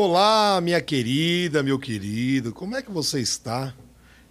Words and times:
Olá, 0.00 0.60
minha 0.60 0.80
querida, 0.80 1.60
meu 1.60 1.76
querido, 1.76 2.52
como 2.52 2.76
é 2.76 2.80
que 2.80 2.88
você 2.88 3.18
está? 3.18 3.74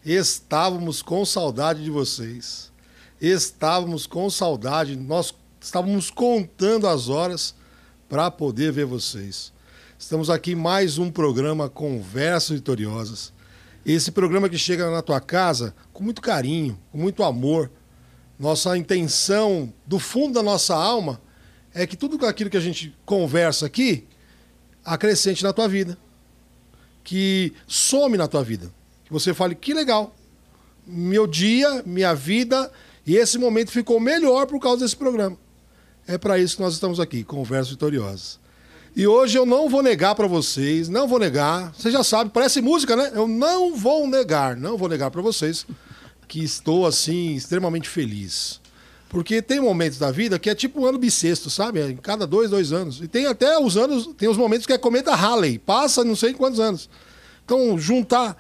Estávamos 0.04 1.02
com 1.02 1.26
saudade 1.26 1.84
de 1.84 1.92
vocês. 1.92 2.72
Estávamos 3.20 4.08
com 4.08 4.30
saudade, 4.30 4.96
nós 4.96 5.36
estávamos 5.60 6.10
contando 6.10 6.88
as 6.88 7.10
horas 7.10 7.54
para 8.08 8.32
poder 8.32 8.72
ver 8.72 8.86
vocês. 8.86 9.52
Estamos 10.00 10.30
aqui 10.30 10.54
em 10.54 10.56
mais 10.56 10.98
um 10.98 11.12
programa 11.12 11.68
Conversas 11.68 12.56
Vitoriosas. 12.56 13.34
Esse 13.86 14.10
programa 14.10 14.48
que 14.48 14.58
chega 14.58 14.90
na 14.90 15.02
tua 15.02 15.20
casa 15.20 15.76
com 15.92 16.02
muito 16.02 16.22
carinho, 16.22 16.80
com 16.94 16.98
muito 16.98 17.24
amor. 17.24 17.70
Nossa 18.40 18.78
intenção, 18.78 19.74
do 19.86 20.00
fundo 20.00 20.36
da 20.36 20.42
nossa 20.42 20.74
alma, 20.74 21.22
é 21.74 21.86
que 21.86 21.98
tudo 21.98 22.26
aquilo 22.26 22.50
que 22.50 22.56
a 22.56 22.62
gente 22.62 22.96
conversa 23.06 23.66
aqui 23.66 24.08
acrescente 24.88 25.44
na 25.44 25.52
tua 25.52 25.68
vida. 25.68 25.98
Que 27.04 27.54
some 27.68 28.18
na 28.18 28.28
tua 28.28 28.44
vida. 28.44 28.72
Que 29.06 29.12
você 29.12 29.34
fale, 29.34 29.54
que 29.54 29.74
legal. 29.74 30.16
Meu 30.86 31.28
dia, 31.28 31.84
minha 31.86 32.16
vida, 32.16 32.72
e 33.06 33.16
esse 33.16 33.38
momento 33.38 33.72
ficou 33.72 34.00
melhor 34.00 34.48
por 34.48 34.60
causa 34.60 34.84
desse 34.84 34.96
programa. 34.96 35.38
É 36.08 36.18
para 36.18 36.40
isso 36.40 36.56
que 36.56 36.62
nós 36.62 36.74
estamos 36.74 37.00
aqui, 37.00 37.24
Conversas 37.24 37.72
Vitoriosas. 37.72 38.40
E 38.96 39.06
hoje 39.06 39.38
eu 39.38 39.46
não 39.46 39.70
vou 39.70 39.84
negar 39.84 40.16
para 40.16 40.26
vocês, 40.26 40.90
não 40.90 41.08
vou 41.08 41.20
negar. 41.20 41.74
Você 41.78 41.92
já 41.92 42.04
sabe, 42.04 42.32
parece 42.32 42.62
música, 42.62 42.96
né? 42.96 43.12
Eu 43.14 43.28
não 43.28 43.76
vou 43.76 44.08
negar, 44.08 44.56
não 44.56 44.78
vou 44.78 44.90
negar 44.90 45.12
para 45.12 45.22
vocês 45.22 45.66
que 46.28 46.44
estou 46.44 46.86
assim 46.86 47.36
extremamente 47.36 47.88
feliz. 47.88 48.60
Porque 49.10 49.42
tem 49.42 49.60
momentos 49.60 49.98
da 49.98 50.12
vida 50.12 50.38
que 50.38 50.50
é 50.50 50.56
tipo 50.56 50.82
um 50.82 50.86
ano 50.86 50.98
bissexto, 50.98 51.50
sabe? 51.50 51.82
Em 51.82 51.96
cada 51.96 52.28
dois, 52.28 52.50
dois 52.50 52.74
anos. 52.74 53.02
E 53.02 53.08
tem 53.08 53.26
até 53.26 53.58
os 53.58 53.78
anos, 53.78 54.08
tem 54.18 54.28
os 54.28 54.38
momentos 54.38 54.68
que 54.68 54.74
é 54.74 54.78
cometa 54.78 55.16
Halley, 55.16 55.58
passa 55.60 56.04
não 56.04 56.16
sei 56.16 56.34
quantos 56.34 56.60
anos. 56.60 56.90
Então, 57.46 57.80
juntar 57.80 58.36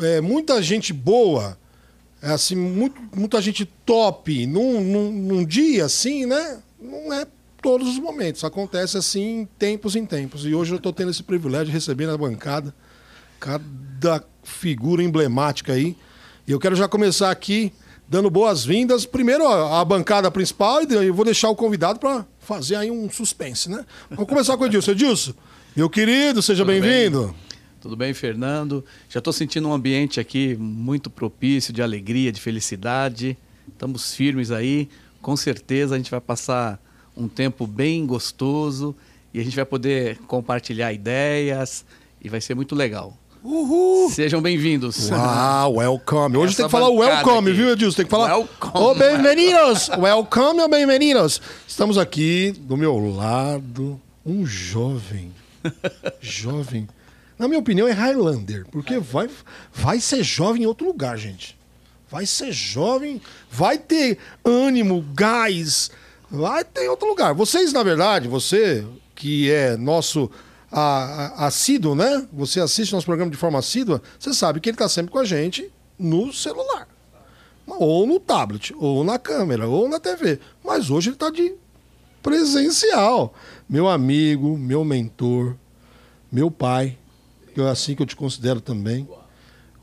é, 0.00 0.20
muita 0.20 0.60
gente 0.60 0.92
boa, 0.92 1.56
é, 2.20 2.30
assim, 2.30 2.56
muito, 2.56 3.00
muita 3.14 3.40
gente 3.40 3.64
top 3.86 4.46
num, 4.46 4.80
num, 4.80 5.12
num 5.12 5.44
dia 5.44 5.84
assim, 5.84 6.26
né? 6.26 6.58
Não 6.80 7.12
é 7.12 7.26
todos 7.62 7.88
os 7.88 7.98
momentos. 7.98 8.42
Acontece 8.42 8.96
assim, 8.96 9.48
tempos 9.58 9.94
em 9.94 10.04
tempos. 10.04 10.44
E 10.44 10.54
hoje 10.54 10.72
eu 10.72 10.76
estou 10.76 10.92
tendo 10.92 11.10
esse 11.10 11.22
privilégio 11.22 11.66
de 11.66 11.72
receber 11.72 12.06
na 12.06 12.16
bancada 12.16 12.74
cada 13.38 14.24
figura 14.42 15.02
emblemática 15.02 15.72
aí. 15.72 15.96
E 16.46 16.52
eu 16.52 16.58
quero 16.58 16.74
já 16.74 16.88
começar 16.88 17.30
aqui 17.30 17.72
dando 18.14 18.30
boas-vindas. 18.30 19.04
Primeiro 19.04 19.44
a, 19.48 19.84
bancada 19.84 20.30
principal 20.30 20.82
e 20.82 20.94
eu 20.94 21.12
vou 21.12 21.24
deixar 21.24 21.50
o 21.50 21.56
convidado 21.56 21.98
para 21.98 22.24
fazer 22.38 22.76
aí 22.76 22.88
um 22.88 23.10
suspense, 23.10 23.68
né? 23.68 23.84
Vamos 24.08 24.28
começar 24.28 24.56
com 24.56 24.62
o 24.62 24.66
Edilson. 24.66 24.92
Edilson, 24.92 25.34
meu 25.74 25.90
querido, 25.90 26.40
seja 26.40 26.64
bem-vindo. 26.64 27.26
Bem? 27.26 27.34
Tudo 27.80 27.96
bem, 27.96 28.14
Fernando? 28.14 28.84
Já 29.08 29.18
estou 29.18 29.32
sentindo 29.32 29.68
um 29.68 29.72
ambiente 29.72 30.20
aqui 30.20 30.54
muito 30.54 31.10
propício 31.10 31.72
de 31.72 31.82
alegria, 31.82 32.30
de 32.30 32.40
felicidade. 32.40 33.36
Estamos 33.68 34.14
firmes 34.14 34.52
aí. 34.52 34.88
Com 35.20 35.36
certeza 35.36 35.96
a 35.96 35.98
gente 35.98 36.12
vai 36.12 36.20
passar 36.20 36.80
um 37.16 37.26
tempo 37.26 37.66
bem 37.66 38.06
gostoso 38.06 38.94
e 39.32 39.40
a 39.40 39.42
gente 39.42 39.56
vai 39.56 39.64
poder 39.64 40.18
compartilhar 40.28 40.92
ideias 40.92 41.84
e 42.22 42.28
vai 42.28 42.40
ser 42.40 42.54
muito 42.54 42.76
legal. 42.76 43.18
Uhul! 43.44 44.08
Sejam 44.10 44.40
bem-vindos. 44.40 45.10
Uau, 45.10 45.74
welcome. 45.74 46.34
Hoje 46.38 46.54
Essa 46.54 46.62
tem 46.62 46.64
que 46.64 46.70
falar 46.70 46.88
welcome, 46.88 47.50
aqui. 47.50 47.58
viu, 47.60 47.72
Edilson? 47.72 47.96
Tem 47.96 48.04
que 48.06 48.10
falar. 48.10 48.38
Welcome. 48.38 48.72
Oh, 48.72 48.94
bem-vindos! 48.94 49.90
welcome 49.98 50.62
ou 50.62 50.68
bem-vindos? 50.70 51.42
Estamos 51.68 51.98
aqui 51.98 52.52
do 52.60 52.74
meu 52.74 52.96
lado, 53.14 54.00
um 54.24 54.46
jovem. 54.46 55.30
jovem. 56.22 56.88
Na 57.38 57.46
minha 57.46 57.60
opinião, 57.60 57.86
é 57.86 57.92
Highlander, 57.92 58.64
porque 58.70 58.98
vai, 58.98 59.28
vai 59.74 60.00
ser 60.00 60.22
jovem 60.22 60.62
em 60.62 60.66
outro 60.66 60.86
lugar, 60.86 61.18
gente. 61.18 61.54
Vai 62.10 62.24
ser 62.24 62.50
jovem, 62.50 63.20
vai 63.50 63.76
ter 63.76 64.16
ânimo, 64.42 65.04
gás, 65.12 65.90
vai 66.30 66.64
ter 66.64 66.86
em 66.86 66.88
outro 66.88 67.06
lugar. 67.06 67.34
Vocês, 67.34 67.74
na 67.74 67.82
verdade, 67.82 68.26
você 68.26 68.86
que 69.14 69.50
é 69.50 69.76
nosso 69.76 70.30
assíduo, 70.74 71.94
né? 71.94 72.26
Você 72.32 72.60
assiste 72.60 72.92
nosso 72.92 73.06
programa 73.06 73.30
de 73.30 73.36
forma 73.36 73.58
assídua, 73.58 74.02
você 74.18 74.34
sabe 74.34 74.60
que 74.60 74.68
ele 74.68 74.74
está 74.74 74.88
sempre 74.88 75.12
com 75.12 75.18
a 75.18 75.24
gente 75.24 75.70
no 75.98 76.32
celular. 76.32 76.88
Ou 77.66 78.06
no 78.06 78.18
tablet, 78.18 78.74
ou 78.76 79.04
na 79.04 79.18
câmera, 79.18 79.68
ou 79.68 79.88
na 79.88 80.00
TV. 80.00 80.40
Mas 80.62 80.90
hoje 80.90 81.08
ele 81.08 81.16
está 81.16 81.30
de 81.30 81.54
presencial. 82.22 83.34
Meu 83.68 83.88
amigo, 83.88 84.58
meu 84.58 84.84
mentor, 84.84 85.56
meu 86.30 86.50
pai, 86.50 86.98
que 87.54 87.60
é 87.60 87.68
assim 87.68 87.94
que 87.94 88.02
eu 88.02 88.06
te 88.06 88.16
considero 88.16 88.60
também. 88.60 89.08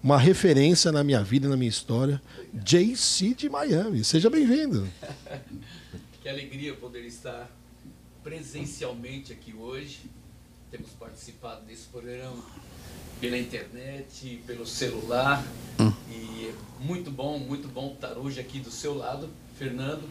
Uma 0.03 0.17
referência 0.17 0.91
na 0.91 1.03
minha 1.03 1.23
vida, 1.23 1.47
na 1.47 1.55
minha 1.55 1.69
história. 1.69 2.21
JC 2.53 3.33
de 3.33 3.49
Miami. 3.49 4.03
Seja 4.03 4.29
bem-vindo. 4.29 4.87
que 6.21 6.27
alegria 6.27 6.73
poder 6.73 7.05
estar 7.05 7.49
presencialmente 8.23 9.31
aqui 9.31 9.55
hoje 9.57 10.01
temos 10.71 10.91
participado 10.91 11.65
desse 11.65 11.87
programa 11.87 12.41
pela 13.19 13.37
internet, 13.37 14.41
pelo 14.47 14.65
celular. 14.65 15.45
Hum. 15.77 15.91
E 16.09 16.47
é 16.47 16.83
muito 16.83 17.11
bom, 17.11 17.37
muito 17.37 17.67
bom 17.67 17.91
estar 17.93 18.17
hoje 18.17 18.39
aqui 18.39 18.59
do 18.59 18.71
seu 18.71 18.97
lado, 18.97 19.29
Fernando, 19.59 20.03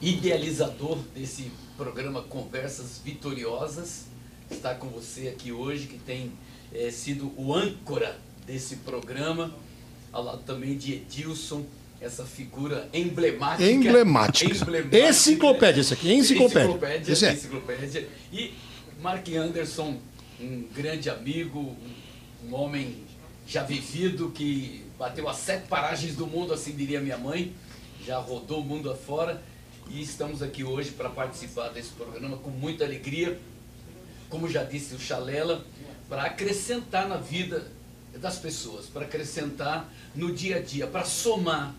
idealizador 0.00 0.98
desse 1.14 1.52
programa 1.76 2.22
Conversas 2.22 3.00
Vitoriosas. 3.04 4.06
Está 4.50 4.74
com 4.74 4.88
você 4.88 5.28
aqui 5.28 5.52
hoje, 5.52 5.86
que 5.88 5.98
tem 5.98 6.32
é, 6.72 6.90
sido 6.90 7.30
o 7.36 7.54
âncora 7.54 8.18
desse 8.46 8.76
programa, 8.76 9.54
ao 10.10 10.24
lado 10.24 10.42
também 10.44 10.76
de 10.76 10.94
Edilson, 10.94 11.66
essa 12.00 12.24
figura 12.24 12.88
emblemática. 12.94 13.70
Emblemática. 13.70 14.50
emblemática. 14.50 15.10
Enciclopédia, 15.10 15.80
isso 15.82 15.94
aqui, 15.94 16.12
enciclopédia. 16.12 16.70
Enciclopédia, 16.70 17.28
é. 17.28 17.32
enciclopédia. 17.32 18.08
E 18.32 18.54
Mark 19.04 19.28
Anderson, 19.28 19.98
um 20.40 20.62
grande 20.74 21.10
amigo, 21.10 21.76
um 22.42 22.54
homem 22.54 23.04
já 23.46 23.62
vivido 23.62 24.30
que 24.30 24.82
bateu 24.98 25.28
as 25.28 25.36
sete 25.36 25.68
paragens 25.68 26.16
do 26.16 26.26
mundo, 26.26 26.54
assim 26.54 26.74
diria 26.74 27.02
minha 27.02 27.18
mãe, 27.18 27.54
já 28.02 28.16
rodou 28.16 28.60
o 28.60 28.64
mundo 28.64 28.90
afora. 28.90 29.42
E 29.90 30.00
estamos 30.00 30.42
aqui 30.42 30.64
hoje 30.64 30.92
para 30.92 31.10
participar 31.10 31.68
desse 31.68 31.90
programa 31.90 32.38
com 32.38 32.48
muita 32.48 32.84
alegria, 32.84 33.38
como 34.30 34.48
já 34.48 34.64
disse 34.64 34.94
o 34.94 34.98
Chalela, 34.98 35.62
para 36.08 36.22
acrescentar 36.22 37.06
na 37.06 37.18
vida 37.18 37.70
das 38.14 38.38
pessoas, 38.38 38.86
para 38.86 39.04
acrescentar 39.04 39.86
no 40.14 40.32
dia 40.32 40.56
a 40.56 40.60
dia, 40.60 40.86
para 40.86 41.04
somar, 41.04 41.74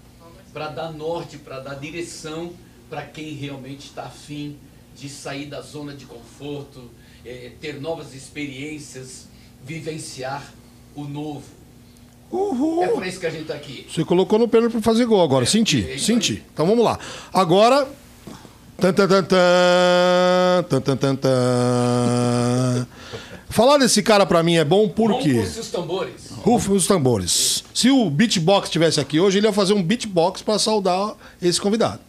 para 0.54 0.68
dar 0.68 0.92
norte, 0.92 1.40
para 1.40 1.60
dar 1.60 1.74
direção 1.74 2.54
para 2.88 3.02
quem 3.02 3.34
realmente 3.34 3.88
está 3.88 4.04
afim 4.04 4.60
de 4.96 5.10
sair 5.10 5.48
da 5.48 5.62
zona 5.62 5.96
de 5.96 6.06
conforto, 6.06 6.92
é, 7.26 7.52
ter 7.60 7.82
novas 7.82 8.14
experiências, 8.14 9.28
vivenciar 9.64 10.54
o 10.96 11.06
novo. 11.06 11.44
Uhul. 12.32 12.84
É 12.84 12.88
por 12.88 13.06
isso 13.06 13.20
que 13.20 13.26
a 13.26 13.30
gente 13.30 13.44
está 13.44 13.56
aqui. 13.56 13.88
Você 13.90 14.04
colocou 14.04 14.38
no 14.38 14.48
pênalti 14.48 14.74
para 14.74 14.82
fazer 14.82 15.06
gol 15.06 15.24
agora. 15.24 15.44
É, 15.44 15.48
senti, 15.48 15.90
é 15.90 15.98
senti. 15.98 16.44
Então 16.54 16.66
vamos 16.66 16.84
lá. 16.84 17.00
Agora. 17.34 17.88
Tan, 18.78 18.92
tan, 18.92 19.08
tan, 19.08 19.24
tan, 19.24 20.82
tan, 20.82 20.98
tan, 20.98 21.16
tan. 21.16 22.88
Falar 23.50 23.78
desse 23.78 24.04
cara 24.04 24.26
para 24.26 24.44
mim 24.44 24.56
é 24.56 24.66
bom 24.66 24.90
porque. 24.90 25.32
Rufem 25.32 25.62
os 25.62 25.72
tambores. 25.72 26.14
Rufem 26.44 26.76
os 26.76 26.86
tambores. 26.88 27.64
Se 27.74 27.90
o 27.90 28.10
beatbox 28.10 28.68
estivesse 28.68 29.00
aqui 29.00 29.18
hoje, 29.18 29.38
ele 29.38 29.48
ia 29.48 29.54
fazer 29.54 29.74
um 29.74 29.82
beatbox 29.82 30.42
para 30.42 30.60
saudar 30.60 31.16
esse 31.42 31.62
convidado. 31.62 32.02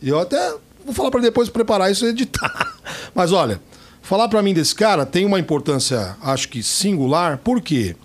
E 0.00 0.08
eu 0.08 0.18
até 0.18 0.54
vou 0.82 0.94
falar 0.94 1.10
para 1.10 1.20
depois 1.20 1.50
preparar 1.50 1.92
isso 1.92 2.06
e 2.06 2.08
editar. 2.08 2.74
Mas 3.14 3.32
olha, 3.32 3.60
Falar 4.04 4.28
para 4.28 4.42
mim 4.42 4.52
desse 4.52 4.74
cara 4.74 5.06
tem 5.06 5.24
uma 5.24 5.40
importância, 5.40 6.14
acho 6.20 6.50
que 6.50 6.62
singular. 6.62 7.38
Por 7.38 7.62
quê? 7.62 7.96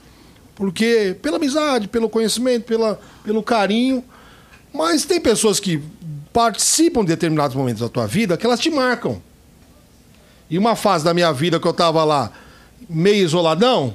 Porque 0.56 1.14
pela 1.22 1.36
amizade, 1.36 1.90
pelo 1.90 2.08
conhecimento, 2.08 2.64
pela, 2.64 2.98
pelo 3.22 3.44
carinho. 3.44 4.02
Mas 4.74 5.04
tem 5.04 5.20
pessoas 5.20 5.60
que 5.60 5.84
participam 6.32 7.02
de 7.02 7.08
determinados 7.08 7.54
momentos 7.54 7.82
da 7.82 7.90
tua 7.90 8.08
vida 8.08 8.38
que 8.38 8.46
elas 8.46 8.62
te 8.62 8.70
marcam. 8.70 9.22
E 10.50 10.58
uma 10.58 10.74
fase 10.74 11.04
da 11.04 11.14
minha 11.14 11.34
vida 11.34 11.60
que 11.60 11.68
eu 11.68 11.74
tava 11.74 12.02
lá 12.06 12.32
meio 12.90 13.26
isoladão, 13.26 13.94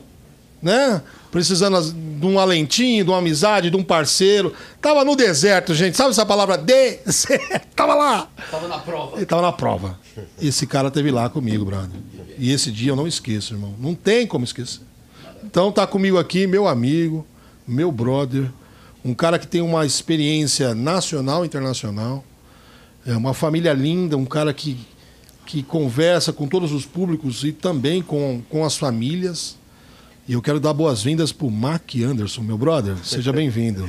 né? 0.61 1.01
Precisando 1.35 1.93
de 1.93 2.25
um 2.25 2.39
alentinho, 2.39 3.03
de 3.03 3.11
uma 3.11 3.19
amizade, 3.19 3.69
de 3.69 3.77
um 3.77 3.83
parceiro. 3.83 4.55
Tava 4.81 5.05
no 5.05 5.17
deserto, 5.17 5.75
gente. 5.75 5.97
Sabe 5.97 6.11
essa 6.11 6.25
palavra 6.25 6.57
deserto? 6.57 7.67
Tava 7.75 7.93
lá. 7.97 8.29
Tava 8.53 8.69
na 8.69 8.79
prova. 8.79 9.17
Ele 9.17 9.27
tava 9.27 9.43
na 9.43 9.51
prova. 9.51 9.99
Esse 10.41 10.65
cara 10.65 10.93
teve 10.93 11.11
lá 11.11 11.29
comigo, 11.29 11.65
brother. 11.65 12.01
E 12.39 12.53
esse 12.53 12.71
dia 12.71 12.93
eu 12.93 12.97
não 12.97 13.09
esqueço, 13.09 13.55
irmão. 13.55 13.75
Não 13.81 13.97
tem 13.97 14.29
como 14.29 14.45
esquecer. 14.45 14.83
Então 15.43 15.73
tá 15.73 15.89
comigo 15.89 16.19
aqui 16.19 16.47
meu 16.47 16.69
amigo, 16.69 17.27
meu 17.67 17.91
brother, 17.91 18.49
um 19.05 19.13
cara 19.13 19.37
que 19.37 19.49
tem 19.49 19.61
uma 19.61 19.85
experiência 19.85 20.73
nacional 20.73 21.43
e 21.43 21.49
internacional. 21.49 22.23
É 23.05 23.17
uma 23.17 23.35
família 23.35 23.73
linda, 23.73 24.17
um 24.17 24.25
cara 24.25 24.55
que 24.55 24.79
que 25.45 25.65
conversa 25.65 26.33
com 26.33 26.47
todos 26.47 26.73
os 26.73 26.87
públicos 26.87 27.43
e 27.43 27.53
também 27.53 28.01
com, 28.01 28.41
com 28.49 28.65
as 28.65 28.77
famílias. 28.77 29.57
E 30.27 30.33
eu 30.33 30.41
quero 30.41 30.59
dar 30.59 30.73
boas-vindas 30.73 31.33
para 31.33 31.47
o 31.47 31.51
Mark 31.51 31.95
Anderson, 31.97 32.41
meu 32.41 32.57
brother. 32.57 32.97
Seja 33.05 33.31
bem-vindo. 33.31 33.87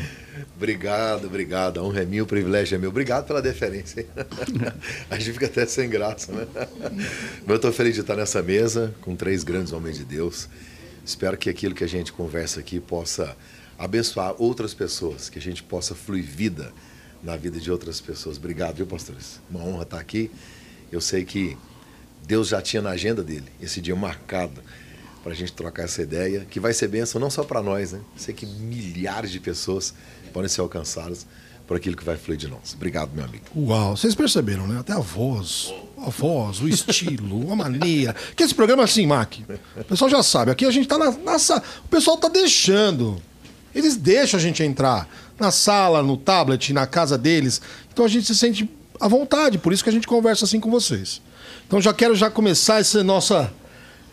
Obrigado, 0.57 1.27
obrigado. 1.27 1.79
A 1.79 1.83
honra 1.83 2.01
é 2.01 2.05
minha, 2.05 2.23
o 2.23 2.25
privilégio 2.25 2.75
é 2.75 2.77
meu. 2.77 2.89
Obrigado 2.89 3.25
pela 3.25 3.41
deferência. 3.41 4.05
A 5.09 5.17
gente 5.17 5.31
fica 5.31 5.45
até 5.45 5.65
sem 5.65 5.89
graça, 5.89 6.33
né? 6.33 6.45
Mas 6.91 7.47
eu 7.47 7.55
estou 7.55 7.71
feliz 7.71 7.93
de 7.95 8.01
estar 8.01 8.17
nessa 8.17 8.41
mesa 8.41 8.93
com 8.99 9.15
três 9.15 9.45
grandes 9.45 9.71
homens 9.71 9.97
de 9.97 10.03
Deus. 10.03 10.49
Espero 11.05 11.37
que 11.37 11.49
aquilo 11.49 11.73
que 11.73 11.85
a 11.85 11.87
gente 11.87 12.11
conversa 12.11 12.59
aqui 12.59 12.81
possa 12.81 13.33
abençoar 13.79 14.35
outras 14.37 14.73
pessoas, 14.73 15.29
que 15.29 15.39
a 15.39 15.41
gente 15.41 15.63
possa 15.63 15.95
fluir 15.95 16.25
vida 16.25 16.73
na 17.23 17.37
vida 17.37 17.61
de 17.61 17.71
outras 17.71 18.01
pessoas. 18.01 18.35
Obrigado, 18.35 18.75
viu, 18.75 18.85
pastores? 18.85 19.39
Uma 19.49 19.63
honra 19.63 19.83
estar 19.83 19.99
aqui. 20.01 20.29
Eu 20.91 20.99
sei 20.99 21.23
que 21.23 21.55
Deus 22.27 22.49
já 22.49 22.61
tinha 22.61 22.81
na 22.81 22.89
agenda 22.89 23.23
dele 23.23 23.47
esse 23.61 23.79
dia 23.79 23.95
marcado 23.95 24.61
para 25.25 25.33
a 25.33 25.35
gente 25.35 25.53
trocar 25.53 25.85
essa 25.85 26.03
ideia, 26.03 26.45
que 26.47 26.59
vai 26.59 26.71
ser 26.71 26.87
bênção 26.87 27.19
não 27.19 27.31
só 27.31 27.43
para 27.43 27.59
nós, 27.59 27.93
né? 27.93 27.99
Sei 28.15 28.31
que 28.31 28.45
milhares 28.45 29.31
de 29.31 29.39
pessoas 29.39 29.91
podem 30.31 30.47
ser 30.47 30.61
alcançadas 30.61 31.25
por 31.65 31.75
aquilo 31.75 31.97
que 31.97 32.03
vai 32.03 32.15
fluir 32.15 32.37
de 32.37 32.47
nós. 32.47 32.75
Obrigado, 32.75 33.09
meu 33.11 33.25
amigo. 33.25 33.43
Uau, 33.57 33.97
vocês 33.97 34.13
perceberam, 34.13 34.67
né? 34.67 34.79
Até 34.79 34.93
a 34.93 34.99
voz, 34.99 35.73
a 35.97 36.11
voz, 36.11 36.61
o 36.61 36.67
estilo, 36.67 37.51
a 37.51 37.55
maneira. 37.55 38.15
Que 38.35 38.43
esse 38.43 38.53
programa 38.53 38.83
é 38.83 38.85
assim, 38.85 39.07
Mac. 39.07 39.37
O 39.75 39.83
pessoal 39.85 40.11
já 40.11 40.21
sabe. 40.21 40.51
Aqui 40.51 40.63
a 40.63 40.69
gente 40.69 40.87
tá 40.87 40.95
na, 40.95 41.09
na 41.09 41.39
sala. 41.39 41.63
O 41.83 41.87
pessoal 41.87 42.17
tá 42.17 42.27
deixando. 42.27 43.19
Eles 43.73 43.97
deixam 43.97 44.39
a 44.39 44.43
gente 44.43 44.61
entrar 44.61 45.09
na 45.39 45.49
sala, 45.49 46.03
no 46.03 46.17
tablet, 46.17 46.71
na 46.71 46.85
casa 46.85 47.17
deles. 47.17 47.63
Então 47.91 48.05
a 48.05 48.07
gente 48.07 48.27
se 48.27 48.35
sente 48.35 48.69
à 49.01 49.07
vontade. 49.07 49.57
Por 49.57 49.73
isso 49.73 49.83
que 49.83 49.89
a 49.89 49.93
gente 49.93 50.05
conversa 50.05 50.45
assim 50.45 50.59
com 50.59 50.69
vocês. 50.69 51.19
Então 51.65 51.81
já 51.81 51.95
quero 51.95 52.13
já 52.13 52.29
começar 52.29 52.79
essa 52.79 53.03
nossa. 53.03 53.51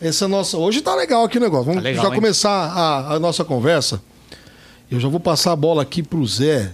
Essa 0.03 0.27
nossa. 0.27 0.57
Hoje 0.57 0.81
tá 0.81 0.93
legal 0.95 1.23
aqui 1.23 1.37
o 1.37 1.41
negócio. 1.41 1.65
Vamos 1.65 1.81
Tá 1.81 1.89
legal, 1.89 2.03
já 2.03 2.09
hein? 2.09 2.15
começar 2.15 2.49
a, 2.51 3.13
a 3.15 3.19
nossa 3.19 3.43
conversa. 3.45 4.01
Eu 4.91 4.99
já 4.99 5.07
vou 5.07 5.19
passar 5.19 5.53
a 5.53 5.55
bola 5.55 5.81
aqui 5.81 6.03
pro 6.03 6.25
Zé. 6.27 6.73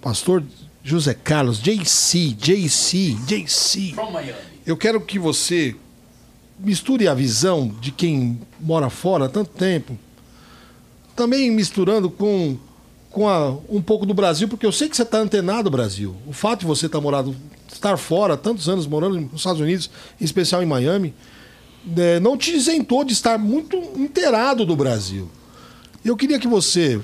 Pastor 0.00 0.42
José 0.82 1.12
Carlos, 1.12 1.60
JC, 1.60 2.28
JC, 2.38 3.16
JC. 3.26 3.94
Eu 4.64 4.76
quero 4.76 5.00
que 5.00 5.18
você 5.18 5.74
misture 6.58 7.08
a 7.08 7.14
visão 7.14 7.68
de 7.80 7.90
quem 7.90 8.40
mora 8.60 8.88
fora 8.88 9.24
há 9.26 9.28
tanto 9.28 9.50
tempo, 9.50 9.98
também 11.16 11.50
misturando 11.50 12.08
com, 12.10 12.56
com 13.10 13.28
a- 13.28 13.56
um 13.68 13.82
pouco 13.82 14.06
do 14.06 14.14
Brasil, 14.14 14.46
porque 14.48 14.64
eu 14.64 14.72
sei 14.72 14.88
que 14.88 14.96
você 14.96 15.02
está 15.02 15.18
antenado 15.18 15.70
Brasil. 15.70 16.14
O 16.26 16.32
fato 16.32 16.60
de 16.60 16.66
você 16.66 16.86
estar 16.86 17.00
morado, 17.00 17.34
estar 17.70 17.96
fora, 17.96 18.36
tantos 18.36 18.68
anos 18.68 18.86
morando 18.86 19.20
nos 19.20 19.34
Estados 19.40 19.60
Unidos, 19.60 19.90
em 20.20 20.24
especial 20.24 20.62
em 20.62 20.66
Miami, 20.66 21.12
eh, 21.96 22.20
não 22.20 22.36
te 22.36 22.54
isentou 22.54 23.04
de 23.04 23.12
estar 23.12 23.38
muito 23.38 23.76
inteirado 23.96 24.64
do 24.64 24.76
Brasil. 24.76 25.28
Eu 26.04 26.16
queria 26.16 26.38
que 26.38 26.48
você, 26.48 27.00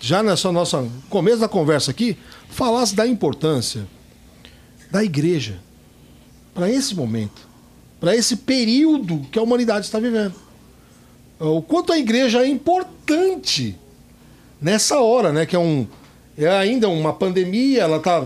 já 0.00 0.22
nessa 0.22 0.50
nossa 0.52 0.86
começo 1.08 1.38
da 1.38 1.48
conversa 1.48 1.90
aqui, 1.90 2.16
falasse 2.48 2.94
da 2.94 3.06
importância 3.06 3.86
da 4.90 5.04
igreja 5.04 5.58
para 6.54 6.70
esse 6.70 6.94
momento, 6.94 7.46
para 8.00 8.16
esse 8.16 8.36
período 8.36 9.26
que 9.30 9.38
a 9.38 9.42
humanidade 9.42 9.86
está 9.86 9.98
vivendo. 9.98 10.34
O 11.38 11.62
quanto 11.62 11.92
a 11.92 11.98
igreja 11.98 12.42
é 12.42 12.48
importante 12.48 13.76
nessa 14.60 14.98
hora, 15.00 15.32
né? 15.32 15.46
Que 15.46 15.54
é 15.54 15.58
um 15.58 15.86
é 16.36 16.48
ainda 16.48 16.88
uma 16.88 17.12
pandemia, 17.12 17.82
ela 17.82 17.96
está, 17.96 18.24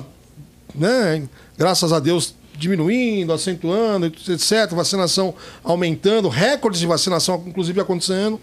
né? 0.74 1.26
Graças 1.56 1.92
a 1.92 1.98
Deus 1.98 2.34
diminuindo, 2.62 3.32
acentuando, 3.32 4.06
etc. 4.06 4.72
Vacinação 4.72 5.34
aumentando, 5.62 6.28
recordes 6.28 6.80
de 6.80 6.86
vacinação 6.86 7.42
inclusive 7.46 7.80
acontecendo 7.80 8.40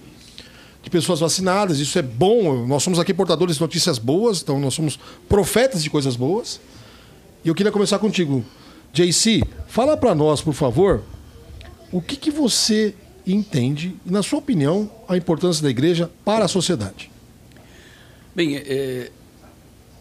de 0.84 0.90
pessoas 0.90 1.20
vacinadas. 1.20 1.80
Isso 1.80 1.98
é 1.98 2.02
bom. 2.02 2.68
Nós 2.68 2.84
somos 2.84 3.00
aqui 3.00 3.14
portadores 3.14 3.56
de 3.56 3.62
notícias 3.62 3.98
boas, 3.98 4.42
então 4.42 4.60
nós 4.60 4.74
somos 4.74 5.00
profetas 5.28 5.84
de 5.84 5.90
coisas 5.90 6.16
boas. 6.16 6.60
E 7.44 7.48
eu 7.48 7.56
queria 7.56 7.72
começar 7.72 7.98
contigo, 8.00 8.44
JC. 8.94 9.44
Fala 9.68 9.96
para 9.96 10.14
nós, 10.14 10.42
por 10.42 10.54
favor, 10.54 11.04
o 11.92 12.02
que, 12.02 12.16
que 12.16 12.32
você 12.32 12.94
entende, 13.26 13.96
e 14.06 14.12
na 14.12 14.22
sua 14.22 14.40
opinião, 14.40 14.92
a 15.08 15.16
importância 15.16 15.64
da 15.64 15.70
igreja 15.70 16.10
para 16.26 16.46
a 16.46 16.48
sociedade. 16.48 17.12
Bem, 18.36 18.58
é, 18.58 19.12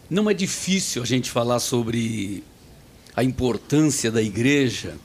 não 0.09 0.29
é 0.29 0.33
difícil 0.33 1.03
a 1.03 1.05
gente 1.05 1.29
falar 1.29 1.59
sobre 1.59 2.43
a 3.19 3.23
importância 3.23 4.09
da 4.09 4.21
igreja 4.21 4.95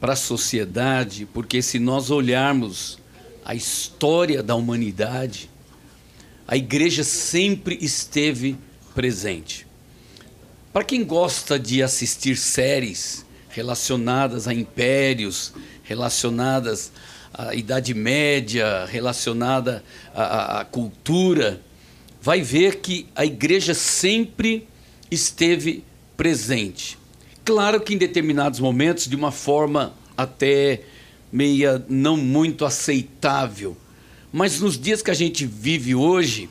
para 0.00 0.14
a 0.14 0.16
sociedade, 0.16 1.24
porque 1.32 1.62
se 1.62 1.78
nós 1.78 2.10
olharmos 2.10 2.98
a 3.44 3.54
história 3.54 4.42
da 4.42 4.56
humanidade, 4.56 5.48
a 6.48 6.56
igreja 6.56 7.04
sempre 7.04 7.78
esteve 7.80 8.56
presente. 8.92 9.68
Para 10.72 10.82
quem 10.82 11.04
gosta 11.04 11.56
de 11.56 11.80
assistir 11.80 12.36
séries 12.36 13.24
relacionadas 13.50 14.48
a 14.48 14.52
impérios, 14.52 15.52
relacionadas 15.84 16.90
à 17.32 17.54
Idade 17.54 17.94
Média, 17.94 18.84
relacionada 18.86 19.84
à, 20.12 20.58
à- 20.58 20.64
cultura, 20.64 21.62
vai 22.20 22.42
ver 22.42 22.80
que 22.80 23.06
a 23.14 23.24
igreja 23.24 23.74
sempre 23.74 24.66
esteve 25.08 25.84
presente. 26.16 26.98
Claro 27.44 27.78
que 27.78 27.92
em 27.92 27.98
determinados 27.98 28.58
momentos, 28.58 29.06
de 29.06 29.14
uma 29.14 29.30
forma 29.30 29.92
até 30.16 30.80
meia 31.30 31.84
não 31.90 32.16
muito 32.16 32.64
aceitável, 32.64 33.76
mas 34.32 34.60
nos 34.60 34.78
dias 34.78 35.02
que 35.02 35.10
a 35.10 35.14
gente 35.14 35.44
vive 35.44 35.94
hoje, 35.94 36.48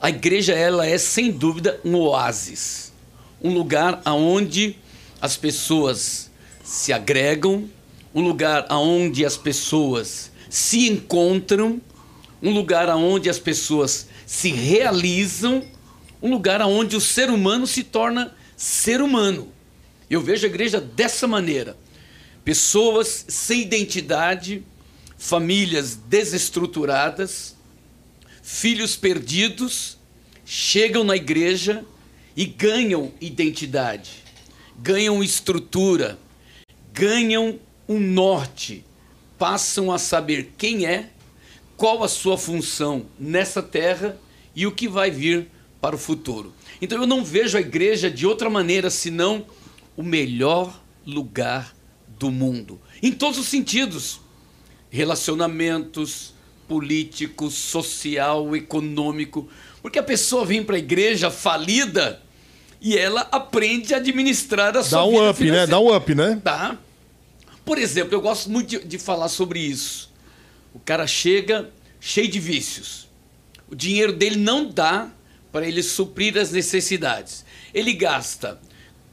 a 0.00 0.08
igreja 0.08 0.52
ela 0.52 0.84
é 0.84 0.98
sem 0.98 1.30
dúvida 1.30 1.80
um 1.84 1.94
oásis, 1.94 2.92
um 3.40 3.54
lugar 3.54 4.02
aonde 4.04 4.76
as 5.20 5.36
pessoas 5.36 6.28
se 6.64 6.92
agregam, 6.92 7.70
um 8.12 8.20
lugar 8.20 8.66
aonde 8.70 9.24
as 9.24 9.36
pessoas 9.36 10.32
se 10.50 10.88
encontram, 10.88 11.80
um 12.42 12.50
lugar 12.52 12.88
aonde 12.88 13.30
as 13.30 13.38
pessoas 13.38 14.08
se 14.26 14.50
realizam, 14.50 15.62
um 16.20 16.30
lugar 16.30 16.60
aonde 16.60 16.96
o 16.96 17.00
ser 17.00 17.30
humano 17.30 17.64
se 17.64 17.84
torna 17.84 18.34
ser 18.56 19.00
humano. 19.00 19.53
Eu 20.14 20.20
vejo 20.20 20.46
a 20.46 20.48
igreja 20.48 20.80
dessa 20.80 21.26
maneira. 21.26 21.76
Pessoas 22.44 23.24
sem 23.26 23.62
identidade, 23.62 24.62
famílias 25.18 25.96
desestruturadas, 25.96 27.56
filhos 28.40 28.94
perdidos 28.94 29.98
chegam 30.44 31.02
na 31.02 31.16
igreja 31.16 31.84
e 32.36 32.44
ganham 32.44 33.12
identidade, 33.20 34.22
ganham 34.78 35.20
estrutura, 35.20 36.16
ganham 36.92 37.58
um 37.88 37.98
norte, 37.98 38.84
passam 39.36 39.90
a 39.90 39.98
saber 39.98 40.52
quem 40.56 40.86
é, 40.86 41.10
qual 41.76 42.04
a 42.04 42.08
sua 42.08 42.38
função 42.38 43.06
nessa 43.18 43.60
terra 43.60 44.16
e 44.54 44.64
o 44.64 44.70
que 44.70 44.86
vai 44.86 45.10
vir 45.10 45.48
para 45.80 45.96
o 45.96 45.98
futuro. 45.98 46.54
Então 46.80 47.00
eu 47.00 47.06
não 47.06 47.24
vejo 47.24 47.58
a 47.58 47.60
igreja 47.60 48.08
de 48.08 48.24
outra 48.24 48.48
maneira 48.48 48.90
senão 48.90 49.44
o 49.96 50.02
melhor 50.02 50.82
lugar 51.06 51.74
do 52.18 52.30
mundo, 52.30 52.80
em 53.02 53.12
todos 53.12 53.38
os 53.38 53.48
sentidos 53.48 54.20
relacionamentos 54.90 56.32
político, 56.68 57.50
social, 57.50 58.56
econômico, 58.56 59.48
porque 59.82 59.98
a 59.98 60.02
pessoa 60.02 60.44
vem 60.44 60.62
para 60.62 60.76
a 60.76 60.78
igreja 60.78 61.30
falida 61.30 62.22
e 62.80 62.96
ela 62.96 63.22
aprende 63.32 63.94
a 63.94 63.98
administrar 63.98 64.76
a 64.76 64.82
sua 64.82 64.98
Dá 64.98 65.04
um 65.04 65.10
vida 65.10 65.30
up, 65.30 65.50
né? 65.50 65.66
Dá 65.66 65.80
um 65.80 65.94
up, 65.94 66.14
né? 66.14 66.40
Tá? 66.42 66.78
Por 67.64 67.78
exemplo, 67.78 68.14
eu 68.14 68.20
gosto 68.20 68.50
muito 68.50 68.68
de, 68.68 68.84
de 68.84 68.98
falar 68.98 69.28
sobre 69.28 69.58
isso. 69.58 70.12
O 70.72 70.78
cara 70.78 71.06
chega 71.06 71.70
cheio 72.00 72.28
de 72.28 72.38
vícios. 72.38 73.08
O 73.70 73.74
dinheiro 73.74 74.12
dele 74.12 74.36
não 74.36 74.68
dá 74.68 75.10
para 75.50 75.66
ele 75.66 75.82
suprir 75.82 76.36
as 76.36 76.50
necessidades. 76.50 77.44
Ele 77.72 77.92
gasta 77.92 78.60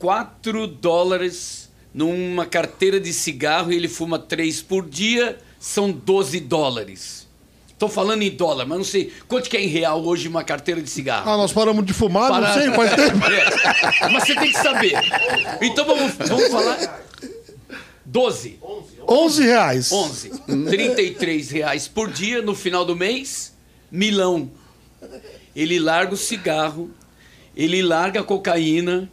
4 0.02 0.66
dólares 0.66 1.70
numa 1.94 2.44
carteira 2.46 3.00
de 3.00 3.14
cigarro 3.14 3.72
e 3.72 3.76
ele 3.76 3.88
fuma 3.88 4.18
3 4.18 4.64
por 4.64 4.90
dia, 4.90 5.38
são 5.60 5.92
12 5.92 6.40
dólares. 6.40 7.28
Estou 7.70 7.88
falando 7.88 8.24
em 8.24 8.32
dólar, 8.32 8.66
mas 8.66 8.78
não 8.80 8.86
sei 8.86 9.12
quanto 9.28 9.48
que 9.48 9.56
é 9.56 9.62
em 9.64 9.68
real 9.68 10.04
hoje 10.04 10.28
uma 10.28 10.44
carteira 10.44 10.82
de 10.82 10.90
cigarro. 10.90 11.30
Ah, 11.30 11.38
nós 11.38 11.54
paramos 11.54 11.86
de 11.86 11.94
fumar, 11.94 12.32
não 12.32 12.42
Parar. 12.42 12.54
sei, 12.54 12.72
faz 12.72 12.96
tempo. 12.96 13.20
É, 14.02 14.10
mas 14.10 14.24
você 14.24 14.36
tem 14.36 14.52
que 14.52 14.58
saber. 14.58 14.94
Então 15.62 15.86
vamos, 15.86 16.14
vamos 16.14 16.48
falar. 16.48 17.02
12. 18.06 18.60
11 19.08 19.44
reais. 19.44 19.92
11. 19.92 20.30
33 20.70 21.52
reais 21.52 21.88
por 21.88 22.12
dia 22.12 22.42
no 22.42 22.56
final 22.56 22.84
do 22.84 22.96
mês. 22.96 23.54
Milão. 23.92 24.50
Ele 25.56 25.80
larga 25.80 26.14
o 26.14 26.18
cigarro, 26.18 26.90
ele 27.56 27.82
larga 27.82 28.22
a 28.22 28.24
cocaína, 28.24 29.10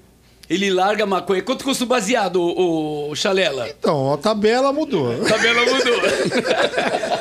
Ele 0.49 0.71
larga 0.71 1.05
a 1.05 1.07
maconha. 1.07 1.43
Quanto 1.43 1.63
custa 1.63 1.85
o 1.85 1.87
baseado, 1.87 2.41
o, 2.41 3.15
Chalela? 3.15 3.69
Então, 3.69 4.13
a 4.15 4.17
tabela 4.17 4.73
mudou. 4.73 5.13
A 5.23 5.29
tabela 5.29 5.61
mudou. 5.61 6.01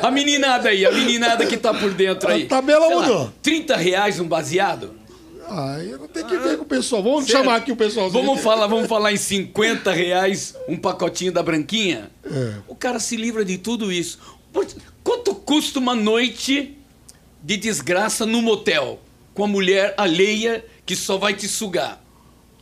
a 0.02 0.10
meninada 0.10 0.70
aí, 0.70 0.86
a 0.86 0.90
meninada 0.90 1.44
que 1.44 1.56
tá 1.58 1.74
por 1.74 1.92
dentro 1.92 2.30
aí. 2.30 2.44
A 2.44 2.48
tabela 2.48 2.86
Sei 2.86 2.96
mudou. 2.96 3.18
Lá, 3.24 3.32
30 3.42 3.76
reais 3.76 4.18
um 4.18 4.26
baseado? 4.26 4.92
Ah, 5.50 5.78
eu 5.82 5.98
não 5.98 6.08
tenho 6.08 6.26
que 6.26 6.36
ver 6.38 6.56
com 6.56 6.62
o 6.62 6.66
pessoal. 6.66 7.02
Vamos 7.02 7.26
Sério? 7.26 7.42
chamar 7.42 7.56
aqui 7.56 7.72
o 7.72 7.76
pessoal. 7.76 8.10
Vamos 8.10 8.40
falar, 8.40 8.66
vamos 8.66 8.86
falar 8.86 9.12
em 9.12 9.16
50 9.16 9.92
reais 9.92 10.54
um 10.66 10.76
pacotinho 10.76 11.32
da 11.32 11.42
branquinha? 11.42 12.10
É. 12.24 12.54
O 12.66 12.74
cara 12.74 12.98
se 12.98 13.16
livra 13.16 13.44
de 13.44 13.58
tudo 13.58 13.92
isso. 13.92 14.18
Quanto 15.02 15.34
custa 15.34 15.78
uma 15.78 15.94
noite 15.94 16.76
de 17.42 17.56
desgraça 17.56 18.26
no 18.26 18.42
motel? 18.42 19.00
Com 19.34 19.44
a 19.44 19.48
mulher 19.48 19.94
alheia 19.96 20.64
que 20.84 20.96
só 20.96 21.16
vai 21.16 21.32
te 21.32 21.46
sugar? 21.46 22.02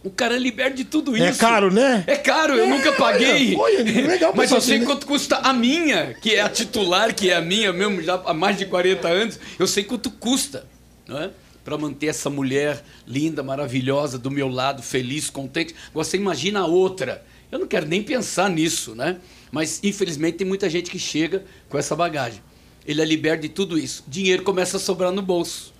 O 0.07 0.11
cara 0.11 0.37
é 0.37 0.71
de 0.71 0.85
tudo 0.85 1.17
é 1.17 1.31
isso. 1.31 1.43
É 1.43 1.49
caro, 1.49 1.69
né? 1.69 2.05
É 2.07 2.15
caro, 2.15 2.55
eu 2.55 2.69
nunca 2.69 2.93
paguei. 2.93 3.57
É, 3.57 3.83
legal 4.03 4.33
Mas 4.37 4.53
eu 4.53 4.61
sei 4.61 4.77
assim, 4.77 4.87
quanto 4.87 5.05
custa 5.05 5.39
a 5.39 5.53
minha, 5.53 6.15
que 6.15 6.37
é 6.37 6.43
a 6.43 6.49
titular, 6.49 7.13
que 7.13 7.29
é 7.29 7.35
a 7.35 7.41
minha 7.41 7.73
mesmo, 7.73 8.01
já 8.01 8.15
há 8.15 8.33
mais 8.33 8.57
de 8.57 8.67
40 8.67 9.09
anos. 9.09 9.41
Eu 9.59 9.67
sei 9.67 9.83
quanto 9.83 10.09
custa, 10.09 10.65
não 11.09 11.19
é? 11.19 11.31
Para 11.65 11.77
manter 11.77 12.07
essa 12.07 12.31
mulher 12.31 12.85
linda, 13.05 13.43
maravilhosa, 13.43 14.17
do 14.17 14.31
meu 14.31 14.47
lado, 14.47 14.81
feliz, 14.81 15.29
contente. 15.29 15.75
Agora 15.91 16.05
você 16.05 16.17
imagina 16.17 16.61
a 16.61 16.67
outra. 16.67 17.25
Eu 17.51 17.59
não 17.59 17.67
quero 17.67 17.87
nem 17.87 18.01
pensar 18.01 18.49
nisso, 18.49 18.95
né? 18.95 19.17
Mas 19.51 19.81
infelizmente 19.83 20.37
tem 20.37 20.47
muita 20.47 20.71
gente 20.71 20.89
que 20.89 21.01
chega 21.01 21.45
com 21.69 21.77
essa 21.77 21.97
bagagem. 21.97 22.41
Ele 22.87 23.03
é 23.03 23.05
liberto 23.05 23.43
de 23.43 23.49
tudo 23.49 23.77
isso. 23.77 24.05
Dinheiro 24.07 24.45
começa 24.45 24.77
a 24.77 24.81
sobrar 24.81 25.11
no 25.11 25.21
bolso. 25.21 25.75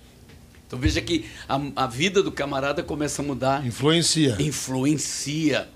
Então 0.67 0.77
veja 0.77 1.01
que 1.01 1.25
a, 1.47 1.59
a 1.75 1.87
vida 1.87 2.21
do 2.21 2.31
camarada 2.31 2.83
começa 2.83 3.21
a 3.21 3.25
mudar. 3.25 3.65
Influencia. 3.65 4.35
Influencia. 4.37 5.69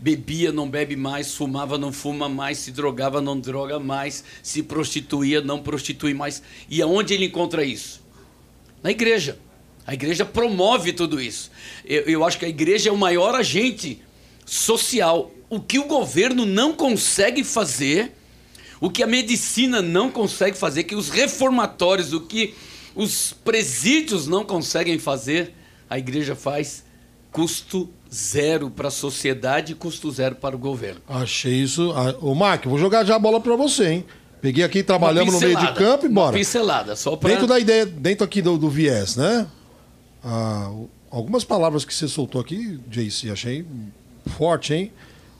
Bebia, 0.00 0.50
não 0.50 0.68
bebe 0.68 0.96
mais, 0.96 1.34
fumava, 1.34 1.78
não 1.78 1.92
fuma 1.92 2.28
mais, 2.28 2.58
se 2.58 2.72
drogava, 2.72 3.20
não 3.20 3.38
droga 3.38 3.78
mais, 3.78 4.24
se 4.42 4.62
prostituía, 4.62 5.40
não 5.40 5.62
prostitui 5.62 6.12
mais. 6.12 6.42
E 6.68 6.82
aonde 6.82 7.14
ele 7.14 7.26
encontra 7.26 7.64
isso? 7.64 8.02
Na 8.82 8.90
igreja. 8.90 9.38
A 9.86 9.94
igreja 9.94 10.24
promove 10.24 10.92
tudo 10.92 11.20
isso. 11.20 11.50
Eu, 11.84 12.02
eu 12.02 12.24
acho 12.24 12.38
que 12.38 12.44
a 12.44 12.48
igreja 12.48 12.88
é 12.88 12.92
o 12.92 12.96
maior 12.96 13.34
agente 13.34 14.00
social. 14.46 15.30
O 15.50 15.60
que 15.60 15.78
o 15.78 15.84
governo 15.84 16.46
não 16.46 16.72
consegue 16.72 17.44
fazer, 17.44 18.12
o 18.80 18.90
que 18.90 19.02
a 19.02 19.06
medicina 19.06 19.82
não 19.82 20.10
consegue 20.10 20.56
fazer, 20.56 20.84
que 20.84 20.96
os 20.96 21.10
reformatórios, 21.10 22.12
o 22.12 22.20
que 22.22 22.54
os 22.94 23.32
presídios 23.44 24.26
não 24.26 24.44
conseguem 24.44 24.98
fazer, 24.98 25.54
a 25.88 25.98
igreja 25.98 26.34
faz 26.34 26.84
custo 27.30 27.88
zero 28.12 28.70
para 28.70 28.88
a 28.88 28.90
sociedade 28.90 29.72
e 29.72 29.74
custo 29.74 30.10
zero 30.10 30.34
para 30.34 30.54
o 30.54 30.58
governo. 30.58 31.00
Achei 31.08 31.54
isso. 31.54 31.92
Ô, 32.20 32.34
Mark, 32.34 32.66
vou 32.66 32.78
jogar 32.78 33.04
já 33.04 33.16
a 33.16 33.18
bola 33.18 33.40
para 33.40 33.56
você, 33.56 33.88
hein? 33.88 34.04
Peguei 34.40 34.64
aqui, 34.64 34.82
trabalhamos 34.82 35.32
no 35.34 35.40
meio 35.40 35.56
de 35.56 35.72
campo 35.72 36.04
e 36.04 36.08
bora. 36.08 36.36
pincelada, 36.36 36.96
só 36.96 37.14
para... 37.16 37.30
Dentro 37.30 37.46
da 37.46 37.60
ideia, 37.60 37.86
dentro 37.86 38.24
aqui 38.24 38.42
do, 38.42 38.58
do 38.58 38.68
viés, 38.68 39.16
né? 39.16 39.46
Ah, 40.22 40.70
algumas 41.10 41.44
palavras 41.44 41.84
que 41.84 41.94
você 41.94 42.08
soltou 42.08 42.40
aqui, 42.40 42.78
JC, 42.88 43.30
achei 43.30 43.64
forte, 44.36 44.74
hein? 44.74 44.92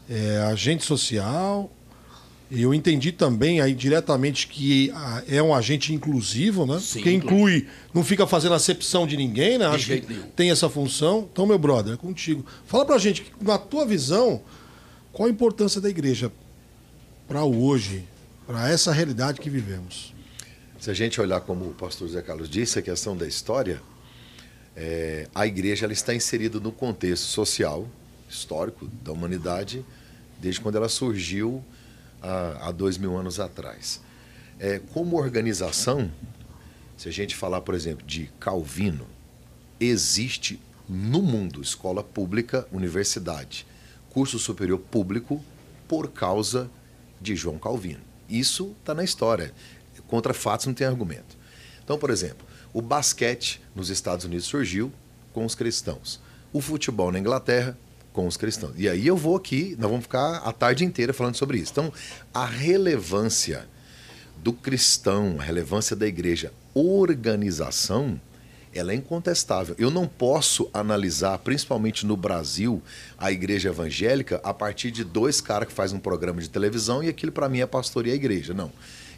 É, 0.09 0.39
agente 0.43 0.85
social, 0.85 1.71
eu 2.61 2.75
entendi 2.75 3.13
também 3.13 3.61
aí 3.63 3.75
diretamente 3.75 4.47
que 4.47 4.93
é 5.27 5.43
um 5.43 5.55
agente 5.55 5.95
inclusivo, 5.95 6.67
né? 6.67 6.79
Sim, 6.81 7.03
Quem 7.03 7.17
inclui 7.17 7.67
não 7.95 8.05
fica 8.05 8.27
fazendo 8.27 8.55
acepção 8.55 9.07
de 9.07 9.17
ninguém, 9.17 9.57
né? 9.57 9.69
De 9.71 9.75
Acho 9.75 9.87
que 9.87 10.07
nenhum. 10.07 10.27
tem 10.37 10.51
essa 10.51 10.69
função. 10.69 11.27
Então, 11.33 11.47
meu 11.47 11.59
brother, 11.59 11.95
é 11.95 11.97
contigo. 11.97 12.45
Fala 12.67 12.85
pra 12.85 12.99
gente, 12.99 13.25
na 13.41 13.57
tua 13.57 13.87
visão, 13.87 14.43
qual 15.13 15.29
a 15.29 15.31
importância 15.31 15.81
da 15.81 15.89
igreja 15.89 16.31
para 17.27 17.43
hoje, 17.43 18.05
para 18.47 18.71
essa 18.71 18.93
realidade 18.93 19.41
que 19.41 19.49
vivemos? 19.49 20.13
Se 20.79 20.91
a 20.91 20.95
gente 20.95 21.19
olhar 21.21 21.41
como 21.41 21.65
o 21.67 21.73
pastor 21.73 22.09
Zé 22.09 22.21
Carlos 22.21 22.51
disse, 22.51 22.79
a 22.79 22.83
questão 22.83 23.17
da 23.17 23.27
história, 23.27 23.81
é, 24.77 25.27
a 25.35 25.47
igreja 25.47 25.87
ela 25.87 25.93
está 25.93 26.15
inserida 26.15 26.61
no 26.61 26.71
contexto 26.73 27.25
social, 27.25 27.89
histórico 28.29 28.87
da 29.03 29.11
humanidade, 29.11 29.83
desde 30.39 30.61
quando 30.61 30.77
ela 30.77 30.89
surgiu 30.89 31.65
há, 32.23 32.69
há 32.69 32.73
dois 32.73 32.97
mil 32.97 33.17
anos 33.17 33.41
atrás. 33.41 34.01
É, 34.59 34.81
como 34.93 35.17
organização, 35.17 36.11
se 36.97 37.09
a 37.09 37.13
gente 37.13 37.35
falar, 37.35 37.63
por 37.63 37.75
exemplo, 37.75 38.07
de 38.07 38.31
Calvino, 38.39 39.07
existe 39.81 40.61
no 40.89 41.21
mundo 41.23 41.61
escola 41.61 42.03
pública, 42.03 42.67
universidade, 42.71 43.67
curso 44.11 44.39
superior 44.39 44.79
público 44.79 45.43
por 45.89 46.11
causa 46.11 46.71
de 47.21 47.35
João 47.35 47.59
Calvino. 47.59 48.01
Isso 48.29 48.75
está 48.81 48.95
na 48.95 49.05
história. 49.05 49.53
Contra 50.07 50.35
fatos 50.35 50.67
não 50.67 50.75
tem 50.75 50.87
argumento. 50.87 51.37
Então, 51.83 51.99
por 51.99 52.11
exemplo, 52.11 52.47
o 52.73 52.81
basquete 52.81 53.61
nos 53.75 53.91
Estados 53.91 54.25
Unidos 54.25 54.47
surgiu 54.47 54.93
com 55.33 55.45
os 55.45 55.55
cristãos. 55.55 56.21
O 56.53 56.61
futebol 56.61 57.11
na 57.11 57.19
Inglaterra 57.19 57.77
com 58.13 58.27
os 58.27 58.37
cristãos. 58.37 58.75
E 58.77 58.89
aí 58.89 59.07
eu 59.07 59.17
vou 59.17 59.37
aqui, 59.37 59.77
nós 59.79 59.91
vamos 59.91 60.05
ficar 60.05 60.37
a 60.39 60.53
tarde 60.53 60.85
inteira 60.85 61.13
falando 61.13 61.37
sobre 61.37 61.59
isso. 61.59 61.73
Então, 61.73 61.93
a 62.33 62.45
relevância 62.45 63.67
do 64.37 64.53
cristão, 64.53 65.37
a 65.39 65.43
relevância 65.43 65.95
da 65.97 66.07
igreja, 66.07 66.53
organização, 66.75 68.21
ela 68.75 68.93
é 68.93 68.95
incontestável. 68.95 69.75
Eu 69.79 69.91
não 69.91 70.07
posso 70.07 70.69
analisar, 70.73 71.39
principalmente 71.39 72.07
no 72.07 72.17
Brasil, 72.17 72.83
a 73.19 73.31
igreja 73.31 73.69
evangélica 73.69 74.41
a 74.43 74.55
partir 74.55 74.91
de 74.91 75.05
dois 75.05 75.41
caras 75.41 75.69
que 75.69 75.75
fazem 75.75 75.97
um 75.97 76.01
programa 76.01 76.41
de 76.41 76.49
televisão 76.49 77.03
e 77.03 77.09
aquilo 77.09 77.33
para 77.33 77.49
mim 77.49 77.61
é 77.61 77.67
pastor 77.67 78.07
e 78.07 78.11
a 78.11 78.15
igreja. 78.15 78.55
Não. 78.55 78.73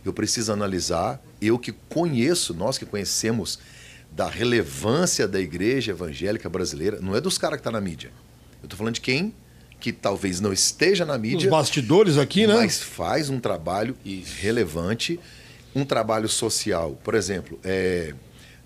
Eu 0.05 0.13
preciso 0.13 0.53
analisar, 0.53 1.23
eu 1.41 1.59
que 1.59 1.73
conheço, 1.89 2.53
nós 2.53 2.77
que 2.77 2.85
conhecemos 2.85 3.59
da 4.13 4.29
relevância 4.29 5.27
da 5.27 5.41
igreja 5.41 5.93
evangélica 5.93 6.49
brasileira, 6.49 7.01
não 7.01 7.17
é 7.17 7.21
dos 7.21 7.39
caras 7.39 7.57
que 7.57 7.61
estão 7.61 7.73
tá 7.73 7.81
na 7.81 7.85
mídia. 7.85 8.11
Eu 8.65 8.67
estou 8.67 8.79
falando 8.79 8.95
de 8.95 9.03
quem 9.03 9.35
que 9.79 9.93
talvez 9.93 10.41
não 10.41 10.51
esteja 10.51 11.05
na 11.05 11.19
mídia. 11.19 11.47
Os 11.47 11.51
bastidores 11.51 12.17
aqui, 12.17 12.47
né? 12.47 12.55
Mas 12.55 12.83
faz 12.83 13.29
um 13.29 13.39
trabalho 13.39 13.95
relevante, 14.41 15.21
um 15.75 15.85
trabalho 15.85 16.27
social. 16.27 16.99
Por 17.05 17.15
exemplo, 17.15 17.61
é, 17.63 18.15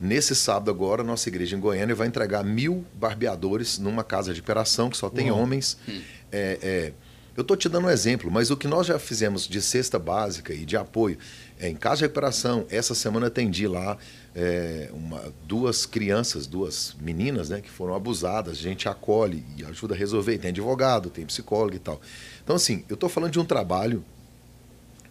nesse 0.01 0.37
sábado 0.37 0.71
agora, 0.71 1.03
nossa 1.03 1.29
igreja 1.29 1.57
em 1.57 1.61
Goiânia 1.61 1.93
vai 1.97 2.07
entregar 2.07 2.45
mil 2.45 2.85
barbeadores 2.95 3.81
numa 3.81 4.05
casa 4.05 4.33
de 4.33 4.39
operação 4.39 4.89
que 4.89 4.97
só 4.97 5.11
tem 5.11 5.29
Uau. 5.29 5.43
homens. 5.43 5.77
Hum. 5.89 6.01
É, 6.31 6.59
é, 6.63 6.93
eu 7.37 7.43
estou 7.43 7.57
te 7.57 7.69
dando 7.69 7.89
um 7.89 7.91
exemplo, 7.91 8.31
mas 8.31 8.53
o 8.53 8.57
que 8.57 8.69
nós 8.69 8.87
já 8.87 8.97
fizemos 8.97 9.49
de 9.49 9.61
cesta 9.61 9.99
básica 9.99 10.55
e 10.55 10.65
de 10.65 10.77
apoio 10.77 11.19
em 11.61 11.75
casa 11.75 11.97
de 11.97 12.03
recuperação, 12.05 12.67
essa 12.71 12.95
semana 12.95 13.27
atendi 13.27 13.67
lá 13.67 13.97
é, 14.35 14.89
uma, 14.93 15.33
duas 15.45 15.85
crianças, 15.87 16.47
duas 16.47 16.95
meninas, 17.01 17.49
né, 17.49 17.61
que 17.61 17.71
foram 17.71 17.95
abusadas. 17.95 18.59
A 18.59 18.61
gente 18.61 18.89
acolhe 18.89 19.45
e 19.57 19.65
ajuda 19.65 19.95
a 19.95 19.99
resolver. 19.99 20.39
Tem 20.39 20.51
advogado, 20.51 21.11
tem 21.11 21.27
psicólogo 21.27 21.75
e 21.75 21.81
tal. 21.81 22.01
Então, 22.45 22.55
assim, 22.55 22.85
eu 22.89 22.95
estou 22.95 23.09
falando 23.09 23.33
de 23.33 23.41
um 23.41 23.45
trabalho 23.45 24.05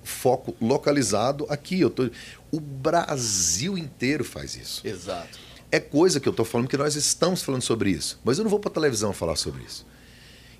foco 0.03 0.55
localizado 0.61 1.45
aqui. 1.49 1.81
Eu 1.81 1.89
tô, 1.89 2.09
o 2.51 2.59
Brasil 2.59 3.77
inteiro 3.77 4.23
faz 4.23 4.55
isso. 4.55 4.87
Exato. 4.87 5.37
É 5.69 5.81
coisa 5.81 6.19
que 6.19 6.27
eu 6.29 6.31
estou 6.31 6.45
falando 6.45 6.69
que 6.69 6.77
nós 6.77 6.95
estamos 6.95 7.41
falando 7.41 7.61
sobre 7.61 7.89
isso, 7.89 8.17
mas 8.23 8.37
eu 8.37 8.45
não 8.45 8.49
vou 8.49 8.59
para 8.59 8.71
a 8.71 8.73
televisão 8.73 9.11
falar 9.11 9.35
sobre 9.35 9.63
isso. 9.63 9.85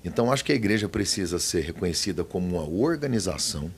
Então, 0.04 0.30
acho 0.30 0.44
que 0.44 0.52
a 0.52 0.54
igreja 0.54 0.88
precisa 0.88 1.38
ser 1.38 1.62
reconhecida 1.62 2.22
como 2.22 2.46
uma 2.56 2.68
organização 2.68 3.70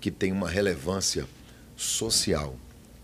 que 0.00 0.10
tem 0.10 0.32
uma 0.32 0.48
relevância 0.48 1.26
social. 1.76 2.56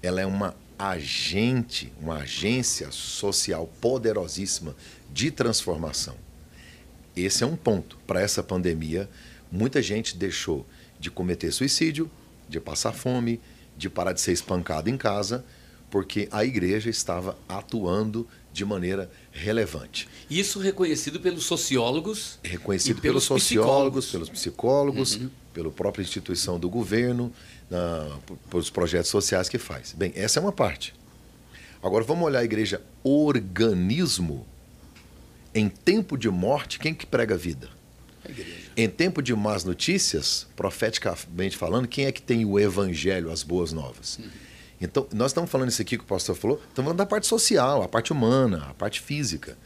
Ela 0.02 0.20
é 0.20 0.26
uma 0.26 0.54
agente, 0.78 1.92
uma 2.00 2.18
agência 2.18 2.90
social 2.90 3.70
poderosíssima 3.80 4.74
de 5.12 5.30
transformação. 5.30 6.16
Esse 7.16 7.44
é 7.44 7.46
um 7.46 7.56
ponto. 7.56 7.96
Para 8.06 8.20
essa 8.20 8.42
pandemia, 8.42 9.08
muita 9.50 9.80
gente 9.80 10.16
deixou 10.16 10.66
de 10.98 11.10
cometer 11.10 11.52
suicídio, 11.52 12.10
de 12.48 12.58
passar 12.60 12.92
fome, 12.92 13.40
de 13.76 13.88
parar 13.88 14.12
de 14.12 14.20
ser 14.20 14.32
espancado 14.32 14.90
em 14.90 14.96
casa, 14.96 15.44
porque 15.90 16.28
a 16.32 16.44
igreja 16.44 16.90
estava 16.90 17.38
atuando 17.48 18.26
de 18.52 18.64
maneira 18.64 19.10
relevante. 19.30 20.08
Isso 20.28 20.58
reconhecido 20.58 21.20
pelos 21.20 21.44
sociólogos? 21.44 22.38
Reconhecido 22.42 23.00
pelos, 23.00 23.26
pelos 23.28 23.42
sociólogos, 23.42 24.10
pelos 24.10 24.28
psicólogos, 24.28 25.16
uhum. 25.16 25.30
Pela 25.54 25.70
própria 25.70 26.02
instituição 26.02 26.58
do 26.58 26.68
governo 26.68 27.32
na, 27.70 28.18
pelos 28.50 28.68
projetos 28.68 29.08
sociais 29.10 29.48
que 29.48 29.56
faz. 29.56 29.92
Bem, 29.92 30.12
essa 30.14 30.38
é 30.38 30.42
uma 30.42 30.52
parte. 30.52 30.92
Agora 31.82 32.04
vamos 32.04 32.24
olhar 32.24 32.40
a 32.40 32.44
igreja 32.44 32.82
organismo. 33.02 34.46
Em 35.54 35.68
tempo 35.68 36.18
de 36.18 36.28
morte, 36.28 36.80
quem 36.80 36.92
que 36.92 37.06
prega 37.06 37.36
vida? 37.36 37.70
A 38.24 38.30
em 38.76 38.88
tempo 38.88 39.22
de 39.22 39.34
más 39.34 39.64
notícias, 39.64 40.48
profeticamente 40.56 41.56
falando, 41.56 41.86
quem 41.86 42.06
é 42.06 42.12
que 42.12 42.20
tem 42.20 42.44
o 42.44 42.58
evangelho, 42.58 43.30
as 43.30 43.44
boas 43.44 43.72
novas? 43.72 44.18
Uhum. 44.18 44.28
Então, 44.80 45.06
nós 45.12 45.30
estamos 45.30 45.50
falando 45.50 45.68
isso 45.68 45.80
aqui 45.80 45.96
que 45.96 46.02
o 46.02 46.06
pastor 46.06 46.34
falou, 46.34 46.56
estamos 46.56 46.88
falando 46.88 46.98
da 46.98 47.06
parte 47.06 47.26
social, 47.26 47.82
a 47.82 47.88
parte 47.88 48.12
humana, 48.12 48.66
a 48.70 48.74
parte 48.74 49.00
física. 49.00 49.56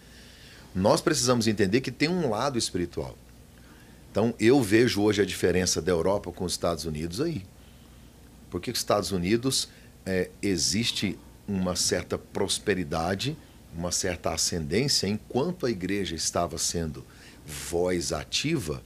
nós 0.75 1.01
precisamos 1.01 1.47
entender 1.47 1.81
que 1.81 1.91
tem 1.91 2.09
um 2.09 2.29
lado 2.29 2.59
espiritual. 2.59 3.17
Então, 4.19 4.35
eu 4.41 4.61
vejo 4.61 5.01
hoje 5.03 5.23
a 5.23 5.25
diferença 5.25 5.81
da 5.81 5.93
Europa 5.93 6.33
com 6.33 6.45
os 6.45 6.51
Estados 6.51 6.85
Unidos 6.85 7.21
aí. 7.21 7.45
Porque 8.51 8.69
os 8.69 8.79
Estados 8.79 9.13
Unidos 9.13 9.69
é, 10.05 10.29
existe 10.43 11.17
uma 11.47 11.77
certa 11.77 12.19
prosperidade, 12.19 13.37
uma 13.73 13.93
certa 13.93 14.33
ascendência, 14.33 15.07
enquanto 15.07 15.67
a 15.67 15.71
igreja 15.71 16.17
estava 16.17 16.59
sendo 16.59 17.07
voz 17.47 18.13
ativa. 18.13 18.83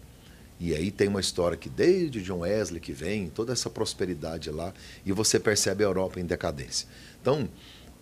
E 0.61 0.75
aí 0.75 0.91
tem 0.91 1.09
uma 1.09 1.21
história 1.21 1.57
que 1.57 1.71
desde 1.71 2.21
John 2.21 2.41
Wesley 2.41 2.79
que 2.79 2.93
vem, 2.93 3.31
toda 3.31 3.55
essa 3.55 3.71
prosperidade 3.71 4.51
lá, 4.51 4.75
e 5.03 5.13
você 5.13 5.41
percebe 5.41 5.83
a 5.83 5.87
Europa 5.87 6.21
em 6.21 6.27
decadência. 6.27 6.87
Então, 7.23 7.49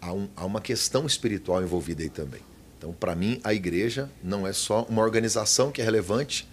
há, 0.00 0.12
um, 0.12 0.28
há 0.34 0.44
uma 0.44 0.60
questão 0.60 1.06
espiritual 1.06 1.62
envolvida 1.62 2.02
aí 2.02 2.10
também. 2.10 2.42
Então, 2.76 2.92
para 2.92 3.14
mim, 3.14 3.40
a 3.44 3.54
igreja 3.54 4.10
não 4.20 4.44
é 4.48 4.52
só 4.52 4.82
uma 4.90 5.02
organização 5.02 5.70
que 5.70 5.80
é 5.80 5.84
relevante, 5.84 6.49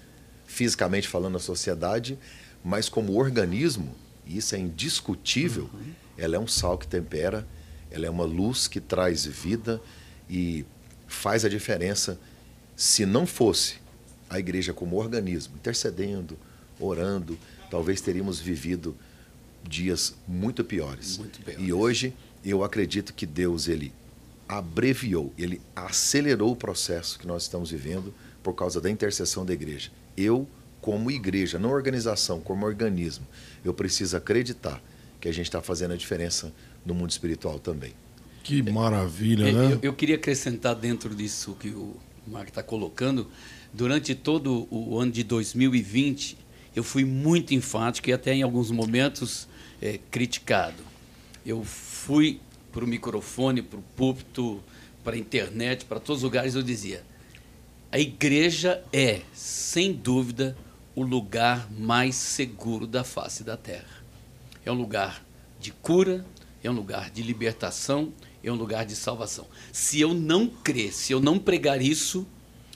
fisicamente 0.48 1.08
falando, 1.08 1.34
na 1.34 1.39
sociedade, 1.39 2.18
mas 2.63 2.89
como 2.89 3.16
organismo, 3.16 3.94
e 4.25 4.38
isso 4.38 4.56
é 4.56 4.58
indiscutível, 4.58 5.70
uhum. 5.72 5.92
ela 6.18 6.38
é 6.38 6.39
um 6.39 6.48
sal 6.48 6.77
que 6.77 6.88
tempera, 6.88 7.46
ela 7.92 8.08
é 8.08 8.10
uma 8.10 8.24
luz 8.24 8.68
que 8.68 8.80
traz 8.80 9.25
vida 9.25 9.80
e 10.30 10.66
faz 11.08 11.46
a 11.46 11.50
diferença. 11.50 12.20
Se 12.75 13.06
não 13.06 13.27
fosse 13.27 13.75
a 14.30 14.39
igreja 14.39 14.74
como 14.74 14.98
organismo, 14.98 15.56
intercedendo, 15.56 16.38
orando, 16.80 17.38
talvez 17.70 18.01
teríamos 18.01 18.39
vivido 18.39 18.96
dias 19.63 20.16
muito 20.27 20.63
piores. 20.63 21.18
Muito 21.18 21.42
piores. 21.42 21.63
E 21.63 21.72
hoje 21.72 22.13
eu 22.44 22.63
acredito 22.63 23.13
que 23.13 23.25
Deus 23.25 23.68
ele 23.68 23.94
abreviou, 24.48 25.34
ele 25.38 25.62
acelerou 25.75 26.51
o 26.51 26.56
processo 26.56 27.20
que 27.20 27.27
nós 27.27 27.44
estamos 27.44 27.70
vivendo 27.70 28.13
por 28.42 28.54
causa 28.54 28.80
da 28.80 28.89
intercessão 28.89 29.46
da 29.46 29.54
igreja. 29.54 29.92
Eu, 30.17 30.47
como 30.81 31.12
igreja, 31.12 31.59
não 31.59 31.69
organização, 31.69 32.39
como 32.39 32.65
organismo, 32.65 33.25
eu 33.63 33.74
preciso 33.74 34.17
acreditar 34.17 34.81
que 35.21 35.27
a 35.27 35.31
gente 35.31 35.45
está 35.45 35.62
fazendo 35.62 35.93
a 35.93 35.97
diferença 35.97 36.51
no 36.86 36.93
mundo 36.93 37.12
espiritual 37.12 37.59
também. 37.59 37.93
Que 38.43 38.62
maravilha, 38.62 39.51
né? 39.51 39.74
Eu, 39.74 39.79
eu 39.89 39.93
queria 39.93 40.15
acrescentar 40.15 40.74
dentro 40.75 41.13
disso 41.13 41.55
que 41.59 41.69
o 41.69 41.95
Marco 42.25 42.50
está 42.50 42.63
colocando. 42.63 43.27
Durante 43.74 44.15
todo 44.15 44.67
o 44.71 44.97
ano 45.00 45.12
de 45.12 45.24
2020, 45.24 46.38
eu 46.75 46.83
fui 46.83 47.03
muito 47.03 47.53
enfático 47.53 48.09
e 48.09 48.13
até 48.13 48.33
em 48.33 48.41
alguns 48.41 48.71
momentos 48.71 49.47
é, 49.81 50.00
criticado. 50.09 50.81
Eu 51.45 51.63
fui 51.63 52.39
para 52.71 52.86
o 52.86 52.88
microfone, 52.88 53.62
para 53.62 53.79
o 53.79 53.83
púlpito, 53.95 54.63
para 55.03 55.15
a 55.15 55.19
internet, 55.19 55.86
para 55.86 56.00
todos 56.00 56.19
os 56.19 56.24
lugares, 56.24 56.55
eu 56.55 56.62
dizia: 56.62 57.03
a 57.98 58.00
igreja 58.00 58.84
é, 58.94 59.22
sem 59.34 59.92
dúvida, 59.92 60.56
o 60.94 61.01
lugar 61.01 61.68
mais 61.72 62.13
seguro 62.13 62.86
da 62.86 63.04
face 63.04 63.44
da 63.44 63.58
terra. 63.58 64.04
É 64.63 64.72
um 64.72 64.75
lugar 64.75 65.25
de 65.60 65.72
cura, 65.72 66.24
é 66.63 66.70
um 66.70 66.75
lugar 66.75 67.10
de 67.10 67.24
libertação, 67.24 68.13
é 68.44 68.51
um 68.51 68.56
lugar 68.56 68.86
de 68.86 68.96
salvação. 68.96 69.48
Se 69.74 70.00
eu 70.00 70.13
não 70.13 70.46
crer, 70.46 70.94
se 70.94 71.12
eu 71.12 71.20
não 71.20 71.39
pregar 71.39 71.82
isso, 71.82 72.27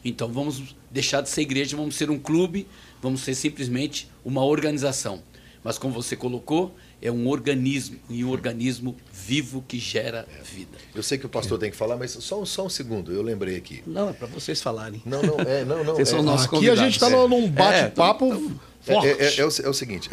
então 0.04 0.28
vamos 0.28 0.76
deixar 0.90 1.22
de 1.22 1.30
ser 1.30 1.42
igreja, 1.42 1.78
vamos 1.78 1.94
ser 1.94 2.10
um 2.10 2.18
clube, 2.18 2.68
vamos 3.00 3.22
ser 3.22 3.36
simplesmente 3.36 4.10
uma 4.26 4.44
organização. 4.44 5.22
Mas 5.64 5.78
como 5.78 5.94
você 5.94 6.16
colocou, 6.16 6.76
é 7.02 7.12
um 7.12 7.28
organismo, 7.28 7.98
e 8.10 8.24
um 8.24 8.30
organismo 8.30 8.96
vivo 9.12 9.64
que 9.68 9.80
gera 9.80 10.28
vida. 10.44 10.78
Eu 10.94 11.02
sei 11.02 11.18
que 11.18 11.26
o 11.26 11.30
pastor 11.30 11.58
tem 11.58 11.72
que 11.72 11.76
falar, 11.76 11.98
mas 11.98 12.12
só, 12.12 12.46
só 12.46 12.66
um 12.66 12.70
segundo, 12.70 13.12
eu 13.12 13.24
lembrei 13.24 13.56
aqui. 13.56 13.82
Não, 13.88 14.10
é 14.10 14.14
para 14.14 14.28
vocês 14.28 14.62
falarem. 14.62 15.02
Não, 15.04 15.22
não, 15.24 15.40
é, 15.40 15.66
não, 15.66 15.84
não. 15.84 15.96
Vocês 15.96 16.10
é, 16.10 16.12
são 16.12 16.24
nossos 16.24 16.46
Aqui 16.46 16.70
a 16.70 16.76
gente 16.76 16.94
está 16.94 17.10
num 17.10 17.50
bate-papo 17.50 18.32
é, 18.34 18.94
forte. 18.94 19.08
É, 19.08 19.12
é, 19.12 19.40
é, 19.40 19.46
o, 19.46 19.50
é, 19.64 19.70
o, 19.70 19.74
seguinte, 19.74 20.10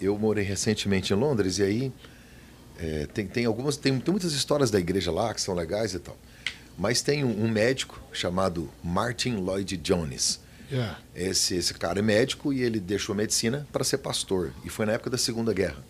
eu 0.00 0.18
morei 0.18 0.44
recentemente 0.44 1.12
em 1.12 1.16
Londres 1.16 1.58
e 1.58 1.62
aí 1.62 1.92
tem, 3.12 3.26
tem 3.26 3.44
algumas, 3.44 3.76
tem, 3.76 3.98
tem 4.00 4.12
muitas 4.12 4.32
histórias 4.32 4.70
da 4.70 4.80
igreja 4.80 5.12
lá 5.12 5.34
que 5.34 5.40
são 5.40 5.54
legais 5.54 5.92
e 5.92 5.98
tal. 5.98 6.16
Mas 6.78 7.02
tem 7.02 7.22
um, 7.22 7.44
um 7.44 7.48
médico 7.48 8.00
chamado 8.12 8.70
Martin 8.82 9.36
Lloyd 9.36 9.76
Jones. 9.76 10.40
Yeah. 10.72 10.98
Esse, 11.14 11.54
esse 11.54 11.74
cara 11.74 11.98
é 11.98 12.02
médico 12.02 12.50
e 12.50 12.62
ele 12.62 12.80
deixou 12.80 13.14
medicina 13.14 13.66
para 13.70 13.84
ser 13.84 13.98
pastor. 13.98 14.52
E 14.64 14.70
foi 14.70 14.86
na 14.86 14.92
época 14.92 15.10
da 15.10 15.18
Segunda 15.18 15.52
Guerra. 15.52 15.84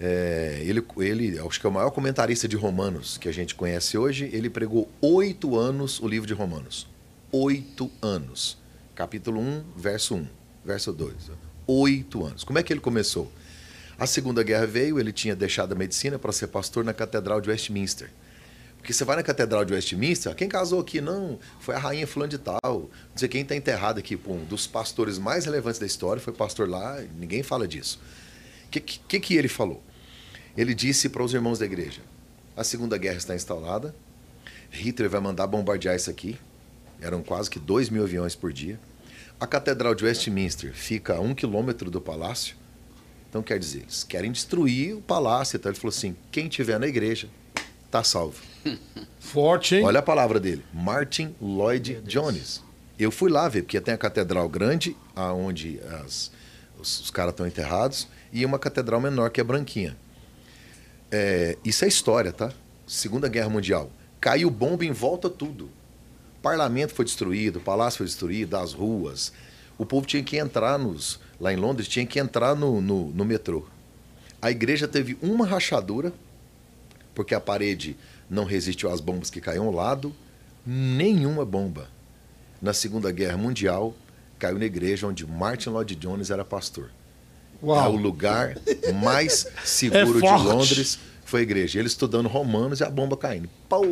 É, 0.00 0.62
ele, 0.64 0.82
ele, 0.98 1.38
acho 1.38 1.60
que 1.60 1.66
é 1.66 1.68
o 1.68 1.72
maior 1.72 1.90
comentarista 1.90 2.48
de 2.48 2.56
Romanos 2.56 3.18
que 3.18 3.28
a 3.28 3.32
gente 3.32 3.54
conhece 3.54 3.98
hoje. 3.98 4.30
Ele 4.32 4.48
pregou 4.48 4.90
oito 5.02 5.58
anos 5.58 6.00
o 6.00 6.08
livro 6.08 6.26
de 6.26 6.32
Romanos. 6.32 6.88
Oito 7.30 7.90
anos. 8.00 8.56
Capítulo 8.94 9.38
1, 9.38 9.64
verso 9.76 10.14
1, 10.14 10.26
verso 10.64 10.92
2. 10.92 11.14
Oito 11.66 12.24
anos. 12.24 12.42
Como 12.42 12.58
é 12.58 12.62
que 12.62 12.72
ele 12.72 12.80
começou? 12.80 13.30
A 13.98 14.06
Segunda 14.06 14.42
Guerra 14.42 14.66
veio, 14.66 14.98
ele 14.98 15.12
tinha 15.12 15.36
deixado 15.36 15.72
a 15.72 15.74
medicina 15.74 16.18
para 16.18 16.32
ser 16.32 16.46
pastor 16.46 16.84
na 16.84 16.94
Catedral 16.94 17.40
de 17.40 17.50
Westminster. 17.50 18.10
Porque 18.84 18.92
você 18.92 19.02
vai 19.02 19.16
na 19.16 19.22
Catedral 19.22 19.64
de 19.64 19.72
Westminster, 19.72 20.34
quem 20.34 20.46
casou 20.46 20.78
aqui? 20.78 21.00
Não, 21.00 21.38
foi 21.58 21.74
a 21.74 21.78
rainha 21.78 22.06
fulano 22.06 22.28
de 22.28 22.36
tal. 22.36 22.60
Não 22.62 22.90
sei 23.16 23.26
quem 23.30 23.40
está 23.40 23.56
enterrado 23.56 23.98
aqui, 23.98 24.14
um 24.26 24.44
dos 24.44 24.66
pastores 24.66 25.16
mais 25.16 25.46
relevantes 25.46 25.80
da 25.80 25.86
história, 25.86 26.20
foi 26.20 26.34
pastor 26.34 26.68
lá, 26.68 27.00
ninguém 27.18 27.42
fala 27.42 27.66
disso. 27.66 27.98
O 28.66 28.68
que, 28.68 28.80
que, 28.80 29.20
que 29.20 29.36
ele 29.36 29.48
falou? 29.48 29.82
Ele 30.54 30.74
disse 30.74 31.08
para 31.08 31.22
os 31.22 31.32
irmãos 31.32 31.58
da 31.58 31.64
igreja, 31.64 32.02
a 32.54 32.62
Segunda 32.62 32.98
Guerra 32.98 33.16
está 33.16 33.34
instalada, 33.34 33.96
Hitler 34.70 35.08
vai 35.08 35.22
mandar 35.22 35.46
bombardear 35.46 35.96
isso 35.96 36.10
aqui, 36.10 36.36
eram 37.00 37.22
quase 37.22 37.48
que 37.48 37.58
2 37.58 37.88
mil 37.88 38.02
aviões 38.02 38.34
por 38.34 38.52
dia. 38.52 38.78
A 39.40 39.46
Catedral 39.46 39.94
de 39.94 40.04
Westminster 40.04 40.74
fica 40.74 41.14
a 41.14 41.20
um 41.20 41.34
quilômetro 41.34 41.90
do 41.90 42.02
palácio, 42.02 42.54
então 43.30 43.42
quer 43.42 43.58
dizer, 43.58 43.80
eles 43.80 44.04
querem 44.04 44.30
destruir 44.30 44.94
o 44.94 45.00
palácio. 45.00 45.56
Então 45.56 45.72
ele 45.72 45.80
falou 45.80 45.88
assim, 45.96 46.14
quem 46.30 46.48
tiver 46.48 46.78
na 46.78 46.86
igreja, 46.86 47.30
está 47.94 48.02
salvo. 48.02 48.42
Forte, 49.20 49.76
hein? 49.76 49.84
Olha 49.84 50.00
a 50.00 50.02
palavra 50.02 50.40
dele, 50.40 50.64
Martin 50.72 51.34
Lloyd 51.40 52.02
Jones. 52.04 52.62
Eu 52.98 53.10
fui 53.10 53.30
lá 53.30 53.48
ver, 53.48 53.62
porque 53.62 53.80
tem 53.80 53.94
a 53.94 53.98
catedral 53.98 54.48
grande, 54.48 54.96
aonde 55.14 55.80
as, 56.02 56.30
os, 56.78 57.00
os 57.00 57.10
caras 57.10 57.32
estão 57.32 57.46
enterrados, 57.46 58.08
e 58.32 58.44
uma 58.44 58.58
catedral 58.58 59.00
menor, 59.00 59.30
que 59.30 59.40
é 59.40 59.44
branquinha. 59.44 59.96
É, 61.10 61.56
isso 61.64 61.84
é 61.84 61.88
história, 61.88 62.32
tá? 62.32 62.52
Segunda 62.86 63.28
Guerra 63.28 63.48
Mundial. 63.48 63.90
Caiu 64.20 64.50
bomba 64.50 64.84
em 64.84 64.92
volta 64.92 65.30
tudo. 65.30 65.66
O 66.36 66.40
parlamento 66.42 66.94
foi 66.94 67.04
destruído, 67.04 67.58
o 67.58 67.62
palácio 67.62 67.98
foi 67.98 68.06
destruído, 68.06 68.56
as 68.56 68.72
ruas. 68.72 69.32
O 69.78 69.86
povo 69.86 70.06
tinha 70.06 70.22
que 70.22 70.36
entrar 70.36 70.78
nos. 70.78 71.20
Lá 71.40 71.52
em 71.52 71.56
Londres, 71.56 71.88
tinha 71.88 72.06
que 72.06 72.18
entrar 72.18 72.54
no, 72.54 72.80
no, 72.80 73.10
no 73.10 73.24
metrô. 73.24 73.64
A 74.40 74.50
igreja 74.50 74.86
teve 74.86 75.16
uma 75.22 75.46
rachadura, 75.46 76.12
porque 77.14 77.34
a 77.34 77.40
parede 77.40 77.96
não 78.28 78.44
resistiu 78.44 78.90
às 78.90 79.00
bombas 79.00 79.30
que 79.30 79.40
caíam 79.40 79.66
ao 79.66 79.72
lado, 79.72 80.14
nenhuma 80.66 81.44
bomba. 81.44 81.88
Na 82.60 82.72
Segunda 82.72 83.10
Guerra 83.12 83.36
Mundial, 83.36 83.94
caiu 84.38 84.58
na 84.58 84.64
igreja 84.64 85.06
onde 85.06 85.26
Martin 85.26 85.70
Lloyd 85.70 85.94
Jones 85.96 86.30
era 86.30 86.44
pastor. 86.44 86.90
Uau. 87.62 87.84
É 87.84 87.88
o 87.88 87.96
lugar 87.96 88.56
mais 89.02 89.46
seguro 89.64 90.18
é 90.18 90.36
de 90.36 90.44
Londres 90.44 90.98
foi 91.24 91.40
a 91.40 91.42
igreja. 91.42 91.78
Ele 91.78 91.88
estudando 91.88 92.28
Romanos 92.28 92.80
e 92.80 92.84
a 92.84 92.90
bomba 92.90 93.16
caindo. 93.16 93.48
Pau, 93.68 93.84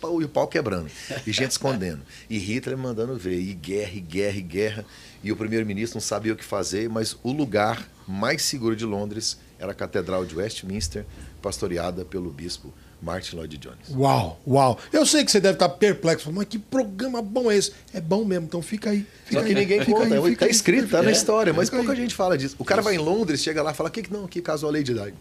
pau, 0.00 0.22
e 0.22 0.24
o 0.24 0.28
pau 0.28 0.46
quebrando. 0.46 0.90
E 1.26 1.32
gente 1.32 1.50
escondendo. 1.50 2.00
E 2.30 2.38
Hitler 2.38 2.78
mandando 2.78 3.16
ver. 3.16 3.38
E 3.38 3.52
guerra, 3.52 3.92
e 3.94 4.00
guerra, 4.00 4.38
e 4.38 4.42
guerra. 4.42 4.84
E 5.22 5.32
o 5.32 5.36
primeiro-ministro 5.36 5.96
não 5.96 6.00
sabia 6.00 6.32
o 6.32 6.36
que 6.36 6.44
fazer, 6.44 6.88
mas 6.88 7.16
o 7.22 7.32
lugar 7.32 7.86
mais 8.06 8.42
seguro 8.42 8.76
de 8.76 8.84
Londres 8.84 9.38
era 9.58 9.72
a 9.72 9.74
Catedral 9.74 10.24
de 10.24 10.36
Westminster, 10.36 11.04
pastoreada 11.42 12.04
pelo 12.04 12.30
bispo 12.30 12.72
Martin 13.00 13.36
Lloyd 13.36 13.58
Jones. 13.58 13.90
Uau, 13.90 14.40
uau. 14.46 14.78
Eu 14.92 15.04
sei 15.04 15.24
que 15.24 15.30
você 15.30 15.40
deve 15.40 15.54
estar 15.54 15.68
perplexo, 15.68 16.32
mas 16.32 16.46
que 16.46 16.58
programa 16.58 17.20
bom 17.20 17.50
é 17.50 17.56
esse? 17.56 17.72
É 17.92 18.00
bom 18.00 18.24
mesmo, 18.24 18.46
então 18.46 18.62
fica 18.62 18.90
aí. 18.90 19.06
Fica 19.24 19.40
Só 19.40 19.46
que 19.46 19.54
ninguém 19.54 19.80
fica 19.80 19.92
conta, 19.92 20.14
aí, 20.14 20.22
fica 20.22 20.46
tá 20.46 20.50
escrito, 20.50 20.88
tá 20.88 21.02
na 21.02 21.10
história, 21.10 21.52
mas 21.52 21.70
pouca 21.70 21.92
aí. 21.92 21.96
gente 21.96 22.14
fala 22.14 22.36
disso. 22.36 22.56
O 22.58 22.64
cara 22.64 22.82
vai 22.82 22.94
em 22.94 22.98
Londres, 22.98 23.42
chega 23.42 23.62
lá 23.62 23.72
e 23.72 23.74
fala, 23.74 23.90
que 23.90 24.10
não, 24.12 24.26
que 24.26 24.40
casou 24.40 24.68
a 24.68 24.72
Lady 24.72 24.94
Di. 24.94 25.14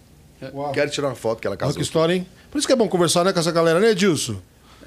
Quero 0.73 0.91
tirar 0.91 1.07
uma 1.07 1.15
foto 1.15 1.41
que 1.41 1.47
ela 1.47 1.57
casou. 1.57 1.71
Olha 1.71 1.77
que 1.77 1.83
história, 1.83 2.13
hein? 2.13 2.27
Por 2.51 2.57
isso 2.57 2.67
que 2.67 2.73
é 2.73 2.75
bom 2.75 2.87
conversar 2.87 3.23
né, 3.23 3.33
com 3.33 3.39
essa 3.39 3.51
galera, 3.51 3.79
né, 3.79 3.91
Edilson? 3.91 4.41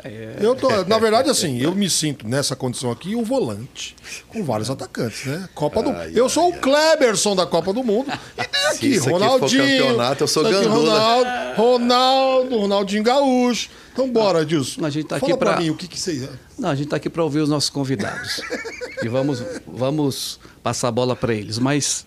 É. 0.04 0.36
Eu 0.40 0.54
tô, 0.54 0.68
na 0.84 0.98
verdade, 0.98 1.28
assim, 1.28 1.58
eu 1.58 1.74
me 1.74 1.90
sinto 1.90 2.26
nessa 2.26 2.54
condição 2.54 2.90
aqui 2.90 3.16
o 3.16 3.24
volante, 3.24 3.96
com 4.28 4.44
vários 4.44 4.70
atacantes, 4.70 5.26
né? 5.26 5.48
Copa 5.54 5.82
do 5.82 5.90
ai, 5.90 6.12
Eu 6.14 6.28
sou 6.28 6.52
ai, 6.52 6.58
o 6.58 6.60
Kleberson 6.60 7.34
da 7.34 7.46
Copa 7.46 7.72
do 7.72 7.82
Mundo. 7.82 8.10
E 8.36 8.44
tem 8.44 8.66
aqui, 8.70 8.98
Ronaldinho. 8.98 9.62
Aqui 9.62 9.78
campeonato, 9.78 10.24
eu 10.24 10.28
sou 10.28 10.44
Gandula. 10.44 10.70
Ronaldo, 10.70 11.56
Ronaldo, 11.56 12.58
Ronaldinho 12.58 13.02
Gaúcho. 13.02 13.70
Então 13.92 14.08
bora, 14.08 14.44
Dilson. 14.44 14.84
A 14.84 14.90
gente 14.90 15.06
tá 15.06 15.18
Fala 15.18 15.32
aqui 15.32 15.38
pra... 15.38 15.56
mim, 15.58 15.70
o 15.70 15.74
que 15.74 15.88
que 15.88 15.98
você... 15.98 16.28
Não, 16.56 16.68
a 16.70 16.74
gente 16.74 16.88
tá 16.88 16.96
aqui 16.96 17.10
para 17.10 17.24
ouvir 17.24 17.40
os 17.40 17.48
nossos 17.48 17.70
convidados. 17.70 18.40
e 19.02 19.08
vamos, 19.08 19.42
vamos 19.66 20.38
passar 20.62 20.88
a 20.88 20.92
bola 20.92 21.16
para 21.16 21.34
eles. 21.34 21.58
Mas 21.58 22.06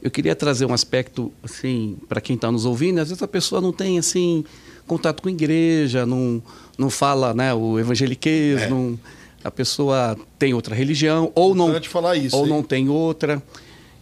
eu 0.00 0.10
queria 0.10 0.36
trazer 0.36 0.66
um 0.66 0.72
aspecto, 0.72 1.32
assim, 1.42 1.98
para 2.08 2.20
quem 2.20 2.36
está 2.36 2.52
nos 2.52 2.64
ouvindo. 2.64 3.00
Às 3.00 3.08
vezes 3.08 3.22
a 3.22 3.28
pessoa 3.28 3.60
não 3.60 3.72
tem, 3.72 3.98
assim, 3.98 4.44
contato 4.86 5.22
com 5.22 5.28
igreja, 5.28 6.06
não, 6.06 6.42
não 6.78 6.88
fala 6.88 7.34
né, 7.34 7.52
o 7.52 7.78
evangeliquez, 7.78 8.62
é. 8.62 8.68
não, 8.70 8.98
a 9.42 9.50
pessoa 9.50 10.16
tem 10.38 10.54
outra 10.54 10.74
religião 10.74 11.30
ou 11.34 11.54
não 11.54 11.82
falar 11.82 12.16
isso, 12.16 12.36
ou 12.36 12.44
hein? 12.44 12.50
não 12.50 12.62
tem 12.62 12.88
outra. 12.88 13.42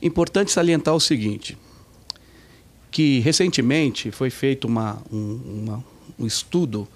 Importante 0.03 0.53
salientar 0.53 0.95
o 0.95 1.01
seguinte, 1.01 1.57
que 2.91 3.19
recentemente 3.21 4.11
foi 4.11 4.29
feito 4.31 4.67
uma, 4.67 5.03
um, 5.12 5.41
uma- 5.65 5.85
um 6.19 6.27
estudo 6.27 6.87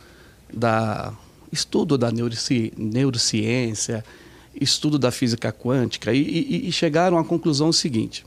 da 0.52 1.12
estudo 1.52 1.98
da 1.98 2.12
neuroci- 2.12 2.72
neurociência, 2.76 4.04
estudo 4.60 4.98
da 4.98 5.10
física 5.10 5.50
quântica 5.52 6.12
e, 6.12 6.20
e- 6.22 6.68
e 6.68 6.72
chegaram 6.72 7.18
à 7.18 7.24
conclusão 7.24 7.72
seguinte: 7.72 8.24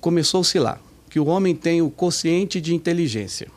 começou-se 0.00 0.58
lá 0.58 0.78
que 1.08 1.18
o 1.20 1.26
homem 1.26 1.54
tem 1.54 1.80
o 1.82 1.90
consciente 1.90 2.60
de 2.60 2.74
inteligência 2.74 3.48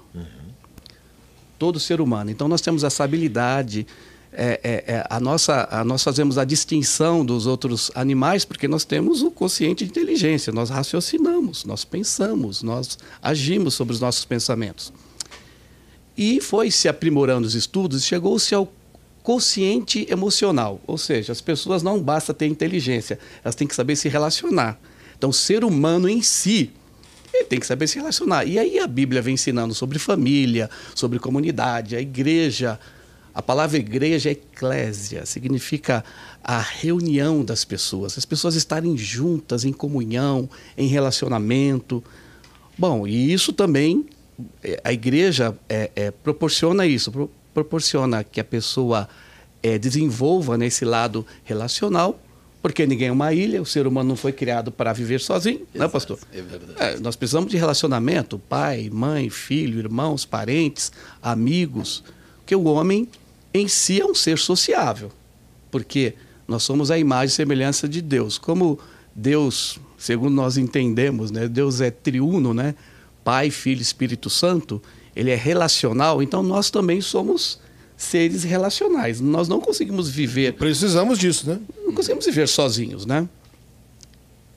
todo 1.58 1.80
ser 1.80 2.02
humano. 2.02 2.30
Então 2.30 2.48
nós 2.48 2.62
temos 2.62 2.84
essa 2.84 3.04
habilidade, 3.04 3.86
é, 4.32 4.60
é, 4.64 4.94
é, 4.96 5.08
a 5.10 5.20
nossa, 5.20 5.68
a, 5.70 5.84
nós 5.84 6.04
fazemos 6.04 6.38
a 6.38 6.44
distinção 6.44 7.24
dos 7.24 7.46
outros 7.46 7.92
animais 7.94 8.44
porque 8.44 8.68
nós 8.68 8.84
temos 8.84 9.22
o 9.22 9.30
consciente 9.30 9.84
de 9.86 9.92
inteligência, 9.92 10.52
nós 10.52 10.70
raciocinamos, 10.70 11.64
nós 11.66 11.86
pensamos, 11.86 12.64
nós 12.64 12.98
agimos 13.22 13.76
sobre 13.76 13.94
os 13.94 14.00
nossos 14.00 14.26
pensamentos. 14.26 14.92
E 16.18 16.42
foi 16.42 16.72
se 16.72 16.88
aprimorando 16.88 17.48
os 17.48 17.56
estudos 17.56 18.04
chegou-se 18.04 18.54
ao 18.54 18.72
consciente 19.22 20.06
emocional, 20.10 20.82
ou 20.86 20.98
seja, 20.98 21.32
as 21.32 21.40
pessoas 21.40 21.82
não 21.82 22.02
basta 22.02 22.34
ter 22.34 22.46
inteligência, 22.46 23.18
elas 23.44 23.56
têm 23.56 23.68
que 23.68 23.76
saber 23.76 23.96
se 23.96 24.10
relacionar. 24.10 24.78
Então, 25.18 25.30
o 25.30 25.34
ser 25.34 25.64
humano 25.64 26.10
em 26.10 26.22
si, 26.22 26.72
ele 27.34 27.46
tem 27.46 27.60
que 27.60 27.66
saber 27.68 27.88
se 27.88 27.98
relacionar. 27.98 28.46
E 28.46 28.60
aí 28.60 28.80
a 28.80 28.88
Bíblia 28.88 29.22
vem 29.22 29.34
ensinando 29.34 29.74
sobre 29.74 29.98
família, 30.00 30.70
sobre 30.94 31.20
comunidade, 31.20 31.96
a 31.96 32.02
igreja. 32.02 32.80
A 33.36 33.42
palavra 33.42 33.78
igreja 33.80 34.30
é 34.30 34.34
eclésia, 34.34 35.26
significa 35.26 36.06
a 36.44 36.60
reunião 36.60 37.44
das 37.44 37.66
pessoas, 37.66 38.16
as 38.16 38.26
pessoas 38.26 38.54
estarem 38.54 38.96
juntas 38.96 39.66
em 39.66 39.74
comunhão, 39.74 40.48
em 40.78 40.88
relacionamento. 40.88 42.04
Bom, 42.78 43.08
e 43.08 43.34
isso 43.34 43.52
também, 43.52 44.06
eh, 44.64 44.80
a 44.84 44.94
igreja 44.94 45.58
eh, 45.68 45.90
eh, 45.96 46.12
proporciona 46.12 46.86
isso, 46.86 47.12
pro- 47.12 47.32
proporciona 47.56 48.24
que 48.24 48.40
a 48.40 48.44
pessoa 48.44 49.10
eh, 49.64 49.80
desenvolva 49.80 50.56
nesse 50.56 50.86
lado 50.86 51.26
relacional, 51.44 52.20
porque 52.64 52.88
ninguém 52.88 53.10
é 53.10 53.12
uma 53.12 53.34
ilha, 53.34 53.62
o 53.62 53.66
ser 53.66 53.86
humano 53.86 54.08
não 54.08 54.16
foi 54.16 54.32
criado 54.32 54.72
para 54.72 54.94
viver 54.94 55.20
sozinho, 55.20 55.68
né, 55.76 55.86
pastor? 55.90 56.18
É 56.32 56.42
verdade. 56.42 56.74
É, 56.78 56.98
nós 56.98 57.14
precisamos 57.14 57.52
de 57.52 57.58
relacionamento, 57.58 58.40
pai, 58.40 58.90
mãe, 58.90 59.30
filho, 59.30 59.80
irmãos, 59.80 60.24
parentes, 60.24 60.90
amigos, 61.22 62.06
porque 62.38 62.56
o 62.56 62.64
homem 62.64 63.10
em 63.54 63.68
si 63.68 64.00
é 64.00 64.06
um 64.06 64.16
ser 64.16 64.38
sociável, 64.38 65.12
porque 65.70 66.14
nós 66.48 66.64
somos 66.64 66.90
a 66.90 66.98
imagem 66.98 67.34
e 67.34 67.36
semelhança 67.36 67.86
de 67.86 68.02
Deus. 68.02 68.38
Como 68.38 68.80
Deus, 69.14 69.78
segundo 69.98 70.34
nós 70.34 70.56
entendemos, 70.56 71.32
né, 71.32 71.50
Deus 71.50 71.82
é 71.82 71.92
triuno, 71.92 72.54
né? 72.54 72.76
Pai, 73.26 73.52
Filho, 73.52 73.82
Espírito 73.82 74.30
Santo, 74.30 74.82
ele 75.14 75.32
é 75.32 75.36
relacional, 75.36 76.24
então 76.24 76.42
nós 76.42 76.70
também 76.70 77.02
somos 77.02 77.60
seres 78.04 78.44
relacionais. 78.44 79.20
Nós 79.20 79.48
não 79.48 79.60
conseguimos 79.60 80.10
viver 80.10 80.54
Precisamos 80.54 81.18
disso, 81.18 81.50
né? 81.50 81.60
não 81.84 81.94
conseguimos 81.94 82.26
viver 82.26 82.48
sozinhos, 82.48 83.06
né? 83.06 83.28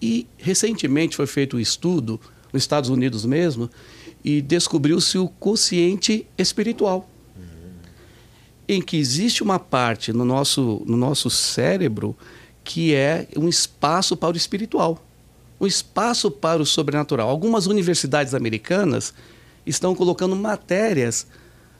E 0.01 0.27
recentemente 0.37 1.17
foi 1.17 1.27
feito 1.27 1.57
um 1.57 1.61
estudo 1.61 2.21
nos 2.53 2.63
Estados 2.63 2.91
Unidos 2.91 3.25
mesmo 3.25 3.71
e 4.25 4.43
descobriu-se 4.43 5.19
o 5.19 5.29
consciente 5.29 6.27
espiritual, 6.37 7.09
em 8.69 8.83
que 8.83 8.97
existe 8.97 9.43
uma 9.43 9.59
parte 9.59 10.13
no 10.13 10.25
nosso 10.25 10.83
no 10.87 10.97
nosso 10.97 11.31
cérebro 11.31 12.17
que 12.65 12.95
é 12.95 13.29
um 13.37 13.49
espaço 13.49 14.17
para 14.17 14.35
o 14.35 14.37
espiritual, 14.37 15.03
um 15.61 15.67
espaço 15.67 16.31
para 16.31 16.61
o 16.61 16.67
sobrenatural. 16.67 17.29
Algumas 17.29 17.67
universidades 17.67 18.35
americanas 18.35 19.15
estão 19.65 19.95
colocando 19.95 20.35
matérias 20.35 21.27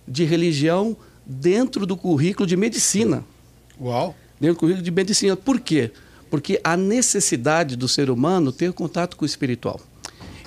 de 0.07 0.25
religião 0.25 0.97
dentro 1.27 1.85
do 1.87 1.97
currículo 1.97 2.47
de 2.47 2.57
medicina 2.57 3.25
Uau. 3.81 4.15
dentro 4.41 4.55
do 4.57 4.61
currículo 4.61 4.85
de 4.85 4.91
medicina. 4.91 5.37
Por 5.37 5.59
quê? 5.61 5.91
Porque 6.31 6.61
a 6.63 6.77
necessidade 6.77 7.77
do 7.77 7.89
ser 7.89 8.11
humano 8.11 8.53
ter 8.53 8.73
contato 8.73 9.17
com 9.17 9.25
o 9.25 9.27
espiritual. 9.27 9.81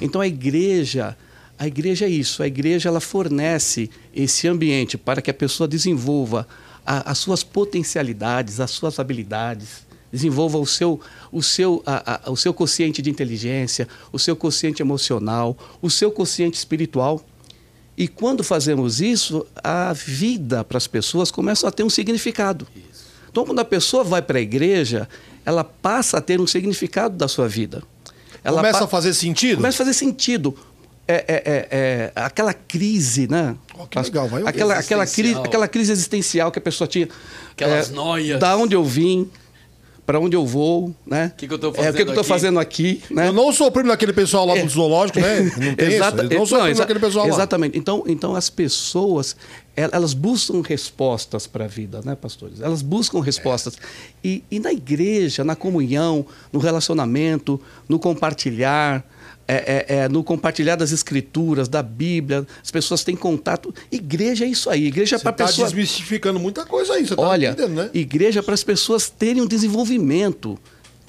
Então 0.01 0.21
a 0.21 0.27
igreja, 0.27 1.17
a 1.57 1.67
igreja 1.67 2.05
é 2.05 2.09
isso, 2.09 2.41
a 2.41 2.47
igreja 2.47 2.87
ela 2.89 3.01
fornece 3.01 3.89
esse 4.15 4.47
ambiente 4.47 4.97
para 4.97 5.21
que 5.21 5.29
a 5.29 5.33
pessoa 5.33 5.67
desenvolva 5.67 6.47
a- 6.85 7.11
as 7.11 7.17
suas 7.17 7.43
potencialidades, 7.43 8.59
as 8.59 8.71
suas 8.71 8.99
habilidades, 8.99 9.87
desenvolva 10.11 10.57
o 10.57 10.65
seu, 10.65 10.99
o 11.31 11.43
seu, 11.43 11.83
a- 11.85 12.21
a- 12.27 12.31
o 12.31 12.35
seu 12.37 12.53
consciente 12.53 13.01
de 13.01 13.09
inteligência, 13.09 13.87
o 14.11 14.17
seu 14.17 14.35
consciente 14.35 14.81
emocional, 14.81 15.55
o 15.81 15.89
seu 15.89 16.09
consciente 16.11 16.57
espiritual. 16.57 17.23
E 17.99 18.07
quando 18.07 18.45
fazemos 18.45 19.01
isso, 19.01 19.45
a 19.61 19.91
vida 19.91 20.63
para 20.63 20.77
as 20.77 20.87
pessoas 20.87 21.29
começa 21.29 21.67
a 21.67 21.71
ter 21.71 21.83
um 21.83 21.89
significado. 21.89 22.65
Então, 23.29 23.45
quando 23.45 23.59
a 23.59 23.65
pessoa 23.65 24.05
vai 24.05 24.21
para 24.21 24.37
a 24.39 24.41
igreja, 24.41 25.07
ela 25.45 25.65
passa 25.65 26.17
a 26.17 26.21
ter 26.21 26.39
um 26.39 26.47
significado 26.47 27.17
da 27.17 27.27
sua 27.27 27.47
vida. 27.49 27.83
Ela 28.41 28.55
Começa 28.57 28.79
pa- 28.79 28.85
a 28.85 28.87
fazer 28.87 29.13
sentido? 29.13 29.57
Começa 29.57 29.75
a 29.83 29.85
fazer 29.85 29.93
sentido. 29.93 30.55
É, 31.05 31.13
é- 31.27 31.43
é- 31.45 31.67
é 32.15 32.23
aquela 32.23 32.53
crise, 32.53 33.27
né? 33.27 33.55
Ó, 33.77 33.85
que 33.85 33.99
legal, 33.99 34.29
vai 34.29 34.43
aquela, 34.45 34.75
aquela, 34.75 35.03
crise, 35.05 35.19
Existencial. 35.21 35.43
aquela 35.43 35.67
crise 35.67 35.91
existencial 35.91 36.51
que 36.51 36.59
a 36.59 36.61
pessoa 36.61 36.87
tinha. 36.87 37.09
Aquelas 37.51 37.89
É, 37.89 37.93
noias. 37.93 38.39
Da 38.39 38.55
onde 38.55 38.75
eu 38.75 38.83
vim, 38.85 39.29
para 40.09 40.19
onde 40.19 40.35
eu 40.35 40.43
vou, 40.43 40.91
né? 41.05 41.31
Que 41.37 41.47
que 41.47 41.53
eu 41.53 41.59
tô 41.59 41.67
É, 41.67 41.69
o 41.69 41.73
que, 41.73 41.81
que 41.81 41.85
eu 42.01 42.07
estou 42.07 42.21
aqui? 42.21 42.27
fazendo 42.27 42.59
aqui, 42.59 42.99
né? 43.11 43.27
Eu 43.27 43.31
não 43.31 43.53
sou 43.53 43.69
primo 43.71 43.89
daquele 43.89 44.11
pessoal 44.11 44.43
lá 44.43 44.55
do 44.59 44.67
zoológico, 44.67 45.19
né? 45.19 45.41
Não 45.55 45.75
tem 45.75 45.87
Exata- 45.93 46.23
isso. 46.23 46.33
Eu 46.33 46.39
não 46.39 46.45
sou 46.47 46.57
não, 46.57 46.65
primo 46.65 46.79
daquele 46.79 46.99
pessoal 46.99 47.27
lá. 47.27 47.31
Exatamente. 47.35 47.77
Então, 47.77 48.03
então 48.07 48.35
as 48.35 48.49
pessoas 48.49 49.35
el- 49.77 49.89
elas 49.91 50.15
buscam 50.15 50.63
respostas 50.67 51.45
para 51.45 51.65
a 51.65 51.67
vida, 51.67 52.01
né, 52.03 52.15
pastores? 52.15 52.59
Elas 52.59 52.81
buscam 52.81 53.19
respostas. 53.21 53.75
E, 54.23 54.43
e 54.49 54.59
na 54.59 54.73
igreja, 54.73 55.43
na 55.43 55.55
comunhão, 55.55 56.25
no 56.51 56.57
relacionamento, 56.57 57.61
no 57.87 57.99
compartilhar, 57.99 59.05
é, 59.51 59.85
é, 59.89 59.95
é, 59.95 60.09
no 60.09 60.23
compartilhar 60.23 60.75
das 60.75 60.91
escrituras, 60.91 61.67
da 61.67 61.81
Bíblia, 61.81 62.45
as 62.63 62.69
pessoas 62.69 63.03
têm 63.03 63.15
contato. 63.15 63.73
Igreja 63.91 64.45
é 64.45 64.47
isso 64.47 64.69
aí. 64.69 64.85
Igreja 64.85 65.15
é 65.15 65.19
para 65.19 65.31
está 65.31 65.45
pessoa. 65.47 65.65
desmistificando 65.65 66.39
muita 66.39 66.63
coisa 66.67 66.93
aí, 66.93 67.07
você 67.07 67.15
tá 67.15 67.21
Olha, 67.23 67.49
entendendo, 67.49 67.75
né? 67.75 67.89
igreja 67.91 68.43
para 68.43 68.53
as 68.53 68.63
pessoas 68.63 69.09
terem 69.09 69.41
um 69.41 69.47
desenvolvimento 69.47 70.55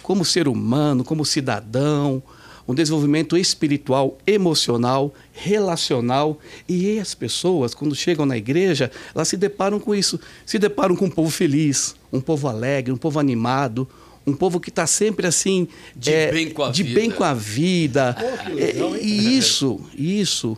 como 0.02 0.24
ser 0.24 0.48
humano, 0.48 1.04
como 1.04 1.22
cidadão, 1.22 2.22
um 2.66 2.74
desenvolvimento 2.74 3.36
espiritual, 3.36 4.16
emocional, 4.26 5.12
relacional. 5.32 6.38
E 6.66 6.98
as 6.98 7.14
pessoas, 7.14 7.74
quando 7.74 7.94
chegam 7.94 8.24
na 8.24 8.38
igreja, 8.38 8.90
elas 9.14 9.28
se 9.28 9.36
deparam 9.36 9.78
com 9.78 9.94
isso. 9.94 10.18
Se 10.46 10.58
deparam 10.58 10.96
com 10.96 11.04
um 11.04 11.10
povo 11.10 11.28
feliz, 11.28 11.94
um 12.10 12.22
povo 12.22 12.48
alegre, 12.48 12.90
um 12.90 12.96
povo 12.96 13.18
animado. 13.18 13.86
Um 14.30 14.36
povo 14.36 14.60
que 14.60 14.70
está 14.70 14.86
sempre 14.86 15.26
assim. 15.26 15.68
De 15.94 16.10
bem 16.30 16.50
com 16.50 16.64
a 16.64 16.70
de 16.70 16.82
vida. 16.82 17.00
bem 17.00 17.10
com 17.10 17.24
a 17.24 17.34
vida. 17.34 18.16
Pô, 18.18 18.54
legal, 18.54 18.94
É, 18.94 19.00
e 19.00 19.36
isso, 19.36 19.80
isso. 19.96 20.56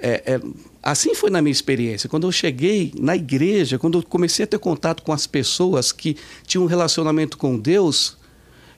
é, 0.00 0.22
é, 0.34 0.40
assim 0.82 1.14
foi 1.14 1.30
na 1.30 1.42
minha 1.42 1.52
experiência. 1.52 2.08
Quando 2.08 2.26
eu 2.26 2.32
cheguei 2.32 2.92
na 2.98 3.16
igreja, 3.16 3.78
quando 3.78 3.98
eu 3.98 4.02
comecei 4.02 4.44
a 4.44 4.46
ter 4.46 4.58
contato 4.58 5.02
com 5.02 5.12
as 5.12 5.26
pessoas 5.26 5.92
que 5.92 6.16
tinham 6.46 6.64
um 6.64 6.68
relacionamento 6.68 7.36
com 7.36 7.58
Deus, 7.58 8.16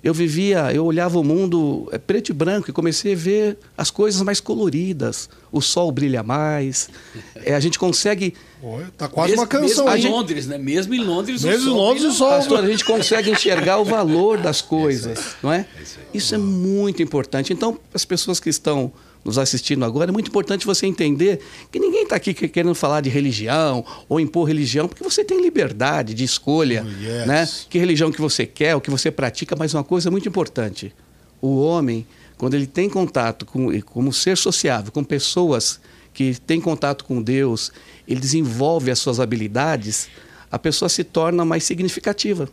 eu 0.02 0.14
vivia, 0.14 0.72
eu 0.72 0.84
olhava 0.86 1.18
o 1.18 1.24
mundo 1.24 1.86
é, 1.92 1.98
preto 1.98 2.30
e 2.30 2.32
branco 2.32 2.70
e 2.70 2.72
comecei 2.72 3.12
a 3.12 3.16
ver 3.16 3.58
as 3.76 3.90
coisas 3.90 4.22
mais 4.22 4.40
coloridas. 4.40 5.28
O 5.52 5.60
sol 5.60 5.92
brilha 5.92 6.22
mais. 6.22 6.88
é, 7.36 7.54
a 7.54 7.60
gente 7.60 7.78
consegue. 7.78 8.34
Olha, 8.62 8.90
tá 8.96 9.08
quase 9.08 9.32
mesmo, 9.32 9.42
uma 9.42 9.46
canção 9.46 9.84
mesmo 9.84 9.88
aí. 9.88 10.04
em 10.04 10.08
Londres, 10.08 10.46
né? 10.46 10.56
Mesmo 10.56 10.94
em 10.94 11.04
Londres, 11.04 11.44
Mesmo 11.44 11.60
em 11.60 11.64
sol 11.64 11.76
Londres, 11.76 12.04
brilha 12.04 12.14
o 12.14 12.18
sol-. 12.18 12.30
Pastor, 12.30 12.64
a 12.64 12.66
gente 12.66 12.84
consegue 12.84 13.30
enxergar 13.30 13.78
o 13.78 13.84
valor 13.84 14.38
das 14.38 14.60
coisas, 14.62 15.36
não 15.42 15.52
é? 15.52 15.66
Isso 16.14 16.34
é 16.34 16.38
muito 16.38 17.02
importante. 17.02 17.52
Então, 17.52 17.78
as 17.92 18.04
pessoas 18.04 18.40
que 18.40 18.48
estão 18.48 18.92
nos 19.24 19.36
assistindo 19.38 19.84
agora, 19.84 20.10
é 20.10 20.12
muito 20.12 20.28
importante 20.28 20.64
você 20.66 20.86
entender 20.86 21.40
que 21.70 21.78
ninguém 21.78 22.04
está 22.04 22.16
aqui 22.16 22.32
que- 22.32 22.48
querendo 22.48 22.74
falar 22.74 23.00
de 23.02 23.10
religião 23.10 23.84
ou 24.08 24.18
impor 24.18 24.46
religião, 24.48 24.88
porque 24.88 25.04
você 25.04 25.22
tem 25.24 25.42
liberdade 25.42 26.14
de 26.14 26.24
escolha, 26.24 26.84
Oh, 26.86 27.02
yes. 27.02 27.26
né? 27.26 27.48
Que 27.68 27.78
religião 27.78 28.10
que 28.10 28.20
você 28.20 28.46
quer, 28.46 28.74
o 28.74 28.80
que 28.80 28.90
você 28.90 29.10
pratica, 29.10 29.54
mas 29.56 29.74
uma 29.74 29.84
coisa 29.84 30.10
muito 30.10 30.26
importante: 30.28 30.94
o 31.40 31.60
homem, 31.60 32.06
quando 32.38 32.54
ele 32.54 32.66
tem 32.66 32.88
contato 32.88 33.44
com, 33.44 33.68
como 33.82 34.12
ser 34.12 34.36
sociável, 34.38 34.90
com 34.90 35.04
pessoas 35.04 35.78
que 36.14 36.34
têm 36.40 36.60
contato 36.60 37.04
com 37.04 37.22
Deus, 37.22 37.70
ele 38.08 38.18
desenvolve 38.20 38.90
as 38.90 38.98
suas 38.98 39.20
habilidades, 39.20 40.08
a 40.50 40.58
pessoa 40.58 40.88
se 40.88 41.04
torna 41.04 41.44
mais 41.44 41.62
significativa. 41.64 42.48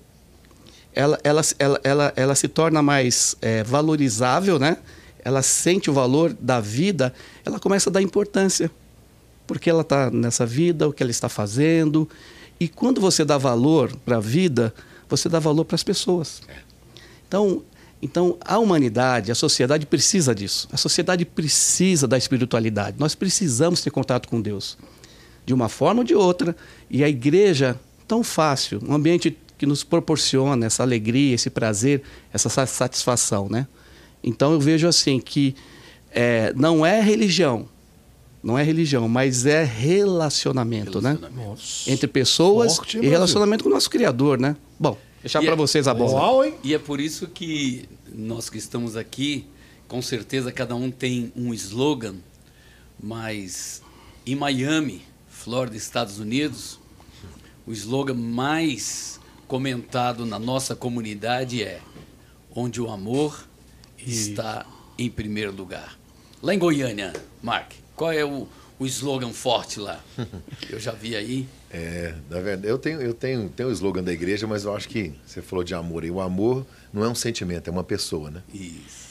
Ela, 0.93 1.19
ela, 1.23 1.41
ela, 1.60 1.80
ela, 1.84 2.13
ela 2.15 2.36
se 2.36 2.47
torna 2.47 2.82
mais 2.82 3.36
eh, 3.41 3.63
valorizável, 3.63 4.58
né? 4.60 4.77
Ela 5.28 5.42
sente 5.42 5.90
o 5.90 5.94
valor 5.94 6.34
da 6.40 6.62
vida, 6.62 7.13
ela 7.44 7.60
começa 7.60 7.90
a 7.90 7.92
dar 7.92 8.02
importância. 8.02 8.72
Porque 9.46 9.70
ela 9.70 9.82
está 9.82 10.10
nessa 10.10 10.46
vida, 10.46 10.88
o 10.88 10.94
que 10.94 11.04
ela 11.04 11.12
está 11.12 11.28
fazendo. 11.28 12.08
E 12.58 12.70
quando 12.70 13.02
você 13.02 13.26
dá 13.26 13.38
valor 13.38 13.94
para 14.06 14.16
a 14.16 14.20
vida, 14.22 14.74
você 15.10 15.28
dá 15.28 15.38
valor 15.38 15.66
para 15.66 15.76
as 15.76 15.84
pessoas. 15.84 16.42
Então, 17.28 17.62
então, 18.02 18.38
a 18.40 18.58
humanidade, 18.58 19.30
a 19.30 19.36
sociedade 19.36 19.86
precisa 19.86 20.34
disso. 20.34 20.70
A 20.72 20.78
sociedade 20.78 21.26
precisa 21.26 22.08
da 22.08 22.18
espiritualidade. 22.18 22.96
Nós 22.98 23.13
precisamos 23.13 23.82
ter 23.82 23.90
contato 23.90 24.30
com 24.30 24.40
Deus, 24.40 24.78
de 25.46 25.54
uma 25.54 25.68
forma 25.68 26.00
ou 26.00 26.06
de 26.06 26.16
outra. 26.16 26.56
E 26.90 27.04
a 27.04 27.10
igreja, 27.10 27.78
tão 28.08 28.24
fácil, 28.24 28.80
um 28.88 28.94
ambiente 28.94 29.38
que 29.58 29.66
nos 29.66 29.84
proporciona 29.84 30.68
essa 30.68 30.84
alegria, 30.84 31.36
esse 31.36 31.50
prazer, 31.50 32.02
essa 32.32 32.66
satisfação, 32.66 33.50
né? 33.50 33.68
Então, 34.23 34.53
eu 34.53 34.60
vejo 34.60 34.88
assim 34.88 35.19
que 35.19 35.56
é, 36.12 36.53
não 36.56 36.86
é 36.86 37.01
religião, 37.01 37.67
não 38.43 38.58
é 38.58 38.63
religião, 38.63 39.08
mas 39.08 39.45
é 39.45 39.63
relacionamento, 39.63 41.01
né? 41.01 41.17
Relacionamento. 41.19 41.62
Entre 41.88 42.08
pessoas 42.08 42.77
Forte, 42.77 42.97
e 42.97 42.99
Brasil. 42.99 43.12
relacionamento 43.12 43.63
com 43.63 43.69
o 43.69 43.73
nosso 43.73 43.89
Criador, 43.89 44.39
né? 44.39 44.56
Bom, 44.80 44.97
deixar 45.21 45.41
para 45.41 45.53
é- 45.53 45.56
vocês 45.56 45.88
a 45.88 45.93
bola. 45.93 46.13
Uau, 46.19 46.45
hein? 46.45 46.56
E 46.63 46.73
é 46.73 46.80
por 46.80 46.99
isso 46.99 47.27
que 47.27 47.88
nós 48.13 48.49
que 48.49 48.58
estamos 48.58 48.95
aqui, 48.95 49.45
com 49.88 50.01
certeza 50.01 50.51
cada 50.51 50.75
um 50.75 50.89
tem 50.91 51.32
um 51.36 51.53
slogan, 51.53 52.15
mas 53.01 53.82
em 54.25 54.36
Miami, 54.36 55.01
Flórida, 55.30 55.77
Estados 55.77 56.19
Unidos, 56.19 56.80
o 57.65 57.71
slogan 57.71 58.15
mais 58.15 59.19
comentado 59.47 60.25
na 60.25 60.38
nossa 60.39 60.75
comunidade 60.75 61.63
é 61.63 61.80
onde 62.53 62.82
o 62.82 62.89
amor 62.89 63.47
está 64.12 64.65
em 64.98 65.10
primeiro 65.10 65.52
lugar. 65.52 65.98
Lá 66.41 66.54
em 66.54 66.60
Goiânia, 66.60 67.13
Mark, 67.41 67.74
qual 67.96 68.12
é 68.12 68.24
o, 68.24 68.48
o 68.80 68.86
slogan 68.86 69.32
forte 69.32 69.80
lá? 69.80 70.04
Eu 70.70 70.80
já 70.80 70.91
vi 70.91 71.15
aí. 71.15 71.48
É, 71.70 72.13
na 72.30 72.39
verdade, 72.39 72.70
eu 72.70 72.78
tenho, 72.78 73.02
eu 73.02 73.13
tenho, 73.13 73.50
tenho 73.50 73.67
o 73.67 73.72
slogan 73.74 74.02
da 74.02 74.13
igreja, 74.13 74.48
mas 74.48 74.63
eu 74.63 74.74
acho 74.74 74.88
que 74.88 75.12
você 75.26 75.41
falou 75.41 75.65
de 75.65 75.74
amor. 75.74 76.06
E 76.06 76.10
o 76.10 76.22
amor 76.22 76.65
não 76.93 77.04
é 77.04 77.10
um 77.10 77.15
sentimento, 77.15 77.67
é 77.67 77.72
uma 77.72 77.84
pessoa, 77.84 78.32
né? 78.32 78.41
Isso. 78.54 79.08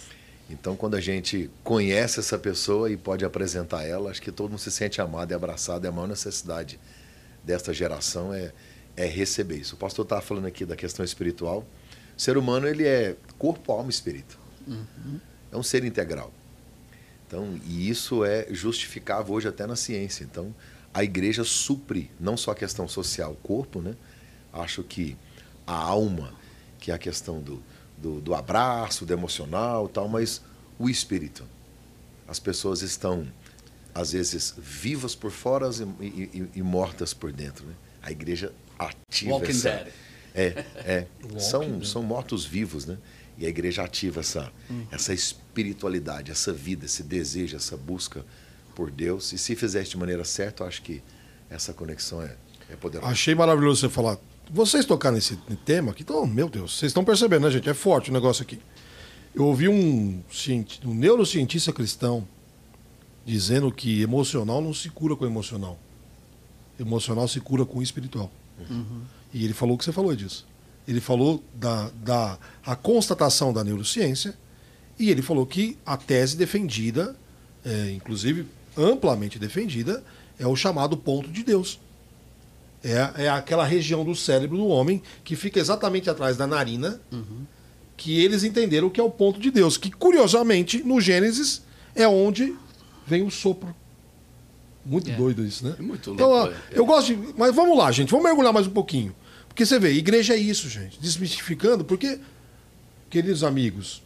Então, 0.48 0.76
quando 0.76 0.94
a 0.94 1.00
gente 1.00 1.50
conhece 1.62 2.20
essa 2.20 2.38
pessoa 2.38 2.90
e 2.90 2.96
pode 2.96 3.24
apresentar 3.24 3.84
ela, 3.84 4.10
acho 4.10 4.22
que 4.22 4.32
todo 4.32 4.50
mundo 4.50 4.58
se 4.58 4.70
sente 4.70 5.00
amado 5.00 5.32
e 5.32 5.34
abraçado. 5.34 5.84
E 5.84 5.88
a 5.88 5.92
maior 5.92 6.06
necessidade 6.06 6.78
desta 7.44 7.74
geração 7.74 8.32
é, 8.32 8.52
é 8.96 9.06
receber 9.06 9.56
isso. 9.56 9.74
O 9.74 9.78
pastor 9.78 10.04
estava 10.04 10.22
falando 10.22 10.46
aqui 10.46 10.64
da 10.64 10.76
questão 10.76 11.04
espiritual. 11.04 11.66
O 12.16 12.20
ser 12.20 12.38
humano 12.38 12.66
ele 12.66 12.86
é 12.86 13.16
corpo, 13.38 13.72
alma 13.72 13.90
e 13.90 13.92
espírito. 13.92 14.38
É 15.52 15.56
um 15.56 15.62
ser 15.62 15.84
integral. 15.84 16.32
Então, 17.26 17.58
e 17.64 17.88
isso 17.88 18.24
é 18.24 18.46
justificável 18.50 19.34
hoje 19.34 19.48
até 19.48 19.66
na 19.66 19.76
ciência. 19.76 20.24
Então, 20.24 20.54
a 20.94 21.02
igreja 21.02 21.44
supre 21.44 22.10
não 22.18 22.36
só 22.36 22.52
a 22.52 22.54
questão 22.54 22.88
social, 22.88 23.32
o 23.32 23.36
corpo, 23.36 23.80
né? 23.80 23.94
Acho 24.52 24.82
que 24.82 25.16
a 25.66 25.74
alma, 25.74 26.32
que 26.78 26.90
é 26.90 26.94
a 26.94 26.98
questão 26.98 27.40
do, 27.40 27.62
do, 27.98 28.20
do 28.20 28.34
abraço, 28.34 29.04
do 29.04 29.12
emocional 29.12 29.88
tal, 29.88 30.08
mas 30.08 30.40
o 30.78 30.88
espírito. 30.88 31.44
As 32.28 32.38
pessoas 32.38 32.82
estão, 32.82 33.26
às 33.94 34.12
vezes, 34.12 34.54
vivas 34.56 35.14
por 35.14 35.30
fora 35.30 35.68
e, 36.00 36.04
e- 36.04 36.48
e 36.56 36.62
mortas 36.62 37.12
por 37.12 37.32
dentro. 37.32 37.66
Né? 37.66 37.74
A 38.02 38.10
igreja 38.10 38.52
ativa 38.78 39.32
Walking 39.32 39.50
essa... 39.50 39.70
Dead. 39.70 39.92
É, 40.34 40.64
é. 40.84 41.06
são, 41.40 41.82
são 41.82 42.02
mortos-vivos, 42.02 42.86
né? 42.86 42.98
E 43.38 43.44
a 43.44 43.48
igreja 43.48 43.82
ativa 43.82 44.20
essa, 44.20 44.50
essa 44.90 45.12
espiritualidade, 45.12 46.30
essa 46.30 46.52
vida, 46.52 46.86
esse 46.86 47.02
desejo, 47.02 47.56
essa 47.56 47.76
busca 47.76 48.24
por 48.74 48.90
Deus. 48.90 49.32
E 49.32 49.38
se 49.38 49.54
fizer 49.54 49.82
de 49.82 49.96
maneira 49.96 50.24
certa, 50.24 50.62
eu 50.62 50.68
acho 50.68 50.82
que 50.82 51.02
essa 51.50 51.72
conexão 51.72 52.22
é, 52.22 52.34
é 52.70 52.76
poderosa. 52.76 53.10
Achei 53.10 53.34
maravilhoso 53.34 53.80
você 53.80 53.88
falar. 53.88 54.18
Vocês 54.50 54.84
tocar 54.84 55.10
nesse 55.10 55.36
tema 55.64 55.90
aqui, 55.90 56.02
então, 56.02 56.24
meu 56.26 56.48
Deus, 56.48 56.78
vocês 56.78 56.90
estão 56.90 57.04
percebendo, 57.04 57.42
né, 57.42 57.50
gente? 57.50 57.68
É 57.68 57.74
forte 57.74 58.10
o 58.10 58.12
negócio 58.12 58.42
aqui. 58.42 58.58
Eu 59.34 59.44
ouvi 59.44 59.68
um, 59.68 60.22
um 60.84 60.94
neurocientista 60.94 61.72
cristão 61.72 62.26
dizendo 63.24 63.70
que 63.72 64.00
emocional 64.00 64.62
não 64.62 64.72
se 64.72 64.88
cura 64.88 65.16
com 65.16 65.26
emocional. 65.26 65.78
Emocional 66.78 67.26
se 67.26 67.40
cura 67.40 67.66
com 67.66 67.82
espiritual. 67.82 68.30
E 69.34 69.44
ele 69.44 69.52
falou 69.52 69.74
o 69.74 69.78
que 69.78 69.84
você 69.84 69.92
falou 69.92 70.14
disso. 70.14 70.46
Ele 70.86 71.00
falou 71.00 71.42
da, 71.54 71.90
da 72.02 72.38
a 72.64 72.76
constatação 72.76 73.52
da 73.52 73.64
neurociência 73.64 74.34
e 74.98 75.10
ele 75.10 75.22
falou 75.22 75.44
que 75.46 75.76
a 75.84 75.96
tese 75.96 76.36
defendida, 76.36 77.16
é, 77.64 77.90
inclusive 77.90 78.46
amplamente 78.76 79.38
defendida, 79.38 80.02
é 80.38 80.46
o 80.46 80.54
chamado 80.54 80.96
ponto 80.96 81.28
de 81.28 81.42
Deus. 81.42 81.80
É, 82.84 83.24
é 83.24 83.28
aquela 83.28 83.64
região 83.64 84.04
do 84.04 84.14
cérebro 84.14 84.56
do 84.56 84.66
homem 84.68 85.02
que 85.24 85.34
fica 85.34 85.58
exatamente 85.58 86.08
atrás 86.08 86.36
da 86.36 86.46
narina, 86.46 87.00
que 87.96 88.20
eles 88.22 88.44
entenderam 88.44 88.88
que 88.90 89.00
é 89.00 89.02
o 89.02 89.10
ponto 89.10 89.40
de 89.40 89.50
Deus. 89.50 89.76
Que, 89.76 89.90
curiosamente, 89.90 90.82
no 90.84 91.00
Gênesis, 91.00 91.62
é 91.94 92.06
onde 92.06 92.54
vem 93.06 93.22
o 93.24 93.30
sopro. 93.30 93.74
Muito 94.84 95.10
doido 95.10 95.44
isso, 95.44 95.66
né? 95.66 95.74
É 95.78 95.82
muito 95.82 96.12
Então, 96.12 96.30
louco, 96.30 96.52
é. 96.52 96.78
eu 96.78 96.86
gosto 96.86 97.08
de. 97.08 97.34
Mas 97.36 97.52
vamos 97.52 97.76
lá, 97.76 97.90
gente, 97.90 98.10
vamos 98.10 98.24
mergulhar 98.24 98.52
mais 98.52 98.68
um 98.68 98.70
pouquinho. 98.70 99.12
Porque 99.56 99.64
você 99.64 99.78
vê, 99.78 99.92
igreja 99.92 100.34
é 100.34 100.36
isso, 100.36 100.68
gente. 100.68 101.00
Desmistificando, 101.00 101.82
porque, 101.82 102.20
queridos 103.08 103.42
amigos, 103.42 104.02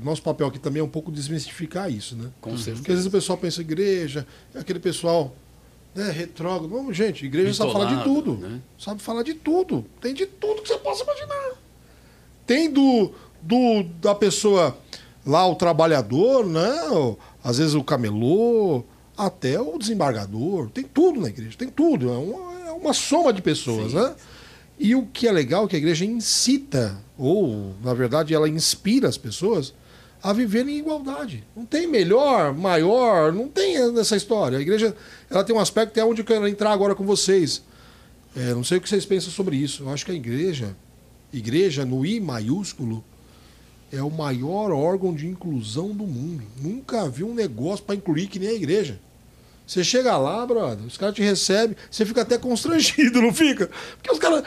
nosso 0.00 0.22
papel 0.22 0.46
aqui 0.46 0.58
também 0.58 0.80
é 0.80 0.82
um 0.82 0.88
pouco 0.88 1.12
desmistificar 1.12 1.92
isso, 1.92 2.16
né? 2.16 2.30
Com 2.40 2.52
Porque 2.52 2.54
às 2.54 2.64
certeza. 2.64 2.88
vezes 2.88 3.04
o 3.04 3.10
pessoal 3.10 3.36
pensa 3.36 3.60
igreja, 3.60 4.26
é 4.54 4.60
aquele 4.60 4.78
pessoal 4.78 5.36
né, 5.94 6.10
retrógrado. 6.10 6.74
Não, 6.74 6.90
gente, 6.90 7.26
igreja 7.26 7.52
sabe 7.52 7.70
falar 7.70 7.94
de 7.94 8.02
tudo. 8.02 8.38
né? 8.38 8.62
Sabe 8.78 9.02
falar 9.02 9.22
de 9.22 9.34
tudo. 9.34 9.84
Tem 10.00 10.14
de 10.14 10.24
tudo 10.24 10.62
que 10.62 10.68
você 10.68 10.78
possa 10.78 11.02
imaginar. 11.02 11.50
Tem 12.46 12.70
do, 12.72 13.12
do 13.42 13.82
da 14.00 14.14
pessoa 14.14 14.74
lá, 15.26 15.46
o 15.46 15.54
trabalhador, 15.54 16.46
né? 16.46 16.72
Às 17.44 17.58
vezes 17.58 17.74
o 17.74 17.84
camelô, 17.84 18.84
até 19.18 19.60
o 19.60 19.76
desembargador. 19.76 20.70
Tem 20.70 20.82
tudo 20.84 21.20
na 21.20 21.28
igreja, 21.28 21.58
tem 21.58 21.68
tudo. 21.68 22.08
É 22.08 22.16
uma, 22.16 22.68
é 22.68 22.72
uma 22.72 22.94
soma 22.94 23.34
de 23.34 23.42
pessoas, 23.42 23.92
né? 23.92 24.14
E 24.82 24.96
o 24.96 25.06
que 25.06 25.28
é 25.28 25.32
legal 25.32 25.64
é 25.64 25.68
que 25.68 25.76
a 25.76 25.78
igreja 25.78 26.04
incita, 26.04 26.98
ou, 27.16 27.72
na 27.84 27.94
verdade, 27.94 28.34
ela 28.34 28.48
inspira 28.48 29.08
as 29.08 29.16
pessoas 29.16 29.72
a 30.20 30.32
viverem 30.32 30.74
em 30.74 30.78
igualdade. 30.80 31.44
Não 31.54 31.64
tem 31.64 31.86
melhor, 31.86 32.52
maior, 32.52 33.32
não 33.32 33.46
tem 33.46 33.76
essa 33.96 34.16
história. 34.16 34.58
A 34.58 34.60
igreja 34.60 34.92
ela 35.30 35.44
tem 35.44 35.54
um 35.54 35.60
aspecto, 35.60 36.00
é 36.00 36.04
onde 36.04 36.22
eu 36.22 36.24
quero 36.24 36.48
entrar 36.48 36.72
agora 36.72 36.96
com 36.96 37.06
vocês. 37.06 37.62
É, 38.34 38.52
não 38.52 38.64
sei 38.64 38.78
o 38.78 38.80
que 38.80 38.88
vocês 38.88 39.06
pensam 39.06 39.30
sobre 39.30 39.54
isso. 39.54 39.84
Eu 39.84 39.90
acho 39.90 40.04
que 40.04 40.10
a 40.10 40.16
igreja, 40.16 40.76
igreja 41.32 41.84
no 41.84 42.04
I 42.04 42.18
maiúsculo, 42.18 43.04
é 43.92 44.02
o 44.02 44.10
maior 44.10 44.72
órgão 44.72 45.14
de 45.14 45.28
inclusão 45.28 45.90
do 45.90 46.08
mundo. 46.08 46.42
Nunca 46.60 47.08
vi 47.08 47.22
um 47.22 47.34
negócio 47.34 47.84
para 47.84 47.94
incluir 47.94 48.26
que 48.26 48.40
nem 48.40 48.48
a 48.48 48.54
igreja. 48.54 48.98
Você 49.72 49.82
chega 49.82 50.18
lá, 50.18 50.44
brother, 50.44 50.84
os 50.84 50.98
caras 50.98 51.14
te 51.14 51.22
recebem, 51.22 51.74
você 51.90 52.04
fica 52.04 52.20
até 52.20 52.36
constrangido, 52.36 53.22
não 53.22 53.32
fica? 53.32 53.70
Porque 53.96 54.12
os 54.12 54.18
caras, 54.18 54.44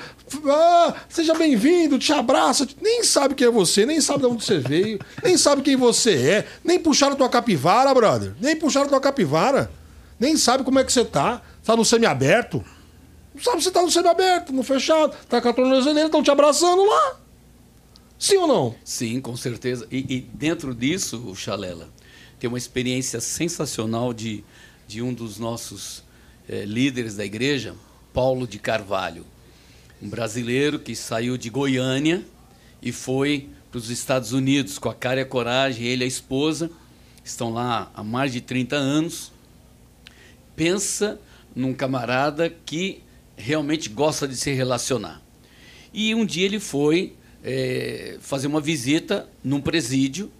ah, 0.47 0.93
seja 1.09 1.33
bem-vindo, 1.33 1.97
te 1.97 2.13
abraça, 2.13 2.67
nem 2.79 3.03
sabe 3.03 3.33
quem 3.33 3.47
é 3.47 3.49
você, 3.49 3.88
nem 3.88 3.99
sabe 3.99 4.19
de 4.19 4.25
onde 4.27 4.45
você 4.45 4.59
veio, 4.59 4.99
nem 5.23 5.35
sabe 5.35 5.63
quem 5.63 5.75
você 5.75 6.11
é, 6.11 6.47
nem 6.63 6.77
puxaram 6.79 7.15
tua 7.15 7.27
capivara, 7.27 7.91
brother, 7.91 8.35
nem 8.39 8.55
puxaram 8.55 8.88
tua 8.88 9.01
capivara, 9.01 9.71
nem 10.19 10.38
sabe 10.38 10.63
como 10.63 10.77
é 10.77 10.83
que 10.83 10.93
você 10.93 11.03
tá, 11.03 11.41
tá 11.63 11.75
no 11.75 11.83
semiaberto, 11.83 12.63
não 13.33 13.41
sabe 13.41 13.63
se 13.63 13.71
tá 13.71 13.81
no 13.81 13.89
semiaberto, 13.89 14.53
no 14.53 14.61
fechado, 14.61 15.11
tá 15.27 15.41
com 15.41 15.49
a 15.49 15.53
tornozeleira, 15.53 16.05
estão 16.05 16.21
te 16.21 16.29
abraçando 16.29 16.85
lá. 16.85 17.19
Sim 18.19 18.38
ou 18.38 18.47
não? 18.47 18.75
Sim, 18.83 19.19
com 19.19 19.35
certeza. 19.35 19.88
E, 19.91 20.05
e 20.07 20.21
dentro 20.21 20.75
disso, 20.75 21.33
Chalela, 21.35 21.89
tem 22.39 22.47
uma 22.47 22.59
experiência 22.59 23.19
sensacional 23.19 24.13
de, 24.13 24.43
de 24.88 25.02
um 25.02 25.13
dos 25.13 25.38
nossos 25.38 26.04
eh, 26.48 26.65
líderes 26.65 27.15
da 27.15 27.26
igreja, 27.26 27.76
Paulo 28.13 28.48
de 28.48 28.60
Carvalho. 28.60 29.26
Um 30.02 30.10
brasileiro 30.10 30.80
que 30.80 30.95
saiu 30.95 31.38
de 31.38 31.50
Goiânia 31.50 32.24
e 32.82 32.91
foi 32.91 33.50
para 33.71 33.80
os 33.80 33.89
Estados 33.89 34.32
Unidos 34.32 34.78
com 34.78 34.89
a 34.89 34.93
cara 34.93 35.19
e 35.19 35.24
a 35.24 35.26
coragem, 35.26 35.86
ele 35.86 36.04
e 36.04 36.06
a 36.06 36.08
esposa. 36.08 36.69
Estão 37.24 37.52
lá 37.52 37.91
há 37.93 38.04
mais 38.04 38.32
de 38.32 38.41
30 38.41 38.76
anos. 38.76 39.32
Pensa 40.56 41.19
num 41.56 41.74
camarada 41.74 42.54
que 42.65 43.02
realmente 43.36 43.89
gosta 43.89 44.28
de 44.28 44.36
se 44.36 44.52
relacionar. 44.54 45.21
E 45.93 46.13
um 46.13 46.26
dia 46.26 46.45
ele 46.45 46.60
foi 46.60 47.15
eh, 47.43 48.17
fazer 48.19 48.48
uma 48.48 48.62
visita 48.62 49.28
num 49.43 49.62
presídio. 49.62 50.32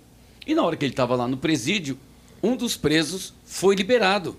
E 0.46 0.54
na 0.54 0.64
hora 0.64 0.76
que 0.76 0.86
ele 0.86 0.94
estava 0.94 1.16
lá 1.16 1.28
no 1.28 1.38
presídio, 1.38 1.98
um 2.44 2.56
dos 2.56 2.78
presos 2.78 3.34
foi 3.46 3.76
liberado. 3.76 4.38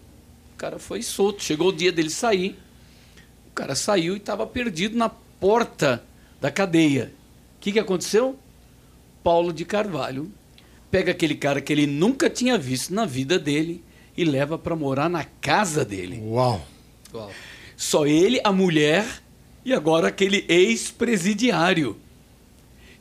O 0.54 0.56
cara 0.56 0.78
foi 0.78 1.02
solto. 1.02 1.42
Chegou 1.42 1.68
o 1.68 1.72
dia 1.72 1.92
dele 1.92 2.10
sair. 2.10 2.58
O 3.48 3.52
cara 3.54 3.74
saiu 3.74 4.14
e 4.14 4.18
estava 4.18 4.46
perdido 4.46 4.96
na 4.96 5.08
porta 5.08 6.04
da 6.40 6.50
cadeia. 6.50 7.12
O 7.56 7.60
que, 7.60 7.72
que 7.72 7.78
aconteceu? 7.78 8.38
Paulo 9.22 9.52
de 9.52 9.64
Carvalho 9.64 10.30
pega 10.90 11.12
aquele 11.12 11.34
cara 11.34 11.60
que 11.60 11.72
ele 11.72 11.86
nunca 11.86 12.30
tinha 12.30 12.56
visto 12.56 12.94
na 12.94 13.04
vida 13.04 13.38
dele 13.38 13.82
e 14.16 14.24
leva 14.24 14.58
para 14.58 14.76
morar 14.76 15.08
na 15.08 15.24
casa 15.24 15.84
dele. 15.84 16.20
Uau. 16.22 16.64
Só 17.76 18.06
ele, 18.06 18.40
a 18.42 18.52
mulher 18.52 19.22
e 19.64 19.72
agora 19.72 20.08
aquele 20.08 20.44
ex-presidiário. 20.48 21.96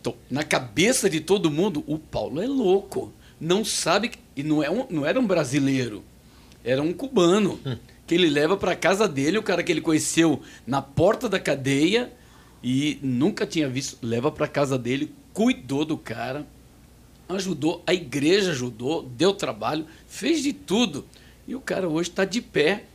Então, 0.01 0.15
na 0.29 0.43
cabeça 0.43 1.09
de 1.09 1.19
todo 1.19 1.51
mundo, 1.51 1.83
o 1.87 1.97
Paulo 1.97 2.41
é 2.41 2.47
louco. 2.47 3.13
Não 3.39 3.63
sabe. 3.63 4.11
E 4.35 4.43
não, 4.43 4.61
é 4.61 4.69
um, 4.69 4.85
não 4.89 5.05
era 5.05 5.19
um 5.19 5.25
brasileiro, 5.25 6.03
era 6.63 6.81
um 6.81 6.91
cubano. 6.93 7.59
Que 8.07 8.13
ele 8.13 8.29
leva 8.29 8.55
para 8.55 8.75
casa 8.75 9.07
dele, 9.07 9.37
o 9.39 9.43
cara 9.43 9.63
que 9.63 9.71
ele 9.71 9.81
conheceu 9.81 10.39
na 10.67 10.79
porta 10.79 11.27
da 11.27 11.39
cadeia 11.39 12.13
e 12.63 12.99
nunca 13.01 13.47
tinha 13.47 13.67
visto. 13.67 13.97
Leva 14.05 14.31
para 14.31 14.47
casa 14.47 14.77
dele, 14.77 15.11
cuidou 15.33 15.83
do 15.83 15.97
cara, 15.97 16.45
ajudou, 17.27 17.83
a 17.87 17.93
igreja 17.93 18.51
ajudou, 18.51 19.03
deu 19.03 19.33
trabalho, 19.33 19.87
fez 20.07 20.43
de 20.43 20.53
tudo. 20.53 21.05
E 21.47 21.55
o 21.55 21.59
cara 21.61 21.87
hoje 21.87 22.09
está 22.09 22.25
de 22.25 22.41
pé, 22.41 22.85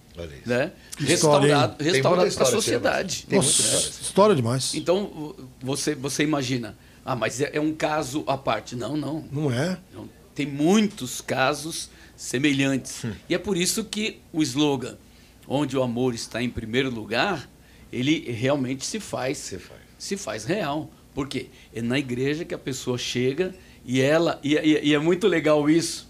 né? 0.46 0.72
Restaurado 0.98 1.82
restaurado 1.82 2.32
para 2.32 2.42
a 2.42 2.50
sociedade. 2.50 3.26
Tem 3.28 3.38
Nossa, 3.38 4.02
história 4.02 4.34
demais. 4.34 4.74
Então, 4.74 5.34
você, 5.60 5.94
você 5.94 6.22
imagina, 6.22 6.76
ah, 7.04 7.16
mas 7.16 7.40
é, 7.40 7.50
é 7.54 7.60
um 7.60 7.74
caso 7.74 8.22
à 8.26 8.36
parte. 8.36 8.76
Não, 8.76 8.96
não, 8.96 9.24
Não 9.32 9.50
é? 9.52 9.78
não. 9.92 10.08
Tem 10.40 10.46
muitos 10.46 11.20
casos 11.20 11.90
semelhantes. 12.16 13.04
Hum. 13.04 13.12
E 13.28 13.34
é 13.34 13.38
por 13.38 13.58
isso 13.58 13.84
que 13.84 14.20
o 14.32 14.42
slogan, 14.42 14.96
onde 15.46 15.76
o 15.76 15.82
amor 15.82 16.14
está 16.14 16.42
em 16.42 16.48
primeiro 16.48 16.88
lugar, 16.88 17.46
ele 17.92 18.30
realmente 18.32 18.86
se 18.86 18.98
faz, 18.98 19.36
Se 19.36 19.58
faz. 19.58 19.80
se 19.98 20.16
faz 20.16 20.44
real. 20.46 20.90
Por 21.14 21.28
quê? 21.28 21.48
É 21.74 21.82
na 21.82 21.98
igreja 21.98 22.42
que 22.46 22.54
a 22.54 22.58
pessoa 22.58 22.96
chega 22.96 23.54
e 23.84 24.00
ela. 24.00 24.40
E, 24.42 24.54
e- 24.54 24.80
e 24.88 24.94
é 24.94 24.98
muito 24.98 25.28
legal 25.28 25.68
isso. 25.68 26.08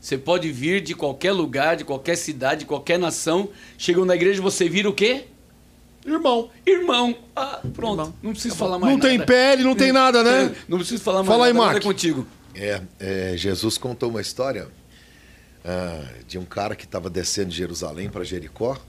Você 0.00 0.16
pode 0.16 0.52
vir 0.52 0.80
de 0.80 0.94
qualquer 0.94 1.32
lugar, 1.32 1.74
de 1.76 1.84
qualquer 1.84 2.14
cidade, 2.16 2.60
de 2.60 2.66
qualquer 2.66 3.00
nação. 3.00 3.48
Chegam 3.76 4.04
na 4.04 4.14
igreja 4.14 4.40
você 4.40 4.68
vira 4.68 4.88
o 4.88 4.92
quê? 4.92 5.24
Irmão. 6.06 6.50
Irmão. 6.64 7.16
Ah, 7.34 7.60
pronto. 7.74 7.92
Irmão. 8.00 8.14
Não 8.22 8.30
preciso 8.32 8.54
falar 8.54 8.78
mais 8.78 8.92
Não 8.92 8.98
nada. 8.98 9.08
tem 9.08 9.26
pele, 9.26 9.64
não 9.64 9.74
tem 9.74 9.90
nada, 9.90 10.22
né? 10.22 10.54
Não 10.68 10.78
preciso 10.78 11.02
falar 11.02 11.18
mais 11.24 11.28
Fala 11.28 11.46
aí, 11.46 11.52
nada. 11.52 11.64
Mark. 11.66 11.78
É 11.78 11.80
contigo. 11.80 12.24
É, 12.54 12.82
é, 12.98 13.36
Jesus 13.36 13.78
contou 13.78 14.10
uma 14.10 14.20
história 14.20 14.68
ah, 15.64 16.12
de 16.26 16.38
um 16.38 16.44
cara 16.44 16.74
que 16.74 16.84
estava 16.84 17.08
descendo 17.08 17.50
de 17.50 17.56
Jerusalém 17.56 18.10
para 18.10 18.24
Jericó 18.24 18.80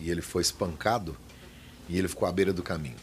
e 0.00 0.10
ele 0.10 0.20
foi 0.20 0.42
espancado 0.42 1.16
e 1.88 1.98
ele 1.98 2.08
ficou 2.08 2.28
à 2.28 2.32
beira 2.32 2.52
do 2.52 2.62
caminho. 2.62 2.96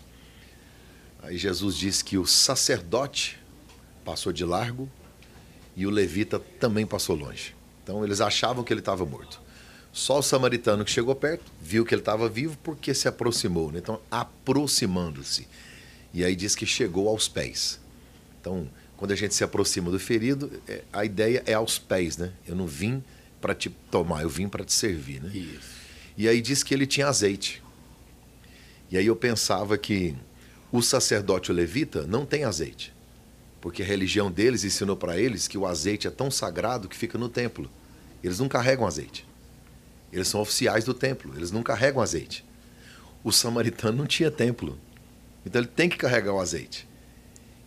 Aí 1.22 1.38
Jesus 1.38 1.76
disse 1.76 2.04
que 2.04 2.18
o 2.18 2.26
sacerdote 2.26 3.40
passou 4.04 4.34
de 4.34 4.44
largo 4.44 4.90
e 5.76 5.88
o 5.88 5.90
levita 5.90 6.38
também 6.60 6.86
passou 6.86 7.16
longe. 7.16 7.56
Então 7.82 8.04
eles 8.04 8.22
achavam 8.22 8.64
que 8.64 8.72
ele 8.72 8.82
estava 8.82 9.06
morto. 9.06 9.42
Só 9.94 10.20
o 10.20 10.24
samaritano 10.24 10.84
que 10.84 10.92
chegou 10.92 11.16
perto 11.16 11.52
viu 11.62 11.86
que 11.86 11.94
ele 11.94 12.02
estava 12.02 12.28
vivo 12.28 12.58
porque 12.64 12.94
se 12.94 13.08
aproximou. 13.08 13.72
Né? 13.72 13.78
Então, 13.78 14.02
aproximando-se. 14.10 15.48
E 16.12 16.26
aí 16.26 16.36
diz 16.36 16.56
que 16.56 16.66
chegou 16.66 17.08
aos 17.08 17.28
pés. 17.28 17.80
Então, 18.42 18.68
quando 19.04 19.12
a 19.12 19.18
gente 19.18 19.36
se 19.36 19.44
aproxima 19.44 19.92
do 19.92 20.00
ferido, 20.00 20.50
é, 20.66 20.82
a 20.94 21.04
ideia 21.04 21.44
é 21.46 21.54
aos 21.56 21.78
pés, 21.78 22.16
né? 22.16 22.32
Eu 22.48 22.56
não 22.56 22.66
vim 22.66 23.04
para 23.42 23.54
te 23.54 23.70
tomar, 23.70 24.22
eu 24.22 24.30
vim 24.30 24.48
para 24.48 24.64
te 24.64 24.72
servir, 24.72 25.22
né? 25.22 25.30
Isso. 25.36 25.74
E 26.16 26.26
aí 26.26 26.40
diz 26.40 26.64
que 26.64 26.74
ele 26.74 26.88
tinha 26.88 27.08
azeite. 27.08 27.62
E 28.90 28.98
aí 28.98 29.06
eu 29.06 29.14
pensava 29.14 29.78
que 29.78 30.16
o 30.72 30.82
sacerdote 30.82 31.52
o 31.52 31.54
levita 31.54 32.08
não 32.08 32.26
tem 32.26 32.46
azeite. 32.46 32.94
Porque 33.60 33.84
a 33.84 33.86
religião 33.86 34.32
deles 34.32 34.64
ensinou 34.64 34.96
para 34.96 35.20
eles 35.20 35.50
que 35.50 35.58
o 35.58 35.68
azeite 35.68 36.08
é 36.08 36.10
tão 36.10 36.32
sagrado 36.32 36.88
que 36.88 36.96
fica 36.96 37.18
no 37.18 37.28
templo. 37.28 37.70
Eles 38.24 38.40
não 38.40 38.48
carregam 38.48 38.88
azeite. 38.88 39.28
Eles 40.14 40.30
são 40.30 40.40
oficiais 40.40 40.86
do 40.86 40.94
templo, 40.94 41.34
eles 41.36 41.52
não 41.52 41.62
carregam 41.62 42.02
azeite. 42.02 42.46
O 43.22 43.34
samaritano 43.34 43.98
não 43.98 44.08
tinha 44.08 44.32
templo. 44.32 44.80
Então 45.46 45.60
ele 45.62 45.68
tem 45.68 45.90
que 45.90 45.98
carregar 45.98 46.32
o 46.32 46.40
azeite. 46.40 46.88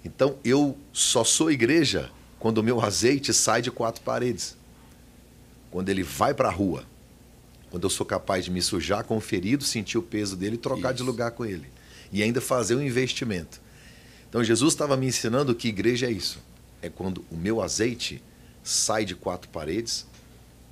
Então 0.07 0.39
eu 0.45 0.79
só 0.93 1.25
sou 1.25 1.51
igreja 1.51 2.13
quando 2.39 2.59
o 2.59 2.63
meu 2.63 2.81
azeite 2.81 3.35
sai 3.35 3.61
de 3.61 3.73
quatro 3.73 4.03
paredes. 4.03 4.57
Quando 5.69 5.89
ele 5.89 6.05
vai 6.05 6.33
para 6.33 6.49
a 6.49 6.53
rua. 6.53 6.85
Quando 7.71 7.83
eu 7.83 7.91
sou 7.91 8.07
capaz 8.07 8.45
de 8.45 8.53
me 8.53 8.63
sujar 8.63 9.03
com 9.03 9.17
o 9.17 9.21
ferido, 9.21 9.65
sentir 9.65 9.99
o 9.99 10.03
peso 10.03 10.37
dele 10.37 10.55
e 10.55 10.59
trocar 10.59 10.93
de 10.93 10.99
Isso. 11.03 11.11
lugar 11.11 11.33
com 11.33 11.45
ele. 11.45 11.67
E 12.13 12.23
ainda 12.23 12.41
fazer 12.41 12.77
um 12.77 12.83
investimento. 12.83 13.61
Então 14.29 14.45
Jesus 14.45 14.75
estava 14.75 14.97
me 14.97 15.09
ensinando 15.09 15.57
que 15.57 15.67
igreja 15.67 16.07
é 16.07 16.13
isso. 16.13 16.39
É 16.81 16.89
quando 16.89 17.25
o 17.29 17.37
meu 17.37 17.61
azeite 17.61 18.23
sai 18.63 19.05
de 19.05 19.17
quatro 19.17 19.49
paredes 19.49 20.07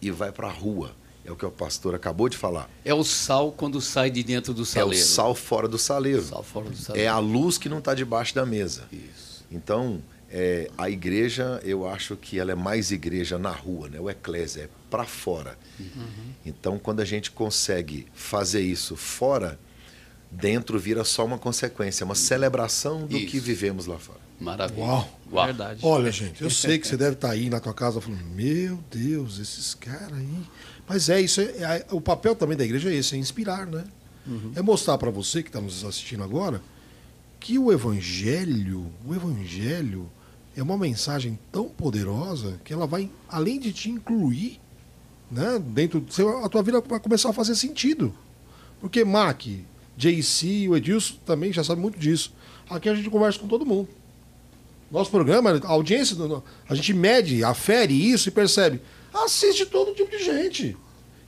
e 0.01 0.13
vai 0.13 0.31
para 0.31 0.47
a 0.47 0.53
rua. 0.53 0.95
É 1.25 1.33
o 1.33 1.37
que 1.37 1.45
o 1.47 1.51
pastor 1.51 1.95
acabou 1.95 2.29
de 2.29 2.37
falar. 2.37 2.69
É 2.85 2.93
o 2.93 3.03
sal 3.03 3.51
quando 3.53 3.81
sai 3.81 4.11
de 4.11 4.23
dentro 4.23 4.53
do 4.53 4.61
É 4.61 4.65
o 4.65 4.67
saleiro. 4.67 5.05
sal 5.07 5.35
fora 5.35 5.67
do 5.67 5.79
saleiro. 5.79 6.23
Sal 6.23 6.43
fora 6.43 6.67
do 6.69 6.73
É 6.75 6.77
saleiro. 6.77 7.11
a 7.13 7.19
luz 7.19 7.57
que 7.57 7.69
não 7.69 7.79
está 7.79 7.95
debaixo 7.95 8.35
da 8.35 8.45
mesa. 8.45 8.85
Isso. 8.93 9.45
Então, 9.51 10.03
é, 10.31 10.71
a 10.77 10.91
igreja, 10.91 11.61
eu 11.65 11.89
acho 11.89 12.15
que 12.17 12.39
ela 12.39 12.53
é 12.53 12.55
mais 12.55 12.91
igreja 12.91 13.39
na 13.39 13.51
rua, 13.53 13.89
né? 13.89 13.99
O 14.01 14.11
eclésia 14.11 14.63
é 14.65 14.69
para 14.91 15.05
fora. 15.05 15.57
Então, 16.45 16.79
quando 16.79 17.01
a 17.01 17.05
gente 17.05 17.31
consegue 17.31 18.07
fazer 18.15 18.61
isso 18.61 18.95
fora, 18.97 19.59
dentro 20.31 20.79
vira 20.79 21.05
só 21.05 21.25
uma 21.25 21.39
consequência, 21.39 22.05
uma 22.05 22.15
celebração 22.15 23.07
do 23.07 23.17
que 23.19 23.37
Isso. 23.39 23.41
vivemos 23.47 23.87
lá 23.87 23.99
fora. 23.99 24.19
Maravilha. 24.41 24.83
Uau. 24.85 25.21
Uau. 25.33 25.47
Verdade. 25.47 25.81
Olha, 25.83 26.11
gente, 26.11 26.43
eu 26.43 26.51
sei 26.51 26.79
que 26.79 26.87
você 26.89 26.97
deve 26.97 27.15
estar 27.15 27.31
aí 27.31 27.49
na 27.49 27.61
tua 27.61 27.73
casa 27.73 28.01
falando, 28.01 28.25
meu 28.25 28.79
Deus, 28.91 29.39
esses 29.39 29.75
caras 29.75 30.13
aí. 30.19 30.43
Mas 30.89 31.09
é 31.09 31.21
isso, 31.21 31.41
é, 31.41 31.45
é- 31.45 31.87
o 31.91 32.01
papel 32.01 32.35
também 32.35 32.57
da 32.57 32.65
igreja 32.65 32.91
é 32.91 32.95
esse, 32.95 33.15
é 33.15 33.19
inspirar, 33.19 33.67
né? 33.67 33.85
É 34.57 34.63
mostrar 34.63 34.97
para 34.97 35.11
você 35.11 35.43
que 35.43 35.49
está 35.51 35.61
nos 35.61 35.85
assistindo 35.85 36.23
agora 36.23 36.63
que 37.39 37.59
o 37.59 37.71
evangelho, 37.71 38.87
o 39.07 39.15
evangelho 39.15 40.11
é 40.57 40.63
uma 40.63 40.79
mensagem 40.79 41.39
tão 41.53 41.69
poderosa 41.69 42.59
que 42.65 42.73
ela 42.73 42.87
vai, 42.87 43.11
além 43.29 43.61
de 43.61 43.71
te 43.71 43.91
incluir, 43.91 44.59
né, 45.31 45.59
dentro 45.63 46.01
do 46.01 46.11
seu, 46.13 46.43
a 46.43 46.49
tua 46.49 46.63
vida 46.63 46.81
vai 46.81 46.99
começar 47.01 47.29
a 47.31 47.33
fazer 47.35 47.55
sentido. 47.55 48.15
Porque 48.81 49.05
Mac, 49.05 49.43
JC, 49.97 50.69
o 50.71 50.77
Edilson 50.77 51.17
também 51.27 51.53
já 51.53 51.63
sabe 51.63 51.81
muito 51.83 51.99
disso. 51.99 52.33
Aqui 52.71 52.89
a 52.89 52.95
gente 52.95 53.11
conversa 53.11 53.39
com 53.39 53.47
todo 53.47 53.67
mundo. 53.67 53.89
Nosso 54.91 55.11
programa, 55.11 55.51
a 55.65 55.69
audiência, 55.69 56.17
a 56.69 56.75
gente 56.75 56.95
mede, 56.95 57.45
afere 57.45 57.93
isso 57.93 58.29
e 58.29 58.33
percebe. 58.33 58.81
Assiste 59.15 59.65
todo 59.67 59.95
tipo 59.95 60.11
de 60.11 60.23
gente. 60.23 60.77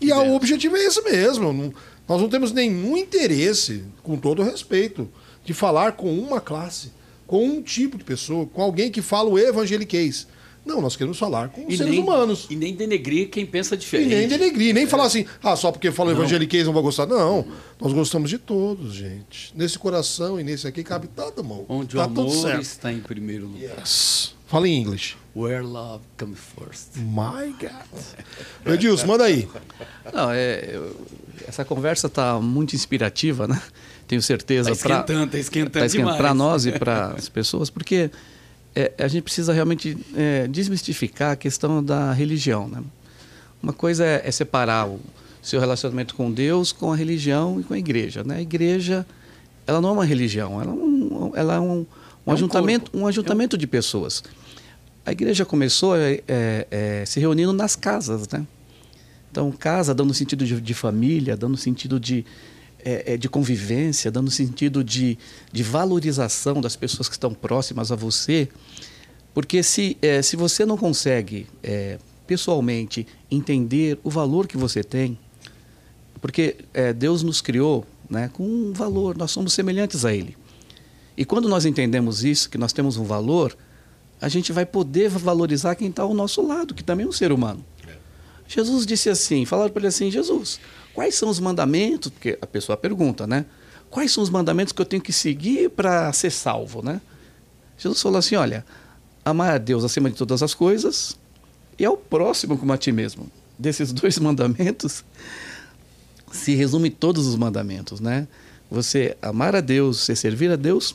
E 0.00 0.10
a- 0.12 0.18
o 0.20 0.34
objetivo 0.34 0.76
é 0.76 0.84
esse 0.84 1.00
mesmo. 1.02 1.52
Não- 1.52 1.72
nós 2.08 2.20
não 2.20 2.28
temos 2.28 2.52
nenhum 2.52 2.96
interesse, 2.96 3.84
com 4.02 4.16
todo 4.16 4.42
respeito, 4.42 5.08
de 5.44 5.54
falar 5.54 5.92
com 5.92 6.12
uma 6.18 6.40
classe, 6.40 6.90
com 7.26 7.44
um 7.46 7.62
tipo 7.62 7.96
de 7.96 8.04
pessoa, 8.04 8.46
com 8.46 8.60
alguém 8.62 8.90
que 8.90 9.00
fala 9.00 9.28
o 9.30 9.38
evangeliquez. 9.38 10.26
Não, 10.64 10.80
nós 10.80 10.96
queremos 10.96 11.16
falar 11.16 11.48
com 11.50 11.64
os 11.64 11.76
seres 11.76 11.92
nem, 11.92 12.00
humanos. 12.02 12.48
E 12.50 12.56
nem 12.56 12.74
denegrir 12.74 13.28
quem 13.30 13.46
pensa 13.46 13.76
E 13.76 13.78
diferente. 13.78 14.08
nem 14.08 14.26
denegrir, 14.26 14.74
nem 14.74 14.84
falar 14.84 15.04
assim, 15.04 15.24
ah, 15.40 15.54
só 15.54 15.70
porque 15.70 15.92
fala 15.92 16.10
evangeliquez 16.10 16.66
não 16.66 16.72
vai 16.72 16.82
gostar. 16.82 17.06
Não, 17.06 17.46
nós 17.80 17.92
gostamos 17.92 18.28
de 18.28 18.36
todos, 18.36 18.92
gente. 18.92 19.52
Nesse 19.54 19.78
coração 19.78 20.40
e 20.40 20.42
nesse 20.42 20.66
aqui 20.66 20.82
cabe 20.82 21.06
todo 21.06 21.44
mundo. 21.44 21.66
Onde 21.68 21.94
tá 21.94 22.02
o 22.02 22.04
amor 22.04 22.60
está 22.60 22.92
em 22.92 22.98
primeiro 22.98 23.46
lugar. 23.46 23.78
Yes. 23.78 24.34
Fala 24.46 24.68
em 24.68 24.80
inglês. 24.80 25.16
Where 25.34 25.62
love 25.62 26.02
comes 26.18 26.38
first. 26.38 26.96
My 26.96 27.52
God. 27.60 28.74
Edilson, 28.74 29.06
manda 29.06 29.24
aí. 29.24 29.48
Não, 30.12 30.30
é, 30.30 30.70
eu- 30.72 30.96
essa 31.46 31.64
conversa 31.64 32.06
está 32.06 32.40
muito 32.40 32.74
inspirativa, 32.74 33.46
né? 33.46 33.60
Tenho 34.08 34.22
certeza. 34.22 34.70
Está 34.70 35.00
esquentando, 35.02 35.24
está 35.24 35.38
esquentando 35.38 35.88
demais. 35.88 36.16
Para 36.16 36.32
nós 36.32 36.64
e 36.64 36.72
para 36.78 37.08
as 37.08 37.28
pessoas, 37.28 37.68
porque 37.70 38.10
é, 38.74 38.92
a 38.98 39.08
gente 39.08 39.24
precisa 39.24 39.52
realmente 39.52 39.96
é, 40.14 40.46
desmistificar 40.46 41.32
a 41.32 41.36
questão 41.36 41.82
da 41.82 42.12
religião. 42.12 42.68
Né? 42.68 42.82
Uma 43.62 43.72
coisa 43.72 44.04
é, 44.04 44.22
é 44.24 44.30
separar 44.30 44.86
o 44.88 45.00
seu 45.42 45.58
relacionamento 45.60 46.14
com 46.14 46.30
Deus 46.30 46.72
com 46.72 46.92
a 46.92 46.96
religião 46.96 47.60
e 47.60 47.64
com 47.64 47.74
a 47.74 47.78
igreja. 47.78 48.22
Né? 48.24 48.36
A 48.36 48.40
igreja, 48.42 49.04
ela 49.66 49.80
não 49.80 49.88
é 49.90 49.92
uma 49.92 50.04
religião, 50.04 50.60
ela 50.62 50.70
é 50.70 50.74
um, 50.74 51.32
ela 51.34 51.54
é 51.54 51.60
um, 51.60 51.80
um 51.80 51.86
um 52.26 52.32
ajuntamento, 52.32 52.90
corpo. 52.90 53.04
um 53.04 53.06
ajuntamento 53.08 53.56
de 53.58 53.66
pessoas. 53.66 54.22
A 55.06 55.12
igreja 55.12 55.44
começou 55.44 55.96
é, 55.96 56.20
é, 56.26 56.66
é, 56.68 57.04
se 57.06 57.20
reunindo 57.20 57.52
nas 57.52 57.76
casas, 57.76 58.28
né? 58.28 58.44
Então, 59.30 59.52
casa 59.52 59.94
dando 59.94 60.12
sentido 60.12 60.44
de, 60.44 60.60
de 60.60 60.74
família, 60.74 61.36
dando 61.36 61.56
sentido 61.56 62.00
de, 62.00 62.26
é, 62.84 63.12
é, 63.12 63.16
de 63.16 63.28
convivência, 63.28 64.10
dando 64.10 64.32
sentido 64.32 64.82
de, 64.82 65.16
de 65.52 65.62
valorização 65.62 66.60
das 66.60 66.74
pessoas 66.74 67.08
que 67.08 67.14
estão 67.14 67.32
próximas 67.32 67.92
a 67.92 67.94
você. 67.94 68.48
Porque 69.32 69.62
se, 69.62 69.96
é, 70.02 70.20
se 70.22 70.34
você 70.34 70.66
não 70.66 70.76
consegue 70.76 71.46
pessoalmente 72.26 73.06
entender 73.30 74.00
o 74.02 74.10
valor 74.10 74.48
que 74.48 74.56
você 74.56 74.82
tem, 74.82 75.16
porque 76.20 76.56
Deus 76.96 77.22
nos 77.22 77.40
criou 77.40 77.86
né, 78.10 78.28
com 78.32 78.42
um 78.42 78.72
valor, 78.72 79.16
nós 79.16 79.30
somos 79.30 79.52
semelhantes 79.52 80.04
a 80.04 80.12
Ele. 80.12 80.36
E 81.16 81.24
quando 81.24 81.48
nós 81.48 81.64
entendemos 81.64 82.24
isso, 82.24 82.50
que 82.50 82.58
nós 82.58 82.72
temos 82.72 82.96
um 82.96 83.04
valor, 83.04 83.56
a 84.20 84.28
gente 84.28 84.52
vai 84.52 84.64
poder 84.64 85.08
valorizar 85.08 85.74
quem 85.74 85.88
está 85.88 86.02
ao 86.02 86.14
nosso 86.14 86.46
lado, 86.46 86.74
que 86.74 86.82
também 86.82 87.04
é 87.06 87.08
um 87.08 87.12
ser 87.12 87.32
humano. 87.32 87.64
Jesus 88.48 88.86
disse 88.86 89.10
assim, 89.10 89.44
falaram 89.44 89.70
para 89.70 89.80
ele 89.80 89.88
assim, 89.88 90.10
Jesus, 90.10 90.60
quais 90.94 91.16
são 91.16 91.28
os 91.28 91.40
mandamentos? 91.40 92.12
Porque 92.12 92.38
a 92.40 92.46
pessoa 92.46 92.76
pergunta, 92.76 93.26
né? 93.26 93.44
quais 93.90 94.12
são 94.12 94.22
os 94.22 94.30
mandamentos 94.30 94.72
que 94.72 94.80
eu 94.80 94.86
tenho 94.86 95.02
que 95.02 95.12
seguir 95.12 95.70
para 95.70 96.12
ser 96.12 96.30
salvo, 96.30 96.82
né? 96.82 97.00
Jesus 97.78 98.00
falou 98.00 98.18
assim, 98.18 98.36
olha, 98.36 98.64
amar 99.24 99.54
a 99.54 99.58
Deus 99.58 99.84
acima 99.84 100.10
de 100.10 100.16
todas 100.16 100.42
as 100.42 100.54
coisas 100.54 101.16
e 101.78 101.84
ao 101.84 101.96
próximo 101.96 102.56
como 102.56 102.72
a 102.72 102.78
ti 102.78 102.92
mesmo. 102.92 103.30
Desses 103.58 103.92
dois 103.94 104.18
mandamentos 104.18 105.04
se 106.32 106.54
resume 106.54 106.90
todos 106.90 107.26
os 107.26 107.36
mandamentos, 107.36 108.00
né? 108.00 108.26
Você 108.70 109.16
amar 109.22 109.54
a 109.54 109.60
Deus, 109.60 110.00
você 110.00 110.16
servir 110.16 110.50
a 110.50 110.56
Deus 110.56 110.94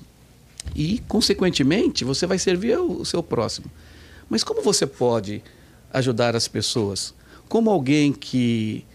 e, 0.75 0.99
consequentemente, 1.07 2.03
você 2.03 2.25
vai 2.25 2.37
servir 2.37 2.77
o 2.77 3.03
seu 3.03 3.21
próximo. 3.21 3.67
Mas 4.29 4.43
como 4.43 4.61
você 4.61 4.87
pode 4.87 5.43
ajudar 5.91 6.35
as 6.35 6.47
pessoas? 6.47 7.13
Como 7.49 7.69
alguém 7.69 8.13
que, 8.13 8.85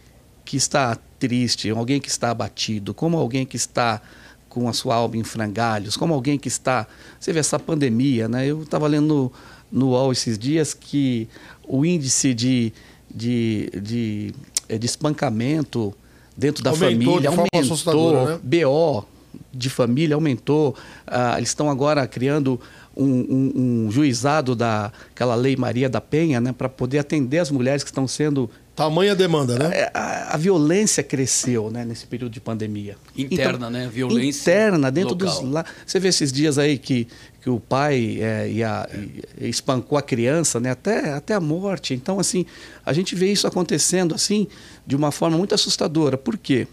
que 0.45 0.57
está 0.57 0.97
triste, 1.19 1.71
alguém 1.71 2.01
que 2.01 2.09
está 2.09 2.31
abatido, 2.31 2.95
como 2.95 3.17
alguém 3.19 3.45
que 3.45 3.57
está 3.57 4.01
com 4.49 4.69
a 4.69 4.73
sua 4.73 4.95
alma 4.95 5.17
em 5.19 5.25
frangalhos, 5.25 5.97
como 5.97 6.15
alguém 6.15 6.39
que 6.39 6.49
está. 6.49 6.87
Você 7.21 7.31
vê 7.31 7.41
essa 7.41 7.59
pandemia, 7.59 8.27
né? 8.27 8.47
Eu 8.47 8.63
estava 8.63 8.87
lendo 8.87 9.07
no, 9.07 9.33
no 9.71 9.91
UOL 9.91 10.13
esses 10.13 10.39
dias 10.39 10.73
que 10.73 11.29
o 11.69 11.85
índice 11.85 12.33
de, 12.33 12.73
de, 13.15 13.71
de, 13.83 14.35
eh, 14.67 14.79
de 14.79 14.87
espancamento 14.87 15.95
dentro 16.35 16.65
da 16.65 16.71
Aumentou 16.71 16.91
família 16.91 17.29
aumentou, 17.29 18.27
né? 18.27 18.41
BO 18.43 19.16
de 19.53 19.69
família 19.71 20.15
aumentou. 20.15 20.75
Ah, 21.07 21.35
eles 21.37 21.51
estão 21.51 21.71
agora 21.71 22.07
criando 22.07 22.61
um, 22.97 23.05
um- 23.05 23.53
um 23.87 23.91
juizado 23.91 24.55
daquela 24.57 25.35
lei 25.35 25.57
Maria 25.57 25.89
da 25.89 26.01
Penha, 26.01 26.41
né, 26.41 26.53
para 26.57 26.69
poder 26.69 26.99
atender 26.99 27.39
as 27.39 27.51
mulheres 27.51 27.83
que 27.83 27.91
estão 27.91 28.07
sendo 28.09 28.49
Tamanha 28.75 29.15
demanda, 29.17 29.59
né? 29.59 29.71
é, 29.75 29.91
a, 29.95 30.35
a 30.35 30.37
violência 30.37 31.03
cresceu 31.03 31.71
né, 31.71 31.83
nesse 31.83 32.07
período 32.07 32.33
de 32.33 32.41
pandemia. 32.41 32.97
Interna, 33.17 33.71
né? 33.71 33.89
Violência 33.91 34.43
Interna, 34.51 34.91
dentro 34.93 35.15
local. 35.15 35.41
dos. 35.43 35.51
Lá, 35.51 35.65
você 35.87 35.99
vê 35.99 36.09
esses 36.09 36.31
dias 36.31 36.59
aí 36.59 36.77
que, 36.77 37.09
que 37.41 37.49
o 37.49 37.59
pai 37.59 38.19
é, 38.21 38.51
e 38.51 38.63
a- 38.63 38.87
e 39.41 39.49
espancou 39.49 39.97
a 39.97 40.03
criança 40.03 40.61
né, 40.61 40.71
até, 40.73 41.11
até 41.15 41.33
a 41.33 41.41
morte. 41.41 41.95
Então, 41.95 42.21
assim, 42.21 42.45
a 42.85 42.93
gente 42.93 43.15
vê 43.15 43.33
isso 43.33 43.47
acontecendo 43.47 44.15
assim 44.15 44.47
de 44.87 44.95
uma 44.95 45.11
forma 45.11 45.39
muito 45.39 45.55
assustadora. 45.55 46.19
Por 46.19 46.37
quê? 46.37 46.69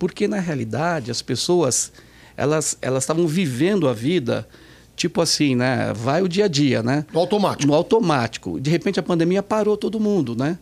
Porque, 0.00 0.26
na 0.26 0.40
realidade, 0.40 1.10
as 1.12 1.22
pessoas 1.22 1.92
elas 2.36 2.76
elas 2.80 3.02
estavam 3.04 3.26
vivendo 3.28 3.86
a 3.86 3.92
vida 3.92 4.48
tipo 4.96 5.20
assim, 5.22 5.54
né? 5.54 5.92
Vai 5.94 6.20
o 6.22 6.28
dia 6.28 6.46
a 6.46 6.48
dia, 6.48 6.82
né? 6.82 7.04
No 7.12 7.20
automático. 7.20 7.66
no 7.66 7.74
automático. 7.74 8.58
De 8.60 8.68
repente 8.70 8.98
a 8.98 9.02
pandemia 9.02 9.42
parou 9.42 9.76
todo 9.76 10.00
mundo, 10.00 10.34
né? 10.34 10.58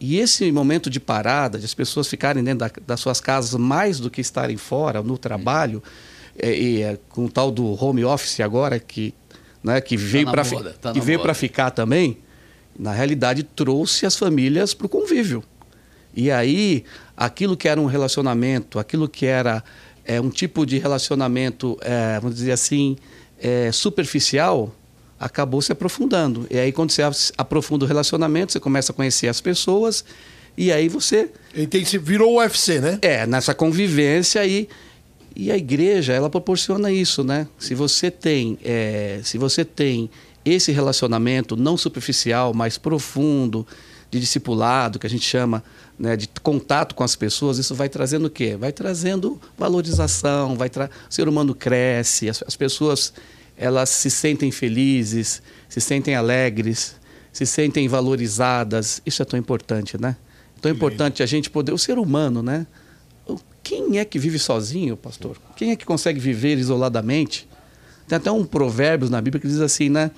E 0.00 0.18
esse 0.18 0.50
momento 0.50 0.88
de 0.88 0.98
parada, 0.98 1.58
de 1.58 1.64
as 1.66 1.74
pessoas 1.74 2.08
ficarem 2.08 2.42
dentro 2.42 2.60
da- 2.60 2.70
das 2.86 3.00
suas 3.00 3.20
casas 3.20 3.54
mais 3.60 4.00
do 4.00 4.08
que 4.10 4.20
estarem 4.20 4.56
fora, 4.56 5.02
no 5.02 5.18
trabalho, 5.18 5.82
é, 6.38 6.52
e, 6.58 6.82
é, 6.82 6.98
com 7.10 7.26
o 7.26 7.28
tal 7.30 7.50
do 7.50 7.64
home 7.84 8.04
office 8.04 8.40
agora, 8.40 8.78
que, 8.78 9.12
né, 9.62 9.80
que 9.80 9.96
veio 9.96 10.30
para 10.30 10.42
moda, 10.44 10.74
tá 10.80 10.92
que 10.92 10.98
na 10.98 11.04
veio 11.04 11.18
para 11.20 11.34
ficar 11.34 11.70
também, 11.70 12.18
na 12.78 12.92
realidade 12.92 13.42
trouxe 13.42 14.06
as 14.06 14.16
famílias 14.16 14.72
para 14.74 14.86
o 14.86 14.88
convívio. 14.88 15.44
E 16.14 16.30
aí, 16.30 16.84
aquilo 17.16 17.56
que 17.56 17.68
era 17.68 17.80
um 17.80 17.86
relacionamento, 17.86 18.78
aquilo 18.78 19.08
que 19.08 19.26
era 19.26 19.62
é, 20.04 20.20
um 20.20 20.30
tipo 20.30 20.66
de 20.66 20.78
relacionamento, 20.78 21.78
é, 21.82 22.18
vamos 22.20 22.36
dizer 22.36 22.52
assim, 22.52 22.96
é, 23.40 23.70
superficial, 23.72 24.74
acabou 25.18 25.60
se 25.62 25.70
aprofundando. 25.72 26.46
E 26.50 26.58
aí, 26.58 26.72
quando 26.72 26.90
você 26.90 27.02
aprofunda 27.36 27.84
o 27.84 27.88
relacionamento, 27.88 28.52
você 28.52 28.60
começa 28.60 28.90
a 28.92 28.94
conhecer 28.94 29.28
as 29.28 29.40
pessoas, 29.40 30.04
e 30.56 30.72
aí 30.72 30.88
você 30.88 31.30
Intensi- 31.56 31.98
Virou 31.98 32.34
o 32.34 32.38
UFC, 32.38 32.80
né? 32.80 32.98
é, 33.02 33.26
nessa 33.26 33.54
convivência 33.54 34.40
aí. 34.40 34.68
E 35.36 35.50
a 35.52 35.56
igreja, 35.56 36.12
ela 36.12 36.28
proporciona 36.28 36.90
isso, 36.90 37.22
né? 37.22 37.46
Se 37.56 37.72
você 37.74 38.10
tem, 38.10 38.58
é, 38.64 39.20
se 39.22 39.38
você 39.38 39.64
tem 39.64 40.10
esse 40.44 40.72
relacionamento 40.72 41.56
não 41.56 41.76
superficial, 41.76 42.52
mas 42.52 42.76
profundo, 42.76 43.64
de 44.10 44.18
discipulado, 44.18 44.98
que 44.98 45.06
a 45.06 45.10
gente 45.10 45.24
chama 45.24 45.62
né, 46.00 46.16
de 46.16 46.30
contato 46.42 46.94
com 46.94 47.04
as 47.04 47.14
pessoas, 47.14 47.58
isso 47.58 47.74
vai 47.74 47.86
trazendo 47.86 48.24
o 48.24 48.30
quê? 48.30 48.56
Vai 48.56 48.72
trazendo 48.72 49.38
valorização, 49.58 50.56
vai 50.56 50.70
tra... 50.70 50.88
o 51.08 51.12
ser 51.12 51.28
humano 51.28 51.54
cresce, 51.54 52.26
as, 52.26 52.42
as 52.46 52.56
pessoas 52.56 53.12
elas 53.54 53.90
se 53.90 54.10
sentem 54.10 54.50
felizes, 54.50 55.42
se 55.68 55.78
sentem 55.78 56.14
alegres, 56.14 56.94
se 57.30 57.44
sentem 57.44 57.86
valorizadas. 57.86 59.02
Isso 59.04 59.20
é 59.20 59.24
tão 59.26 59.38
importante, 59.38 60.00
né? 60.00 60.16
Tão 60.62 60.72
importante 60.72 61.22
a 61.22 61.26
gente 61.26 61.50
poder, 61.50 61.72
o 61.72 61.78
ser 61.78 61.98
humano, 61.98 62.42
né? 62.42 62.66
Quem 63.62 63.98
é 63.98 64.04
que 64.06 64.18
vive 64.18 64.38
sozinho, 64.38 64.96
pastor? 64.96 65.36
Quem 65.54 65.70
é 65.70 65.76
que 65.76 65.84
consegue 65.84 66.18
viver 66.18 66.56
isoladamente? 66.56 67.46
Tem 68.08 68.16
até 68.16 68.32
um 68.32 68.46
provérbio 68.46 69.10
na 69.10 69.20
Bíblia 69.20 69.38
que 69.38 69.46
diz 69.46 69.60
assim, 69.60 69.90
né? 69.90 70.10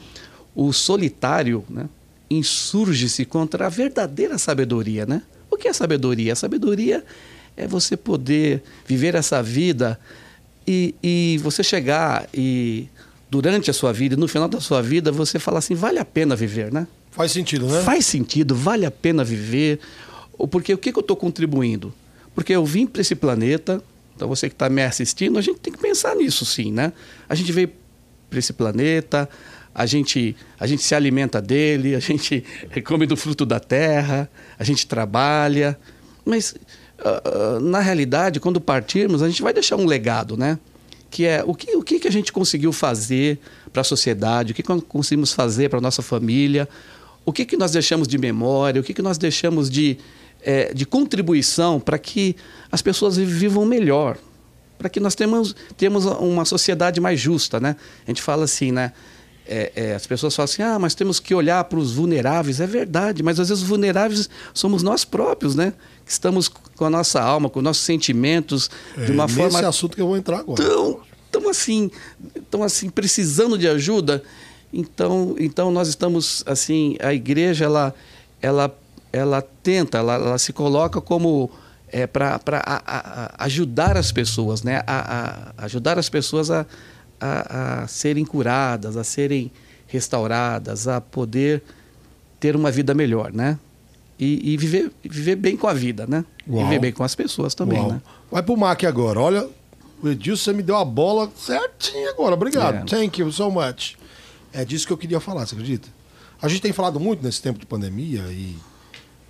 O 0.54 0.72
solitário, 0.72 1.64
né? 1.68 1.88
Insurge-se 2.30 3.24
contra 3.24 3.66
a 3.66 3.68
verdadeira 3.68 4.38
sabedoria, 4.38 5.04
né? 5.04 5.22
O 5.52 5.56
que 5.58 5.68
é 5.68 5.72
sabedoria? 5.72 6.32
A 6.32 6.36
sabedoria 6.36 7.04
é 7.54 7.66
você 7.66 7.94
poder 7.94 8.62
viver 8.86 9.14
essa 9.14 9.42
vida 9.42 10.00
e, 10.66 10.94
e 11.02 11.38
você 11.42 11.62
chegar 11.62 12.26
e 12.32 12.88
durante 13.30 13.70
a 13.70 13.74
sua 13.74 13.92
vida, 13.92 14.14
e 14.14 14.18
no 14.18 14.26
final 14.26 14.48
da 14.48 14.60
sua 14.60 14.82
vida, 14.82 15.12
você 15.12 15.38
falar 15.38 15.58
assim, 15.58 15.74
vale 15.74 15.98
a 15.98 16.04
pena 16.04 16.34
viver, 16.34 16.72
né? 16.72 16.86
Faz 17.10 17.32
sentido, 17.32 17.66
né? 17.66 17.82
Faz 17.82 18.06
sentido, 18.06 18.54
vale 18.54 18.86
a 18.86 18.90
pena 18.90 19.22
viver. 19.22 19.78
Porque 20.50 20.72
o 20.72 20.78
que, 20.78 20.90
que 20.90 20.98
eu 20.98 21.02
estou 21.02 21.16
contribuindo? 21.16 21.92
Porque 22.34 22.54
eu 22.54 22.64
vim 22.64 22.86
para 22.86 23.02
esse 23.02 23.14
planeta, 23.14 23.82
então 24.16 24.26
você 24.26 24.48
que 24.48 24.54
está 24.54 24.70
me 24.70 24.82
assistindo, 24.82 25.38
a 25.38 25.42
gente 25.42 25.60
tem 25.60 25.72
que 25.72 25.78
pensar 25.78 26.16
nisso 26.16 26.46
sim, 26.46 26.72
né? 26.72 26.94
A 27.28 27.34
gente 27.34 27.52
veio 27.52 27.70
para 28.30 28.38
esse 28.38 28.54
planeta, 28.54 29.28
a 29.74 29.86
gente, 29.86 30.36
a 30.58 30.66
gente 30.66 30.82
se 30.82 30.94
alimenta 30.94 31.40
dele, 31.40 31.94
a 31.94 32.00
gente 32.00 32.44
come 32.84 33.06
do 33.06 33.16
fruto 33.16 33.46
da 33.46 33.58
terra, 33.58 34.30
a 34.58 34.64
gente 34.64 34.86
trabalha, 34.86 35.78
mas 36.24 36.54
ah, 36.98 37.58
na 37.60 37.80
realidade, 37.80 38.38
quando 38.38 38.60
partirmos, 38.60 39.22
a 39.22 39.28
gente 39.28 39.42
vai 39.42 39.52
deixar 39.52 39.76
um 39.76 39.86
legado, 39.86 40.36
né? 40.36 40.58
que 41.10 41.26
é 41.26 41.44
o 41.46 41.54
que, 41.54 41.76
o 41.76 41.82
que, 41.82 42.00
que 42.00 42.08
a 42.08 42.10
gente 42.10 42.32
conseguiu 42.32 42.72
fazer 42.72 43.38
para 43.70 43.82
a 43.82 43.84
sociedade, 43.84 44.52
o 44.52 44.54
que, 44.54 44.62
conseguimos 44.62 45.32
fazer 45.32 45.68
para 45.68 45.78
a 45.78 45.82
nossa 45.82 46.00
família, 46.00 46.66
o 47.24 47.32
que, 47.32 47.44
que 47.44 47.56
nós 47.56 47.70
deixamos 47.70 48.08
de 48.08 48.16
memória, 48.16 48.80
o 48.80 48.84
que, 48.84 48.94
que 48.94 49.02
nós 49.02 49.18
deixamos 49.18 49.68
de, 49.68 49.98
eh, 50.42 50.72
de 50.72 50.86
contribuição 50.86 51.78
para 51.78 51.98
que 51.98 52.34
as 52.70 52.80
pessoas 52.80 53.18
vivam 53.18 53.66
melhor, 53.66 54.16
para 54.78 54.88
que 54.88 54.98
nós 54.98 55.14
temos, 55.14 55.54
temos 55.76 56.06
uma 56.06 56.46
sociedade 56.46 56.98
mais 56.98 57.20
justa. 57.20 57.60
Né? 57.60 57.76
A 58.06 58.10
gente 58.10 58.22
fala 58.22 58.44
assim, 58.44 58.72
né? 58.72 58.92
É, 59.46 59.72
é, 59.74 59.94
as 59.94 60.06
pessoas 60.06 60.34
falam 60.36 60.44
assim, 60.44 60.62
ah, 60.62 60.78
mas 60.78 60.94
temos 60.94 61.18
que 61.18 61.34
olhar 61.34 61.62
para 61.64 61.78
os 61.78 61.92
vulneráveis. 61.92 62.60
É 62.60 62.66
verdade, 62.66 63.22
mas 63.22 63.40
às 63.40 63.48
vezes 63.48 63.62
os 63.62 63.68
vulneráveis 63.68 64.28
somos 64.54 64.82
nós 64.82 65.04
próprios, 65.04 65.54
né? 65.56 65.72
Que 66.06 66.12
estamos 66.12 66.48
com 66.48 66.84
a 66.84 66.90
nossa 66.90 67.20
alma, 67.20 67.50
com 67.50 67.60
nossos 67.60 67.82
sentimentos, 67.82 68.70
de 69.04 69.10
uma 69.10 69.24
é 69.24 69.28
forma 69.28 69.52
nesse 69.58 69.64
assunto 69.64 69.96
que 69.96 70.02
eu 70.02 70.06
vou 70.06 70.16
entrar 70.16 70.38
agora. 70.38 70.62
tão, 70.62 71.00
tão 71.30 71.48
assim, 71.50 71.90
tão 72.50 72.62
assim 72.62 72.88
precisando 72.88 73.58
de 73.58 73.66
ajuda. 73.68 74.22
Então, 74.72 75.34
então 75.38 75.70
nós 75.70 75.88
estamos 75.88 76.42
assim, 76.46 76.96
a 77.00 77.12
igreja 77.12 77.64
ela, 77.64 77.94
ela, 78.40 78.74
ela 79.12 79.42
tenta, 79.62 79.98
ela, 79.98 80.14
ela 80.14 80.38
se 80.38 80.52
coloca 80.52 81.00
como 81.00 81.50
é, 81.88 82.06
para 82.06 82.40
ajudar 83.38 83.96
as 83.96 84.10
pessoas, 84.12 84.62
né? 84.62 84.82
A, 84.86 85.52
a- 85.58 85.64
ajudar 85.64 85.98
as 85.98 86.08
pessoas 86.08 86.50
a, 86.50 86.64
a, 87.22 87.82
a 87.82 87.86
serem 87.86 88.24
curadas, 88.24 88.96
a 88.96 89.04
serem 89.04 89.52
restauradas, 89.86 90.88
a 90.88 91.00
poder 91.00 91.62
ter 92.40 92.56
uma 92.56 92.70
vida 92.70 92.92
melhor, 92.92 93.32
né? 93.32 93.58
E, 94.18 94.52
e 94.52 94.56
viver, 94.56 94.90
viver 95.02 95.36
bem 95.36 95.56
com 95.56 95.68
a 95.68 95.72
vida, 95.72 96.06
né? 96.06 96.24
Uau. 96.48 96.64
Viver 96.64 96.80
bem 96.80 96.92
com 96.92 97.04
as 97.04 97.14
pessoas 97.14 97.54
também, 97.54 97.78
Uau. 97.78 97.92
né? 97.92 98.02
Vai 98.30 98.42
pro 98.42 98.56
Mac 98.56 98.82
agora. 98.84 99.20
Olha, 99.20 99.48
o 100.02 100.08
Edilson 100.08 100.44
você 100.44 100.52
me 100.52 100.62
deu 100.62 100.76
a 100.76 100.84
bola 100.84 101.30
certinho 101.36 102.10
agora. 102.10 102.34
Obrigado. 102.34 102.74
É. 102.76 102.84
Thank 102.84 103.20
you 103.20 103.30
so 103.30 103.50
much. 103.50 103.94
É 104.52 104.64
disso 104.64 104.86
que 104.86 104.92
eu 104.92 104.98
queria 104.98 105.20
falar, 105.20 105.46
você 105.46 105.54
acredita? 105.54 105.88
A 106.40 106.48
gente 106.48 106.60
tem 106.60 106.72
falado 106.72 106.98
muito 106.98 107.22
nesse 107.22 107.40
tempo 107.40 107.58
de 107.58 107.66
pandemia 107.66 108.22
e 108.30 108.56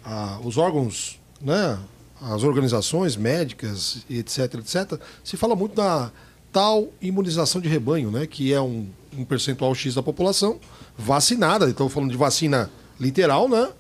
ah, 0.05 0.39
os 0.43 0.57
órgãos, 0.57 1.21
né, 1.41 1.79
as 2.21 2.43
organizações 2.43 3.17
médicas, 3.17 4.05
etc, 4.09 4.55
etc, 4.55 5.01
se 5.23 5.37
fala 5.37 5.55
muito 5.55 5.75
da 5.75 6.11
tal 6.53 6.89
imunização 7.01 7.61
de 7.61 7.69
rebanho, 7.69 8.11
né, 8.11 8.27
que 8.27 8.53
é 8.53 8.61
um, 8.61 8.87
um 9.17 9.25
percentual 9.25 9.75
X 9.75 9.95
da 9.95 10.03
população 10.03 10.61
vacinada, 10.97 11.69
então 11.69 11.89
falando 11.89 12.11
de 12.11 12.17
vacina 12.17 12.71
literal, 13.01 13.49
né, 13.49 13.71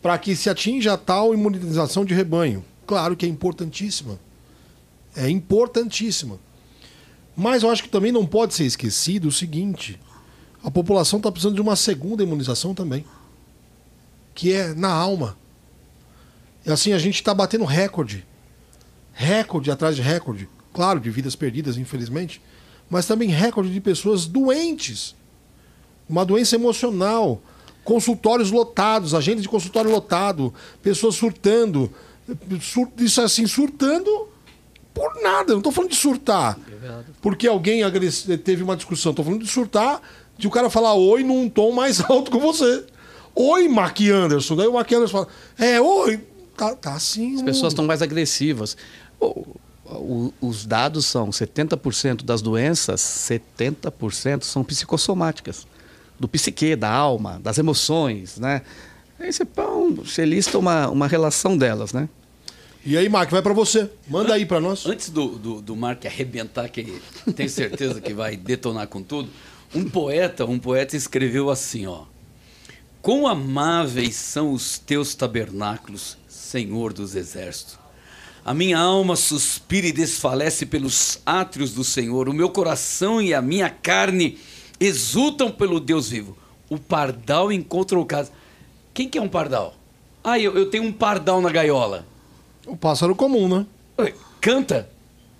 para 0.00 0.16
que 0.16 0.36
se 0.36 0.48
atinja 0.48 0.94
a 0.94 0.96
tal 0.96 1.34
imunização 1.34 2.04
de 2.04 2.14
rebanho. 2.14 2.64
Claro 2.86 3.16
que 3.16 3.26
é 3.26 3.28
importantíssima. 3.28 4.18
É 5.16 5.28
importantíssima. 5.28 6.38
Mas 7.36 7.62
eu 7.62 7.70
acho 7.70 7.82
que 7.82 7.88
também 7.88 8.12
não 8.12 8.26
pode 8.26 8.54
ser 8.54 8.64
esquecido 8.64 9.28
o 9.28 9.32
seguinte: 9.32 9.98
a 10.62 10.70
população 10.70 11.18
está 11.18 11.30
precisando 11.30 11.54
de 11.54 11.60
uma 11.60 11.76
segunda 11.76 12.22
imunização 12.22 12.74
também, 12.74 13.04
que 14.34 14.52
é 14.52 14.74
na 14.74 14.90
alma. 14.90 15.36
E 16.64 16.70
assim, 16.70 16.92
a 16.92 16.98
gente 16.98 17.16
está 17.16 17.34
batendo 17.34 17.64
recorde. 17.64 18.26
Recorde 19.12 19.70
atrás 19.70 19.96
de 19.96 20.02
recorde. 20.02 20.48
Claro, 20.72 21.00
de 21.00 21.10
vidas 21.10 21.36
perdidas, 21.36 21.76
infelizmente, 21.76 22.40
mas 22.88 23.06
também 23.06 23.28
recorde 23.28 23.72
de 23.72 23.80
pessoas 23.80 24.26
doentes. 24.26 25.14
Uma 26.08 26.24
doença 26.24 26.56
emocional, 26.56 27.40
consultórios 27.84 28.50
lotados, 28.50 29.14
agentes 29.14 29.42
de 29.42 29.48
consultório 29.48 29.90
lotado, 29.90 30.52
pessoas 30.82 31.14
surtando. 31.14 31.90
Sur, 32.60 32.88
isso 32.98 33.20
assim, 33.20 33.46
surtando 33.46 34.28
por 34.94 35.22
nada. 35.22 35.52
Não 35.52 35.58
estou 35.58 35.72
falando 35.72 35.90
de 35.90 35.96
surtar. 35.96 36.58
Porque 37.20 37.46
alguém 37.46 37.82
teve 38.44 38.62
uma 38.62 38.76
discussão. 38.76 39.10
Estou 39.10 39.24
falando 39.24 39.42
de 39.42 39.50
surtar 39.50 40.00
de 40.36 40.46
o 40.46 40.50
cara 40.50 40.68
falar 40.70 40.94
oi 40.94 41.22
num 41.22 41.48
tom 41.48 41.72
mais 41.72 42.00
alto 42.08 42.30
que 42.30 42.38
você. 42.38 42.84
Oi, 43.34 43.68
Mark 43.68 43.98
Anderson. 44.00 44.56
Daí 44.56 44.66
o 44.66 44.74
Mark 44.74 44.90
Anderson 44.92 45.12
fala: 45.12 45.28
É, 45.58 45.80
oi. 45.80 46.20
Tá, 46.56 46.74
tá 46.76 46.94
assim. 46.94 47.36
As 47.36 47.42
pessoas 47.42 47.72
estão 47.72 47.86
mais 47.86 48.02
agressivas. 48.02 48.76
O, 49.18 49.56
o, 49.98 50.32
os 50.40 50.66
dados 50.66 51.06
são 51.06 51.30
70% 51.30 52.24
das 52.24 52.42
doenças, 52.42 53.00
70% 53.00 54.44
são 54.44 54.64
psicossomáticas. 54.64 55.66
Do 56.18 56.28
psique, 56.28 56.76
da 56.76 56.90
alma, 56.90 57.40
das 57.42 57.58
emoções, 57.58 58.38
né? 58.38 58.62
Aí 59.18 59.32
você, 59.32 59.44
você 59.96 60.24
lista 60.24 60.58
uma, 60.58 60.88
uma 60.88 61.06
relação 61.06 61.56
delas, 61.56 61.92
né? 61.92 62.08
E 62.84 62.96
aí, 62.96 63.08
Mark, 63.08 63.30
vai 63.30 63.40
para 63.40 63.52
você. 63.52 63.88
Manda 64.08 64.34
aí 64.34 64.44
para 64.44 64.60
nós. 64.60 64.84
Antes 64.86 65.08
do, 65.10 65.38
do, 65.38 65.62
do 65.62 65.76
Mark 65.76 66.04
arrebentar, 66.04 66.68
que 66.68 67.00
tenho 67.36 67.48
certeza 67.48 68.00
que 68.00 68.12
vai 68.12 68.36
detonar 68.36 68.88
com 68.88 69.02
tudo, 69.02 69.30
um 69.72 69.88
poeta, 69.88 70.44
um 70.44 70.58
poeta 70.58 70.96
escreveu 70.96 71.48
assim, 71.48 71.86
ó. 71.86 72.04
Quão 73.00 73.26
amáveis 73.26 74.16
são 74.16 74.52
os 74.52 74.78
teus 74.78 75.14
tabernáculos, 75.14 76.16
Senhor 76.28 76.92
dos 76.92 77.14
exércitos. 77.14 77.81
A 78.44 78.52
minha 78.52 78.78
alma 78.78 79.14
suspira 79.14 79.86
e 79.86 79.92
desfalece 79.92 80.66
pelos 80.66 81.20
átrios 81.24 81.72
do 81.72 81.84
Senhor. 81.84 82.28
O 82.28 82.32
meu 82.32 82.50
coração 82.50 83.22
e 83.22 83.32
a 83.32 83.40
minha 83.40 83.70
carne 83.70 84.38
exultam 84.80 85.50
pelo 85.50 85.78
Deus 85.78 86.08
vivo. 86.08 86.36
O 86.68 86.76
pardal 86.76 87.52
encontrou 87.52 88.04
casa. 88.04 88.32
Quem 88.92 89.08
que 89.08 89.16
é 89.16 89.22
um 89.22 89.28
pardal? 89.28 89.74
Ah, 90.24 90.38
eu, 90.38 90.56
eu 90.56 90.68
tenho 90.70 90.84
um 90.84 90.92
pardal 90.92 91.40
na 91.40 91.50
gaiola. 91.50 92.04
O 92.66 92.76
pássaro 92.76 93.14
comum, 93.14 93.48
né? 93.48 93.66
Canta? 94.40 94.88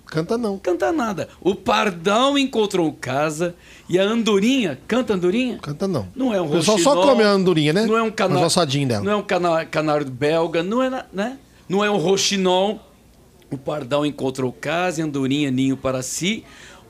Canta 0.05 0.37
não. 0.37 0.57
Canta 0.59 0.91
nada. 0.91 1.27
O 1.41 1.55
pardal 1.55 2.37
encontrou 2.37 2.93
casa 2.93 3.55
e 3.89 3.99
a 3.99 4.03
andorinha. 4.03 4.79
Canta 4.87 5.13
andorinha? 5.15 5.57
Canta 5.57 5.87
não. 5.87 6.07
Não 6.15 6.33
é 6.33 6.41
um 6.41 6.45
O 6.47 6.51
pessoal 6.51 6.77
só 6.77 7.01
come 7.01 7.23
a 7.23 7.29
andorinha, 7.31 7.73
né? 7.73 7.85
Não 7.85 7.97
é 7.97 8.03
um 8.03 8.11
canário. 8.11 8.47
O 8.47 8.65
dela. 8.87 9.03
Não 9.03 9.11
é 9.11 9.15
um 9.15 9.23
cana- 9.23 9.65
canário 9.65 10.05
belga, 10.09 10.63
não 10.63 10.81
é, 10.81 11.05
né? 11.11 11.37
Não 11.67 11.83
é 11.83 11.89
um 11.91 11.97
roxinol. 11.97 12.79
O 13.53 13.57
pardal 13.57 14.03
encontrou 14.03 14.51
casa 14.51 14.99
e 14.99 15.03
andorinha 15.03 15.51
ninho 15.51 15.77
para 15.77 16.01
si, 16.01 16.43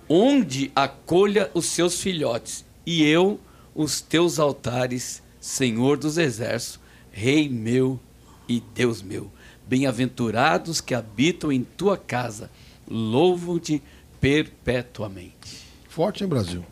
onde 0.07 0.72
acolha 0.74 1.51
os 1.53 1.66
seus 1.66 1.99
filhotes. 1.99 2.64
E 2.86 3.03
eu, 3.03 3.38
os 3.76 3.99
teus 3.99 4.39
altares, 4.39 5.22
Senhor 5.41 5.97
dos 5.97 6.18
exércitos, 6.18 6.80
Rei 7.11 7.49
meu 7.49 7.99
e 8.47 8.64
Deus 8.74 9.01
meu. 9.01 9.30
Bem-aventurados 9.68 10.80
que 10.80 10.95
habitam 10.95 11.51
em 11.51 11.66
tua 11.66 11.97
casa, 11.97 12.49
louvam-te 12.89 13.84
perpetuamente. 14.22 15.64
Forte, 15.89 16.24
hein, 16.24 16.30
Brasil? 16.30 16.64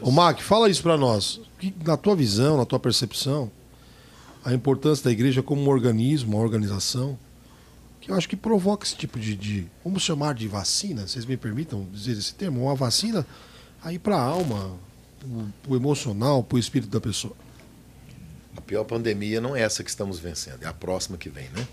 Ô, 0.00 0.12
Mark, 0.12 0.40
fala 0.40 0.70
isso 0.70 0.84
para 0.84 0.96
nós. 0.96 1.40
Na 1.84 1.96
tua 1.96 2.14
visão, 2.14 2.56
na 2.56 2.64
tua 2.64 2.78
percepção, 2.78 3.50
a 4.44 4.54
importância 4.54 5.04
da 5.04 5.10
igreja 5.10 5.42
como 5.42 5.62
um 5.62 5.68
organismo, 5.68 6.36
uma 6.36 6.42
organização, 6.42 7.18
eu 8.10 8.16
acho 8.16 8.28
que 8.28 8.36
provoca 8.36 8.84
esse 8.84 8.96
tipo 8.96 9.18
de, 9.18 9.36
de 9.36 9.66
vamos 9.84 10.02
chamar 10.02 10.34
de 10.34 10.48
vacina, 10.48 11.06
vocês 11.06 11.24
me 11.24 11.36
permitam 11.36 11.86
dizer 11.92 12.12
esse 12.12 12.34
termo, 12.34 12.64
uma 12.64 12.74
vacina 12.74 13.24
aí 13.82 13.98
para 13.98 14.16
a 14.16 14.20
alma, 14.20 14.76
o 15.68 15.76
emocional, 15.76 16.42
para 16.42 16.56
o 16.56 16.58
espírito 16.58 16.90
da 16.90 17.00
pessoa. 17.00 17.36
A 18.56 18.60
pior 18.60 18.84
pandemia 18.84 19.40
não 19.40 19.54
é 19.54 19.62
essa 19.62 19.84
que 19.84 19.90
estamos 19.90 20.18
vencendo, 20.18 20.64
é 20.64 20.66
a 20.66 20.72
próxima 20.72 21.16
que 21.16 21.28
vem, 21.28 21.48
né? 21.50 21.66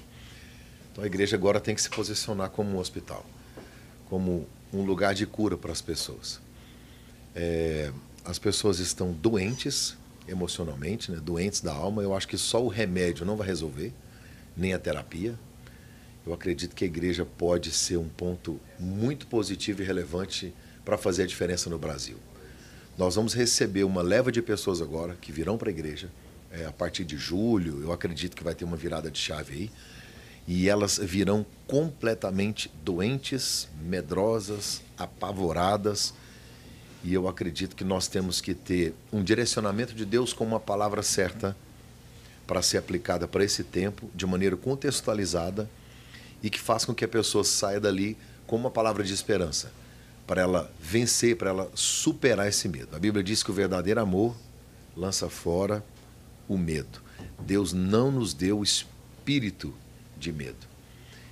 Então 0.91 1.03
a 1.03 1.07
igreja 1.07 1.35
agora 1.35 1.59
tem 1.59 1.73
que 1.73 1.81
se 1.81 1.89
posicionar 1.89 2.51
como 2.51 2.69
um 2.69 2.77
hospital, 2.77 3.25
como 4.07 4.47
um 4.71 4.83
lugar 4.83 5.15
de 5.15 5.25
cura 5.25 5.57
para 5.57 5.71
as 5.71 5.81
pessoas. 5.81 6.39
É, 7.35 7.91
as 8.23 8.37
pessoas 8.37 8.77
estão 8.77 9.11
doentes 9.11 9.97
emocionalmente, 10.27 11.11
né? 11.11 11.19
doentes 11.19 11.61
da 11.61 11.73
alma. 11.73 12.03
Eu 12.03 12.15
acho 12.15 12.27
que 12.27 12.37
só 12.37 12.63
o 12.63 12.67
remédio 12.67 13.25
não 13.25 13.35
vai 13.35 13.47
resolver, 13.47 13.91
nem 14.55 14.73
a 14.73 14.79
terapia. 14.79 15.35
Eu 16.27 16.33
acredito 16.33 16.75
que 16.75 16.83
a 16.83 16.87
igreja 16.87 17.25
pode 17.25 17.71
ser 17.71 17.95
um 17.95 18.09
ponto 18.09 18.59
muito 18.77 19.25
positivo 19.27 19.81
e 19.81 19.85
relevante 19.85 20.53
para 20.83 20.97
fazer 20.97 21.23
a 21.23 21.25
diferença 21.25 21.69
no 21.69 21.77
Brasil. 21.77 22.17
Nós 22.97 23.15
vamos 23.15 23.33
receber 23.33 23.85
uma 23.85 24.01
leva 24.01 24.29
de 24.29 24.41
pessoas 24.41 24.81
agora 24.81 25.15
que 25.21 25.31
virão 25.31 25.57
para 25.57 25.69
a 25.69 25.71
igreja 25.71 26.09
é, 26.51 26.65
a 26.65 26.71
partir 26.73 27.05
de 27.05 27.15
julho. 27.15 27.81
Eu 27.81 27.93
acredito 27.93 28.35
que 28.35 28.43
vai 28.43 28.53
ter 28.53 28.65
uma 28.65 28.75
virada 28.75 29.09
de 29.09 29.17
chave 29.17 29.53
aí. 29.53 29.71
E 30.45 30.67
elas 30.67 30.97
virão 31.01 31.45
completamente 31.65 32.69
doentes, 32.83 33.69
medrosas, 33.81 34.81
apavoradas. 34.97 36.13
E 37.05 37.13
eu 37.13 37.29
acredito 37.29 37.73
que 37.73 37.85
nós 37.85 38.09
temos 38.09 38.41
que 38.41 38.53
ter 38.53 38.93
um 39.13 39.23
direcionamento 39.23 39.93
de 39.93 40.03
Deus 40.03 40.33
com 40.33 40.43
uma 40.43 40.59
palavra 40.59 41.01
certa 41.01 41.55
para 42.45 42.61
ser 42.61 42.79
aplicada 42.79 43.29
para 43.29 43.45
esse 43.45 43.63
tempo, 43.63 44.11
de 44.13 44.25
maneira 44.25 44.57
contextualizada 44.57 45.69
e 46.41 46.49
que 46.49 46.59
faça 46.59 46.85
com 46.85 46.93
que 46.93 47.05
a 47.05 47.07
pessoa 47.07 47.43
saia 47.43 47.79
dali 47.79 48.17
com 48.45 48.55
uma 48.55 48.71
palavra 48.71 49.03
de 49.03 49.13
esperança, 49.13 49.71
para 50.25 50.41
ela 50.41 50.71
vencer, 50.79 51.35
para 51.35 51.49
ela 51.49 51.71
superar 51.73 52.47
esse 52.47 52.67
medo. 52.67 52.95
A 52.95 52.99
Bíblia 52.99 53.23
diz 53.23 53.43
que 53.43 53.51
o 53.51 53.53
verdadeiro 53.53 53.99
amor 53.99 54.35
lança 54.95 55.29
fora 55.29 55.83
o 56.47 56.57
medo. 56.57 57.01
Deus 57.39 57.73
não 57.73 58.11
nos 58.11 58.33
deu 58.33 58.59
o 58.59 58.63
espírito 58.63 59.73
de 60.17 60.31
medo. 60.31 60.67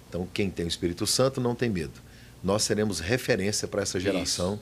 Então, 0.07 0.27
quem 0.33 0.49
tem 0.49 0.65
o 0.65 0.67
Espírito 0.67 1.05
Santo 1.05 1.41
não 1.41 1.55
tem 1.55 1.69
medo. 1.69 1.99
Nós 2.43 2.63
seremos 2.63 2.99
referência 2.99 3.67
para 3.67 3.81
essa 3.81 3.99
geração 3.99 4.59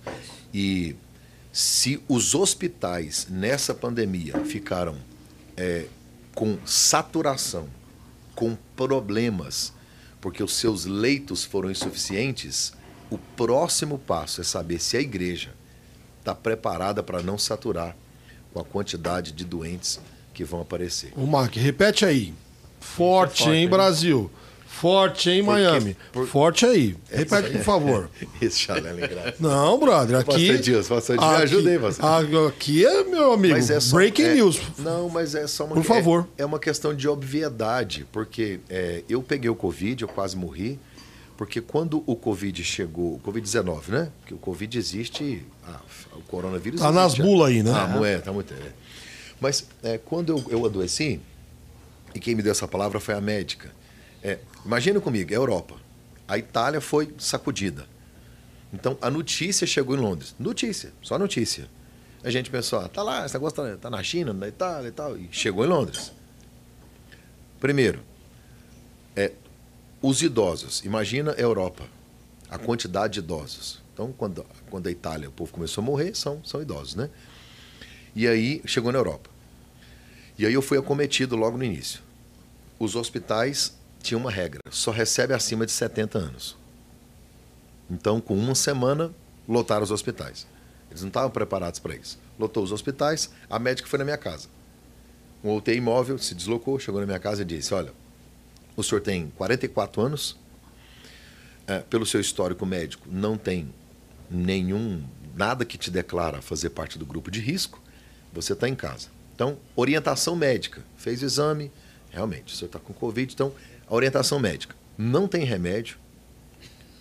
e 0.53 0.95
se 1.51 2.01
os 2.07 2.33
hospitais 2.33 3.27
nessa 3.29 3.73
pandemia 3.73 4.43
ficaram 4.45 4.97
é, 5.55 5.85
com 6.33 6.57
saturação, 6.65 7.67
com 8.33 8.57
problemas, 8.75 9.73
porque 10.23 10.41
os 10.41 10.53
seus 10.53 10.85
leitos 10.85 11.43
foram 11.43 11.69
insuficientes, 11.69 12.71
o 13.09 13.17
próximo 13.17 13.99
passo 13.99 14.39
é 14.39 14.43
saber 14.45 14.79
se 14.79 14.95
a 14.95 15.01
igreja 15.01 15.53
está 16.19 16.33
preparada 16.33 17.03
para 17.03 17.21
não 17.21 17.37
saturar 17.37 17.93
com 18.53 18.61
a 18.61 18.63
quantidade 18.63 19.33
de 19.33 19.43
doentes 19.43 19.99
que 20.33 20.45
vão 20.45 20.61
aparecer. 20.61 21.11
O 21.17 21.27
Mark, 21.27 21.53
repete 21.57 22.05
aí. 22.05 22.33
Forte, 22.79 23.39
forte, 23.39 23.49
hein, 23.49 23.63
hein? 23.63 23.69
Forte, 24.73 25.29
hein? 25.29 25.43
Miami? 25.43 25.95
Por- 26.11 26.27
Forte 26.27 26.65
aí. 26.65 26.95
Repete, 27.09 27.51
por 27.51 27.61
favor. 27.61 28.09
Esse 28.41 28.59
chalé 28.59 28.89
é 28.89 28.93
engraçado. 28.93 29.35
Não, 29.39 29.79
brother, 29.79 30.17
aqui. 30.17 30.31
Pastor 30.47 30.57
Dias, 30.57 30.87
Pastor 30.87 31.17
Dias, 31.17 31.51
me 31.63 31.69
aí, 31.69 31.79
pastor. 31.79 32.47
Aqui, 32.47 32.85
é, 32.85 33.03
meu 33.03 33.33
amigo, 33.33 33.55
é 33.55 33.79
só- 33.79 33.95
breaking 33.95 34.23
é- 34.23 34.33
news. 34.35 34.59
Não, 34.79 35.07
mas 35.09 35.35
é 35.35 35.45
só 35.47 35.65
uma 35.65 35.75
Por 35.75 35.83
favor. 35.83 36.27
É, 36.37 36.41
é 36.41 36.45
uma 36.45 36.59
questão 36.59 36.93
de 36.93 37.07
obviedade, 37.07 38.05
porque 38.11 38.59
é, 38.69 39.03
eu 39.07 39.21
peguei 39.21 39.49
o 39.49 39.55
Covid, 39.55 40.01
eu 40.01 40.07
quase 40.07 40.35
morri, 40.35 40.79
porque 41.37 41.61
quando 41.61 42.03
o 42.07 42.15
Covid 42.15 42.63
chegou, 42.63 43.13
o 43.15 43.19
Covid-19, 43.19 43.89
né? 43.89 44.09
Porque 44.21 44.33
o 44.33 44.37
Covid 44.37 44.77
existe, 44.77 45.45
ah, 45.67 45.79
o 46.15 46.21
coronavírus 46.23 46.81
Tá 46.81 46.91
nas 46.91 47.13
bulas 47.13 47.49
aí, 47.49 47.61
né? 47.63 47.71
Ah, 47.73 48.07
é, 48.07 48.17
tá 48.17 48.33
muito. 48.33 48.53
é. 48.53 48.57
Mas 49.39 49.65
é, 49.83 49.97
quando 49.97 50.29
eu, 50.35 50.43
eu 50.49 50.65
adoeci, 50.65 51.19
e 52.15 52.19
quem 52.19 52.33
me 52.35 52.41
deu 52.41 52.51
essa 52.51 52.67
palavra 52.67 52.99
foi 52.99 53.13
a 53.13 53.21
médica. 53.21 53.71
É, 54.23 54.39
imagina 54.65 54.99
comigo, 54.99 55.31
é 55.33 55.35
Europa. 55.35 55.75
A 56.27 56.37
Itália 56.37 56.81
foi 56.81 57.13
sacudida. 57.17 57.87
Então 58.73 58.97
a 59.01 59.09
notícia 59.09 59.67
chegou 59.67 59.95
em 59.95 59.99
Londres. 59.99 60.35
Notícia, 60.39 60.91
só 61.01 61.19
notícia. 61.19 61.69
A 62.23 62.29
gente 62.29 62.49
pensou, 62.49 62.79
ah, 62.79 62.87
tá 62.87 63.03
lá, 63.03 63.25
esse 63.25 63.33
negócio 63.33 63.57
tá, 63.57 63.77
tá 63.77 63.89
na 63.89 64.01
China, 64.01 64.33
na 64.33 64.47
Itália 64.47 64.87
e 64.87 64.91
tal. 64.91 65.17
E 65.17 65.29
chegou 65.31 65.65
em 65.65 65.67
Londres. 65.67 66.11
Primeiro, 67.59 67.99
é, 69.15 69.33
os 70.01 70.21
idosos. 70.21 70.83
Imagina 70.83 71.33
a 71.33 71.39
Europa, 71.39 71.83
a 72.49 72.57
quantidade 72.57 73.13
de 73.13 73.19
idosos. 73.19 73.81
Então, 73.93 74.11
quando, 74.11 74.45
quando 74.69 74.87
a 74.87 74.91
Itália, 74.91 75.29
o 75.29 75.31
povo 75.31 75.51
começou 75.51 75.81
a 75.81 75.85
morrer, 75.85 76.15
são, 76.15 76.43
são 76.43 76.61
idosos, 76.61 76.95
né? 76.95 77.09
E 78.15 78.27
aí 78.27 78.61
chegou 78.65 78.91
na 78.91 78.97
Europa. 78.97 79.29
E 80.37 80.45
aí 80.45 80.53
eu 80.53 80.61
fui 80.61 80.77
acometido 80.77 81.35
logo 81.35 81.57
no 81.57 81.63
início. 81.63 82.01
Os 82.79 82.95
hospitais 82.95 83.77
tinham 84.03 84.19
uma 84.19 84.29
regra, 84.29 84.59
só 84.69 84.91
recebe 84.91 85.33
acima 85.33 85.65
de 85.65 85.71
70 85.71 86.19
anos. 86.19 86.57
Então, 87.89 88.21
com 88.21 88.35
uma 88.35 88.53
semana, 88.53 89.11
lotaram 89.47 89.83
os 89.83 89.91
hospitais. 89.91 90.45
Eles 90.89 91.01
não 91.01 91.07
estavam 91.07 91.31
preparados 91.31 91.79
para 91.79 91.95
isso. 91.95 92.19
Lotou 92.37 92.63
os 92.63 92.71
hospitais, 92.71 93.31
a 93.49 93.57
médica 93.57 93.87
foi 93.87 93.97
na 93.97 94.05
minha 94.05 94.17
casa. 94.17 94.47
Um 95.43 95.55
UTI 95.55 95.77
imóvel 95.77 96.17
se 96.17 96.35
deslocou, 96.35 96.79
chegou 96.79 96.99
na 96.99 97.07
minha 97.07 97.19
casa 97.19 97.41
e 97.41 97.45
disse: 97.45 97.73
Olha, 97.73 97.91
o 98.75 98.83
senhor 98.83 99.01
tem 99.01 99.31
44 99.35 100.01
anos, 100.01 100.37
é, 101.67 101.79
pelo 101.79 102.05
seu 102.05 102.21
histórico 102.21 102.65
médico, 102.65 103.07
não 103.11 103.37
tem 103.37 103.73
nenhum, 104.29 105.03
nada 105.35 105.65
que 105.65 105.77
te 105.77 105.91
declara 105.91 106.41
fazer 106.41 106.69
parte 106.69 106.97
do 106.97 107.05
grupo 107.05 107.31
de 107.31 107.39
risco, 107.39 107.81
você 108.31 108.53
está 108.53 108.67
em 108.67 108.75
casa. 108.75 109.09
Então, 109.35 109.57
orientação 109.75 110.35
médica. 110.35 110.81
Fez 110.97 111.21
o 111.21 111.25
exame, 111.25 111.71
realmente, 112.11 112.53
o 112.53 112.57
senhor 112.57 112.67
está 112.67 112.79
com 112.79 112.93
Covid, 112.93 113.33
então, 113.33 113.53
a 113.93 113.95
orientação 113.95 114.39
médica. 114.39 114.75
Não 114.97 115.27
tem 115.27 115.43
remédio, 115.43 115.97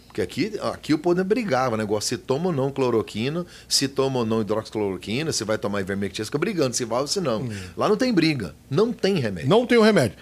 porque 0.06 0.20
aqui, 0.20 0.52
aqui 0.60 0.92
o 0.92 0.98
poder 0.98 1.24
brigava, 1.24 1.74
negócio, 1.74 2.10
se 2.10 2.18
toma 2.18 2.48
ou 2.48 2.52
não 2.52 2.70
cloroquina, 2.70 3.46
se 3.66 3.88
toma 3.88 4.18
ou 4.20 4.26
não 4.26 4.42
hidroxicloroquina, 4.42 5.32
se 5.32 5.42
vai 5.42 5.56
tomar 5.56 5.80
ivermectina, 5.80 6.26
fica 6.26 6.36
brigando, 6.36 6.76
se 6.76 6.84
vai 6.84 7.00
ou 7.00 7.06
se 7.06 7.18
não. 7.18 7.40
Hum. 7.42 7.50
Lá 7.76 7.88
não 7.88 7.96
tem 7.96 8.12
briga, 8.12 8.54
não 8.70 8.92
tem 8.92 9.18
remédio. 9.18 9.48
Não 9.48 9.66
tem 9.66 9.78
o 9.78 9.82
remédio. 9.82 10.18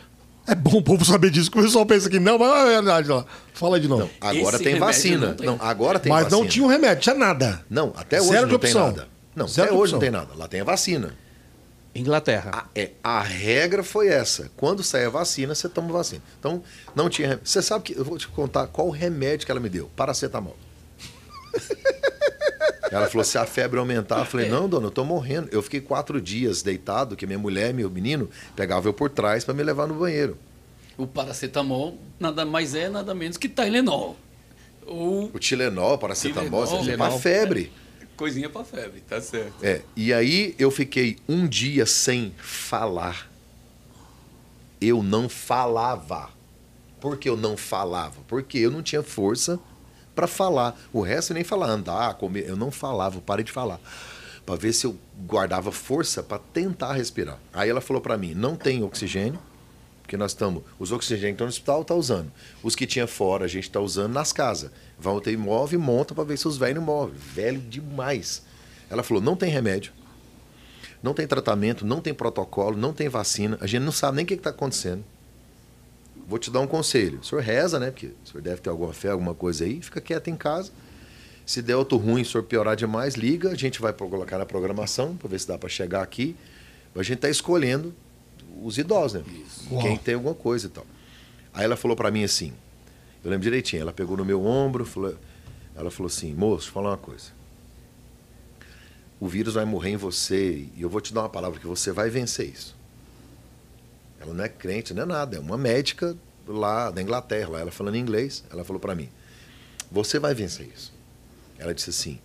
É 0.47 0.55
bom 0.55 0.79
o 0.79 0.83
povo 0.83 1.05
saber 1.05 1.31
disso, 1.31 1.51
que 1.51 1.59
o 1.59 1.63
pessoal 1.63 1.85
pensa 1.85 2.09
que 2.09 2.21
não, 2.21 2.39
mas 2.39 2.69
é 2.69 2.75
verdade 2.75 3.09
lá. 3.09 3.27
Fala 3.53 3.81
de 3.81 3.89
novo. 3.89 4.03
Não, 4.03 4.11
agora 4.21 4.57
Esse 4.57 4.65
tem 4.65 4.79
vacina. 4.79 5.27
Não, 5.27 5.35
tem. 5.35 5.47
não, 5.47 5.59
agora 5.61 5.99
tem 5.99 6.11
mas 6.11 6.25
vacina. 6.25 6.41
não 6.41 6.49
tinha 6.49 6.65
um 6.65 6.69
remédio, 6.69 7.03
tinha 7.03 7.15
nada. 7.15 7.65
Não, 7.69 7.93
até 7.97 8.21
hoje 8.21 8.31
Zero 8.31 8.47
não 8.47 8.59
tem 8.59 8.75
nada. 8.75 9.09
Não, 9.35 9.49
Zero 9.49 9.69
até 9.69 9.77
hoje 9.77 9.93
não 9.93 10.01
tem 10.01 10.11
nada. 10.11 10.29
Lá 10.37 10.47
tem 10.47 10.61
a 10.61 10.65
vacina. 10.65 11.15
Inglaterra. 11.95 12.51
A, 12.53 12.67
é, 12.75 12.93
a 13.03 13.21
regra 13.21 13.83
foi 13.83 14.09
essa. 14.09 14.51
Quando 14.57 14.83
sair 14.83 15.07
a 15.07 15.11
vacina, 15.11 15.55
você 15.55 15.69
toma 15.69 15.93
vacina. 15.93 16.23
Então, 16.39 16.63
não 16.95 17.09
tinha. 17.09 17.41
Você 17.43 17.61
sabe 17.61 17.85
que. 17.85 17.99
Eu 17.99 18.05
vou 18.05 18.17
te 18.17 18.29
contar 18.29 18.67
qual 18.69 18.87
o 18.87 18.91
remédio 18.91 19.45
que 19.45 19.51
ela 19.51 19.61
me 19.61 19.69
deu: 19.69 19.91
paracetamol. 19.97 20.57
ela 22.91 23.09
falou: 23.09 23.25
se 23.25 23.37
a 23.39 23.45
febre 23.45 23.79
aumentar, 23.79 24.21
eu 24.21 24.25
falei: 24.25 24.49
não, 24.49 24.69
dona, 24.69 24.87
eu 24.87 24.91
tô 24.91 25.05
morrendo. 25.05 25.49
Eu 25.51 25.63
fiquei 25.63 25.81
quatro 25.81 26.21
dias 26.21 26.63
deitado, 26.63 27.17
que 27.17 27.27
minha 27.27 27.39
mulher, 27.39 27.75
meu 27.75 27.91
menino, 27.91 28.31
pegava 28.55 28.89
eu 28.89 28.95
por 28.95 29.11
trás 29.11 29.45
para 29.45 29.53
me 29.53 29.63
levar 29.63 29.89
no 29.89 29.95
banheiro. 29.95 30.39
O 30.97 31.07
paracetamol 31.07 31.99
nada 32.21 32.45
mais 32.45 32.75
é, 32.75 32.89
nada 32.89 33.15
menos 33.15 33.37
que 33.37 33.49
Tylenol. 33.49 34.17
O, 34.87 35.31
o 35.33 35.39
Tilenol, 35.39 35.99
paracetamol, 35.99 36.67
Tilenol, 36.67 36.97
para 36.99 37.19
febre. 37.19 37.73
É 37.77 37.90
coisinha 38.21 38.51
para 38.51 38.63
febre, 38.63 39.01
tá 39.01 39.19
certo. 39.19 39.65
É, 39.65 39.81
e 39.97 40.13
aí 40.13 40.55
eu 40.59 40.71
fiquei 40.71 41.17
um 41.27 41.49
dia 41.49 41.87
sem 41.87 42.35
falar. 42.37 43.31
Eu 44.79 45.03
não 45.03 45.27
falava. 45.27 46.29
Por 47.01 47.17
que 47.17 47.31
eu 47.31 47.37
não 47.37 47.57
falava? 47.57 48.21
Porque 48.29 48.59
eu 48.59 48.71
não 48.71 48.83
tinha 48.83 49.03
força 49.03 49.59
para 50.15 50.27
falar. 50.27 50.79
O 50.93 51.01
resto 51.01 51.31
eu 51.31 51.35
nem 51.35 51.45
falar, 51.45 51.71
andar, 51.71 52.13
comer, 52.15 52.47
eu 52.47 52.57
não 52.57 52.71
falava, 52.71 53.23
parei 53.23 53.43
de 53.43 53.53
falar. 53.53 53.81
Para 54.45 54.57
ver 54.57 54.75
se 54.75 54.87
eu 54.87 54.99
guardava 55.27 55.73
força 55.73 56.23
para 56.23 56.39
tentar 56.53 56.93
respirar. 56.93 57.39
Aí 57.55 57.71
ela 57.71 57.81
falou 57.81 58.03
para 58.03 58.19
mim: 58.19 58.35
"Não 58.35 58.55
tem 58.55 58.83
oxigênio, 58.83 59.41
porque 60.11 60.17
nós 60.17 60.33
estamos, 60.33 60.65
os 60.77 60.91
oxigênios 60.91 61.23
que 61.23 61.35
estão 61.35 61.47
no 61.47 61.51
hospital 61.51 61.85
tá 61.85 61.95
usando. 61.95 62.33
Os 62.65 62.75
que 62.75 62.85
tinha 62.85 63.07
fora 63.07 63.45
a 63.45 63.49
gente 63.49 63.69
está 63.69 63.79
usando 63.79 64.13
nas 64.13 64.33
casas. 64.33 64.73
Vão 64.99 65.21
ter 65.21 65.31
imóvel 65.31 65.79
e 65.79 65.83
monta 65.83 66.17
para 66.17 66.25
ver 66.25 66.37
se 66.37 66.49
os 66.49 66.57
velhos 66.57 66.83
movem. 66.83 67.15
Velho 67.15 67.61
demais. 67.61 68.43
Ela 68.91 69.05
falou: 69.05 69.23
não 69.23 69.37
tem 69.37 69.49
remédio, 69.49 69.93
não 71.01 71.15
tem 71.15 71.29
tratamento, 71.29 71.87
não 71.87 72.01
tem 72.01 72.13
protocolo, 72.13 72.77
não 72.77 72.93
tem 72.93 73.09
vacina. 73.09 73.57
A 73.61 73.69
gente 73.69 73.83
não 73.83 73.93
sabe 73.93 74.17
nem 74.17 74.25
o 74.25 74.27
que 74.27 74.35
está 74.35 74.51
acontecendo. 74.51 75.05
Vou 76.27 76.41
te 76.41 76.51
dar 76.51 76.59
um 76.59 76.67
conselho. 76.67 77.21
O 77.21 77.25
senhor 77.25 77.41
reza, 77.41 77.79
né? 77.79 77.93
Porque 77.93 78.07
o 78.07 78.29
senhor 78.29 78.43
deve 78.43 78.61
ter 78.61 78.69
alguma 78.69 78.93
fé, 78.93 79.11
alguma 79.11 79.33
coisa 79.33 79.65
aí. 79.65 79.81
Fica 79.81 80.01
quieto 80.01 80.27
em 80.27 80.37
casa. 80.37 80.73
Se 81.47 81.63
der 81.63 81.77
outro 81.77 81.97
ruim, 81.97 82.23
o 82.23 82.27
senhor 82.27 82.43
piorar 82.43 82.75
demais, 82.75 83.15
liga. 83.15 83.51
A 83.51 83.55
gente 83.55 83.81
vai 83.81 83.93
colocar 83.93 84.39
na 84.39 84.47
programação 84.47 85.17
para 85.17 85.29
ver 85.29 85.39
se 85.39 85.47
dá 85.47 85.57
para 85.57 85.69
chegar 85.69 86.03
aqui. 86.03 86.35
A 86.97 87.03
gente 87.05 87.19
está 87.19 87.31
escolhendo 87.31 87.95
os 88.63 88.79
idosos, 88.79 89.23
né? 89.23 89.45
Quem 89.81 89.97
tem 89.97 90.15
alguma 90.15 90.35
coisa 90.35 90.67
e 90.67 90.71
tal. 90.71 90.87
Aí 91.53 91.65
ela 91.65 91.77
falou 91.77 91.97
para 91.97 92.11
mim 92.11 92.25
assim, 92.25 92.53
eu 93.25 93.31
lembro 93.31 93.45
direitinho, 93.45 93.83
ela 93.83 93.93
pegou 93.93 94.17
no 94.17 94.25
meu 94.25 94.45
ombro, 94.45 94.85
falou, 94.85 95.17
ela 95.75 95.91
falou 95.91 96.07
assim, 96.07 96.35
moço, 96.35 96.71
fala 96.71 96.91
uma 96.91 96.97
coisa. 96.97 97.33
O 99.19 99.29
vírus 99.29 99.55
vai 99.55 99.65
morrer 99.65 99.91
em 99.91 99.97
você 99.97 100.69
e 100.75 100.81
eu 100.83 100.89
vou 100.89 101.01
te 101.01 101.13
dar 101.13 101.23
uma 101.23 101.29
palavra 101.29 101.59
que 101.59 101.67
você 101.67 101.93
vai 101.93 102.09
vencer 102.09 102.49
isso. 102.49 102.77
Ela 104.21 104.33
não 104.33 104.45
é 104.45 104.49
crente, 104.49 104.95
não 104.95 105.03
é 105.03 105.07
nada, 105.07 105.37
é 105.37 105.41
uma 105.41 105.59
médica 105.59 106.17
lá 106.47 106.91
da 106.91 107.03
Inglaterra, 107.03 107.51
lá, 107.51 107.61
ela 107.61 107.71
falando 107.71 107.97
inglês, 107.97 108.45
ela 108.51 108.65
falou 108.65 108.81
para 108.81 108.95
mim, 108.95 109.09
você 109.91 110.19
vai 110.19 110.35
vencer 110.35 110.69
isso. 110.75 110.93
Ela 111.59 111.75
disse 111.75 111.91
assim, 111.91 112.19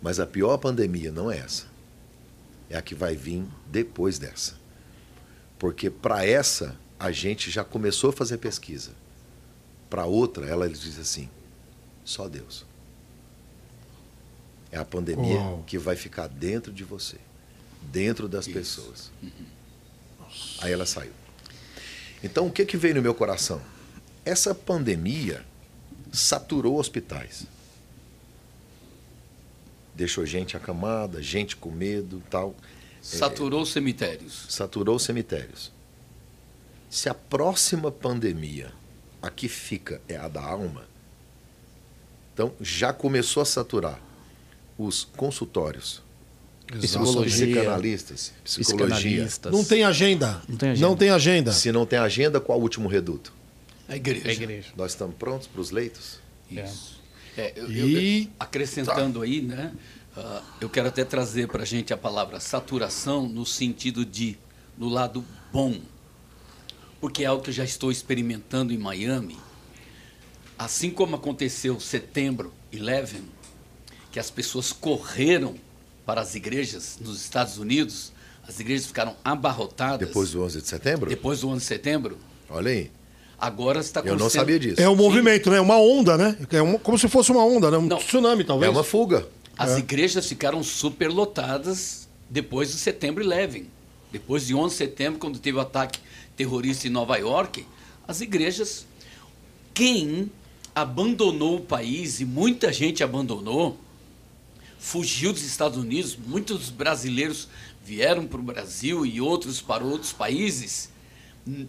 mas 0.00 0.20
a 0.20 0.26
pior 0.26 0.56
pandemia 0.58 1.10
não 1.10 1.30
é 1.30 1.38
essa. 1.38 1.66
É 2.68 2.76
a 2.76 2.82
que 2.82 2.94
vai 2.94 3.16
vir 3.16 3.44
depois 3.66 4.18
dessa. 4.18 4.54
Porque 5.58 5.90
para 5.90 6.24
essa, 6.24 6.76
a 6.98 7.10
gente 7.10 7.50
já 7.50 7.64
começou 7.64 8.10
a 8.10 8.12
fazer 8.12 8.38
pesquisa. 8.38 8.92
Para 9.88 10.04
outra, 10.04 10.46
ela 10.46 10.68
diz 10.68 10.98
assim: 10.98 11.28
só 12.04 12.28
Deus. 12.28 12.64
É 14.70 14.78
a 14.78 14.84
pandemia 14.84 15.38
Uau. 15.38 15.64
que 15.66 15.78
vai 15.78 15.96
ficar 15.96 16.26
dentro 16.26 16.72
de 16.72 16.84
você, 16.84 17.16
dentro 17.82 18.28
das 18.28 18.46
Isso. 18.46 18.58
pessoas. 18.58 19.10
Uhum. 19.22 19.30
Aí 20.60 20.72
ela 20.72 20.84
saiu. 20.84 21.12
Então, 22.22 22.46
o 22.46 22.50
que, 22.50 22.64
que 22.64 22.76
veio 22.76 22.96
no 22.96 23.02
meu 23.02 23.14
coração? 23.14 23.60
Essa 24.24 24.54
pandemia 24.54 25.44
saturou 26.12 26.78
hospitais. 26.78 27.46
Deixou 29.94 30.26
gente 30.26 30.56
acamada, 30.56 31.22
gente 31.22 31.56
com 31.56 31.70
medo 31.70 32.22
tal. 32.28 32.54
Saturou 33.06 33.62
é, 33.62 33.66
cemitérios. 33.66 34.46
Saturou 34.48 34.98
cemitérios. 34.98 35.70
Se 36.90 37.08
a 37.08 37.14
próxima 37.14 37.90
pandemia, 37.90 38.72
a 39.22 39.30
que 39.30 39.48
fica 39.48 40.00
é 40.08 40.16
a 40.16 40.26
da 40.26 40.42
alma, 40.42 40.84
então 42.34 42.52
já 42.60 42.92
começou 42.92 43.42
a 43.42 43.46
saturar 43.46 44.00
os 44.76 45.04
consultórios, 45.04 46.02
psicologia, 46.66 47.46
psicanalistas, 47.46 48.32
psicologia. 48.42 49.28
Não 49.50 49.64
tem 49.64 49.84
agenda. 49.84 50.42
Não 50.48 50.56
tem 50.56 50.70
agenda. 50.70 50.88
Não 50.88 50.96
tem 50.96 51.10
agenda. 51.10 51.52
Se 51.52 51.72
não 51.72 51.86
tem 51.86 51.98
agenda, 51.98 52.40
qual 52.40 52.58
o 52.58 52.62
último 52.62 52.88
reduto? 52.88 53.32
A 53.88 53.94
igreja. 53.94 54.28
A 54.28 54.32
igreja. 54.32 54.68
Nós 54.76 54.92
estamos 54.92 55.14
prontos 55.16 55.46
para 55.46 55.60
os 55.60 55.70
leitos? 55.70 56.18
Isso. 56.50 57.00
É. 57.36 57.42
É, 57.42 57.52
eu, 57.54 57.70
e... 57.70 58.24
eu, 58.24 58.30
acrescentando 58.40 59.20
tá. 59.20 59.24
aí, 59.24 59.42
né? 59.42 59.72
Uh, 60.16 60.42
eu 60.62 60.70
quero 60.70 60.88
até 60.88 61.04
trazer 61.04 61.46
para 61.48 61.62
a 61.62 61.66
gente 61.66 61.92
a 61.92 61.96
palavra 61.96 62.40
saturação 62.40 63.28
no 63.28 63.44
sentido 63.44 64.04
de, 64.04 64.38
no 64.76 64.88
lado 64.88 65.24
bom. 65.52 65.78
Porque 67.00 67.22
é 67.22 67.26
algo 67.26 67.42
que 67.42 67.50
eu 67.50 67.54
já 67.54 67.64
estou 67.64 67.90
experimentando 67.90 68.72
em 68.72 68.78
Miami. 68.78 69.38
Assim 70.58 70.90
como 70.90 71.16
aconteceu 71.16 71.78
setembro 71.78 72.52
11, 72.72 73.22
que 74.10 74.18
as 74.18 74.30
pessoas 74.30 74.72
correram 74.72 75.54
para 76.06 76.22
as 76.22 76.34
igrejas 76.34 76.98
nos 76.98 77.20
Estados 77.20 77.58
Unidos, 77.58 78.12
as 78.48 78.58
igrejas 78.58 78.86
ficaram 78.86 79.14
abarrotadas. 79.22 80.08
Depois 80.08 80.30
do 80.30 80.42
11 80.42 80.62
de 80.62 80.68
setembro? 80.68 81.10
Depois 81.10 81.40
do 81.40 81.48
11 81.48 81.60
de 81.60 81.66
setembro. 81.66 82.18
Olha 82.48 82.70
aí. 82.70 82.90
Agora 83.38 83.80
está 83.80 84.00
acontecendo... 84.00 84.18
Eu 84.18 84.24
não 84.24 84.30
sabia 84.30 84.58
disso. 84.58 84.80
É 84.80 84.88
um 84.88 84.96
movimento, 84.96 85.50
né? 85.50 85.60
Uma 85.60 85.76
onda, 85.76 86.16
né? 86.16 86.38
É 86.50 86.62
uma, 86.62 86.78
como 86.78 86.98
se 86.98 87.06
fosse 87.06 87.30
uma 87.30 87.44
onda, 87.44 87.70
né? 87.70 87.76
Um 87.76 87.86
não, 87.86 87.98
tsunami, 87.98 88.44
talvez. 88.44 88.72
É 88.72 88.74
uma 88.74 88.82
fuga. 88.82 89.28
As 89.58 89.72
é. 89.72 89.78
igrejas 89.78 90.26
ficaram 90.26 90.62
superlotadas 90.62 92.08
depois 92.28 92.72
do 92.72 92.76
setembro 92.76 93.24
11. 93.24 93.66
Depois 94.12 94.46
de 94.46 94.54
11 94.54 94.72
de 94.72 94.78
setembro, 94.78 95.18
quando 95.18 95.38
teve 95.38 95.56
o 95.56 95.60
ataque 95.60 96.00
terrorista 96.36 96.86
em 96.86 96.90
Nova 96.90 97.16
York, 97.16 97.66
as 98.06 98.20
igrejas. 98.20 98.86
Quem 99.72 100.30
abandonou 100.74 101.56
o 101.56 101.60
país, 101.60 102.20
e 102.20 102.24
muita 102.24 102.72
gente 102.72 103.02
abandonou, 103.02 103.78
fugiu 104.78 105.32
dos 105.32 105.42
Estados 105.42 105.78
Unidos, 105.78 106.16
muitos 106.16 106.70
brasileiros 106.70 107.48
vieram 107.84 108.26
para 108.26 108.40
o 108.40 108.42
Brasil 108.42 109.06
e 109.06 109.20
outros 109.20 109.60
para 109.60 109.84
outros 109.84 110.12
países. 110.12 110.90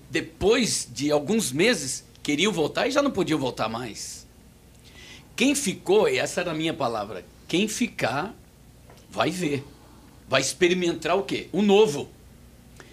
Depois 0.10 0.88
de 0.92 1.12
alguns 1.12 1.52
meses, 1.52 2.04
queriam 2.24 2.52
voltar 2.52 2.88
e 2.88 2.92
já 2.92 3.02
não 3.02 3.12
podiam 3.12 3.40
voltar 3.40 3.70
mais. 3.70 4.26
Quem 5.36 5.54
ficou, 5.54 6.10
e 6.10 6.18
essa 6.18 6.42
era 6.42 6.52
a 6.52 6.56
minha 6.56 6.74
palavra, 6.74 7.26
quem 7.48 7.68
ficar 7.68 8.36
vai 9.10 9.30
ver. 9.32 9.64
Vai 10.28 10.42
experimentar 10.42 11.18
o 11.18 11.24
quê? 11.24 11.48
O 11.52 11.62
novo. 11.62 12.10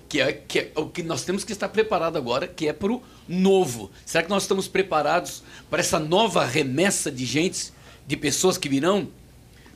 Que 0.09 0.21
é, 0.21 0.33
que 0.33 0.59
é 0.61 0.73
o 0.77 0.89
que 0.89 1.03
nós 1.03 1.25
temos 1.25 1.43
que 1.43 1.53
estar 1.53 1.69
preparado 1.69 2.17
agora, 2.17 2.47
que 2.47 2.69
é 2.69 2.73
para 2.73 2.93
o 2.93 3.03
novo. 3.29 3.91
Será 4.07 4.23
que 4.23 4.31
nós 4.31 4.45
estamos 4.45 4.69
preparados 4.69 5.43
para 5.69 5.81
essa 5.81 5.99
nova 5.99 6.45
remessa 6.45 7.11
de 7.11 7.27
gente, 7.27 7.73
de 8.07 8.17
pessoas 8.17 8.57
que 8.57 8.69
virão 8.69 9.09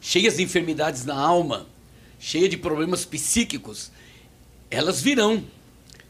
cheias 0.00 0.36
de 0.36 0.44
enfermidades 0.44 1.04
na 1.04 1.18
alma, 1.18 1.66
cheias 2.20 2.50
de 2.50 2.56
problemas 2.56 3.04
psíquicos? 3.04 3.90
Elas 4.70 5.00
virão. 5.00 5.42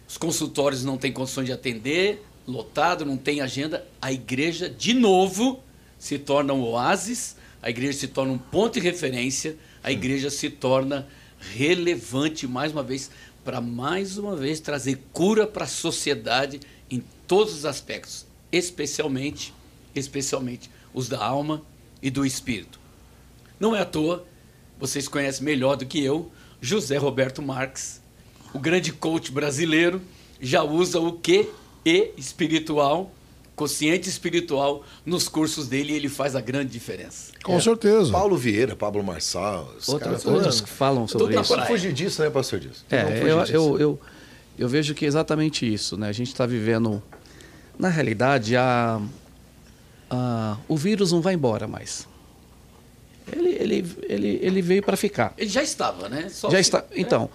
Os 0.06 0.18
consultórios 0.18 0.84
não 0.84 0.98
têm 0.98 1.12
condições 1.12 1.46
de 1.46 1.52
atender, 1.52 2.22
lotado, 2.46 3.06
não 3.06 3.16
tem 3.16 3.40
agenda. 3.40 3.86
A 4.00 4.12
igreja, 4.12 4.68
de 4.68 4.92
novo, 4.92 5.62
se 5.98 6.18
torna 6.18 6.52
um 6.52 6.62
oásis 6.62 7.38
a 7.62 7.70
igreja 7.70 7.98
se 7.98 8.09
torna 8.09 8.32
um 8.32 8.38
ponto 8.38 8.74
de 8.74 8.80
referência, 8.80 9.56
a 9.82 9.90
igreja 9.92 10.30
se 10.30 10.50
torna 10.50 11.06
relevante 11.38 12.46
mais 12.46 12.72
uma 12.72 12.82
vez 12.82 13.11
para 13.44 13.61
mais 13.61 14.18
uma 14.18 14.36
vez 14.36 14.61
trazer 14.61 15.00
cura 15.12 15.46
para 15.46 15.64
a 15.64 15.68
sociedade 15.68 16.61
em 16.90 17.02
todos 17.26 17.54
os 17.54 17.64
aspectos, 17.64 18.26
especialmente 18.52 19.52
especialmente 19.94 20.70
os 20.94 21.09
da 21.09 21.22
alma 21.22 21.62
e 22.02 22.11
do 22.11 22.24
espírito. 22.24 22.78
Não 23.59 23.74
é 23.74 23.80
à 23.80 23.84
toa, 23.84 24.24
vocês 24.78 25.09
conhecem 25.09 25.44
melhor 25.44 25.76
do 25.76 25.86
que 25.86 26.02
eu, 26.02 26.30
José 26.61 26.96
Roberto 26.96 27.42
Marques, 27.42 28.00
o 28.52 28.59
grande 28.59 28.92
coach 28.92 29.30
brasileiro, 29.30 30.00
já 30.40 30.62
usa 30.62 31.00
o 31.00 31.12
QE 31.12 31.48
espiritual, 32.16 33.12
consciente 33.59 34.09
espiritual, 34.09 34.84
nos 35.04 35.28
cursos 35.28 35.66
dele 35.66 35.92
e 35.92 35.96
ele 35.96 36.09
faz 36.09 36.36
a 36.36 36.40
grande 36.40 36.70
diferença. 36.70 37.32
Com 37.42 37.56
é. 37.56 37.61
certeza. 37.61 38.12
Paulo 38.12 38.36
Vieira, 38.36 38.76
Pablo 38.76 39.02
Marçal. 39.02 39.74
Caras, 39.98 40.24
outros 40.24 40.61
que 40.61 40.70
falam 40.70 41.09
sobre 41.09 41.26
Tudo 41.26 41.40
isso. 41.42 41.56
Não 41.56 41.66
fugir 41.66 41.92
disso, 41.92 42.22
né, 42.22 42.30
pastor 42.30 42.61
Dias? 42.61 42.84
É, 42.88 43.02
eu, 43.20 43.26
eu, 43.26 43.78
eu, 43.78 44.00
eu, 44.56 44.68
vejo 44.68 44.94
que 44.94 45.04
é 45.04 45.09
exatamente 45.09 45.70
isso. 45.70 45.96
Né? 45.96 46.09
A 46.09 46.12
gente 46.12 46.28
está 46.28 46.46
vivendo. 46.46 47.02
Na 47.76 47.88
realidade, 47.88 48.56
a, 48.56 49.00
a, 50.11 50.56
o 50.68 50.76
vírus 50.76 51.12
não 51.12 51.20
vai 51.20 51.34
embora 51.34 51.66
mais. 51.66 52.06
Ele, 53.30 53.50
ele, 53.50 53.96
ele, 54.09 54.38
ele 54.40 54.62
veio 54.62 54.82
para 54.82 54.96
ficar. 54.96 55.34
Ele 55.36 55.50
já 55.50 55.62
estava, 55.62 56.09
né? 56.09 56.28
Só 56.28 56.48
já 56.48 56.56
que... 56.56 56.61
está. 56.61 56.84
Então, 56.96 57.28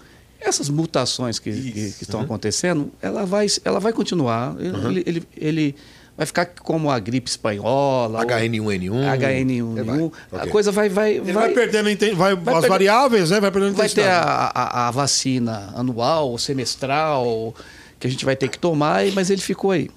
essas 0.44 0.70
mutações 0.70 1.40
que, 1.40 1.52
que, 1.52 1.72
que, 1.72 2.04
estão 2.04 2.20
uhum. 2.20 2.26
acontecendo, 2.26 2.92
ela 3.02 3.26
vai, 3.26 3.48
ela 3.64 3.80
vai 3.80 3.94
continuar. 3.94 4.56
Uhum. 4.56 4.92
Ele, 4.92 5.04
ele, 5.06 5.24
ele, 5.36 5.76
vai 6.16 6.26
ficar 6.26 6.46
como 6.46 6.90
a 6.90 7.00
gripe 7.00 7.30
espanhola. 7.30 8.26
HN1N1. 8.26 9.18
HN1N1. 9.18 10.12
É, 10.32 10.42
a 10.42 10.48
coisa 10.48 10.72
vai. 10.72 10.90
vai, 10.90 11.20
vai, 11.20 11.34
vai 11.34 11.50
perdendo 11.54 12.16
vai, 12.16 12.36
vai 12.36 12.56
as 12.56 12.66
variáveis, 12.66 13.30
né? 13.30 13.40
Vai 13.40 13.52
perdendo 13.52 13.76
Vai 13.76 13.90
ter 13.90 14.08
a, 14.08 14.22
a, 14.54 14.88
a, 14.88 14.92
vacina 14.92 15.74
anual, 15.76 16.38
semestral, 16.38 17.56
que 18.00 18.08
a 18.08 18.10
gente 18.10 18.26
vai 18.26 18.36
ter 18.36 18.48
que 18.48 18.60
tomar, 18.60 19.06
mas 19.14 19.30
ele 19.30 19.42
ficou 19.42 19.72
aí. 19.72 19.90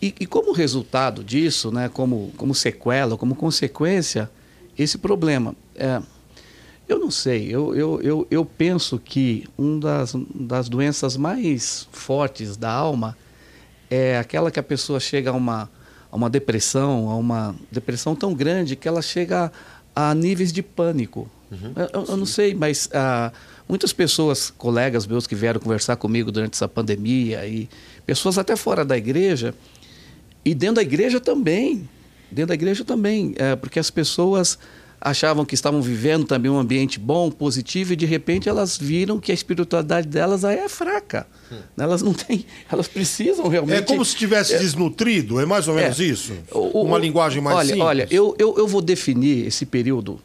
E, 0.00 0.14
e 0.20 0.26
como 0.26 0.52
resultado 0.52 1.24
disso, 1.24 1.72
né, 1.72 1.90
como, 1.92 2.32
como 2.36 2.54
sequela, 2.54 3.16
como 3.16 3.34
consequência, 3.34 4.30
esse 4.78 4.96
problema. 4.96 5.54
É, 5.74 6.00
eu 6.88 6.98
não 6.98 7.10
sei, 7.10 7.54
eu, 7.54 7.74
eu, 7.74 8.00
eu, 8.00 8.26
eu 8.30 8.44
penso 8.44 8.98
que 8.98 9.44
uma 9.58 9.80
das, 9.80 10.14
das 10.34 10.68
doenças 10.68 11.16
mais 11.16 11.86
fortes 11.92 12.56
da 12.56 12.70
alma 12.70 13.16
é 13.90 14.18
aquela 14.18 14.50
que 14.50 14.58
a 14.58 14.62
pessoa 14.62 15.00
chega 15.00 15.30
a 15.30 15.32
uma, 15.32 15.70
a 16.10 16.16
uma 16.16 16.30
depressão, 16.30 17.10
a 17.10 17.16
uma 17.16 17.54
depressão 17.70 18.14
tão 18.14 18.34
grande 18.34 18.76
que 18.76 18.86
ela 18.86 19.02
chega 19.02 19.52
a, 19.94 20.10
a 20.10 20.14
níveis 20.14 20.52
de 20.52 20.62
pânico. 20.62 21.30
Uhum, 21.50 21.72
eu, 21.76 22.04
eu, 22.08 22.16
não 22.16 22.26
sei, 22.26 22.54
mas 22.54 22.90
ah, 22.92 23.32
muitas 23.68 23.92
pessoas, 23.92 24.50
colegas 24.50 25.06
meus 25.06 25.26
que 25.26 25.34
vieram 25.34 25.58
conversar 25.58 25.96
comigo 25.96 26.30
durante 26.30 26.54
essa 26.54 26.68
pandemia 26.68 27.46
e 27.46 27.68
pessoas 28.04 28.36
até 28.36 28.54
fora 28.54 28.84
da 28.84 28.96
igreja 28.96 29.54
e 30.44 30.54
dentro 30.54 30.76
da 30.76 30.82
igreja 30.82 31.20
também, 31.20 31.88
dentro 32.30 32.48
da 32.48 32.54
igreja 32.54 32.84
também, 32.84 33.34
é, 33.36 33.56
porque 33.56 33.78
as 33.78 33.90
pessoas 33.90 34.58
achavam 35.00 35.44
que 35.44 35.54
estavam 35.54 35.80
vivendo 35.80 36.24
também 36.24 36.50
um 36.50 36.58
ambiente 36.58 36.98
bom, 36.98 37.30
positivo, 37.30 37.92
e 37.92 37.96
de 37.96 38.06
repente 38.06 38.48
elas 38.48 38.76
viram 38.76 39.20
que 39.20 39.30
a 39.30 39.34
espiritualidade 39.34 40.08
delas 40.08 40.44
aí 40.44 40.58
é 40.58 40.68
fraca. 40.68 41.26
Hum. 41.52 41.56
Elas 41.78 42.02
não 42.02 42.12
têm, 42.12 42.44
elas 42.70 42.88
precisam 42.88 43.48
realmente. 43.48 43.78
É 43.78 43.82
como 43.82 44.04
se 44.04 44.16
tivesse 44.16 44.54
é, 44.54 44.58
desnutrido, 44.58 45.40
é 45.40 45.46
mais 45.46 45.68
ou 45.68 45.74
menos 45.74 46.00
é, 46.00 46.04
isso? 46.04 46.32
O, 46.50 46.82
Uma 46.82 46.96
o, 46.96 46.98
linguagem 46.98 47.40
mais 47.40 47.56
olha, 47.56 47.66
simples. 47.66 47.84
Olha, 47.84 48.08
eu, 48.10 48.34
eu, 48.38 48.58
eu 48.58 48.66
vou 48.66 48.80
definir 48.80 49.46
esse 49.46 49.64
período 49.64 50.20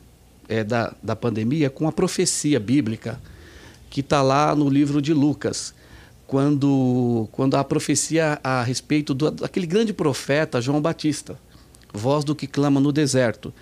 é, 0.49 0.63
da, 0.63 0.93
da 1.01 1.15
pandemia 1.15 1.69
com 1.69 1.87
a 1.87 1.91
profecia 1.91 2.59
bíblica 2.59 3.19
que 3.89 3.99
está 3.99 4.21
lá 4.21 4.55
no 4.55 4.69
livro 4.69 5.01
de 5.01 5.13
Lucas. 5.13 5.73
Quando, 6.25 7.29
quando 7.31 7.55
a 7.55 7.63
profecia 7.63 8.39
a 8.43 8.63
respeito 8.63 9.13
do, 9.13 9.29
daquele 9.29 9.67
grande 9.67 9.93
profeta 9.93 10.59
João 10.59 10.81
Batista, 10.81 11.37
voz 11.93 12.23
do 12.23 12.33
que 12.33 12.47
clama 12.47 12.79
no 12.79 12.91
deserto 12.91 13.53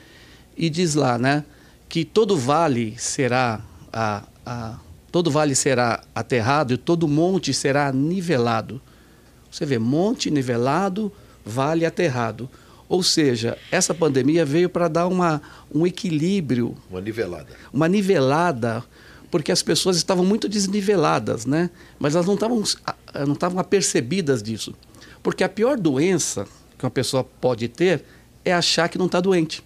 e 0.62 0.70
diz 0.70 0.94
lá, 0.94 1.18
né, 1.18 1.44
que 1.90 2.06
todo 2.06 2.38
vale 2.38 2.94
será 2.96 3.60
a, 3.92 4.24
a, 4.46 4.78
todo 5.12 5.32
vale 5.32 5.56
será 5.56 6.04
aterrado 6.14 6.76
e 6.76 6.78
todo 6.78 7.08
monte 7.08 7.52
será 7.52 7.92
nivelado. 7.92 8.80
Você 9.50 9.66
vê, 9.66 9.80
monte 9.80 10.30
nivelado, 10.30 11.12
vale 11.44 11.84
aterrado. 11.84 12.48
Ou 12.88 13.02
seja, 13.02 13.58
essa 13.72 13.92
pandemia 13.92 14.46
veio 14.46 14.70
para 14.70 14.88
dar 14.88 15.08
uma, 15.08 15.42
um 15.74 15.88
equilíbrio. 15.88 16.78
Uma 16.92 17.02
nivelada. 17.02 17.48
Uma 17.74 17.88
nivelada, 17.88 18.84
porque 19.32 19.52
as 19.52 19.64
pessoas 19.64 19.98
estavam 19.98 20.24
muito 20.24 20.48
desniveladas, 20.48 21.48
né? 21.48 21.72
Mas 21.98 22.14
elas 22.14 22.28
não 22.28 22.36
estavam, 22.36 22.64
não 23.26 23.34
estavam 23.34 23.60
apercebidas 23.60 24.44
disso. 24.44 24.76
Porque 25.24 25.44
a 25.44 25.50
pior 25.50 25.76
doença 25.76 26.46
que 26.78 26.86
uma 26.86 26.92
pessoa 26.92 27.24
pode 27.24 27.68
ter 27.68 28.04
é 28.46 28.54
achar 28.54 28.88
que 28.88 29.00
não 29.00 29.08
está 29.08 29.20
doente. 29.20 29.64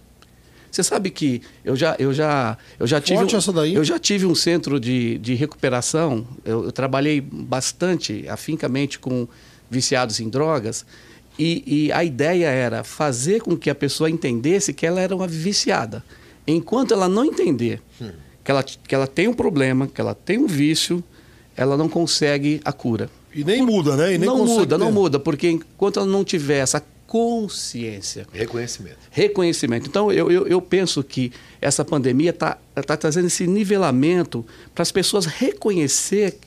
Você 0.76 0.82
sabe 0.82 1.08
que 1.08 1.40
eu 1.64 1.74
já, 1.74 1.96
eu 1.98 2.12
já, 2.12 2.58
eu 2.78 2.86
já 2.86 3.00
tive, 3.00 3.34
essa 3.34 3.50
daí. 3.50 3.74
eu 3.74 3.82
já 3.82 3.98
tive 3.98 4.26
um 4.26 4.34
centro 4.34 4.78
de, 4.78 5.16
de 5.16 5.32
recuperação. 5.32 6.26
Eu, 6.44 6.64
eu 6.64 6.72
trabalhei 6.72 7.18
bastante, 7.18 8.28
afincamente, 8.28 8.98
com 8.98 9.26
viciados 9.70 10.20
em 10.20 10.28
drogas. 10.28 10.84
E, 11.38 11.86
e, 11.86 11.92
a 11.92 12.04
ideia 12.04 12.48
era 12.48 12.84
fazer 12.84 13.40
com 13.40 13.56
que 13.56 13.70
a 13.70 13.74
pessoa 13.74 14.10
entendesse 14.10 14.74
que 14.74 14.84
ela 14.84 15.00
era 15.00 15.16
uma 15.16 15.26
viciada. 15.26 16.04
Enquanto 16.46 16.92
ela 16.92 17.08
não 17.08 17.24
entender 17.24 17.80
hum. 17.98 18.10
que, 18.44 18.50
ela, 18.50 18.62
que 18.62 18.94
ela 18.94 19.06
tem 19.06 19.28
um 19.28 19.34
problema, 19.34 19.86
que 19.86 19.98
ela 19.98 20.14
tem 20.14 20.36
um 20.36 20.46
vício, 20.46 21.02
ela 21.56 21.78
não 21.78 21.88
consegue 21.88 22.60
a 22.66 22.72
cura. 22.72 23.08
E 23.34 23.42
nem 23.42 23.62
muda, 23.62 23.96
né? 23.96 24.12
E 24.12 24.18
nem 24.18 24.28
não 24.28 24.44
muda, 24.44 24.76
ter. 24.76 24.84
não 24.84 24.92
muda, 24.92 25.18
porque 25.18 25.48
enquanto 25.48 26.00
ela 26.00 26.06
não 26.06 26.22
tiver 26.22 26.58
essa 26.58 26.84
consciência. 27.06 28.26
Reconhecimento. 28.32 28.98
Reconhecimento. 29.10 29.88
Então, 29.88 30.10
eu, 30.10 30.30
eu, 30.30 30.46
eu 30.46 30.60
penso 30.60 31.02
que 31.02 31.32
essa 31.60 31.84
pandemia 31.84 32.30
está 32.30 32.58
tá 32.86 32.96
trazendo 32.96 33.26
esse 33.26 33.46
nivelamento 33.46 34.44
para 34.74 34.82
as 34.82 34.92
pessoas 34.92 35.26
reconhecer 35.26 36.38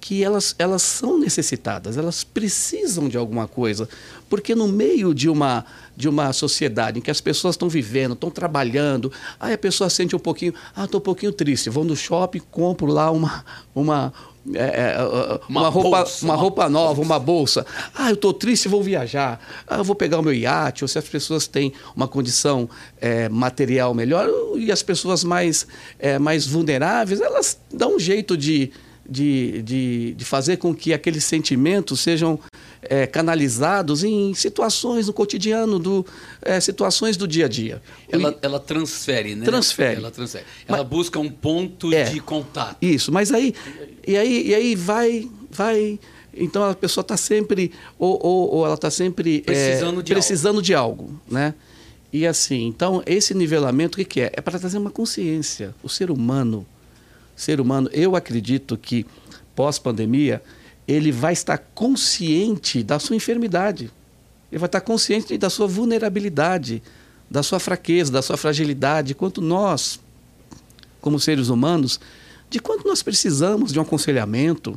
que 0.00 0.22
elas, 0.22 0.54
elas 0.58 0.82
são 0.82 1.18
necessitadas, 1.18 1.96
elas 1.96 2.22
precisam 2.24 3.08
de 3.08 3.16
alguma 3.16 3.46
coisa. 3.48 3.88
Porque 4.28 4.54
no 4.54 4.68
meio 4.68 5.12
de 5.12 5.28
uma, 5.28 5.64
de 5.96 6.08
uma 6.08 6.32
sociedade 6.32 6.98
em 6.98 7.02
que 7.02 7.10
as 7.10 7.20
pessoas 7.20 7.54
estão 7.54 7.68
vivendo, 7.68 8.14
estão 8.14 8.30
trabalhando, 8.30 9.12
aí 9.38 9.52
a 9.52 9.58
pessoa 9.58 9.90
sente 9.90 10.14
um 10.14 10.18
pouquinho, 10.18 10.54
ah, 10.74 10.84
estou 10.84 11.00
um 11.00 11.04
pouquinho 11.04 11.32
triste, 11.32 11.68
vou 11.68 11.84
no 11.84 11.96
shopping, 11.96 12.40
compro 12.50 12.86
lá 12.86 13.10
uma, 13.10 13.44
uma, 13.74 14.12
é, 14.54 14.92
é, 14.92 15.02
uma, 15.48 15.60
uma, 15.60 15.68
roupa, 15.68 15.98
bolsa, 15.98 16.24
uma, 16.24 16.34
roupa 16.34 16.68
nova, 16.68 16.94
bolsa. 16.94 17.02
uma 17.02 17.18
bolsa. 17.18 17.66
Ah, 17.94 18.10
eu 18.10 18.14
estou 18.14 18.32
triste, 18.32 18.68
vou 18.68 18.82
viajar. 18.82 19.40
Ah, 19.66 19.78
eu 19.78 19.84
vou 19.84 19.94
pegar 19.94 20.18
o 20.18 20.22
meu 20.22 20.32
iate. 20.32 20.84
Ou 20.84 20.88
se 20.88 20.98
as 20.98 21.08
pessoas 21.08 21.46
têm 21.46 21.72
uma 21.94 22.08
condição 22.08 22.68
é, 23.00 23.28
material 23.28 23.94
melhor 23.94 24.28
e 24.56 24.70
as 24.70 24.82
pessoas 24.82 25.24
mais, 25.24 25.66
é, 25.98 26.18
mais 26.18 26.46
vulneráveis, 26.46 27.20
elas 27.20 27.58
dão 27.72 27.96
um 27.96 27.98
jeito 27.98 28.36
de, 28.36 28.70
de, 29.08 29.62
de, 29.62 30.14
de 30.14 30.24
fazer 30.24 30.58
com 30.58 30.74
que 30.74 30.92
aqueles 30.92 31.24
sentimentos 31.24 32.00
sejam 32.00 32.38
é, 32.82 33.06
canalizados 33.06 34.04
em 34.04 34.34
situações 34.34 35.06
no 35.06 35.12
cotidiano, 35.12 35.78
do, 35.78 36.04
é, 36.42 36.60
situações 36.60 37.16
do 37.16 37.26
dia 37.26 37.46
a 37.46 37.48
dia. 37.48 37.82
Ela, 38.10 38.38
ela 38.42 38.60
transfere, 38.60 39.34
né? 39.34 39.44
Transfere. 39.44 39.96
Ela 39.96 40.10
transfere. 40.10 40.44
Ela 40.66 40.78
mas, 40.78 40.86
busca 40.86 41.18
um 41.18 41.30
ponto 41.30 41.92
é, 41.92 42.04
de 42.04 42.20
contato. 42.20 42.76
Isso, 42.82 43.10
mas 43.10 43.32
aí, 43.32 43.54
e 44.06 44.16
aí, 44.16 44.48
e 44.48 44.54
aí 44.54 44.74
vai, 44.74 45.28
vai. 45.50 45.98
Então 46.34 46.62
a 46.62 46.74
pessoa 46.74 47.02
está 47.02 47.16
sempre, 47.16 47.72
ou, 47.98 48.18
ou, 48.22 48.54
ou 48.56 48.64
ela 48.66 48.74
está 48.74 48.90
sempre 48.90 49.40
precisando, 49.40 50.02
de, 50.02 50.12
precisando 50.12 50.56
algo. 50.56 50.62
de 50.62 50.74
algo, 50.74 51.20
né? 51.28 51.54
E 52.12 52.26
assim, 52.26 52.66
então 52.66 53.02
esse 53.04 53.34
nivelamento 53.34 53.96
o 53.96 53.98
que, 53.98 54.04
que 54.04 54.20
é? 54.20 54.32
É 54.34 54.40
para 54.40 54.58
trazer 54.58 54.78
uma 54.78 54.90
consciência. 54.90 55.74
O 55.82 55.88
ser 55.88 56.10
humano, 56.10 56.66
ser 57.38 57.60
humano, 57.60 57.88
eu 57.92 58.16
acredito 58.16 58.76
que 58.76 59.06
pós-pandemia 59.54 60.42
ele 60.88 61.12
vai 61.12 61.32
estar 61.32 61.56
consciente 61.56 62.82
da 62.82 62.98
sua 62.98 63.14
enfermidade. 63.14 63.90
Ele 64.50 64.58
vai 64.58 64.66
estar 64.66 64.80
consciente 64.80 65.38
da 65.38 65.48
sua 65.48 65.66
vulnerabilidade, 65.66 66.82
da 67.30 67.42
sua 67.42 67.60
fraqueza, 67.60 68.10
da 68.10 68.22
sua 68.22 68.36
fragilidade, 68.36 69.14
quanto 69.14 69.40
nós, 69.40 70.00
como 71.00 71.20
seres 71.20 71.48
humanos, 71.48 72.00
de 72.50 72.58
quanto 72.58 72.88
nós 72.88 73.02
precisamos 73.02 73.72
de 73.72 73.78
um 73.78 73.82
aconselhamento. 73.82 74.76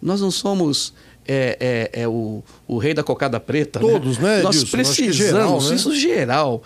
Nós 0.00 0.20
não 0.20 0.30
somos 0.30 0.94
é, 1.26 1.90
é, 1.92 2.02
é 2.02 2.08
o, 2.08 2.44
o, 2.68 2.78
rei 2.78 2.94
da 2.94 3.02
cocada 3.02 3.40
preta. 3.40 3.80
Né? 3.80 3.90
Todos, 3.90 4.18
né? 4.18 4.36
né 4.36 4.42
nós 4.42 4.62
precisamos, 4.64 5.16
geral, 5.16 5.60
né? 5.60 5.74
isso 5.74 5.96
geral, 5.96 6.62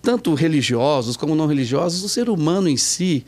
tanto 0.00 0.32
religiosos 0.34 1.16
como 1.18 1.34
não 1.34 1.46
religiosos, 1.46 2.02
o 2.02 2.08
ser 2.08 2.30
humano 2.30 2.68
em 2.68 2.76
si 2.78 3.26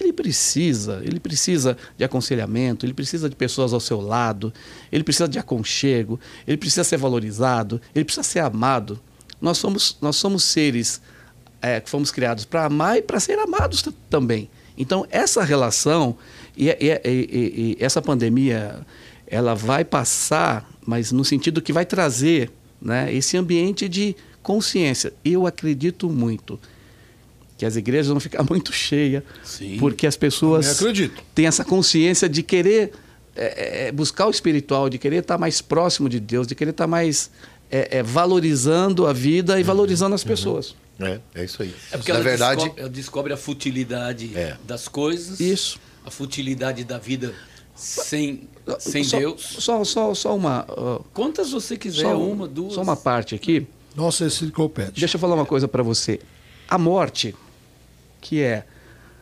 ele 0.00 0.12
precisa, 0.12 1.00
ele 1.04 1.20
precisa 1.20 1.76
de 1.96 2.04
aconselhamento, 2.04 2.84
ele 2.84 2.94
precisa 2.94 3.28
de 3.28 3.36
pessoas 3.36 3.72
ao 3.72 3.80
seu 3.80 4.00
lado, 4.00 4.52
ele 4.90 5.04
precisa 5.04 5.28
de 5.28 5.38
aconchego, 5.38 6.18
ele 6.46 6.56
precisa 6.56 6.84
ser 6.84 6.96
valorizado, 6.96 7.80
ele 7.94 8.04
precisa 8.04 8.22
ser 8.22 8.40
amado. 8.40 8.98
Nós 9.40 9.58
somos, 9.58 9.96
nós 10.00 10.16
somos 10.16 10.44
seres 10.44 11.00
é, 11.60 11.80
que 11.80 11.90
fomos 11.90 12.10
criados 12.10 12.44
para 12.44 12.64
amar 12.64 12.98
e 12.98 13.02
para 13.02 13.20
ser 13.20 13.38
amados 13.38 13.84
também. 14.08 14.50
Então, 14.76 15.06
essa 15.10 15.44
relação 15.44 16.16
e, 16.56 16.68
e, 16.68 17.00
e, 17.04 17.06
e, 17.08 17.76
essa 17.78 18.00
pandemia, 18.00 18.84
ela 19.26 19.54
vai 19.54 19.84
passar, 19.84 20.68
mas 20.84 21.12
no 21.12 21.24
sentido 21.24 21.62
que 21.62 21.72
vai 21.72 21.84
trazer 21.84 22.50
né? 22.82 23.14
Esse 23.14 23.36
ambiente 23.36 23.88
de 23.88 24.16
consciência. 24.42 25.12
Eu 25.24 25.46
acredito 25.46 26.10
muito 26.10 26.58
que 27.62 27.66
as 27.66 27.76
igrejas 27.76 28.08
vão 28.08 28.18
ficar 28.18 28.42
muito 28.50 28.72
cheias, 28.72 29.22
Sim. 29.44 29.76
porque 29.78 30.04
as 30.04 30.16
pessoas 30.16 30.82
têm 31.32 31.46
essa 31.46 31.64
consciência 31.64 32.28
de 32.28 32.42
querer 32.42 32.90
é, 33.36 33.86
é, 33.86 33.92
buscar 33.92 34.26
o 34.26 34.30
espiritual, 34.30 34.90
de 34.90 34.98
querer 34.98 35.18
estar 35.18 35.38
mais 35.38 35.62
próximo 35.62 36.08
de 36.08 36.18
Deus, 36.18 36.44
de 36.44 36.56
querer 36.56 36.72
estar 36.72 36.88
mais 36.88 37.30
é, 37.70 37.98
é, 37.98 38.02
valorizando 38.02 39.06
a 39.06 39.12
vida 39.12 39.60
e 39.60 39.62
valorizando 39.62 40.12
as 40.12 40.24
pessoas. 40.24 40.74
É, 40.98 41.20
é 41.36 41.44
isso 41.44 41.62
aí. 41.62 41.72
É 41.92 41.96
porque 41.96 42.10
Na 42.10 42.18
ela, 42.18 42.24
verdade, 42.24 42.56
descobre, 42.62 42.80
ela 42.80 42.90
descobre 42.90 43.32
a 43.32 43.36
futilidade 43.36 44.32
É. 44.34 44.56
das 44.66 44.88
coisas, 44.88 45.38
Isso. 45.38 45.78
a 46.04 46.10
futilidade 46.10 46.82
da 46.82 46.98
vida 46.98 47.32
sem, 47.76 48.48
sem 48.80 49.04
só, 49.04 49.18
Deus. 49.20 49.40
Só, 49.60 49.84
só, 49.84 50.12
só 50.14 50.36
uma. 50.36 50.64
ó, 50.68 50.98
Quantas 51.14 51.52
você 51.52 51.76
quiser, 51.76 52.02
só, 52.02 52.20
uma, 52.20 52.48
duas. 52.48 52.74
Só 52.74 52.82
uma 52.82 52.96
parte 52.96 53.36
aqui. 53.36 53.68
Nossa 53.94 54.24
enciclopédia. 54.24 54.94
Deixa 54.96 55.14
eu 55.16 55.20
falar 55.20 55.36
uma 55.36 55.46
coisa 55.46 55.68
para 55.68 55.84
você. 55.84 56.18
A 56.68 56.78
morte, 56.78 57.34
que 58.22 58.40
é 58.40 58.64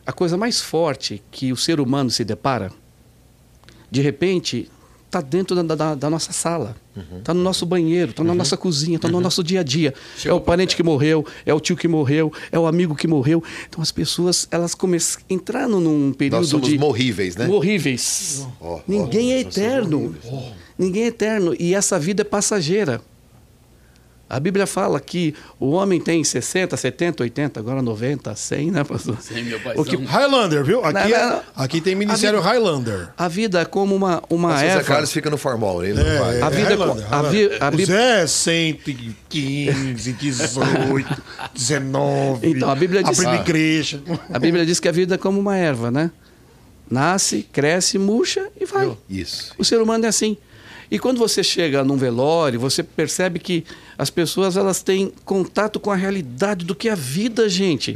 a 0.05 0.13
coisa 0.13 0.37
mais 0.37 0.61
forte 0.61 1.21
que 1.29 1.51
o 1.51 1.57
ser 1.57 1.81
humano 1.81 2.09
se 2.09 2.23
depara, 2.23 2.71
de 3.89 4.01
repente 4.01 4.69
está 5.05 5.19
dentro 5.19 5.53
da, 5.61 5.75
da- 5.75 5.95
da 5.95 6.09
nossa 6.09 6.31
sala, 6.31 6.73
está 7.17 7.33
no 7.33 7.41
nosso 7.43 7.65
banheiro, 7.65 8.11
está 8.11 8.23
na 8.23 8.33
nossa 8.33 8.55
cozinha, 8.55 8.95
está 8.95 9.09
no 9.09 9.19
nosso 9.19 9.43
dia 9.43 9.59
a 9.59 9.63
dia. 9.63 9.93
Chegou 10.17 10.37
é 10.37 10.41
o 10.41 10.43
parente 10.43 10.73
que 10.73 10.81
morreu, 10.83 11.25
é 11.45 11.53
o 11.53 11.59
tio 11.59 11.75
que 11.75 11.85
morreu, 11.87 12.31
é 12.49 12.57
o 12.57 12.65
amigo 12.65 12.95
que 12.95 13.07
morreu. 13.07 13.43
Então 13.67 13.81
as 13.81 13.91
pessoas 13.91 14.47
elas 14.49 14.73
começam 14.73 15.21
entrando 15.29 15.81
num 15.81 16.13
período 16.13 16.39
nós 16.39 16.47
somos 16.49 16.69
de 16.69 16.77
morríveis, 16.77 17.35
né? 17.35 17.45
morríveis. 17.47 18.47
Ó, 18.61 18.75
ó, 18.75 18.79
Ninguém 18.87 19.33
é 19.33 19.43
nós 19.43 19.53
somos 19.53 19.57
eterno. 19.67 20.15
Ninguém 20.77 21.03
é 21.03 21.07
eterno. 21.07 21.55
E 21.59 21.75
essa 21.75 21.99
vida 21.99 22.21
é 22.21 22.25
passageira. 22.25 23.01
A 24.33 24.39
Bíblia 24.39 24.65
fala 24.65 24.97
que 24.99 25.35
o 25.59 25.71
homem 25.71 25.99
tem 25.99 26.23
60, 26.23 26.77
70, 26.77 27.23
80, 27.23 27.59
agora 27.59 27.81
90, 27.81 28.33
100, 28.33 28.71
né, 28.71 28.83
pastor? 28.85 29.17
Sim, 29.19 29.43
meu 29.43 29.59
O 29.75 29.83
que-. 29.83 29.97
Highlander, 29.97 30.63
viu? 30.63 30.79
Aqui, 30.85 30.93
Não, 30.93 31.17
é- 31.17 31.29
não. 31.31 31.41
aqui 31.55 31.81
tem 31.81 31.95
Ministério 31.95 32.39
A 32.39 32.41
vida- 32.41 32.53
Highlander. 32.53 33.09
A 33.17 33.27
vida 33.27 33.59
é 33.61 33.65
como 33.65 33.93
uma, 33.93 34.23
uma 34.29 34.49
Mas 34.49 34.57
o 34.57 34.59
Zé 34.61 34.67
erva. 34.67 34.83
Carlos 34.85 35.11
fica 35.11 35.29
no 35.29 35.37
formal, 35.37 35.83
ele 35.83 36.01
não 36.01 36.19
vai. 36.19 36.41
A 36.41 36.49
vida 36.49 36.73
é 36.73 36.77
co- 36.77 36.83
Highlander, 36.83 37.13
a 37.13 37.21
vi- 37.23 37.49
a 37.59 37.85
Zé 37.85 38.21
é 38.23 38.27
115, 38.27 40.13
18, 40.13 41.21
19. 41.53 42.49
Então, 42.51 42.69
a 42.69 42.75
Bíblia 42.75 43.03
diz- 43.03 43.19
Abrindo 43.19 43.37
Ah. 43.39 43.41
igreja. 43.41 44.01
A 44.31 44.39
Bíblia 44.39 44.65
diz 44.65 44.79
que 44.79 44.87
a 44.87 44.91
vida 44.91 45.15
é 45.15 45.17
como 45.17 45.39
uma 45.39 45.55
erva, 45.57 45.91
né? 45.91 46.11
Nasce, 46.89 47.43
cresce, 47.51 47.97
murcha 47.97 48.47
e 48.59 48.65
vai. 48.65 48.91
Isso. 49.09 49.53
O 49.57 49.63
ser 49.63 49.81
humano 49.81 50.05
é 50.05 50.09
assim. 50.09 50.37
E 50.89 50.99
quando 50.99 51.17
você 51.19 51.41
chega 51.41 51.85
num 51.85 51.95
velório, 51.95 52.59
você 52.59 52.83
percebe 52.83 53.39
que 53.39 53.63
as 54.01 54.09
pessoas 54.09 54.57
elas 54.57 54.81
têm 54.81 55.13
contato 55.23 55.79
com 55.79 55.91
a 55.91 55.95
realidade 55.95 56.65
do 56.65 56.73
que 56.73 56.89
é 56.89 56.93
a 56.93 56.95
vida, 56.95 57.47
gente. 57.47 57.93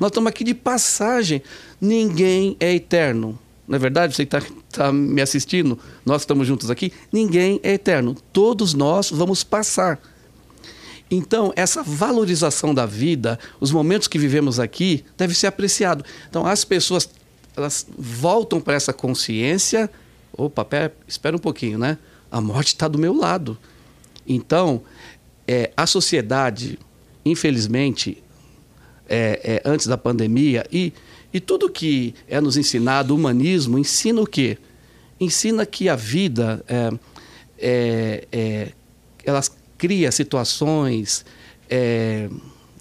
Nós 0.00 0.10
estamos 0.10 0.28
aqui 0.28 0.42
de 0.42 0.52
passagem. 0.52 1.40
Ninguém 1.80 2.56
é 2.58 2.74
eterno. 2.74 3.38
Não 3.68 3.76
é 3.76 3.78
verdade? 3.78 4.16
Você 4.16 4.24
está 4.24 4.92
me 4.92 5.22
assistindo, 5.22 5.78
nós 6.04 6.22
estamos 6.22 6.48
juntos 6.48 6.72
aqui, 6.72 6.92
ninguém 7.12 7.60
é 7.62 7.74
eterno. 7.74 8.16
Todos 8.32 8.74
nós 8.74 9.10
vamos 9.10 9.44
passar. 9.44 10.00
Então, 11.08 11.52
essa 11.54 11.84
valorização 11.84 12.74
da 12.74 12.84
vida, 12.84 13.38
os 13.60 13.70
momentos 13.70 14.08
que 14.08 14.18
vivemos 14.18 14.58
aqui, 14.58 15.04
deve 15.16 15.36
ser 15.36 15.46
apreciado. 15.46 16.04
Então, 16.28 16.44
as 16.44 16.64
pessoas 16.64 17.08
elas 17.56 17.86
voltam 17.96 18.60
para 18.60 18.74
essa 18.74 18.92
consciência. 18.92 19.88
Opa, 20.36 20.64
pera, 20.64 20.92
espera 21.06 21.36
um 21.36 21.38
pouquinho, 21.38 21.78
né? 21.78 21.96
A 22.28 22.40
morte 22.40 22.74
está 22.74 22.88
do 22.88 22.98
meu 22.98 23.14
lado. 23.14 23.56
Então, 24.26 24.82
é, 25.46 25.70
a 25.76 25.86
sociedade, 25.86 26.78
infelizmente, 27.24 28.22
é, 29.08 29.40
é, 29.44 29.62
antes 29.64 29.86
da 29.86 29.98
pandemia 29.98 30.66
e, 30.72 30.92
e 31.32 31.40
tudo 31.40 31.68
que 31.68 32.14
é 32.28 32.40
nos 32.40 32.56
ensinado, 32.56 33.12
o 33.12 33.16
humanismo, 33.16 33.78
ensina 33.78 34.20
o 34.20 34.26
quê? 34.26 34.58
Ensina 35.20 35.66
que 35.66 35.88
a 35.88 35.96
vida, 35.96 36.64
é, 36.66 36.92
é, 37.58 38.28
é, 38.32 38.72
elas 39.24 39.50
cria 39.76 40.10
situações, 40.10 41.24
é, 41.68 42.28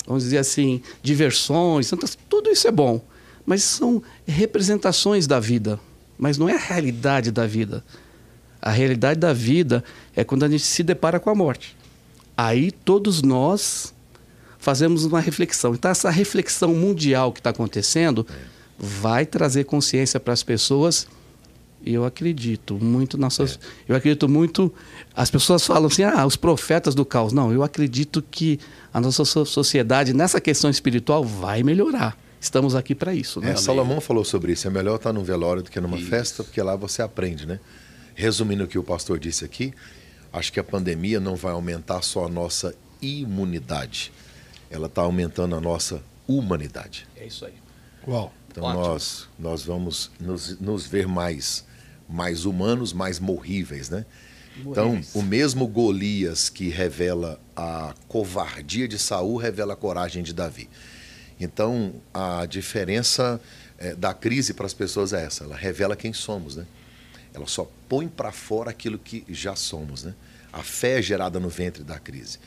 vamos 0.06 0.24
dizer 0.24 0.38
assim, 0.38 0.82
diversões, 1.02 1.92
tudo 2.30 2.50
isso 2.50 2.68
é 2.68 2.72
bom, 2.72 3.02
mas 3.46 3.64
são 3.64 4.02
representações 4.26 5.28
da 5.28 5.40
vida, 5.40 5.80
mas 6.18 6.38
não 6.38 6.48
é 6.48 6.54
a 6.54 6.60
realidade 6.60 7.32
da 7.32 7.46
vida. 7.46 7.84
A 8.62 8.72
realidade 8.72 9.20
da 9.20 9.34
vida 9.34 9.84
é 10.16 10.24
quando 10.24 10.44
a 10.44 10.50
gente 10.50 10.64
se 10.64 10.84
depara 10.84 11.20
com 11.20 11.30
a 11.30 11.36
morte. 11.36 11.76
Aí 12.36 12.72
todos 12.72 13.22
nós 13.22 13.94
fazemos 14.58 15.04
uma 15.06 15.20
reflexão. 15.20 15.74
Então, 15.74 15.92
essa 15.92 16.10
reflexão 16.10 16.74
mundial 16.74 17.32
que 17.32 17.40
está 17.40 17.50
acontecendo 17.50 18.26
vai 18.78 19.26
trazer 19.26 19.66
consciência 19.66 20.20
para 20.20 20.34
as 20.34 20.42
pessoas. 20.42 21.08
E 21.86 21.94
eu 21.94 22.06
acredito 22.06 22.76
muito 22.82 23.18
nas 23.18 23.34
suas. 23.34 23.60
Eu 23.88 23.96
acredito 23.96 24.30
muito. 24.30 24.74
As 25.14 25.30
pessoas 25.30 25.66
falam 25.66 25.88
assim, 25.88 26.04
ah, 26.04 26.26
os 26.26 26.38
profetas 26.38 26.96
do 26.96 27.04
caos. 27.06 27.34
Não, 27.34 27.52
eu 27.52 27.62
acredito 27.62 28.24
que 28.32 28.58
a 28.94 29.02
nossa 29.02 29.26
so- 29.26 29.46
sociedade, 29.46 30.14
nessa 30.14 30.40
questão 30.40 30.70
espiritual, 30.70 31.26
vai 31.26 31.62
melhorar. 31.62 32.18
Estamos 32.40 32.74
aqui 32.74 32.96
para 32.96 33.14
isso, 33.14 33.40
né? 33.42 33.52
É, 33.52 33.56
Salomão 33.58 34.00
falou 34.02 34.24
sobre 34.24 34.54
isso. 34.54 34.66
É 34.68 34.72
melhor 34.72 34.96
estar 34.96 35.12
num 35.14 35.24
velório 35.24 35.62
do 35.62 35.70
que 35.70 35.80
numa 35.80 35.98
festa, 35.98 36.44
porque 36.44 36.62
lá 36.62 36.76
você 36.76 37.02
aprende, 37.02 37.46
né? 37.46 37.60
Resumindo 38.16 38.64
o 38.64 38.68
que 38.68 38.78
o 38.78 38.84
pastor 38.84 39.20
disse 39.20 39.44
aqui, 39.44 39.74
acho 40.34 40.52
que 40.52 40.60
a 40.60 40.64
pandemia 40.64 41.20
não 41.20 41.36
vai 41.36 41.54
aumentar 41.54 42.02
só 42.02 42.26
a 42.26 42.30
nossa 42.30 42.76
imunidade. 43.02 44.12
Ela 44.70 44.88
está 44.88 45.04
aumentando 45.04 45.56
a 45.56 45.62
nossa 45.62 46.02
humanidade. 46.28 47.08
É 47.16 47.28
isso 47.28 47.46
aí. 47.46 47.54
Uau. 48.08 48.34
Então 48.50 48.64
Ótimo. 48.64 48.82
nós, 48.82 49.30
nós 49.38 49.64
vamos 49.64 50.12
nos, 50.20 50.60
nos 50.60 50.88
ver 50.88 51.08
mais, 51.08 51.64
mais 52.10 52.46
humanos, 52.46 52.92
mais 52.92 53.20
morríveis, 53.20 53.90
né? 53.90 54.06
Então, 54.58 55.02
o 55.16 55.24
mesmo 55.24 55.68
Golias 55.68 56.48
que 56.48 56.70
revela 56.70 57.40
a 57.56 57.96
covardia 58.08 58.88
de 58.88 59.00
Saul 59.00 59.38
revela 59.38 59.74
a 59.74 59.76
coragem 59.76 60.22
de 60.22 60.32
Davi. 60.32 60.70
Então, 61.40 61.96
a 62.14 62.46
diferença 62.46 63.42
eh, 63.80 63.96
da 63.96 64.14
crise 64.14 64.54
para 64.54 64.68
as 64.68 64.74
pessoas 64.74 65.12
é 65.12 65.26
essa, 65.26 65.44
ela 65.44 65.56
revela 65.56 65.96
quem 65.96 66.14
somos, 66.14 66.56
né? 66.56 66.68
Ela 67.34 67.48
só 67.48 67.70
põe 67.90 68.08
para 68.08 68.32
fora 68.32 68.70
aquilo 68.70 68.98
que 69.00 69.24
já 69.30 69.56
somos, 69.56 70.04
né? 70.04 70.14
A 70.52 70.62
fé 70.62 71.00
é 71.00 71.02
gerada 71.02 71.40
no 71.40 71.50
ventre 71.50 71.84
da 71.84 71.98
crise. 72.00 72.38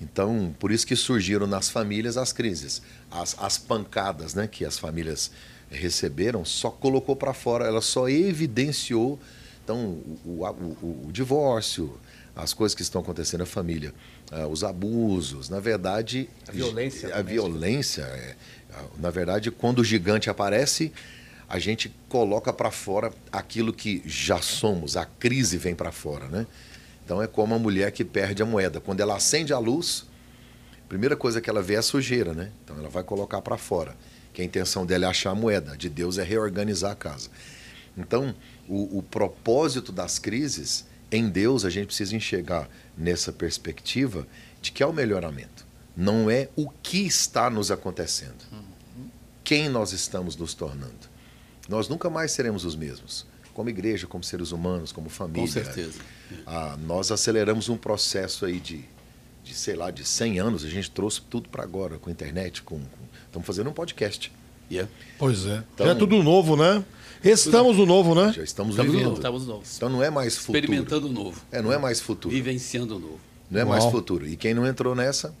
Então, 0.00 0.54
por 0.58 0.72
isso 0.72 0.86
que 0.86 0.96
surgiram 0.96 1.46
nas 1.46 1.70
famílias 1.70 2.16
as 2.16 2.32
crises. 2.32 2.82
As, 3.10 3.36
as 3.38 3.56
pancadas 3.56 4.34
né, 4.34 4.46
que 4.46 4.64
as 4.64 4.78
famílias 4.78 5.30
receberam 5.70 6.44
só 6.44 6.70
colocou 6.70 7.16
para 7.16 7.32
fora, 7.32 7.64
ela 7.66 7.80
só 7.80 8.08
evidenciou 8.08 9.18
então, 9.64 9.78
o, 10.26 10.42
o- 10.44 10.76
o- 10.82 11.06
o 11.08 11.12
divórcio, 11.12 11.96
as 12.34 12.52
coisas 12.52 12.74
que 12.74 12.82
estão 12.82 13.00
acontecendo 13.00 13.40
na 13.40 13.46
família, 13.46 13.94
ah, 14.32 14.48
os 14.48 14.64
abusos. 14.64 15.48
Na 15.48 15.60
verdade, 15.60 16.28
A 16.48 16.50
violência 16.52 17.14
A 17.16 17.22
violência, 17.22 18.02
é, 18.02 18.34
na 18.98 19.08
verdade, 19.10 19.52
quando 19.52 19.78
o 19.78 19.84
gigante 19.84 20.28
aparece, 20.28 20.92
a 21.52 21.58
gente 21.58 21.94
coloca 22.08 22.50
para 22.50 22.70
fora 22.70 23.12
aquilo 23.30 23.74
que 23.74 24.02
já 24.06 24.40
somos, 24.40 24.96
a 24.96 25.04
crise 25.04 25.58
vem 25.58 25.74
para 25.74 25.92
fora, 25.92 26.26
né? 26.26 26.46
Então 27.04 27.22
é 27.22 27.26
como 27.26 27.54
a 27.54 27.58
mulher 27.58 27.92
que 27.92 28.02
perde 28.06 28.42
a 28.42 28.46
moeda. 28.46 28.80
Quando 28.80 29.00
ela 29.00 29.16
acende 29.16 29.52
a 29.52 29.58
luz, 29.58 30.06
a 30.82 30.88
primeira 30.88 31.14
coisa 31.14 31.42
que 31.42 31.50
ela 31.50 31.60
vê 31.60 31.74
é 31.74 31.76
a 31.76 31.82
sujeira, 31.82 32.32
né? 32.32 32.50
Então 32.64 32.78
ela 32.78 32.88
vai 32.88 33.04
colocar 33.04 33.42
para 33.42 33.58
fora. 33.58 33.94
Que 34.32 34.40
a 34.40 34.44
intenção 34.46 34.86
dela 34.86 35.04
é 35.04 35.08
achar 35.10 35.32
a 35.32 35.34
moeda, 35.34 35.76
de 35.76 35.90
Deus 35.90 36.16
é 36.16 36.22
reorganizar 36.22 36.92
a 36.92 36.94
casa. 36.94 37.28
Então, 37.98 38.34
o, 38.66 39.00
o 39.00 39.02
propósito 39.02 39.92
das 39.92 40.18
crises, 40.18 40.86
em 41.10 41.28
Deus, 41.28 41.66
a 41.66 41.70
gente 41.70 41.88
precisa 41.88 42.16
enxergar 42.16 42.66
nessa 42.96 43.30
perspectiva 43.30 44.26
de 44.62 44.72
que 44.72 44.82
é 44.82 44.86
o 44.86 44.92
melhoramento. 44.92 45.66
Não 45.94 46.30
é 46.30 46.48
o 46.56 46.70
que 46.70 47.06
está 47.06 47.50
nos 47.50 47.70
acontecendo, 47.70 48.42
quem 49.44 49.68
nós 49.68 49.92
estamos 49.92 50.34
nos 50.34 50.54
tornando. 50.54 51.11
Nós 51.72 51.88
nunca 51.88 52.10
mais 52.10 52.32
seremos 52.32 52.66
os 52.66 52.76
mesmos, 52.76 53.24
como 53.54 53.70
igreja, 53.70 54.06
como 54.06 54.22
seres 54.22 54.52
humanos, 54.52 54.92
como 54.92 55.08
família. 55.08 55.40
Com 55.40 55.46
certeza. 55.46 55.98
Ah, 56.46 56.76
nós 56.86 57.10
aceleramos 57.10 57.70
um 57.70 57.78
processo 57.78 58.44
aí 58.44 58.60
de, 58.60 58.84
de, 59.42 59.54
sei 59.54 59.74
lá, 59.74 59.90
de 59.90 60.04
100 60.04 60.38
anos. 60.38 60.64
A 60.64 60.68
gente 60.68 60.90
trouxe 60.90 61.22
tudo 61.22 61.48
para 61.48 61.62
agora, 61.62 61.98
com 61.98 62.10
a 62.10 62.12
internet, 62.12 62.62
com, 62.62 62.78
com- 62.78 62.86
estamos 63.26 63.46
fazendo 63.46 63.70
um 63.70 63.72
podcast. 63.72 64.30
Yeah. 64.70 64.90
Pois 65.18 65.46
é. 65.46 65.62
Então- 65.74 65.86
Já 65.86 65.92
é 65.92 65.94
tudo 65.94 66.22
novo, 66.22 66.56
né? 66.56 66.84
Estamos 67.24 67.76
no 67.78 67.86
novo, 67.86 68.14
né? 68.14 68.32
Já 68.34 68.42
estamos 68.42 68.72
Estamos 68.72 68.92
vivendo. 68.92 69.04
novos, 69.04 69.18
estamos 69.18 69.46
novos. 69.46 69.76
Então 69.76 69.88
não 69.88 70.02
é 70.02 70.10
mais 70.10 70.36
futuro. 70.36 70.58
Experimentando 70.58 71.06
o 71.08 71.12
novo. 71.12 71.40
É, 71.50 71.62
não 71.62 71.72
é 71.72 71.78
mais 71.78 72.00
futuro. 72.00 72.34
Vivenciando 72.34 72.96
o 72.96 72.98
novo. 72.98 73.20
Não 73.50 73.60
é 73.60 73.64
mais 73.64 73.82
Uau. 73.84 73.92
futuro. 73.92 74.26
E 74.28 74.36
quem 74.36 74.52
não 74.52 74.66
entrou 74.66 74.94
nessa, 74.94 75.34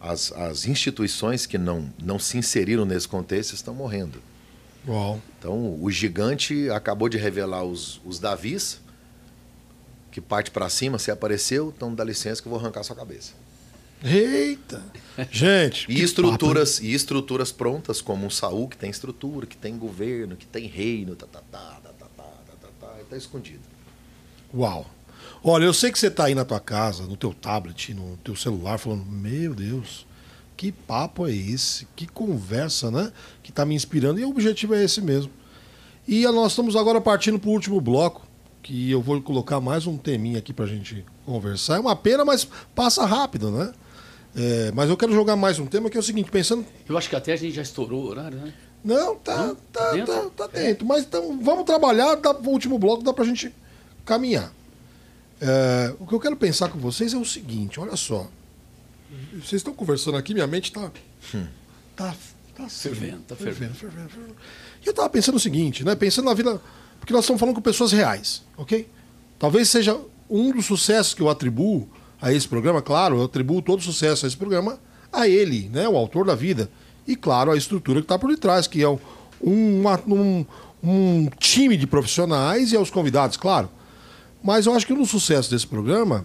as, 0.00 0.32
as 0.32 0.66
instituições 0.66 1.44
que 1.44 1.58
não, 1.58 1.92
não 2.02 2.18
se 2.18 2.38
inseriram 2.38 2.86
nesse 2.86 3.06
contexto 3.06 3.52
estão 3.54 3.74
morrendo. 3.74 4.18
Uau. 4.86 5.20
Então, 5.38 5.78
o 5.80 5.90
gigante 5.90 6.68
acabou 6.70 7.08
de 7.08 7.16
revelar 7.16 7.64
os, 7.64 8.00
os 8.04 8.18
Davis, 8.18 8.80
que 10.10 10.20
parte 10.20 10.50
para 10.50 10.68
cima, 10.68 10.98
você 10.98 11.10
apareceu, 11.10 11.72
então 11.74 11.94
dá 11.94 12.04
licença 12.04 12.42
que 12.42 12.48
eu 12.48 12.50
vou 12.50 12.60
arrancar 12.60 12.82
sua 12.82 12.96
cabeça. 12.96 13.32
Eita! 14.04 14.82
Gente. 15.30 15.90
E 15.90 16.02
estruturas, 16.02 16.76
papo, 16.76 16.86
e 16.86 16.94
estruturas 16.94 17.52
prontas, 17.52 18.00
como 18.00 18.26
um 18.26 18.30
Saul, 18.30 18.68
que 18.68 18.76
tem 18.76 18.90
estrutura, 18.90 19.46
que 19.46 19.56
tem 19.56 19.78
governo, 19.78 20.36
que 20.36 20.46
tem 20.46 20.66
reino, 20.66 21.14
tá, 21.14 21.26
tá, 21.26 21.40
tá, 21.50 21.80
tá, 21.82 21.90
tá, 21.92 22.06
tá, 22.16 22.24
tá, 22.60 22.68
tá, 22.80 22.96
tá 23.08 23.16
escondido. 23.16 23.62
Uau! 24.52 24.86
Olha, 25.44 25.64
eu 25.64 25.74
sei 25.74 25.90
que 25.90 25.98
você 25.98 26.08
está 26.08 26.26
aí 26.26 26.34
na 26.34 26.44
tua 26.44 26.60
casa, 26.60 27.04
no 27.04 27.16
teu 27.16 27.32
tablet, 27.32 27.94
no 27.94 28.16
teu 28.18 28.36
celular, 28.36 28.78
falando, 28.78 29.04
meu 29.06 29.54
Deus, 29.54 30.06
que 30.62 30.70
papo 30.70 31.26
é 31.26 31.32
esse? 31.32 31.88
Que 31.96 32.06
conversa, 32.06 32.88
né? 32.88 33.12
Que 33.42 33.50
está 33.50 33.66
me 33.66 33.74
inspirando. 33.74 34.20
E 34.20 34.24
o 34.24 34.28
objetivo 34.28 34.76
é 34.76 34.84
esse 34.84 35.00
mesmo. 35.00 35.32
E 36.06 36.24
nós 36.26 36.52
estamos 36.52 36.76
agora 36.76 37.00
partindo 37.00 37.36
para 37.36 37.50
o 37.50 37.52
último 37.52 37.80
bloco, 37.80 38.24
que 38.62 38.88
eu 38.88 39.02
vou 39.02 39.20
colocar 39.20 39.60
mais 39.60 39.88
um 39.88 39.96
teminha 39.96 40.38
aqui 40.38 40.52
para 40.52 40.66
a 40.66 40.68
gente 40.68 41.04
conversar. 41.26 41.78
É 41.78 41.80
uma 41.80 41.96
pena, 41.96 42.24
mas 42.24 42.46
passa 42.76 43.04
rápido, 43.04 43.50
né? 43.50 43.72
É, 44.36 44.70
mas 44.72 44.88
eu 44.88 44.96
quero 44.96 45.12
jogar 45.12 45.34
mais 45.34 45.58
um 45.58 45.66
tema 45.66 45.90
que 45.90 45.96
é 45.96 46.00
o 46.00 46.02
seguinte, 46.02 46.30
pensando. 46.30 46.64
Eu 46.88 46.96
acho 46.96 47.10
que 47.10 47.16
até 47.16 47.32
a 47.32 47.36
gente 47.36 47.56
já 47.56 47.62
estourou 47.62 48.04
o 48.04 48.06
horário, 48.06 48.38
né? 48.38 48.54
Não, 48.84 49.16
tá, 49.16 49.48
Não? 49.48 49.56
tá, 49.56 49.60
tá, 49.72 49.92
dentro. 49.94 50.30
tá, 50.30 50.46
tá 50.46 50.60
dentro. 50.60 50.86
Mas 50.86 51.02
então, 51.02 51.40
vamos 51.42 51.64
trabalhar, 51.64 52.14
dá, 52.14 52.30
o 52.30 52.48
último 52.50 52.78
bloco 52.78 53.02
dá 53.02 53.12
pra 53.12 53.24
gente 53.24 53.52
caminhar. 54.04 54.52
É, 55.40 55.92
o 55.98 56.06
que 56.06 56.14
eu 56.14 56.20
quero 56.20 56.36
pensar 56.36 56.68
com 56.68 56.78
vocês 56.78 57.12
é 57.12 57.18
o 57.18 57.24
seguinte, 57.24 57.80
olha 57.80 57.96
só. 57.96 58.28
Vocês 59.32 59.60
estão 59.60 59.74
conversando 59.74 60.16
aqui, 60.16 60.32
minha 60.32 60.46
mente 60.46 60.66
está. 60.66 60.90
Hum. 61.34 61.46
Tá, 61.94 62.14
tá 62.56 62.68
fervendo, 62.68 63.20
tá 63.28 63.36
fervendo. 63.36 63.74
fervendo, 63.74 64.08
fervendo. 64.08 64.36
E 64.82 64.86
eu 64.86 64.90
estava 64.90 65.08
pensando 65.10 65.36
o 65.36 65.40
seguinte, 65.40 65.84
né? 65.84 65.94
Pensando 65.94 66.26
na 66.26 66.34
vida. 66.34 66.60
Porque 66.98 67.12
nós 67.12 67.24
estamos 67.24 67.40
falando 67.40 67.54
com 67.54 67.60
pessoas 67.60 67.92
reais, 67.92 68.42
ok? 68.56 68.88
Talvez 69.38 69.68
seja 69.68 69.98
um 70.30 70.52
dos 70.52 70.66
sucessos 70.66 71.14
que 71.14 71.20
eu 71.20 71.28
atribuo 71.28 71.88
a 72.20 72.32
esse 72.32 72.46
programa, 72.46 72.80
claro, 72.80 73.18
eu 73.18 73.24
atribuo 73.24 73.60
todo 73.60 73.80
o 73.80 73.82
sucesso 73.82 74.24
a 74.24 74.28
esse 74.28 74.36
programa 74.36 74.78
a 75.12 75.28
ele, 75.28 75.68
né, 75.68 75.88
o 75.88 75.96
autor 75.96 76.24
da 76.24 76.36
vida. 76.36 76.70
E, 77.06 77.16
claro, 77.16 77.50
a 77.50 77.56
estrutura 77.56 78.00
que 78.00 78.04
está 78.04 78.16
por 78.16 78.30
detrás, 78.30 78.68
que 78.68 78.80
é 78.80 78.88
um, 78.88 78.98
um, 79.42 80.46
um 80.82 81.28
time 81.38 81.76
de 81.76 81.86
profissionais 81.86 82.72
e 82.72 82.76
aos 82.76 82.90
convidados, 82.90 83.36
claro. 83.36 83.68
Mas 84.42 84.66
eu 84.66 84.74
acho 84.74 84.86
que 84.86 84.92
um 84.92 84.98
dos 84.98 85.10
sucessos 85.10 85.50
desse 85.50 85.66
programa 85.66 86.24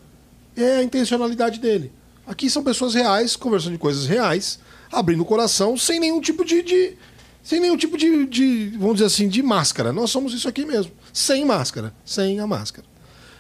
é 0.55 0.77
a 0.77 0.83
intencionalidade 0.83 1.59
dele. 1.59 1.91
Aqui 2.28 2.49
são 2.49 2.61
pessoas 2.61 2.93
reais, 2.93 3.38
conversando 3.38 3.71
de 3.71 3.78
coisas 3.78 4.05
reais, 4.05 4.59
abrindo 4.91 5.21
o 5.21 5.25
coração, 5.25 5.78
sem 5.78 5.97
nenhum 5.97 6.19
tipo 6.19 6.43
de, 6.43 6.61
de 6.61 6.97
sem 7.41 7.61
nenhum 7.61 7.78
tipo 7.78 7.97
de, 7.97 8.25
de, 8.25 8.69
vamos 8.78 8.95
dizer 8.95 9.05
assim, 9.05 9.30
de 9.30 9.41
máscara. 9.41 9.93
Nós 9.93 10.11
somos 10.11 10.34
isso 10.34 10.49
aqui 10.49 10.65
mesmo, 10.65 10.91
sem 11.13 11.45
máscara, 11.45 11.93
sem 12.03 12.41
a 12.41 12.45
máscara. 12.45 12.86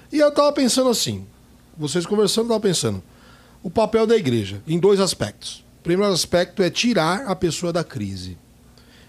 E 0.09 0.19
eu 0.19 0.29
estava 0.29 0.49
pensando 0.53 0.89
assim, 0.89 1.27
vocês 1.77 2.05
conversando, 2.05 2.45
eu 2.45 2.55
estava 2.55 2.61
pensando, 2.61 3.03
o 3.61 3.69
papel 3.69 4.07
da 4.07 4.15
igreja, 4.15 4.61
em 4.65 4.79
dois 4.79 5.01
aspectos. 5.01 5.65
O 5.81 5.83
primeiro 5.83 6.13
aspecto 6.13 6.63
é 6.63 6.69
tirar 6.69 7.25
a 7.27 7.35
pessoa 7.35 7.73
da 7.73 7.83
crise. 7.83 8.37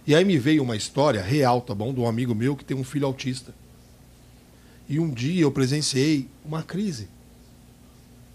E 0.05 0.12
aí 0.14 0.24
me 0.24 0.37
veio 0.37 0.64
uma 0.64 0.74
história 0.74 1.22
real, 1.22 1.61
tá 1.61 1.74
bom? 1.74 1.95
De 1.95 2.01
um 2.01 2.09
amigo 2.09 2.35
meu 2.35 2.57
que 2.57 2.64
tem 2.64 2.76
um 2.76 2.83
filho 2.83 3.07
autista. 3.07 3.55
E 4.89 4.99
um 4.99 5.09
dia 5.09 5.43
eu 5.43 5.53
presenciei 5.53 6.26
uma 6.45 6.64
crise. 6.64 7.09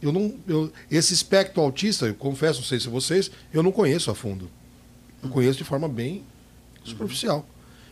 Eu 0.03 0.11
não, 0.11 0.35
eu, 0.45 0.69
esse 0.91 1.13
espectro 1.13 1.61
autista, 1.61 2.05
eu 2.05 2.13
confesso, 2.13 2.59
não 2.59 2.67
sei 2.67 2.77
se 2.77 2.89
vocês, 2.89 3.31
eu 3.53 3.63
não 3.63 3.71
conheço 3.71 4.11
a 4.11 4.15
fundo. 4.15 4.49
Eu 5.23 5.29
conheço 5.29 5.57
de 5.57 5.63
forma 5.63 5.87
bem 5.87 6.23
superficial. 6.83 7.47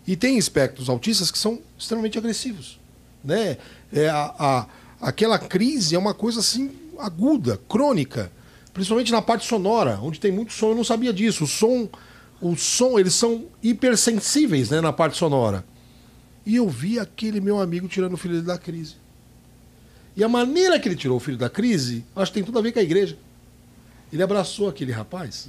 E 0.05 0.17
tem 0.17 0.37
espectros 0.37 0.89
autistas 0.89 1.31
que 1.31 1.37
são 1.37 1.61
extremamente 1.79 2.17
agressivos. 2.17 2.77
Né? 3.23 3.57
É 3.93 4.09
a, 4.09 4.35
a 4.37 4.67
aquela 4.99 5.39
crise 5.39 5.95
é 5.95 5.97
uma 5.97 6.13
coisa 6.13 6.41
assim 6.41 6.71
aguda, 6.99 7.57
crônica, 7.69 8.29
principalmente 8.73 9.13
na 9.13 9.21
parte 9.21 9.45
sonora, 9.47 9.97
onde 10.01 10.19
tem 10.19 10.33
muito 10.33 10.51
som. 10.51 10.71
Eu 10.71 10.75
não 10.75 10.83
sabia 10.83 11.13
disso. 11.13 11.45
O 11.45 11.47
som, 11.47 11.87
o 12.41 12.57
som, 12.57 12.99
eles 12.99 13.13
são 13.13 13.45
hipersensíveis, 13.63 14.69
né, 14.69 14.81
na 14.81 14.91
parte 14.91 15.17
sonora. 15.17 15.63
E 16.45 16.57
eu 16.57 16.67
vi 16.67 16.99
aquele 16.99 17.39
meu 17.39 17.61
amigo 17.61 17.87
tirando 17.87 18.15
o 18.15 18.17
filho 18.17 18.41
da 18.41 18.57
crise. 18.57 19.00
E 20.15 20.23
a 20.23 20.29
maneira 20.29 20.79
que 20.79 20.87
ele 20.87 20.95
tirou 20.95 21.17
o 21.17 21.19
filho 21.19 21.37
da 21.37 21.49
crise, 21.49 22.03
acho 22.15 22.31
que 22.31 22.39
tem 22.39 22.43
tudo 22.43 22.59
a 22.59 22.61
ver 22.61 22.71
com 22.71 22.79
a 22.79 22.83
igreja. 22.83 23.17
Ele 24.11 24.21
abraçou 24.21 24.67
aquele 24.67 24.91
rapaz. 24.91 25.47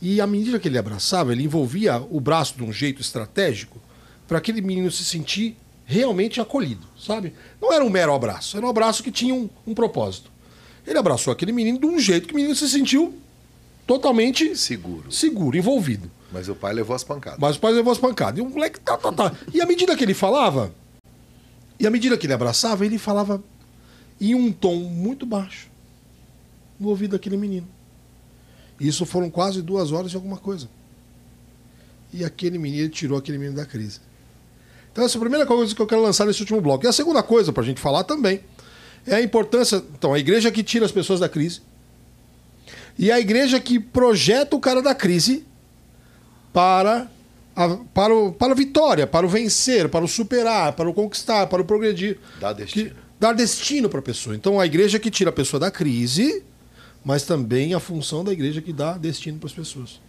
E 0.00 0.20
à 0.20 0.26
medida 0.26 0.58
que 0.58 0.68
ele 0.68 0.78
abraçava, 0.78 1.32
ele 1.32 1.44
envolvia 1.44 2.02
o 2.10 2.20
braço 2.20 2.56
de 2.56 2.62
um 2.62 2.72
jeito 2.72 3.00
estratégico 3.00 3.78
para 4.26 4.38
aquele 4.38 4.60
menino 4.60 4.90
se 4.90 5.04
sentir 5.04 5.56
realmente 5.84 6.40
acolhido, 6.40 6.86
sabe? 6.98 7.34
Não 7.60 7.72
era 7.72 7.84
um 7.84 7.90
mero 7.90 8.14
abraço, 8.14 8.56
era 8.56 8.64
um 8.64 8.68
abraço 8.70 9.02
que 9.02 9.10
tinha 9.10 9.34
um, 9.34 9.48
um 9.66 9.74
propósito. 9.74 10.30
Ele 10.86 10.98
abraçou 10.98 11.32
aquele 11.32 11.52
menino 11.52 11.78
de 11.78 11.86
um 11.86 11.98
jeito 11.98 12.26
que 12.26 12.34
o 12.34 12.36
menino 12.36 12.54
se 12.54 12.68
sentiu 12.68 13.14
totalmente 13.86 14.56
seguro, 14.56 15.12
seguro, 15.12 15.56
envolvido. 15.56 16.10
Mas 16.32 16.48
o 16.48 16.54
pai 16.54 16.72
levou 16.72 16.96
as 16.96 17.04
pancadas. 17.04 17.38
Mas 17.38 17.56
o 17.56 17.60
pai 17.60 17.72
levou 17.72 17.92
as 17.92 17.98
pancadas. 17.98 18.38
E 18.38 18.42
o 18.42 18.48
moleque 18.48 18.80
tá, 18.80 18.96
tá, 18.96 19.12
tá. 19.12 19.32
E 19.52 19.60
à 19.60 19.66
medida 19.66 19.94
que 19.96 20.02
ele 20.02 20.14
falava, 20.14 20.74
e 21.78 21.86
à 21.86 21.90
medida 21.90 22.16
que 22.16 22.26
ele 22.26 22.32
abraçava, 22.32 22.84
ele 22.84 22.98
falava 22.98 23.42
em 24.20 24.34
um 24.34 24.52
tom 24.52 24.76
muito 24.76 25.26
baixo 25.26 25.68
no 26.78 26.88
ouvido 26.88 27.12
daquele 27.12 27.36
menino. 27.36 27.68
E 28.78 28.88
isso 28.88 29.04
foram 29.06 29.30
quase 29.30 29.62
duas 29.62 29.92
horas 29.92 30.10
de 30.10 30.16
alguma 30.16 30.36
coisa. 30.36 30.68
E 32.12 32.24
aquele 32.24 32.58
menino 32.58 32.88
tirou 32.88 33.18
aquele 33.18 33.38
menino 33.38 33.56
da 33.56 33.66
crise. 33.66 34.00
Então, 34.92 35.04
essa 35.04 35.16
é 35.16 35.18
a 35.18 35.20
primeira 35.20 35.46
coisa 35.46 35.74
que 35.74 35.82
eu 35.82 35.86
quero 35.86 36.02
lançar 36.02 36.24
nesse 36.24 36.40
último 36.40 36.60
bloco. 36.60 36.84
E 36.84 36.88
a 36.88 36.92
segunda 36.92 37.22
coisa, 37.22 37.52
para 37.52 37.62
a 37.62 37.66
gente 37.66 37.80
falar 37.80 38.04
também, 38.04 38.40
é 39.06 39.16
a 39.16 39.22
importância. 39.22 39.82
Então, 39.98 40.14
a 40.14 40.18
igreja 40.18 40.50
que 40.52 40.62
tira 40.62 40.84
as 40.84 40.92
pessoas 40.92 41.18
da 41.18 41.28
crise. 41.28 41.60
E 42.96 43.10
a 43.10 43.18
igreja 43.18 43.58
que 43.58 43.80
projeta 43.80 44.54
o 44.54 44.60
cara 44.60 44.80
da 44.80 44.94
crise 44.94 45.44
para 46.52 47.10
a, 47.54 47.68
para, 47.92 48.14
o, 48.14 48.32
para 48.32 48.52
a 48.52 48.56
vitória, 48.56 49.06
para 49.06 49.24
o 49.24 49.28
vencer, 49.28 49.88
para 49.88 50.04
o 50.04 50.08
superar, 50.08 50.72
para 50.72 50.88
o 50.88 50.94
conquistar, 50.94 51.46
para 51.46 51.62
o 51.62 51.64
progredir. 51.64 52.18
Dar 52.40 52.52
destino. 52.52 52.90
Que, 52.90 52.96
dar 53.18 53.32
destino 53.32 53.88
para 53.88 54.00
a 54.00 54.02
pessoa. 54.02 54.34
Então, 54.34 54.58
a 54.58 54.66
igreja 54.66 54.98
que 54.98 55.10
tira 55.10 55.30
a 55.30 55.32
pessoa 55.32 55.60
da 55.60 55.70
crise, 55.70 56.42
mas 57.04 57.22
também 57.22 57.74
a 57.74 57.80
função 57.80 58.24
da 58.24 58.32
igreja 58.32 58.60
que 58.60 58.72
dá 58.72 58.96
destino 58.96 59.38
para 59.38 59.46
as 59.46 59.52
pessoas. 59.52 60.00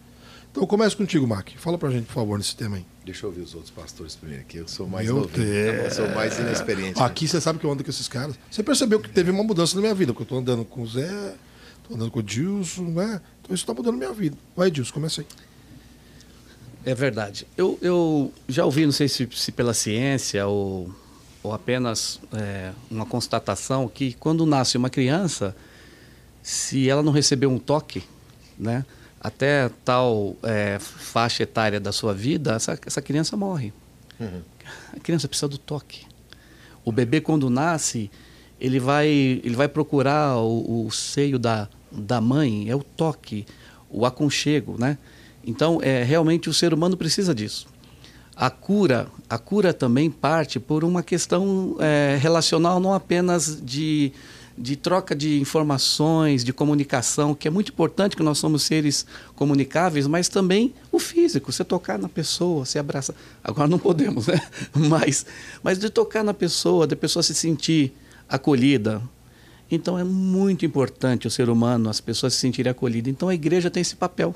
Então, 0.52 0.64
eu 0.64 0.68
começo 0.68 0.96
contigo, 0.96 1.28
Mac. 1.28 1.50
Fala 1.58 1.78
para 1.78 1.90
a 1.90 1.92
gente, 1.92 2.06
por 2.06 2.14
favor, 2.14 2.38
nesse 2.38 2.56
tema 2.56 2.78
aí. 2.78 2.86
Deixa 3.06 3.26
eu 3.26 3.30
ouvir 3.30 3.42
os 3.42 3.54
outros 3.54 3.72
pastores 3.72 4.16
primeiro 4.16 4.42
aqui. 4.42 4.58
Eu 4.58 4.68
sou 4.68 4.88
mais 4.88 5.08
novo. 5.08 5.30
Eu 5.38 5.92
sou 5.92 6.10
mais 6.10 6.40
inexperiente. 6.40 7.02
Aqui 7.02 7.28
você 7.28 7.42
sabe 7.42 7.60
que 7.60 7.66
eu 7.66 7.72
ando 7.72 7.84
com 7.84 7.90
esses 7.90 8.08
caras. 8.08 8.36
Você 8.50 8.64
percebeu 8.64 9.00
que 9.00 9.10
teve 9.10 9.30
uma 9.30 9.44
mudança 9.44 9.76
na 9.76 9.82
minha 9.82 9.94
vida, 9.94 10.14
porque 10.14 10.22
eu 10.22 10.26
estou 10.26 10.40
andando 10.40 10.64
com 10.66 10.82
o 10.82 10.88
Zé, 10.88 11.36
estou 11.84 11.96
andando 11.96 12.10
com 12.10 12.20
o 12.20 12.24
Dilson, 12.24 12.84
né? 12.86 13.22
Então 13.42 13.54
isso 13.54 13.64
está 13.64 13.74
mudando 13.74 13.96
a 13.96 13.98
minha 13.98 14.14
vida. 14.14 14.38
Vai, 14.56 14.72
Dilson, 14.72 14.94
começa 14.94 15.22
aí. 15.22 15.28
É 16.86 16.94
verdade. 16.94 17.48
Eu, 17.58 17.78
eu 17.82 18.32
já 18.48 18.64
ouvi, 18.64 18.86
não 18.86 18.92
sei 18.92 19.08
se, 19.08 19.28
se 19.34 19.52
pela 19.52 19.74
ciência 19.74 20.46
ou, 20.46 20.94
ou 21.42 21.52
apenas 21.52 22.20
é, 22.32 22.72
uma 22.92 23.06
constatação, 23.06 23.88
que 23.88 24.14
quando 24.14 24.46
nasce 24.46 24.78
uma 24.78 24.90
criança, 24.90 25.56
se 26.44 26.88
ela 26.90 27.02
não 27.02 27.12
receber 27.12 27.48
um 27.48 27.58
toque, 27.58 28.04
né? 28.58 28.86
até 29.26 29.72
tal 29.84 30.36
é, 30.44 30.78
faixa 30.80 31.42
etária 31.42 31.80
da 31.80 31.92
sua 31.92 32.14
vida, 32.14 32.54
essa, 32.54 32.80
essa 32.86 33.02
criança 33.02 33.36
morre. 33.36 33.74
Uhum. 34.20 34.42
A 34.96 35.00
criança 35.00 35.28
precisa 35.28 35.48
do 35.48 35.58
toque. 35.58 36.06
O 36.84 36.92
bebê, 36.92 37.20
quando 37.20 37.50
nasce, 37.50 38.12
ele 38.62 38.80
vai, 38.80 39.08
ele 39.08 39.56
vai 39.56 39.68
procurar 39.68 40.38
o, 40.38 40.86
o 40.86 40.92
seio 40.92 41.40
da, 41.40 41.68
da 41.92 42.22
mãe, 42.22 42.70
é 42.70 42.76
o 42.76 42.84
toque, 42.84 43.48
o 43.90 44.06
aconchego, 44.06 44.78
né? 44.80 45.00
Então, 45.46 45.80
é, 45.82 46.04
realmente 46.04 46.50
o 46.50 46.54
ser 46.54 46.74
humano 46.74 46.98
precisa 46.98 47.34
disso. 47.34 47.68
A 48.36 48.50
cura, 48.50 49.08
a 49.30 49.38
cura 49.38 49.74
também 49.74 50.12
parte 50.12 50.60
por 50.60 50.84
uma 50.84 51.02
questão 51.02 51.78
é, 51.80 52.18
relacional, 52.20 52.80
não 52.80 52.94
apenas 52.94 53.62
de 53.64 54.12
de 54.58 54.76
troca 54.76 55.14
de 55.14 55.40
informações, 55.40 56.44
de 56.44 56.54
comunicação, 56.54 57.36
que 57.36 57.48
é 57.48 57.52
muito 57.52 57.72
importante 57.72 58.16
que 58.16 58.24
nós 58.24 58.38
somos 58.38 58.64
seres 58.64 59.06
comunicáveis, 59.36 60.08
mas 60.08 60.30
também 60.30 60.74
o 60.92 61.00
físico, 61.00 61.52
você 61.52 61.64
tocar 61.64 62.00
na 62.00 62.08
pessoa, 62.08 62.66
se 62.66 62.80
abraçar. 62.80 63.16
Agora 63.44 63.68
não 63.68 63.78
podemos, 63.78 64.28
né? 64.28 64.40
Mas, 64.74 65.26
mas 65.62 65.78
de 65.78 65.90
tocar 65.90 66.24
na 66.24 66.34
pessoa, 66.34 66.88
da 66.88 66.96
pessoa 66.96 67.22
se 67.22 67.34
sentir 67.34 67.94
acolhida. 68.30 69.02
Então 69.70 69.98
é 69.98 70.04
muito 70.04 70.66
importante 70.66 71.28
o 71.28 71.32
ser 71.32 71.50
humano, 71.50 71.90
as 71.90 72.00
pessoas 72.00 72.34
se 72.34 72.40
sentirem 72.40 72.72
acolhidas. 72.72 73.12
Então 73.12 73.30
a 73.30 73.36
igreja 73.36 73.70
tem 73.70 73.82
esse 73.82 73.96
papel 73.96 74.34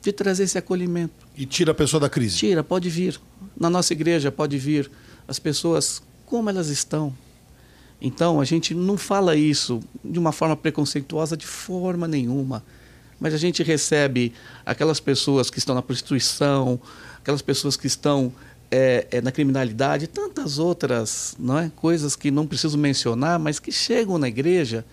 de 0.00 0.12
trazer 0.12 0.44
esse 0.44 0.58
acolhimento. 0.58 1.26
E 1.36 1.44
tira 1.44 1.72
a 1.72 1.74
pessoa 1.74 2.00
da 2.00 2.08
crise. 2.08 2.36
Tira, 2.36 2.62
pode 2.62 2.88
vir. 2.88 3.20
Na 3.56 3.68
nossa 3.68 3.92
igreja 3.92 4.30
pode 4.30 4.56
vir 4.58 4.90
as 5.26 5.38
pessoas 5.38 6.02
como 6.24 6.48
elas 6.48 6.68
estão, 6.68 7.14
então, 8.00 8.40
a 8.40 8.44
gente 8.44 8.74
não 8.74 8.96
fala 8.96 9.34
isso 9.34 9.80
de 10.04 10.18
uma 10.18 10.30
forma 10.30 10.56
preconceituosa 10.56 11.36
de 11.36 11.46
forma 11.46 12.06
nenhuma. 12.06 12.64
Mas 13.18 13.34
a 13.34 13.36
gente 13.36 13.62
recebe 13.62 14.32
aquelas 14.64 15.00
pessoas 15.00 15.50
que 15.50 15.58
estão 15.58 15.74
na 15.74 15.82
prostituição, 15.82 16.80
aquelas 17.18 17.42
pessoas 17.42 17.76
que 17.76 17.88
estão 17.88 18.32
é, 18.70 19.08
é, 19.10 19.20
na 19.20 19.32
criminalidade, 19.32 20.06
tantas 20.06 20.60
outras 20.60 21.34
não 21.38 21.58
é? 21.58 21.72
coisas 21.74 22.14
que 22.14 22.30
não 22.30 22.46
preciso 22.46 22.78
mencionar, 22.78 23.38
mas 23.38 23.58
que 23.58 23.72
chegam 23.72 24.18
na 24.18 24.28
igreja 24.28 24.84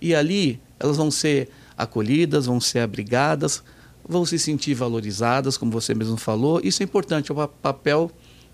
e 0.00 0.14
ali 0.14 0.60
elas 0.78 0.98
vão 0.98 1.10
ser 1.10 1.48
acolhidas, 1.78 2.44
vão 2.44 2.60
ser 2.60 2.80
abrigadas, 2.80 3.62
vão 4.10 4.26
se 4.26 4.38
sentir 4.38 4.74
valorizadas, 4.74 5.56
como 5.56 5.70
você 5.70 5.94
mesmo 5.94 6.16
falou. 6.16 6.60
Isso 6.64 6.82
é 6.82 6.84
importante, 6.84 7.30
é 7.30 7.34
o 7.34 7.48
papel 7.48 8.10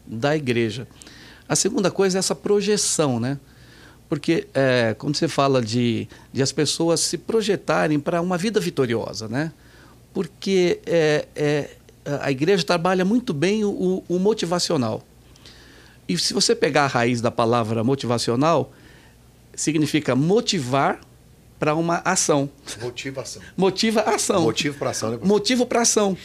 da 0.07 0.37
igreja. 0.37 0.87
A 1.49 1.57
segunda 1.57 1.91
coisa 1.91 2.19
é 2.19 2.21
essa 2.21 2.35
projeção, 2.35 3.19
né? 3.19 3.41
Porque 4.09 4.47
é, 4.55 4.95
quando 4.99 5.17
você 5.17 5.27
fala 5.27 5.63
de, 5.63 6.07
de 6.33 6.43
as 6.43 6.53
pessoas 6.53 7.01
se 7.01 7.17
projetarem 7.17 7.99
para 7.99 8.21
uma 8.21 8.37
vida 8.37 8.61
vitoriosa, 8.61 9.27
né? 9.27 9.53
Porque 10.13 10.81
é, 10.87 11.27
é, 11.35 11.71
a 12.21 12.31
igreja 12.31 12.63
trabalha 12.63 13.05
muito 13.05 13.33
bem 13.33 13.65
o, 13.65 14.05
o 14.07 14.19
motivacional. 14.19 15.03
E 16.09 16.17
se 16.19 16.35
você 16.35 16.55
pegar 16.55 16.85
a 16.85 16.87
raiz 16.87 17.21
da 17.21 17.31
palavra 17.31 17.83
motivacional, 17.83 18.73
significa 19.55 20.15
motivar 20.15 21.01
para 21.59 21.75
uma 21.75 22.03
ação. 22.05 22.49
Motivação. 22.81 23.43
Motiva 23.57 24.01
ação. 24.03 24.43
Motivo 24.43 24.79
para 24.79 24.91
ação, 24.91 25.11
né? 25.11 25.19
Motivo 25.23 25.67
para 25.67 25.83
ação. 25.83 26.17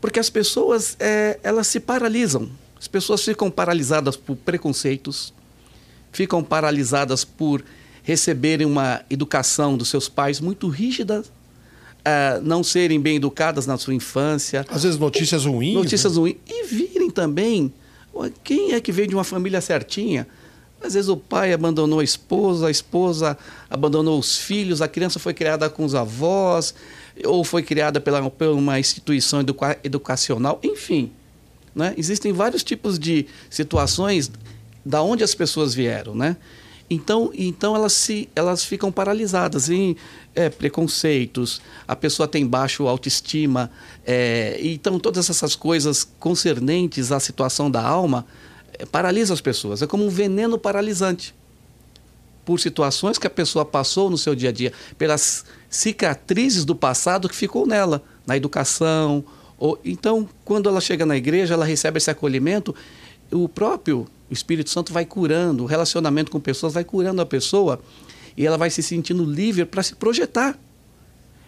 Porque 0.00 0.18
as 0.18 0.28
pessoas, 0.28 0.96
é, 0.98 1.38
elas 1.42 1.66
se 1.66 1.80
paralisam. 1.80 2.50
As 2.78 2.88
pessoas 2.88 3.24
ficam 3.24 3.50
paralisadas 3.50 4.16
por 4.16 4.36
preconceitos, 4.36 5.32
ficam 6.10 6.42
paralisadas 6.42 7.24
por 7.24 7.64
receberem 8.02 8.66
uma 8.66 9.02
educação 9.08 9.76
dos 9.76 9.88
seus 9.88 10.08
pais 10.08 10.40
muito 10.40 10.68
rígida, 10.68 11.20
uh, 11.20 12.42
não 12.42 12.64
serem 12.64 13.00
bem 13.00 13.16
educadas 13.16 13.66
na 13.66 13.78
sua 13.78 13.94
infância. 13.94 14.66
Às 14.68 14.82
vezes 14.82 14.98
notícias 14.98 15.44
ruins. 15.44 15.74
Notícias 15.74 16.14
né? 16.14 16.18
ruins. 16.18 16.36
E 16.48 16.64
virem 16.66 17.08
também. 17.08 17.72
Quem 18.42 18.72
é 18.72 18.80
que 18.80 18.92
veio 18.92 19.08
de 19.08 19.14
uma 19.14 19.24
família 19.24 19.60
certinha? 19.60 20.26
Às 20.82 20.94
vezes 20.94 21.08
o 21.08 21.16
pai 21.16 21.52
abandonou 21.52 22.00
a 22.00 22.04
esposa, 22.04 22.66
a 22.66 22.70
esposa 22.70 23.38
abandonou 23.70 24.18
os 24.18 24.36
filhos, 24.38 24.82
a 24.82 24.88
criança 24.88 25.18
foi 25.18 25.32
criada 25.32 25.70
com 25.70 25.84
os 25.84 25.94
avós, 25.94 26.74
ou 27.24 27.44
foi 27.44 27.62
criada 27.62 28.00
pela, 28.00 28.28
por 28.30 28.48
uma 28.48 28.78
instituição 28.80 29.40
educa 29.40 29.78
educacional, 29.84 30.58
enfim. 30.62 31.12
Né? 31.74 31.94
Existem 31.96 32.32
vários 32.32 32.62
tipos 32.62 32.98
de 32.98 33.26
situações 33.48 34.30
da 34.84 35.02
onde 35.02 35.22
as 35.22 35.34
pessoas 35.34 35.74
vieram, 35.74 36.14
né? 36.14 36.36
Então, 36.90 37.30
então 37.32 37.74
elas, 37.74 37.94
se, 37.94 38.28
elas 38.36 38.64
ficam 38.64 38.92
paralisadas 38.92 39.70
em 39.70 39.96
é, 40.34 40.50
preconceitos, 40.50 41.62
a 41.88 41.96
pessoa 41.96 42.28
tem 42.28 42.46
baixo 42.46 42.86
autoestima, 42.86 43.70
é, 44.04 44.58
então 44.60 44.98
todas 44.98 45.30
essas 45.30 45.56
coisas 45.56 46.06
concernentes 46.20 47.10
à 47.10 47.18
situação 47.18 47.70
da 47.70 47.80
alma 47.82 48.26
é, 48.78 48.86
paralisam 48.86 49.34
as 49.34 49.40
pessoas. 49.40 49.82
É 49.82 49.86
como 49.86 50.04
um 50.04 50.08
veneno 50.08 50.58
paralisante 50.58 51.34
por 52.44 52.58
situações 52.58 53.18
que 53.18 53.26
a 53.26 53.30
pessoa 53.30 53.64
passou 53.64 54.10
no 54.10 54.18
seu 54.18 54.34
dia 54.34 54.48
a 54.48 54.52
dia, 54.52 54.72
pelas 54.98 55.44
cicatrizes 55.70 56.64
do 56.64 56.74
passado 56.74 57.28
que 57.28 57.36
ficou 57.36 57.66
nela, 57.66 58.02
na 58.26 58.36
educação. 58.36 59.24
Ou, 59.58 59.78
então, 59.84 60.28
quando 60.44 60.68
ela 60.68 60.80
chega 60.80 61.06
na 61.06 61.16
igreja, 61.16 61.54
ela 61.54 61.64
recebe 61.64 61.98
esse 61.98 62.10
acolhimento, 62.10 62.74
o 63.30 63.48
próprio 63.48 64.06
Espírito 64.30 64.70
Santo 64.70 64.92
vai 64.92 65.04
curando, 65.04 65.62
o 65.62 65.66
relacionamento 65.66 66.30
com 66.30 66.40
pessoas 66.40 66.74
vai 66.74 66.84
curando 66.84 67.22
a 67.22 67.26
pessoa 67.26 67.80
e 68.36 68.46
ela 68.46 68.58
vai 68.58 68.70
se 68.70 68.82
sentindo 68.82 69.24
livre 69.24 69.64
para 69.64 69.82
se 69.82 69.94
projetar. 69.94 70.58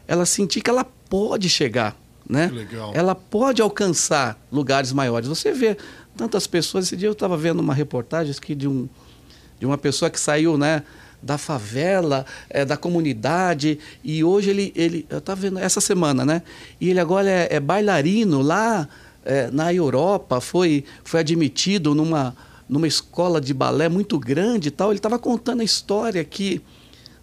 Ela 0.07 0.27
sentir 0.27 0.61
que 0.61 0.71
ela 0.71 0.85
pode 0.85 1.49
chegar, 1.49 1.97
né? 2.29 2.51
Ela 2.95 3.15
pode 3.15 3.63
alcançar 3.63 4.39
lugares 4.53 4.93
maiores. 4.93 5.29
Você 5.29 5.53
vê 5.53 5.77
tantas 6.17 6.47
pessoas. 6.47 6.87
Esse 6.87 6.97
dia 6.97 7.09
eu 7.09 7.13
estava 7.13 7.37
vendo 7.37 7.61
uma 7.61 7.75
reportagem 7.75 8.35
aqui 8.37 8.55
de, 8.55 8.69
um, 8.69 8.89
de 9.59 9.67
uma 9.67 9.79
pessoa 9.79 10.11
que 10.11 10.19
saiu, 10.19 10.57
né? 10.57 10.83
da 11.23 11.39
favela, 11.39 12.27
é, 12.51 12.67
da 12.67 12.77
comunidade, 12.77 13.79
e 14.05 14.23
hoje 14.23 14.51
ele, 14.51 14.73
ele 14.77 15.07
eu 15.09 15.19
estava 15.19 15.41
vendo 15.41 15.59
essa 15.59 15.81
semana, 15.81 16.23
né? 16.23 16.43
E 16.79 16.91
ele 16.91 17.01
agora 17.01 17.31
é, 17.31 17.49
é 17.51 17.59
bailarino 17.59 18.43
lá 18.43 18.87
é, 19.25 19.51
na 19.51 19.73
Europa, 19.73 20.39
foi, 20.39 20.85
foi 21.03 21.21
admitido 21.21 21.95
numa, 21.95 22.37
numa 22.69 22.87
escola 22.87 23.41
de 23.41 23.55
balé 23.55 23.89
muito 23.89 24.19
grande 24.19 24.69
e 24.69 24.71
tal. 24.71 24.91
Ele 24.91 24.99
estava 24.99 25.19
contando 25.19 25.63
a 25.63 25.65
história 25.65 26.23
que 26.23 26.61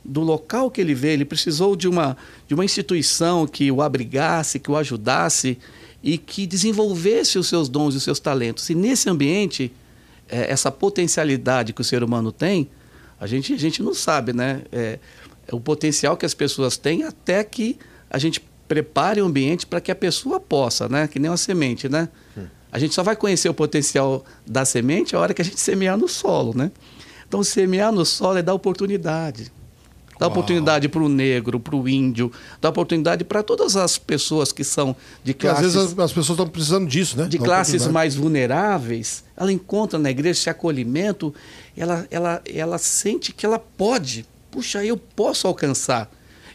do 0.04 0.22
local 0.22 0.72
que 0.72 0.82
ele 0.82 0.96
veio, 0.96 1.14
ele 1.14 1.26
precisou 1.26 1.76
de 1.76 1.88
uma, 1.88 2.18
de 2.48 2.56
uma 2.56 2.66
instituição 2.66 3.46
que 3.46 3.72
o 3.72 3.84
abrigasse, 3.84 4.60
que 4.60 4.72
o 4.72 4.76
ajudasse 4.76 5.60
e 6.04 6.18
que 6.18 6.48
desenvolvesse 6.48 7.38
os 7.38 7.48
seus 7.48 7.70
dons 7.70 7.94
e 7.94 7.98
os 7.98 8.04
seus 8.04 8.20
talentos. 8.20 8.70
E 8.70 8.76
nesse 8.76 9.10
ambiente, 9.10 9.72
é, 10.28 10.52
essa 10.52 10.72
potencialidade 10.72 11.74
que 11.74 11.82
o 11.82 11.84
ser 11.84 12.04
humano 12.04 12.32
tem, 12.32 12.70
a 13.20 13.28
gente, 13.28 13.54
a 13.54 13.58
gente 13.58 13.84
não 13.84 13.94
sabe, 13.94 14.34
né? 14.34 14.64
É, 14.72 14.98
é 15.48 15.56
o 15.56 15.60
potencial 15.60 16.18
que 16.18 16.26
as 16.26 16.34
pessoas 16.34 16.78
têm 16.78 17.04
até 17.04 17.44
que 17.44 17.78
a 18.10 18.18
gente 18.18 18.44
prepare 18.68 19.22
o 19.22 19.26
ambiente 19.26 19.68
para 19.68 19.82
que 19.82 19.92
a 19.92 19.96
pessoa 19.96 20.40
possa, 20.40 20.88
né? 20.90 21.08
Que 21.08 21.20
nem 21.20 21.30
uma 21.30 21.38
semente, 21.38 21.88
né? 21.88 22.10
Hum. 22.38 22.46
A 22.72 22.80
gente 22.80 22.96
só 22.96 23.04
vai 23.04 23.16
conhecer 23.16 23.50
o 23.50 23.54
potencial 23.54 24.26
da 24.48 24.64
semente 24.64 25.16
a 25.16 25.20
hora 25.20 25.34
que 25.34 25.42
a 25.42 25.46
gente 25.46 25.60
semear 25.60 25.98
no 25.98 26.08
solo, 26.08 26.56
né? 26.56 26.72
Então, 27.28 27.44
semear 27.44 27.92
no 27.92 28.06
solo 28.06 28.38
é 28.38 28.42
dar 28.42 28.54
oportunidade. 28.54 29.52
Dá 30.22 30.28
oportunidade 30.28 30.88
para 30.88 31.02
o 31.02 31.10
negro, 31.10 31.60
para 31.60 31.76
o 31.76 31.90
índio, 31.90 32.32
dá 32.62 32.70
oportunidade 32.70 33.24
para 33.24 33.42
todas 33.42 33.76
as 33.76 33.98
pessoas 33.98 34.52
que 34.52 34.64
são 34.64 34.96
de 35.24 35.34
classes. 35.34 35.66
às 35.66 35.74
vezes 35.74 35.94
as, 35.94 36.00
as 36.00 36.14
pessoas 36.14 36.38
estão 36.38 36.48
precisando 36.48 36.88
disso, 36.88 37.18
né? 37.18 37.28
De 37.28 37.40
classes 37.40 37.88
mais 37.88 38.14
vulneráveis. 38.14 39.24
Ela 39.36 39.52
encontra 39.52 39.98
na 39.98 40.12
igreja 40.12 40.40
esse 40.40 40.48
acolhimento, 40.48 41.34
ela, 41.76 42.06
ela, 42.12 42.40
ela 42.46 42.78
sente 42.78 43.34
que 43.34 43.48
ela 43.48 43.58
pode. 43.58 44.24
Puxa, 44.52 44.86
eu 44.86 44.96
posso 44.96 45.48
alcançar. 45.48 46.08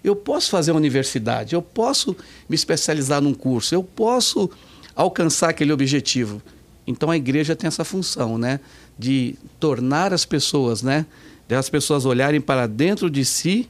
Eu 0.04 0.14
posso 0.14 0.48
fazer 0.48 0.70
uma 0.70 0.78
universidade, 0.78 1.56
eu 1.56 1.60
posso 1.60 2.16
me 2.48 2.54
especializar 2.54 3.20
num 3.20 3.34
curso, 3.34 3.74
eu 3.74 3.82
posso 3.82 4.48
alcançar 4.94 5.48
aquele 5.48 5.72
objetivo. 5.72 6.40
Então 6.86 7.10
a 7.10 7.16
igreja 7.16 7.56
tem 7.56 7.66
essa 7.66 7.84
função, 7.84 8.38
né? 8.38 8.60
De 8.96 9.34
tornar 9.58 10.14
as 10.14 10.24
pessoas, 10.24 10.82
né? 10.82 11.04
Das 11.48 11.68
pessoas 11.68 12.04
olharem 12.04 12.40
para 12.40 12.66
dentro 12.66 13.08
de 13.08 13.24
si 13.24 13.68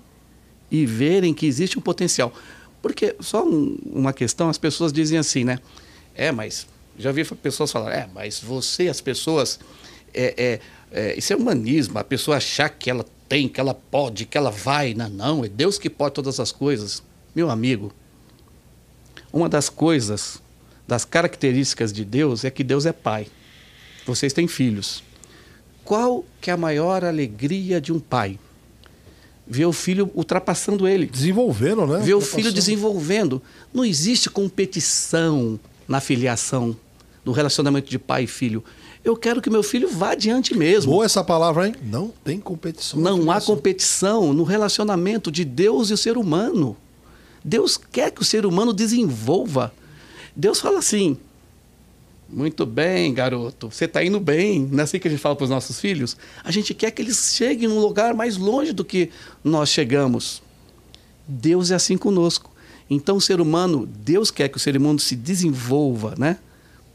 e 0.71 0.87
verem 0.87 1.35
que 1.35 1.47
existe 1.47 1.79
um 1.79 1.83
potencial. 1.83 2.33
Porque, 2.81 3.17
só 3.21 3.45
um, 3.45 3.77
uma 3.85 4.13
questão, 4.13 4.49
as 4.49 4.59
pessoas 4.59 4.93
dizem 4.93 5.19
assim, 5.19 5.45
né? 5.45 5.59
É, 6.15 6.33
mas, 6.33 6.67
já 6.99 7.13
vi 7.13 7.25
pessoas 7.25 7.71
falar, 7.71 7.93
é, 7.93 8.09
mas 8.15 8.41
você, 8.41 8.89
as 8.89 9.01
pessoas, 9.01 9.59
é, 10.15 10.35
é, 10.37 10.61
é, 10.91 11.19
isso 11.19 11.33
é 11.33 11.37
humanismo, 11.37 11.99
a 11.99 12.05
pessoa 12.05 12.37
achar 12.37 12.69
que 12.69 12.89
ela 12.89 13.05
tem, 13.29 13.49
que 13.49 13.61
ela 13.61 13.75
pode, 13.75 14.25
que 14.25 14.39
ela 14.39 14.51
vai. 14.51 14.95
Não, 14.95 15.09
não, 15.09 15.45
é 15.45 15.49
Deus 15.49 15.79
que 15.79 15.91
pode 15.91 16.15
todas 16.15 16.41
as 16.41 16.53
coisas. 16.53 17.03
Meu 17.35 17.51
amigo, 17.51 17.93
uma 19.33 19.49
das 19.49 19.69
coisas, 19.69 20.41
das 20.87 21.05
características 21.05 21.93
de 21.93 22.05
Deus 22.05 22.45
é 22.45 22.51
que 22.51 22.65
Deus 22.65 22.87
é 22.87 22.93
pai. 22.93 23.27
Vocês 24.07 24.33
têm 24.33 24.47
filhos. 24.47 25.03
Qual 25.87 26.25
que 26.41 26.51
é 26.51 26.53
a 26.53 26.57
maior 26.57 27.05
alegria 27.05 27.81
de 27.81 27.93
um 27.93 28.01
pai? 28.01 28.41
Ver 29.47 29.67
o 29.67 29.73
filho 29.73 30.11
ultrapassando 30.17 30.89
ele. 30.89 31.07
Desenvolvendo, 31.07 31.87
né? 31.87 32.01
Ver 32.01 32.15
o 32.15 32.21
filho 32.21 32.53
desenvolvendo. 32.53 33.41
Não 33.73 33.85
existe 33.85 34.29
competição 34.29 35.61
na 35.87 36.01
filiação, 36.01 36.77
no 37.25 37.31
relacionamento 37.31 37.89
de 37.89 38.01
pai 38.01 38.25
e 38.25 38.27
filho. 38.27 38.65
Eu 39.05 39.17
quero 39.17 39.41
que 39.41 39.49
meu 39.49 39.63
filho 39.63 39.89
vá 39.89 40.11
adiante 40.11 40.57
mesmo. 40.57 40.91
Boa 40.91 41.05
essa 41.05 41.23
palavra, 41.23 41.69
hein? 41.69 41.75
Não 41.85 42.13
tem 42.25 42.41
competição. 42.41 42.99
Não 42.99 43.31
há 43.31 43.41
competição 43.41 44.33
no 44.33 44.43
relacionamento 44.43 45.31
de 45.31 45.45
Deus 45.45 45.91
e 45.91 45.93
o 45.93 45.97
ser 45.97 46.19
humano. 46.19 46.77
Deus 47.45 47.77
quer 47.77 48.11
que 48.11 48.23
o 48.23 48.25
ser 48.25 48.45
humano 48.45 48.73
desenvolva. 48.73 49.73
Deus 50.35 50.59
fala 50.59 50.81
assim: 50.81 51.17
muito 52.29 52.67
bem, 52.67 53.15
garoto. 53.15 53.71
Você 53.71 53.85
está 53.85 54.03
indo 54.03 54.19
bem. 54.19 54.69
Não 54.71 54.81
é 54.81 54.83
assim 54.83 54.99
que 54.99 55.09
a 55.09 55.11
gente 55.11 55.21
fala 55.21 55.37
para 55.37 55.45
os 55.45 55.51
nossos 55.51 55.81
filhos? 55.81 56.17
A 56.43 56.51
gente 56.51 56.75
quer 56.75 56.91
que 56.91 57.01
eles 57.01 57.35
cheguem 57.35 57.69
num 57.69 57.79
lugar 57.79 58.15
mais 58.15 58.37
longe 58.37 58.73
do 58.73 58.85
que 58.85 59.11
nós 59.45 59.69
chegamos. 59.69 60.43
Deus 61.27 61.71
é 61.71 61.75
assim 61.75 61.97
conosco. 61.97 62.51
Então, 62.89 63.17
o 63.17 63.21
ser 63.21 63.41
humano, 63.41 63.87
Deus 63.87 64.31
quer 64.31 64.49
que 64.49 64.57
o 64.57 64.61
ser 64.61 64.77
humano 64.77 64.99
se 64.99 65.17
desenvolva, 65.17 66.15
né? 66.17 66.39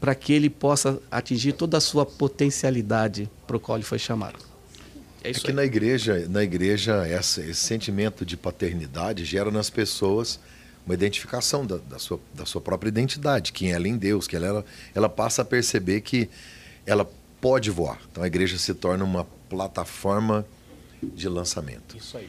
Para 0.00 0.14
que 0.14 0.32
ele 0.32 0.48
possa 0.48 1.00
atingir 1.10 1.52
toda 1.52 1.76
a 1.76 1.80
sua 1.80 2.04
potencialidade 2.04 3.30
para 3.46 3.56
o 3.56 3.60
qual 3.60 3.76
ele 3.78 3.84
foi 3.84 3.98
chamado. 3.98 4.38
É, 5.22 5.30
é 5.30 5.32
que 5.32 5.50
aí. 5.50 5.52
na 5.52 5.64
igreja, 5.64 6.26
na 6.28 6.42
igreja 6.42 7.06
essa, 7.06 7.40
esse 7.42 7.60
sentimento 7.60 8.24
de 8.24 8.36
paternidade 8.36 9.24
gera 9.24 9.50
nas 9.50 9.70
pessoas 9.70 10.40
uma 10.84 10.94
identificação 10.94 11.64
da, 11.64 11.76
da, 11.76 11.98
sua, 11.98 12.20
da 12.34 12.44
sua 12.44 12.60
própria 12.60 12.88
identidade, 12.88 13.52
quem 13.52 13.72
ela 13.72 13.86
é 13.86 13.90
em 13.90 13.96
Deus, 13.96 14.26
que 14.26 14.36
ela, 14.36 14.64
ela 14.94 15.08
passa 15.08 15.42
a 15.42 15.44
perceber 15.44 16.00
que 16.00 16.28
ela 16.84 17.08
pode 17.40 17.70
voar. 17.70 18.00
Então 18.10 18.22
a 18.22 18.26
igreja 18.26 18.58
se 18.58 18.74
torna 18.74 19.04
uma 19.04 19.24
plataforma 19.48 20.44
de 21.02 21.28
lançamento. 21.28 21.96
Isso 21.96 22.16
aí. 22.16 22.28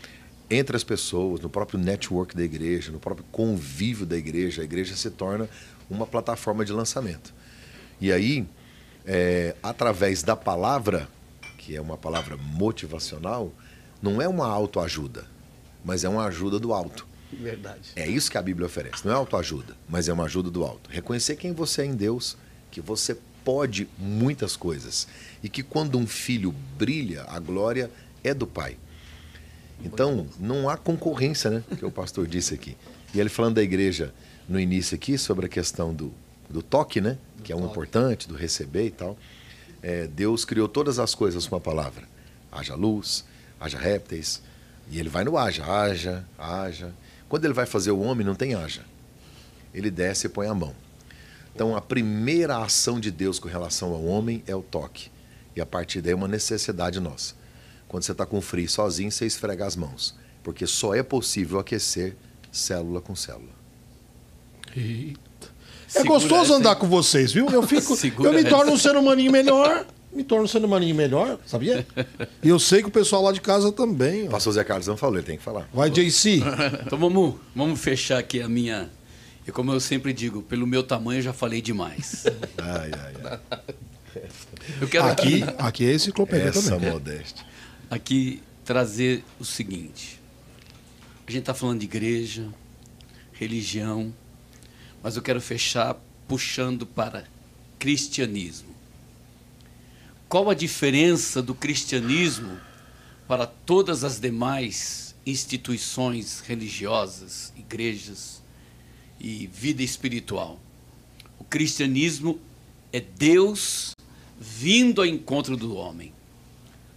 Entre 0.49 0.75
as 0.75 0.83
pessoas, 0.83 1.39
no 1.39 1.49
próprio 1.49 1.79
network 1.79 2.35
da 2.35 2.43
igreja, 2.43 2.91
no 2.91 2.99
próprio 2.99 3.25
convívio 3.31 4.05
da 4.05 4.17
igreja, 4.17 4.61
a 4.61 4.65
igreja 4.65 4.95
se 4.95 5.09
torna 5.09 5.49
uma 5.89 6.05
plataforma 6.05 6.63
de 6.63 6.71
lançamento. 6.71 7.33
E 7.99 8.11
aí 8.11 8.45
é, 9.05 9.55
através 9.61 10.23
da 10.23 10.35
palavra, 10.35 11.07
que 11.57 11.75
é 11.75 11.81
uma 11.81 11.97
palavra 11.97 12.37
motivacional, 12.37 13.51
não 14.01 14.21
é 14.21 14.27
uma 14.27 14.47
autoajuda, 14.47 15.25
mas 15.83 16.03
é 16.03 16.09
uma 16.09 16.25
ajuda 16.25 16.59
do 16.59 16.73
alto. 16.73 17.07
Verdade. 17.39 17.91
É 17.95 18.07
isso 18.07 18.29
que 18.29 18.37
a 18.37 18.41
Bíblia 18.41 18.65
oferece. 18.65 19.05
Não 19.05 19.11
é 19.11 19.15
autoajuda, 19.15 19.75
mas 19.87 20.07
é 20.07 20.13
uma 20.13 20.25
ajuda 20.25 20.49
do 20.49 20.63
alto. 20.63 20.89
Reconhecer 20.89 21.35
quem 21.35 21.53
você 21.53 21.81
é 21.81 21.85
em 21.85 21.95
Deus, 21.95 22.37
que 22.71 22.81
você 22.81 23.17
pode 23.43 23.87
muitas 23.97 24.55
coisas. 24.55 25.07
E 25.43 25.49
que 25.49 25.63
quando 25.63 25.97
um 25.97 26.07
filho 26.07 26.53
brilha, 26.77 27.25
a 27.27 27.39
glória 27.39 27.91
é 28.23 28.33
do 28.33 28.47
pai. 28.47 28.77
Então, 29.83 30.27
não 30.39 30.69
há 30.69 30.77
concorrência, 30.77 31.49
né? 31.49 31.63
Que 31.77 31.85
o 31.85 31.91
pastor 31.91 32.25
disse 32.25 32.53
aqui. 32.53 32.77
E 33.13 33.19
ele 33.19 33.29
falando 33.29 33.55
da 33.55 33.63
igreja 33.63 34.13
no 34.47 34.59
início 34.59 34.95
aqui, 34.95 35.17
sobre 35.17 35.45
a 35.45 35.49
questão 35.49 35.93
do, 35.93 36.13
do 36.49 36.61
toque, 36.61 37.01
né? 37.01 37.17
Que 37.43 37.51
é 37.51 37.55
um 37.55 37.65
importante, 37.65 38.27
do 38.27 38.35
receber 38.35 38.87
e 38.87 38.91
tal. 38.91 39.17
É, 39.81 40.07
Deus 40.07 40.45
criou 40.45 40.67
todas 40.67 40.99
as 40.99 41.13
coisas 41.13 41.45
com 41.45 41.55
a 41.55 41.59
palavra. 41.59 42.07
Haja 42.51 42.75
luz, 42.75 43.25
haja 43.59 43.77
répteis. 43.77 44.41
E 44.89 44.99
ele 44.99 45.09
vai 45.09 45.23
no 45.23 45.37
haja, 45.37 45.65
haja, 45.65 46.25
haja. 46.37 46.93
Quando 47.33 47.45
ele 47.45 47.53
vai 47.55 47.65
fazer 47.65 47.89
o 47.89 47.99
homem, 47.99 48.23
não 48.23 48.35
tem 48.35 48.53
haja. 48.53 48.81
Ele 49.73 49.89
desce 49.89 50.27
e 50.27 50.29
põe 50.29 50.45
a 50.45 50.53
mão. 50.53 50.71
Então, 51.51 51.75
a 51.75 51.81
primeira 51.81 52.59
ação 52.59 52.99
de 52.99 53.09
Deus 53.09 53.39
com 53.39 53.47
relação 53.47 53.91
ao 53.91 54.05
homem 54.05 54.43
é 54.45 54.55
o 54.55 54.61
toque. 54.61 55.09
E 55.55 55.59
a 55.59 55.65
partir 55.65 55.99
daí 55.99 56.11
é 56.11 56.15
uma 56.15 56.27
necessidade 56.27 56.99
nossa. 56.99 57.33
Quando 57.87 58.03
você 58.03 58.11
está 58.11 58.23
com 58.23 58.39
frio 58.39 58.69
sozinho, 58.69 59.11
você 59.11 59.25
esfrega 59.25 59.65
as 59.65 59.75
mãos. 59.75 60.13
Porque 60.43 60.67
só 60.67 60.93
é 60.93 61.01
possível 61.01 61.57
aquecer 61.57 62.15
célula 62.51 63.01
com 63.01 63.15
célula. 63.15 63.49
Eita. 64.77 65.47
É 65.87 65.89
Segura 65.89 66.19
gostoso 66.19 66.43
essa, 66.43 66.53
andar 66.53 66.73
hein? 66.73 66.79
com 66.81 66.87
vocês, 66.87 67.31
viu? 67.31 67.49
Eu 67.49 67.63
fico, 67.63 67.95
Segura 67.97 68.29
eu 68.29 68.33
me 68.33 68.47
torno 68.47 68.73
um 68.73 68.77
ser 68.77 68.95
humaninho 68.95 69.31
melhor, 69.31 69.87
me 70.15 70.23
torno 70.23 70.45
um 70.45 70.47
ser 70.47 70.63
humaninho 70.63 70.95
melhor, 70.95 71.39
sabia? 71.45 71.85
E 72.41 72.49
eu 72.49 72.59
sei 72.59 72.81
que 72.81 72.87
o 72.87 72.91
pessoal 72.91 73.23
lá 73.23 73.31
de 73.31 73.41
casa 73.41 73.71
também. 73.71 74.23
O 74.23 74.27
ó. 74.27 74.29
pastor 74.29 74.53
Zé 74.53 74.63
Carlos 74.63 74.87
não 74.87 74.95
falou, 74.97 75.17
ele 75.17 75.25
tem 75.25 75.37
que 75.37 75.43
falar. 75.43 75.67
Vai, 75.73 75.89
JC. 75.89 76.41
Então 76.85 76.97
vamos, 76.97 77.35
vamos 77.55 77.79
fechar 77.79 78.17
aqui 78.19 78.41
a 78.41 78.47
minha. 78.49 78.89
E 79.47 79.51
como 79.51 79.71
eu 79.73 79.79
sempre 79.79 80.13
digo, 80.13 80.41
pelo 80.41 80.65
meu 80.67 80.83
tamanho 80.83 81.19
eu 81.19 81.23
já 81.23 81.33
falei 81.33 81.61
demais. 81.61 82.25
Ai, 82.57 82.91
ai, 82.93 83.13
ai. 83.25 83.39
Eu 84.79 84.87
quero 84.87 85.05
Aqui, 85.07 85.43
aqui 85.57 85.85
é 85.89 85.93
enciclopédia 85.95 86.49
Essa 86.49 86.69
também. 86.69 86.91
modéstia. 86.91 87.45
aqui 87.89 88.41
trazer 88.63 89.23
o 89.39 89.43
seguinte. 89.45 90.21
A 91.27 91.31
gente 91.31 91.41
está 91.41 91.53
falando 91.53 91.79
de 91.79 91.85
igreja, 91.85 92.47
religião, 93.33 94.13
mas 95.01 95.15
eu 95.15 95.21
quero 95.21 95.41
fechar 95.41 95.95
puxando 96.27 96.85
para 96.85 97.25
cristianismo. 97.79 98.72
Qual 100.33 100.49
a 100.49 100.55
diferença 100.55 101.43
do 101.43 101.53
cristianismo 101.53 102.57
para 103.27 103.45
todas 103.45 104.03
as 104.03 104.19
demais 104.19 105.13
instituições 105.27 106.39
religiosas, 106.39 107.53
igrejas 107.55 108.41
e 109.19 109.45
vida 109.45 109.83
espiritual? 109.83 110.59
O 111.37 111.43
cristianismo 111.43 112.39
é 112.91 112.99
Deus 112.99 113.91
vindo 114.39 115.01
ao 115.01 115.05
encontro 115.05 115.55
do 115.55 115.75
homem. 115.75 116.11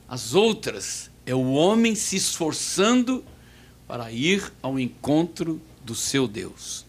As 0.09 0.33
outras 0.33 1.11
é 1.27 1.35
o 1.35 1.53
homem 1.53 1.95
se 1.95 2.17
esforçando 2.17 3.23
para 3.87 4.11
ir 4.11 4.51
ao 4.63 4.81
encontro 4.81 5.61
do 5.85 5.95
seu 5.95 6.27
Deus. 6.27 6.87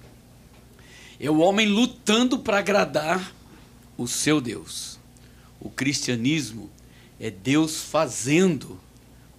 É 1.20 1.30
o 1.30 1.40
homem 1.40 1.68
lutando 1.68 2.40
para 2.40 2.60
agradar 2.60 3.36
o 3.98 4.08
seu 4.08 4.40
Deus. 4.40 4.97
O 5.60 5.70
cristianismo 5.70 6.70
é 7.20 7.32
Deus 7.32 7.82
fazendo 7.82 8.80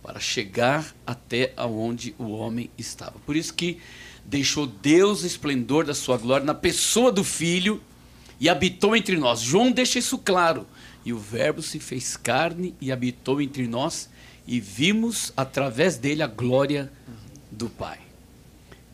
para 0.03 0.21
chegar 0.21 0.95
até 1.07 1.53
aonde 1.57 2.15
o 2.19 2.31
homem 2.31 2.71
estava. 2.79 3.19
Por 3.27 3.37
isso 3.37 3.55
que 3.55 3.79
deixou 4.25 4.67
Deus 4.67 5.23
o 5.23 5.27
esplendor 5.27 5.85
da 5.85 5.95
sua 5.95 6.17
glória 6.17 6.45
na 6.47 6.55
pessoa 6.55 7.13
do 7.13 7.25
filho 7.25 7.81
e 8.41 8.49
habitou 8.49 8.95
entre 8.95 9.17
nós. 9.17 9.41
João 9.41 9.71
deixa 9.71 9.99
isso 9.99 10.19
claro. 10.19 10.67
E 11.05 11.13
o 11.13 11.19
Verbo 11.19 11.63
se 11.63 11.79
fez 11.79 12.17
carne 12.17 12.75
e 12.81 12.93
habitou 12.93 13.41
entre 13.41 13.67
nós, 13.67 14.11
e 14.47 14.61
vimos 14.61 15.33
através 15.37 15.97
dele 15.97 16.23
a 16.23 16.27
glória 16.27 16.93
do 17.51 17.69
Pai. 17.69 17.99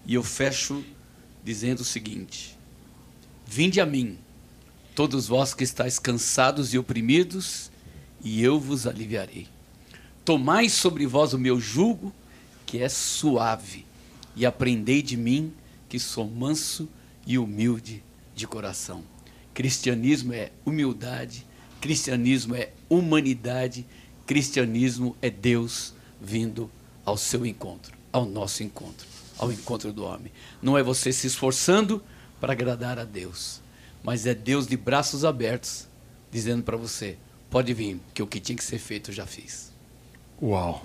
E 0.06 0.14
eu 0.14 0.22
fecho 0.22 0.84
dizendo 1.42 1.80
o 1.80 1.84
seguinte: 1.84 2.56
Vinde 3.46 3.80
a 3.80 3.86
mim, 3.86 4.18
todos 4.94 5.26
vós 5.26 5.52
que 5.52 5.64
estáis 5.64 5.98
cansados 5.98 6.72
e 6.72 6.78
oprimidos, 6.78 7.70
e 8.22 8.42
eu 8.42 8.58
vos 8.58 8.86
aliviarei. 8.86 9.48
Tomai 10.24 10.68
sobre 10.68 11.06
vós 11.06 11.32
o 11.32 11.38
meu 11.38 11.60
jugo, 11.60 12.12
que 12.64 12.78
é 12.78 12.88
suave, 12.88 13.84
e 14.36 14.46
aprendei 14.46 15.02
de 15.02 15.16
mim, 15.16 15.52
que 15.88 15.98
sou 15.98 16.28
manso 16.28 16.88
e 17.26 17.36
humilde 17.38 18.02
de 18.34 18.46
coração. 18.46 19.02
Cristianismo 19.52 20.32
é 20.32 20.50
humildade, 20.64 21.46
cristianismo 21.80 22.54
é 22.54 22.72
humanidade, 22.88 23.86
cristianismo 24.26 25.16
é 25.20 25.28
Deus 25.28 25.92
vindo 26.20 26.70
ao 27.04 27.16
seu 27.16 27.44
encontro, 27.44 27.94
ao 28.10 28.24
nosso 28.24 28.62
encontro, 28.62 29.06
ao 29.36 29.52
encontro 29.52 29.92
do 29.92 30.04
homem. 30.04 30.32
Não 30.62 30.78
é 30.78 30.82
você 30.82 31.12
se 31.12 31.26
esforçando 31.26 32.02
para 32.40 32.52
agradar 32.52 32.98
a 32.98 33.04
Deus, 33.04 33.60
mas 34.04 34.26
é 34.26 34.34
Deus 34.34 34.66
de 34.66 34.76
braços 34.76 35.24
abertos 35.24 35.88
dizendo 36.30 36.62
para 36.62 36.76
você: 36.76 37.16
pode 37.50 37.72
vir, 37.72 37.98
que 38.12 38.22
o 38.22 38.26
que 38.26 38.38
tinha 38.38 38.56
que 38.56 38.62
ser 38.62 38.78
feito 38.78 39.10
eu 39.10 39.14
já 39.14 39.26
fiz. 39.26 39.72
Uau. 40.40 40.84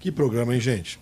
Que 0.00 0.10
programa, 0.10 0.54
hein, 0.54 0.60
gente? 0.60 0.98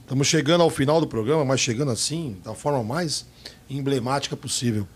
Estamos 0.00 0.28
chegando 0.28 0.62
ao 0.62 0.70
final 0.70 1.00
do 1.00 1.06
programa, 1.06 1.44
mas 1.44 1.60
chegando 1.60 1.90
assim, 1.90 2.36
da 2.44 2.54
forma 2.54 2.82
mais 2.84 3.26
emblemática 3.68 4.36
possível. 4.36 4.86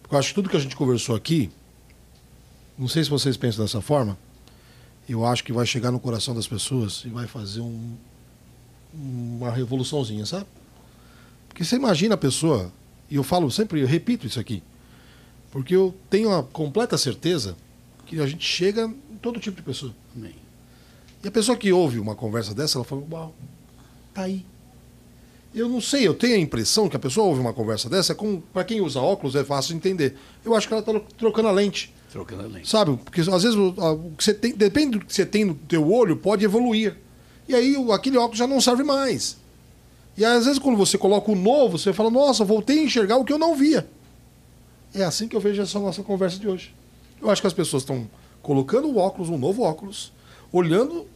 Porque 0.00 0.14
eu 0.14 0.18
acho 0.18 0.28
que 0.28 0.34
tudo 0.34 0.48
que 0.48 0.56
a 0.56 0.60
gente 0.60 0.76
conversou 0.76 1.16
aqui, 1.16 1.50
não 2.78 2.86
sei 2.86 3.02
se 3.02 3.10
vocês 3.10 3.36
pensam 3.36 3.64
dessa 3.64 3.80
forma, 3.80 4.16
eu 5.08 5.24
acho 5.24 5.42
que 5.42 5.52
vai 5.52 5.66
chegar 5.66 5.90
no 5.90 5.98
coração 5.98 6.34
das 6.34 6.46
pessoas 6.46 7.02
e 7.04 7.08
vai 7.08 7.26
fazer 7.26 7.60
um, 7.60 7.96
uma 8.94 9.50
revoluçãozinha, 9.50 10.24
sabe? 10.24 10.46
Porque 11.48 11.64
você 11.64 11.76
imagina 11.76 12.14
a 12.14 12.18
pessoa, 12.18 12.72
e 13.10 13.16
eu 13.16 13.24
falo 13.24 13.50
sempre, 13.50 13.80
eu 13.80 13.86
repito 13.86 14.26
isso 14.26 14.38
aqui, 14.38 14.62
porque 15.56 15.74
eu 15.74 15.94
tenho 16.10 16.30
a 16.34 16.42
completa 16.42 16.98
certeza 16.98 17.56
que 18.04 18.20
a 18.20 18.26
gente 18.26 18.44
chega 18.44 18.84
em 19.10 19.16
todo 19.22 19.40
tipo 19.40 19.56
de 19.56 19.62
pessoa. 19.62 19.94
Amém. 20.14 20.34
E 21.24 21.28
a 21.28 21.30
pessoa 21.30 21.56
que 21.56 21.72
ouve 21.72 21.98
uma 21.98 22.14
conversa 22.14 22.52
dessa, 22.54 22.76
ela 22.76 22.84
fala, 22.84 23.02
uau, 23.10 23.34
tá 24.12 24.22
aí. 24.24 24.44
Eu 25.54 25.66
não 25.66 25.80
sei, 25.80 26.06
eu 26.06 26.12
tenho 26.12 26.34
a 26.34 26.38
impressão 26.38 26.90
que 26.90 26.96
a 26.96 26.98
pessoa 26.98 27.26
ouve 27.26 27.40
uma 27.40 27.54
conversa 27.54 27.88
dessa, 27.88 28.14
com 28.14 28.38
para 28.52 28.64
quem 28.64 28.82
usa 28.82 29.00
óculos 29.00 29.34
é 29.34 29.42
fácil 29.42 29.70
de 29.70 29.78
entender. 29.78 30.14
Eu 30.44 30.54
acho 30.54 30.68
que 30.68 30.74
ela 30.74 30.80
está 30.80 30.92
trocando 31.16 31.48
a 31.48 31.52
lente, 31.52 31.90
Trocando 32.12 32.42
a 32.42 32.46
lente. 32.46 32.68
sabe? 32.68 32.94
Porque 33.02 33.22
às 33.22 33.42
vezes 33.42 33.54
o, 33.56 33.74
a- 33.78 33.92
o 33.92 34.10
que 34.18 34.24
você 34.24 34.34
tem, 34.34 34.52
depende 34.54 34.98
do 34.98 35.06
que 35.06 35.14
você 35.14 35.24
tem 35.24 35.46
no 35.46 35.54
teu 35.54 35.90
olho, 35.90 36.18
pode 36.18 36.44
evoluir. 36.44 36.94
E 37.48 37.54
aí 37.54 37.74
aquele 37.90 38.18
óculos 38.18 38.38
já 38.38 38.46
não 38.46 38.60
serve 38.60 38.82
mais. 38.84 39.38
E 40.18 40.24
às 40.24 40.44
vezes 40.44 40.58
quando 40.58 40.76
você 40.76 40.98
coloca 40.98 41.32
o 41.32 41.34
novo, 41.34 41.78
você 41.78 41.94
fala, 41.94 42.10
nossa, 42.10 42.44
voltei 42.44 42.80
a 42.80 42.82
enxergar 42.82 43.16
o 43.16 43.24
que 43.24 43.32
eu 43.32 43.38
não 43.38 43.54
via. 43.56 43.88
É 44.96 45.04
assim 45.04 45.28
que 45.28 45.36
eu 45.36 45.40
vejo 45.40 45.60
essa 45.60 45.78
nossa 45.78 46.02
conversa 46.02 46.38
de 46.38 46.48
hoje. 46.48 46.74
Eu 47.20 47.30
acho 47.30 47.40
que 47.40 47.46
as 47.46 47.52
pessoas 47.52 47.82
estão 47.82 48.08
colocando 48.42 48.88
o 48.88 48.96
óculos, 48.96 49.28
um 49.28 49.36
novo 49.36 49.62
óculos, 49.62 50.10
olhando 50.50 51.06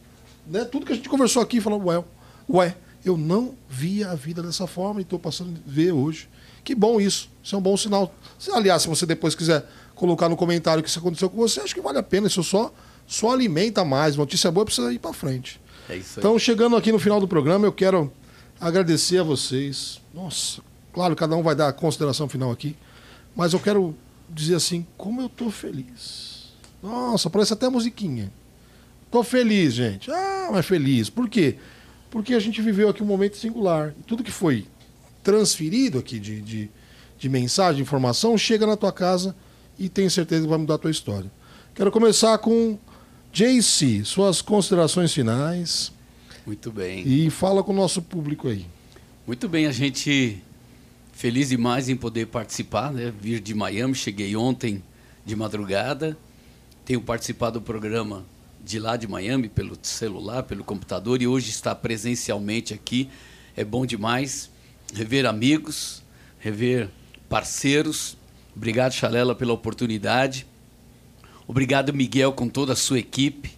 né, 0.45 0.63
tudo 0.65 0.85
que 0.85 0.91
a 0.91 0.95
gente 0.95 1.09
conversou 1.09 1.41
aqui 1.41 1.57
e 1.57 1.61
falando, 1.61 1.85
ué, 1.85 2.03
ué, 2.47 2.75
eu 3.03 3.17
não 3.17 3.55
via 3.67 4.11
a 4.11 4.15
vida 4.15 4.43
dessa 4.43 4.67
forma 4.67 4.99
e 4.99 5.03
estou 5.03 5.17
passando 5.17 5.57
a 5.57 5.61
ver 5.65 5.91
hoje. 5.91 6.29
Que 6.63 6.75
bom 6.75 7.01
isso. 7.01 7.29
Isso 7.43 7.55
é 7.55 7.57
um 7.57 7.61
bom 7.61 7.75
sinal. 7.75 8.13
Aliás, 8.53 8.83
se 8.83 8.87
você 8.87 9.05
depois 9.05 9.33
quiser 9.33 9.65
colocar 9.95 10.29
no 10.29 10.35
comentário 10.35 10.81
o 10.81 10.83
que 10.83 10.89
isso 10.89 10.99
aconteceu 10.99 11.29
com 11.29 11.37
você, 11.37 11.59
acho 11.61 11.73
que 11.73 11.81
vale 11.81 11.97
a 11.97 12.03
pena. 12.03 12.27
Isso 12.27 12.43
só, 12.43 12.71
só 13.07 13.31
alimenta 13.31 13.83
mais. 13.83 14.15
Notícia 14.15 14.51
boa 14.51 14.65
precisa 14.65 14.93
ir 14.93 14.99
para 14.99 15.11
frente. 15.11 15.59
É 15.89 15.95
isso 15.95 16.19
aí. 16.19 16.21
Então, 16.21 16.37
chegando 16.37 16.75
aqui 16.75 16.91
no 16.91 16.99
final 16.99 17.19
do 17.19 17.27
programa, 17.27 17.65
eu 17.65 17.73
quero 17.73 18.13
agradecer 18.59 19.17
a 19.17 19.23
vocês. 19.23 19.99
Nossa, 20.13 20.61
claro, 20.93 21.15
cada 21.15 21.35
um 21.35 21.41
vai 21.41 21.55
dar 21.55 21.69
a 21.69 21.73
consideração 21.73 22.29
final 22.29 22.51
aqui. 22.51 22.75
Mas 23.35 23.53
eu 23.53 23.59
quero 23.59 23.95
dizer 24.29 24.55
assim, 24.55 24.85
como 24.97 25.21
eu 25.21 25.29
tô 25.29 25.49
feliz. 25.49 26.51
Nossa, 26.81 27.29
parece 27.29 27.53
até 27.53 27.69
musiquinha. 27.69 28.31
Tô 29.09 29.23
feliz, 29.23 29.73
gente. 29.73 30.09
Ah, 30.11 30.49
mas 30.51 30.65
feliz. 30.65 31.09
Por 31.09 31.29
quê? 31.29 31.57
Porque 32.09 32.33
a 32.33 32.39
gente 32.39 32.61
viveu 32.61 32.89
aqui 32.89 33.03
um 33.03 33.05
momento 33.05 33.37
singular. 33.37 33.93
Tudo 34.07 34.23
que 34.23 34.31
foi 34.31 34.65
transferido 35.23 35.99
aqui 35.99 36.19
de, 36.19 36.41
de, 36.41 36.69
de 37.17 37.29
mensagem, 37.29 37.77
de 37.77 37.81
informação, 37.81 38.37
chega 38.37 38.65
na 38.65 38.75
tua 38.75 38.91
casa 38.91 39.35
e 39.77 39.89
tenho 39.89 40.09
certeza 40.09 40.43
que 40.43 40.49
vai 40.49 40.57
mudar 40.57 40.75
a 40.75 40.79
tua 40.79 40.91
história. 40.91 41.31
Quero 41.75 41.91
começar 41.91 42.37
com 42.39 42.77
JC, 43.31 44.03
suas 44.03 44.41
considerações 44.41 45.13
finais 45.13 45.91
Muito 46.45 46.71
bem. 46.71 47.07
e 47.07 47.29
fala 47.29 47.63
com 47.63 47.71
o 47.71 47.75
nosso 47.75 48.01
público 48.01 48.47
aí. 48.47 48.65
Muito 49.25 49.47
bem, 49.47 49.67
a 49.67 49.71
gente 49.71 50.41
feliz 51.21 51.49
demais 51.49 51.87
em 51.87 51.95
poder 51.95 52.25
participar, 52.25 52.91
né? 52.91 53.13
Vir 53.21 53.39
de 53.39 53.53
Miami, 53.53 53.93
cheguei 53.93 54.35
ontem 54.35 54.81
de 55.23 55.35
madrugada 55.35 56.17
tenho 56.83 56.99
participado 56.99 57.59
do 57.59 57.63
programa 57.63 58.25
de 58.63 58.79
lá 58.79 58.97
de 58.97 59.07
Miami 59.07 59.47
pelo 59.47 59.77
celular, 59.81 60.43
pelo 60.43 60.63
computador 60.63 61.21
e 61.21 61.27
hoje 61.27 61.49
está 61.49 61.73
presencialmente 61.73 62.73
aqui. 62.73 63.09
É 63.55 63.63
bom 63.63 63.85
demais 63.85 64.49
rever 64.93 65.25
amigos, 65.25 66.03
rever 66.39 66.89
parceiros. 67.29 68.17
Obrigado, 68.55 68.93
Chalela, 68.93 69.35
pela 69.35 69.53
oportunidade. 69.53 70.45
Obrigado, 71.47 71.93
Miguel, 71.93 72.33
com 72.33 72.49
toda 72.49 72.73
a 72.73 72.75
sua 72.75 72.99
equipe. 72.99 73.51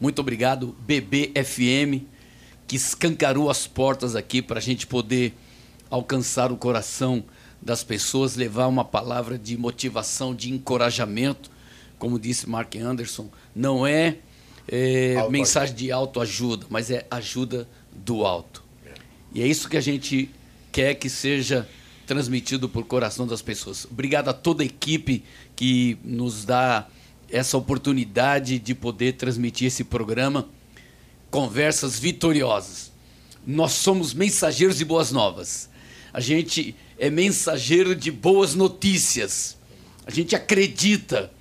Muito 0.00 0.18
obrigado, 0.18 0.74
BBFM, 0.80 2.02
que 2.66 2.74
escancarou 2.74 3.48
as 3.48 3.66
portas 3.66 4.16
aqui 4.16 4.42
para 4.42 4.58
a 4.58 4.62
gente 4.62 4.86
poder 4.86 5.34
alcançar 5.92 6.50
o 6.50 6.56
coração 6.56 7.22
das 7.60 7.84
pessoas, 7.84 8.34
levar 8.34 8.66
uma 8.66 8.82
palavra 8.82 9.38
de 9.38 9.58
motivação, 9.58 10.34
de 10.34 10.50
encorajamento. 10.50 11.50
Como 11.98 12.18
disse 12.18 12.48
Mark 12.48 12.74
Anderson, 12.76 13.28
não 13.54 13.86
é, 13.86 14.16
é 14.66 15.28
mensagem 15.28 15.76
de 15.76 15.92
autoajuda, 15.92 16.66
mas 16.70 16.90
é 16.90 17.06
ajuda 17.10 17.68
do 17.92 18.24
alto. 18.24 18.64
E 19.34 19.42
é 19.42 19.46
isso 19.46 19.68
que 19.68 19.76
a 19.76 19.82
gente 19.82 20.30
quer 20.72 20.94
que 20.94 21.10
seja 21.10 21.68
transmitido 22.06 22.70
por 22.70 22.84
coração 22.84 23.26
das 23.26 23.42
pessoas. 23.42 23.84
Obrigado 23.84 24.28
a 24.28 24.32
toda 24.32 24.62
a 24.62 24.66
equipe 24.66 25.22
que 25.54 25.98
nos 26.02 26.46
dá 26.46 26.88
essa 27.30 27.58
oportunidade 27.58 28.58
de 28.58 28.74
poder 28.74 29.12
transmitir 29.12 29.66
esse 29.66 29.84
programa 29.84 30.48
Conversas 31.30 31.98
Vitoriosas. 31.98 32.90
Nós 33.46 33.72
somos 33.72 34.14
mensageiros 34.14 34.78
de 34.78 34.84
boas 34.86 35.12
novas. 35.12 35.70
A 36.12 36.20
gente 36.20 36.74
é 36.98 37.08
mensageiro 37.08 37.94
de 37.94 38.10
boas 38.10 38.54
notícias. 38.54 39.56
A 40.06 40.10
gente 40.10 40.36
acredita. 40.36 41.32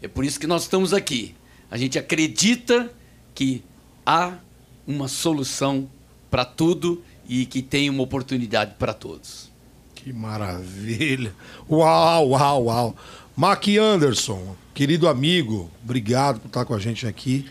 É 0.00 0.08
por 0.08 0.24
isso 0.24 0.38
que 0.38 0.46
nós 0.46 0.62
estamos 0.62 0.92
aqui. 0.94 1.34
A 1.70 1.76
gente 1.76 1.98
acredita 1.98 2.92
que 3.34 3.62
há 4.04 4.38
uma 4.86 5.08
solução 5.08 5.88
para 6.30 6.44
tudo 6.44 7.02
e 7.28 7.46
que 7.46 7.62
tem 7.62 7.90
uma 7.90 8.02
oportunidade 8.02 8.74
para 8.78 8.92
todos. 8.92 9.50
Que 9.94 10.12
maravilha! 10.12 11.34
Uau, 11.68 12.30
uau, 12.30 12.64
uau! 12.64 12.96
Mac 13.36 13.66
Anderson, 13.68 14.56
querido 14.74 15.08
amigo, 15.08 15.70
obrigado 15.84 16.40
por 16.40 16.48
estar 16.48 16.64
com 16.64 16.74
a 16.74 16.78
gente 16.78 17.06
aqui. 17.06 17.46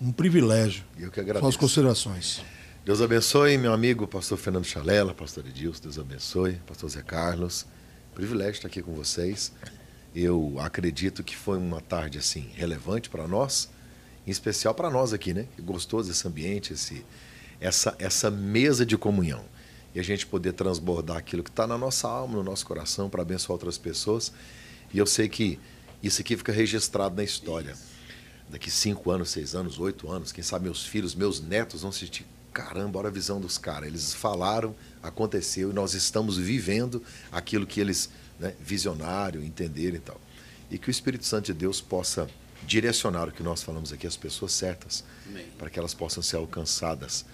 Um 0.00 0.12
privilégio. 0.12 0.84
Eu 0.98 1.10
que 1.10 1.20
agradeço. 1.20 1.44
Suas 1.44 1.56
considerações. 1.56 2.42
Deus 2.84 3.00
abençoe, 3.00 3.56
meu 3.56 3.72
amigo, 3.72 4.08
pastor 4.08 4.36
Fernando 4.36 4.64
Chalela, 4.64 5.14
pastor 5.14 5.46
Edilson, 5.46 5.82
Deus 5.84 6.00
abençoe, 6.00 6.54
pastor 6.66 6.90
Zé 6.90 7.00
Carlos. 7.00 7.64
Privilégio 8.12 8.54
estar 8.54 8.66
aqui 8.66 8.82
com 8.82 8.92
vocês. 8.92 9.52
Eu 10.12 10.56
acredito 10.58 11.22
que 11.22 11.36
foi 11.36 11.58
uma 11.58 11.80
tarde 11.80 12.18
assim 12.18 12.50
relevante 12.54 13.08
para 13.08 13.28
nós, 13.28 13.70
em 14.26 14.32
especial 14.32 14.74
para 14.74 14.90
nós 14.90 15.12
aqui, 15.12 15.32
né? 15.32 15.46
Gostoso 15.60 16.10
esse 16.10 16.26
ambiente, 16.26 16.72
esse 16.72 17.06
essa, 17.60 17.94
essa 18.00 18.32
mesa 18.32 18.84
de 18.84 18.98
comunhão. 18.98 19.44
E 19.94 20.00
a 20.00 20.02
gente 20.02 20.26
poder 20.26 20.52
transbordar 20.52 21.18
aquilo 21.18 21.44
que 21.44 21.50
está 21.50 21.68
na 21.68 21.78
nossa 21.78 22.08
alma, 22.08 22.34
no 22.34 22.42
nosso 22.42 22.66
coração, 22.66 23.08
para 23.08 23.22
abençoar 23.22 23.52
outras 23.52 23.78
pessoas. 23.78 24.32
E 24.92 24.98
eu 24.98 25.06
sei 25.06 25.28
que 25.28 25.56
isso 26.02 26.20
aqui 26.20 26.36
fica 26.36 26.50
registrado 26.50 27.14
na 27.14 27.22
história. 27.22 27.76
Daqui 28.50 28.72
cinco 28.72 29.12
anos, 29.12 29.30
seis 29.30 29.54
anos, 29.54 29.78
oito 29.78 30.10
anos, 30.10 30.32
quem 30.32 30.42
sabe 30.42 30.64
meus 30.64 30.84
filhos, 30.84 31.14
meus 31.14 31.40
netos 31.40 31.82
vão 31.82 31.92
sentir 31.92 32.26
caramba, 32.52 32.98
olha 32.98 33.08
a 33.08 33.12
visão 33.12 33.40
dos 33.40 33.58
caras. 33.58 33.88
Eles 33.88 34.14
falaram, 34.14 34.74
aconteceu 35.02 35.70
e 35.70 35.72
nós 35.72 35.94
estamos 35.94 36.36
vivendo 36.36 37.02
aquilo 37.30 37.66
que 37.66 37.80
eles 37.80 38.10
né, 38.38 38.54
visionaram, 38.60 39.42
entenderam 39.42 39.96
e 39.96 40.00
tal. 40.00 40.20
E 40.70 40.78
que 40.78 40.88
o 40.88 40.90
Espírito 40.90 41.24
Santo 41.24 41.46
de 41.46 41.54
Deus 41.54 41.80
possa 41.80 42.28
direcionar 42.66 43.28
o 43.28 43.32
que 43.32 43.42
nós 43.42 43.62
falamos 43.62 43.92
aqui 43.92 44.06
às 44.06 44.16
pessoas 44.16 44.52
certas, 44.52 45.04
para 45.58 45.68
que 45.68 45.78
elas 45.78 45.94
possam 45.94 46.22
ser 46.22 46.36
alcançadas 46.36 47.24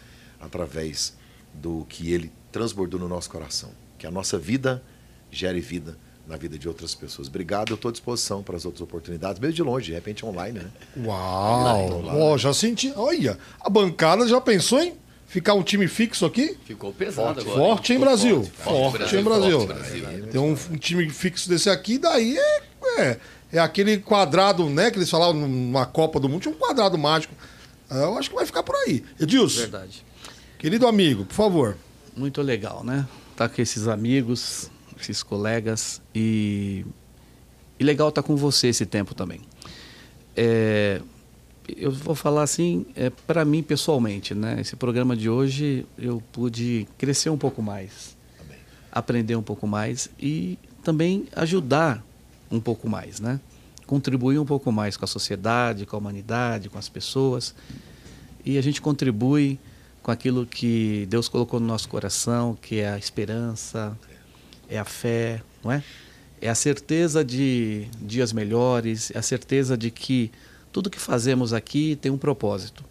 através 0.41 1.15
do 1.53 1.85
que 1.89 2.13
ele 2.13 2.33
transbordou 2.51 2.99
no 2.99 3.09
nosso 3.09 3.29
coração. 3.31 3.71
Que 3.99 4.07
a 4.07 4.11
nossa 4.11 4.39
vida 4.39 4.83
gere 5.31 5.61
vida 5.61 5.97
na 6.27 6.37
vida 6.37 6.59
de 6.59 6.69
outras 6.69 6.95
pessoas. 6.95 7.27
Obrigado, 7.27 7.71
eu 7.71 7.75
estou 7.75 7.89
à 7.89 7.93
disposição 7.93 8.43
para 8.43 8.57
as 8.57 8.65
outras 8.67 8.83
oportunidades, 8.83 9.41
mesmo 9.41 9.55
de 9.55 9.63
longe, 9.63 9.87
de 9.87 9.95
repente 9.95 10.25
online, 10.27 10.61
né? 10.61 10.71
Uau! 10.99 12.05
Oh, 12.15 12.39
já 12.39 12.53
senti. 12.53 12.93
Olha, 12.95 13.39
a 13.59 13.71
bancada 13.71 14.29
já 14.29 14.41
pensou 14.41 14.81
em 14.81 14.95
ficar 15.29 15.55
um 15.55 15.63
time 15.63 15.87
fixo 15.87 16.27
aqui? 16.27 16.57
Ficou 16.65 16.93
pesado 16.93 17.35
forte, 17.35 17.41
agora. 17.43 17.59
Forte 17.59 17.93
em 17.93 17.99
Brasil. 18.01 18.43
Forte, 18.43 18.99
forte, 18.99 19.17
em 19.17 19.23
Brasil. 19.23 19.67
Brasil. 19.67 20.27
Tem 20.33 20.41
um, 20.41 20.53
um, 20.53 20.77
time 20.77 21.09
fixo 21.11 21.49
desse 21.49 21.71
aqui, 21.71 21.99
daí 21.99 22.37
é, 22.37 22.63
é, 22.99 23.21
é, 23.53 23.59
aquele 23.61 23.99
quadrado, 23.99 24.69
né? 24.69 24.91
Que 24.91 24.99
eles 24.99 25.11
falavam 25.11 25.35
numa 25.35 25.87
Copa 25.87 26.19
do 26.19 26.29
Mundo, 26.29 26.43
tinha 26.43 26.55
um 26.55 26.59
quadrado 26.59 26.99
mágico. 26.99 27.35
Eu 27.91 28.19
acho 28.19 28.29
que 28.31 28.35
vai 28.35 28.45
ficar 28.45 28.63
por 28.63 28.75
aí. 28.75 29.05
Edilson. 29.21 29.61
Verdade. 29.61 30.05
Querido 30.59 30.87
amigo, 30.87 31.25
por 31.25 31.35
favor. 31.35 31.77
Muito 32.17 32.43
legal, 32.43 32.83
né? 32.83 33.07
Tá 33.37 33.49
com 33.49 33.63
esses 33.63 33.87
amigos, 33.87 34.69
esses 35.01 35.23
colegas 35.23 36.03
e, 36.13 36.85
e 37.79 37.85
legal 37.85 38.09
estar 38.09 38.23
tá 38.23 38.27
com 38.27 38.35
você 38.35 38.69
esse 38.69 38.85
tempo 38.85 39.15
também. 39.15 39.41
É, 40.37 41.01
eu 41.77 41.91
vou 41.91 42.15
falar 42.15 42.43
assim, 42.43 42.87
é, 42.95 43.11
para 43.11 43.45
mim 43.45 43.63
pessoalmente, 43.63 44.35
né? 44.35 44.61
Esse 44.61 44.77
programa 44.77 45.17
de 45.17 45.29
hoje 45.29 45.85
eu 45.99 46.23
pude 46.33 46.87
crescer 46.97 47.31
um 47.31 47.39
pouco 47.39 47.63
mais, 47.63 48.17
Amém. 48.41 48.59
aprender 48.91 49.37
um 49.37 49.43
pouco 49.43 49.67
mais 49.67 50.09
e 50.19 50.59
também 50.83 51.27
ajudar 51.37 52.05
um 52.51 52.61
pouco 52.61 52.89
mais, 52.89 53.21
né? 53.21 53.41
Contribuir 53.87 54.39
um 54.39 54.47
pouco 54.47 54.71
mais 54.73 54.97
com 54.97 55.05
a 55.05 55.09
sociedade, 55.09 55.85
com 55.85 55.97
a 55.97 55.99
humanidade, 55.99 56.69
com 56.69 56.79
as 56.79 56.89
pessoas. 56.89 57.55
E 58.45 58.57
a 58.57 58.63
gente 58.63 58.81
contribui 58.81 59.59
com 60.03 60.11
aquilo 60.11 60.47
que 60.47 61.07
Deus 61.11 61.29
colocou 61.29 61.61
no 61.61 61.67
nosso 61.67 61.89
coração, 61.89 62.57
que 62.61 62.81
é 62.81 62.91
a 62.91 62.99
esperança, 62.99 63.97
é 64.69 64.79
a 64.79 64.85
fé, 64.85 65.43
não 65.63 65.73
é? 65.73 65.83
É 66.41 66.49
a 66.49 66.55
certeza 66.55 67.25
de 67.25 67.89
dias 68.01 68.33
melhores, 68.33 69.11
é 69.11 69.19
a 69.19 69.23
certeza 69.23 69.77
de 69.77 69.91
que 69.91 70.31
tudo 70.73 70.91
que 70.91 71.01
fazemos 71.01 71.53
aqui 71.53 71.97
tem 71.97 72.11
um 72.11 72.19
propósito. 72.19 72.85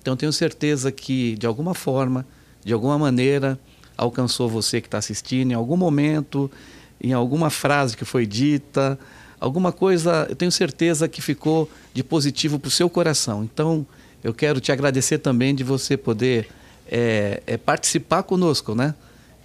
Então 0.00 0.16
tenho 0.16 0.32
certeza 0.32 0.92
que 0.92 1.36
de 1.36 1.46
alguma 1.46 1.74
forma, 1.74 2.26
de 2.64 2.72
alguma 2.72 2.98
maneira, 2.98 3.58
alcançou 3.96 4.48
você 4.48 4.80
que 4.80 4.86
está 4.86 4.98
assistindo, 4.98 5.52
em 5.52 5.54
algum 5.54 5.76
momento, 5.76 6.50
em 7.00 7.12
alguma 7.12 7.50
frase 7.50 7.96
que 7.96 8.04
foi 8.04 8.26
dita, 8.26 8.98
alguma 9.40 9.72
coisa, 9.72 10.26
eu 10.28 10.36
tenho 10.36 10.52
certeza 10.52 11.08
que 11.08 11.20
ficou 11.20 11.70
de 11.92 12.02
positivo 12.02 12.58
para 12.58 12.68
o 12.68 12.70
seu 12.70 12.88
coração. 12.88 13.44
Então 13.44 13.86
eu 14.22 14.32
quero 14.32 14.60
te 14.60 14.72
agradecer 14.72 15.18
também 15.18 15.54
de 15.54 15.62
você 15.62 15.96
poder 15.96 16.48
é, 16.86 17.42
é 17.46 17.56
participar 17.56 18.22
conosco, 18.22 18.74
né? 18.74 18.94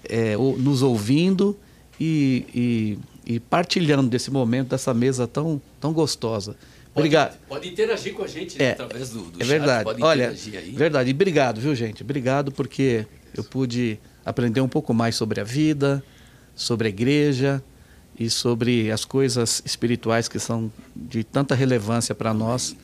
É, 0.08 0.36
nos 0.38 0.82
ouvindo 0.82 1.58
e, 2.00 2.98
e, 3.26 3.34
e, 3.34 3.40
partilhando 3.40 4.10
desse 4.10 4.32
momento, 4.32 4.70
dessa 4.70 4.94
mesa 4.94 5.28
tão, 5.28 5.62
tão 5.80 5.92
gostosa. 5.92 6.56
Obrigado. 7.00 7.32
Pode, 7.32 7.48
pode 7.48 7.70
interagir 7.70 8.14
com 8.14 8.24
a 8.24 8.28
gente 8.28 8.58
né, 8.58 8.66
é, 8.66 8.72
através 8.72 9.10
do, 9.10 9.24
do 9.24 9.42
é 9.42 9.46
verdade. 9.46 9.84
Pode 9.84 10.02
Olha, 10.04 10.30
aí. 10.30 10.72
verdade. 10.72 11.10
E 11.10 11.14
obrigado, 11.14 11.60
viu, 11.60 11.76
gente? 11.76 12.04
Obrigado 12.04 12.52
porque 12.52 13.06
eu 13.36 13.44
pude 13.44 14.00
aprender 14.26 14.62
um 14.62 14.68
pouco 14.68 14.94
mais 14.94 15.16
sobre 15.16 15.40
a 15.42 15.44
vida, 15.44 16.04
sobre 16.56 16.88
a 16.88 16.90
igreja 16.90 17.64
e 18.20 18.30
sobre 18.30 18.92
as 18.92 19.06
coisas 19.06 19.62
espirituais 19.66 20.28
que 20.28 20.40
são 20.40 20.72
de 20.96 21.24
tanta 21.24 21.56
relevância 21.56 22.14
para 22.14 22.34
nós 22.34 22.76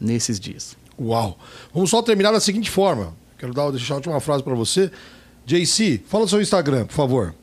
nesses 0.00 0.38
dias. 0.38 0.76
Uau! 0.98 1.38
Vamos 1.74 1.90
só 1.90 2.00
terminar 2.02 2.32
da 2.32 2.40
seguinte 2.40 2.70
forma. 2.70 3.14
Quero 3.38 3.52
dar, 3.52 3.70
deixar 3.70 3.94
a 3.94 3.96
última 3.96 4.20
frase 4.20 4.42
para 4.42 4.54
você. 4.54 4.90
JC, 5.44 6.00
fala 6.06 6.24
o 6.24 6.28
seu 6.28 6.40
Instagram, 6.40 6.86
por 6.86 6.94
favor. 6.94 7.34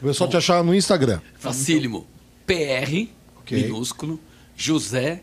O 0.00 0.06
pessoal 0.06 0.28
Bom, 0.28 0.32
te 0.32 0.36
achar 0.36 0.64
no 0.64 0.74
Instagram. 0.74 1.20
Facílimo. 1.38 2.06
PR, 2.46 3.06
okay. 3.40 3.62
minúsculo, 3.64 4.18
José 4.60 5.22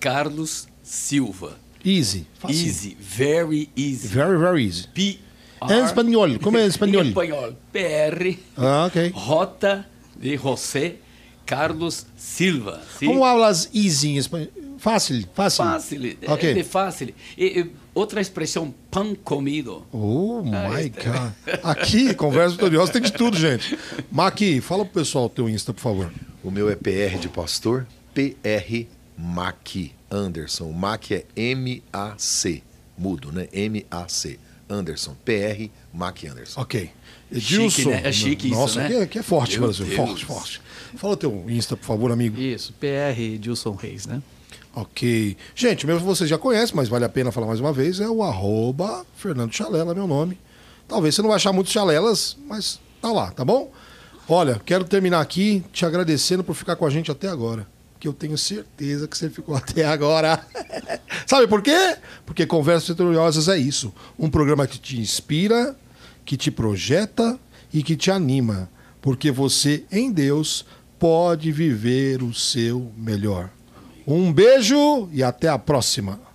Carlos 0.00 0.66
Silva. 0.82 1.58
Easy. 1.84 2.26
Fácil. 2.38 2.66
Easy. 2.66 2.96
Very 2.98 3.68
easy. 3.76 4.08
Very, 4.08 4.38
very 4.38 4.64
easy. 4.64 4.88
P 4.88 5.20
em 5.68 5.84
espanhol. 5.84 6.38
Como 6.38 6.56
é 6.56 6.64
em 6.64 6.68
espanhol? 6.68 7.04
em 7.04 7.08
espanhol. 7.08 7.52
PR. 7.70 8.38
Ah, 8.56 8.86
ok. 8.86 9.12
Rota 9.14 9.86
de 10.16 10.38
José 10.38 10.96
Carlos 11.44 12.06
Silva. 12.16 12.80
¿sí? 12.98 13.04
Como 13.04 13.26
hablas 13.26 13.68
easy 13.74 14.08
em 14.08 14.16
espanhol? 14.16 14.48
Fácil, 14.78 15.26
fácil. 15.34 15.64
Fácil, 15.64 16.16
okay. 16.26 16.52
é, 16.52 16.58
é 16.60 16.64
fácil. 16.64 17.12
E, 17.36 17.60
e, 17.60 17.70
outra 17.92 18.20
expressão, 18.20 18.72
pão 18.90 19.12
comido. 19.14 19.84
Oh, 19.92 20.44
ah, 20.52 20.68
my 20.70 20.86
este... 20.86 21.00
God. 21.04 21.32
Aqui, 21.64 22.14
Conversa 22.14 22.52
Vitoriosa, 22.52 22.92
tem 22.92 23.02
de 23.02 23.12
tudo, 23.12 23.36
gente. 23.36 23.76
Maqui, 24.10 24.60
fala 24.60 24.84
pro 24.84 25.00
pessoal 25.00 25.24
o 25.26 25.28
teu 25.28 25.48
Insta, 25.48 25.74
por 25.74 25.80
favor. 25.80 26.12
O 26.44 26.50
meu 26.50 26.70
é 26.70 26.76
PR 26.76 27.18
de 27.18 27.28
pastor, 27.28 27.88
PR 28.18 28.86
Maqui 29.16 29.92
Anderson. 30.10 30.72
Mac 30.72 31.12
é 31.12 31.24
M-A-C, 31.36 32.62
mudo, 32.96 33.30
né? 33.30 33.48
M-A-C. 33.52 34.38
Anderson, 34.68 35.16
PR 35.24 35.70
Mac 35.94 36.24
Anderson. 36.24 36.60
Ok. 36.60 36.90
Edilson. 37.30 37.70
Chique, 37.70 37.88
né? 37.88 38.00
É 38.04 38.12
chique 38.12 38.48
Nossa, 38.50 38.70
isso, 38.70 38.78
né? 38.78 38.84
aqui 38.86 38.94
é, 38.94 39.02
aqui 39.02 39.18
é 39.18 39.22
forte, 39.22 39.52
Meu 39.52 39.68
Brasil. 39.68 39.86
Deus. 39.86 39.96
Forte, 39.96 40.24
forte. 40.24 40.60
Fala 40.96 41.12
o 41.12 41.16
teu 41.16 41.44
Insta, 41.48 41.76
por 41.76 41.84
favor, 41.84 42.10
amigo. 42.10 42.40
Isso, 42.40 42.72
PR 42.74 43.18
Edilson 43.18 43.74
Reis, 43.74 44.06
né? 44.06 44.20
Ok. 44.74 45.36
Gente, 45.54 45.86
mesmo 45.86 46.00
vocês 46.00 46.28
já 46.28 46.38
conhecem, 46.38 46.74
mas 46.74 46.88
vale 46.88 47.04
a 47.04 47.08
pena 47.08 47.30
falar 47.30 47.46
mais 47.46 47.60
uma 47.60 47.72
vez, 47.72 48.00
é 48.00 48.08
o 48.08 48.22
arroba 48.22 49.06
Fernando 49.16 49.52
Chalela, 49.52 49.94
meu 49.94 50.06
nome. 50.06 50.38
Talvez 50.86 51.14
você 51.14 51.22
não 51.22 51.28
vai 51.28 51.36
achar 51.36 51.52
muitos 51.52 51.72
chalelas, 51.72 52.36
mas 52.46 52.80
tá 53.00 53.12
lá, 53.12 53.30
tá 53.30 53.44
bom? 53.44 53.70
Olha, 54.28 54.60
quero 54.64 54.84
terminar 54.84 55.20
aqui 55.20 55.62
te 55.72 55.86
agradecendo 55.86 56.42
por 56.42 56.54
ficar 56.54 56.76
com 56.76 56.86
a 56.86 56.90
gente 56.90 57.10
até 57.10 57.28
agora. 57.28 57.66
Que 57.98 58.06
eu 58.06 58.12
tenho 58.12 58.38
certeza 58.38 59.08
que 59.08 59.16
você 59.16 59.28
ficou 59.28 59.54
até 59.56 59.84
agora. 59.84 60.44
Sabe 61.26 61.46
por 61.46 61.62
quê? 61.62 61.96
Porque 62.24 62.46
Conversas 62.46 62.88
Vitoriosas 62.88 63.48
é 63.48 63.58
isso. 63.58 63.92
Um 64.18 64.30
programa 64.30 64.66
que 64.66 64.78
te 64.78 64.98
inspira, 64.98 65.76
que 66.24 66.36
te 66.36 66.50
projeta 66.50 67.38
e 67.72 67.82
que 67.82 67.96
te 67.96 68.10
anima. 68.10 68.70
Porque 69.00 69.30
você, 69.30 69.84
em 69.90 70.10
Deus, 70.12 70.64
pode 70.98 71.52
viver 71.52 72.22
o 72.22 72.34
seu 72.34 72.92
melhor. 72.96 73.50
Um 74.06 74.32
beijo 74.32 75.08
e 75.12 75.22
até 75.22 75.48
a 75.48 75.58
próxima. 75.58 76.27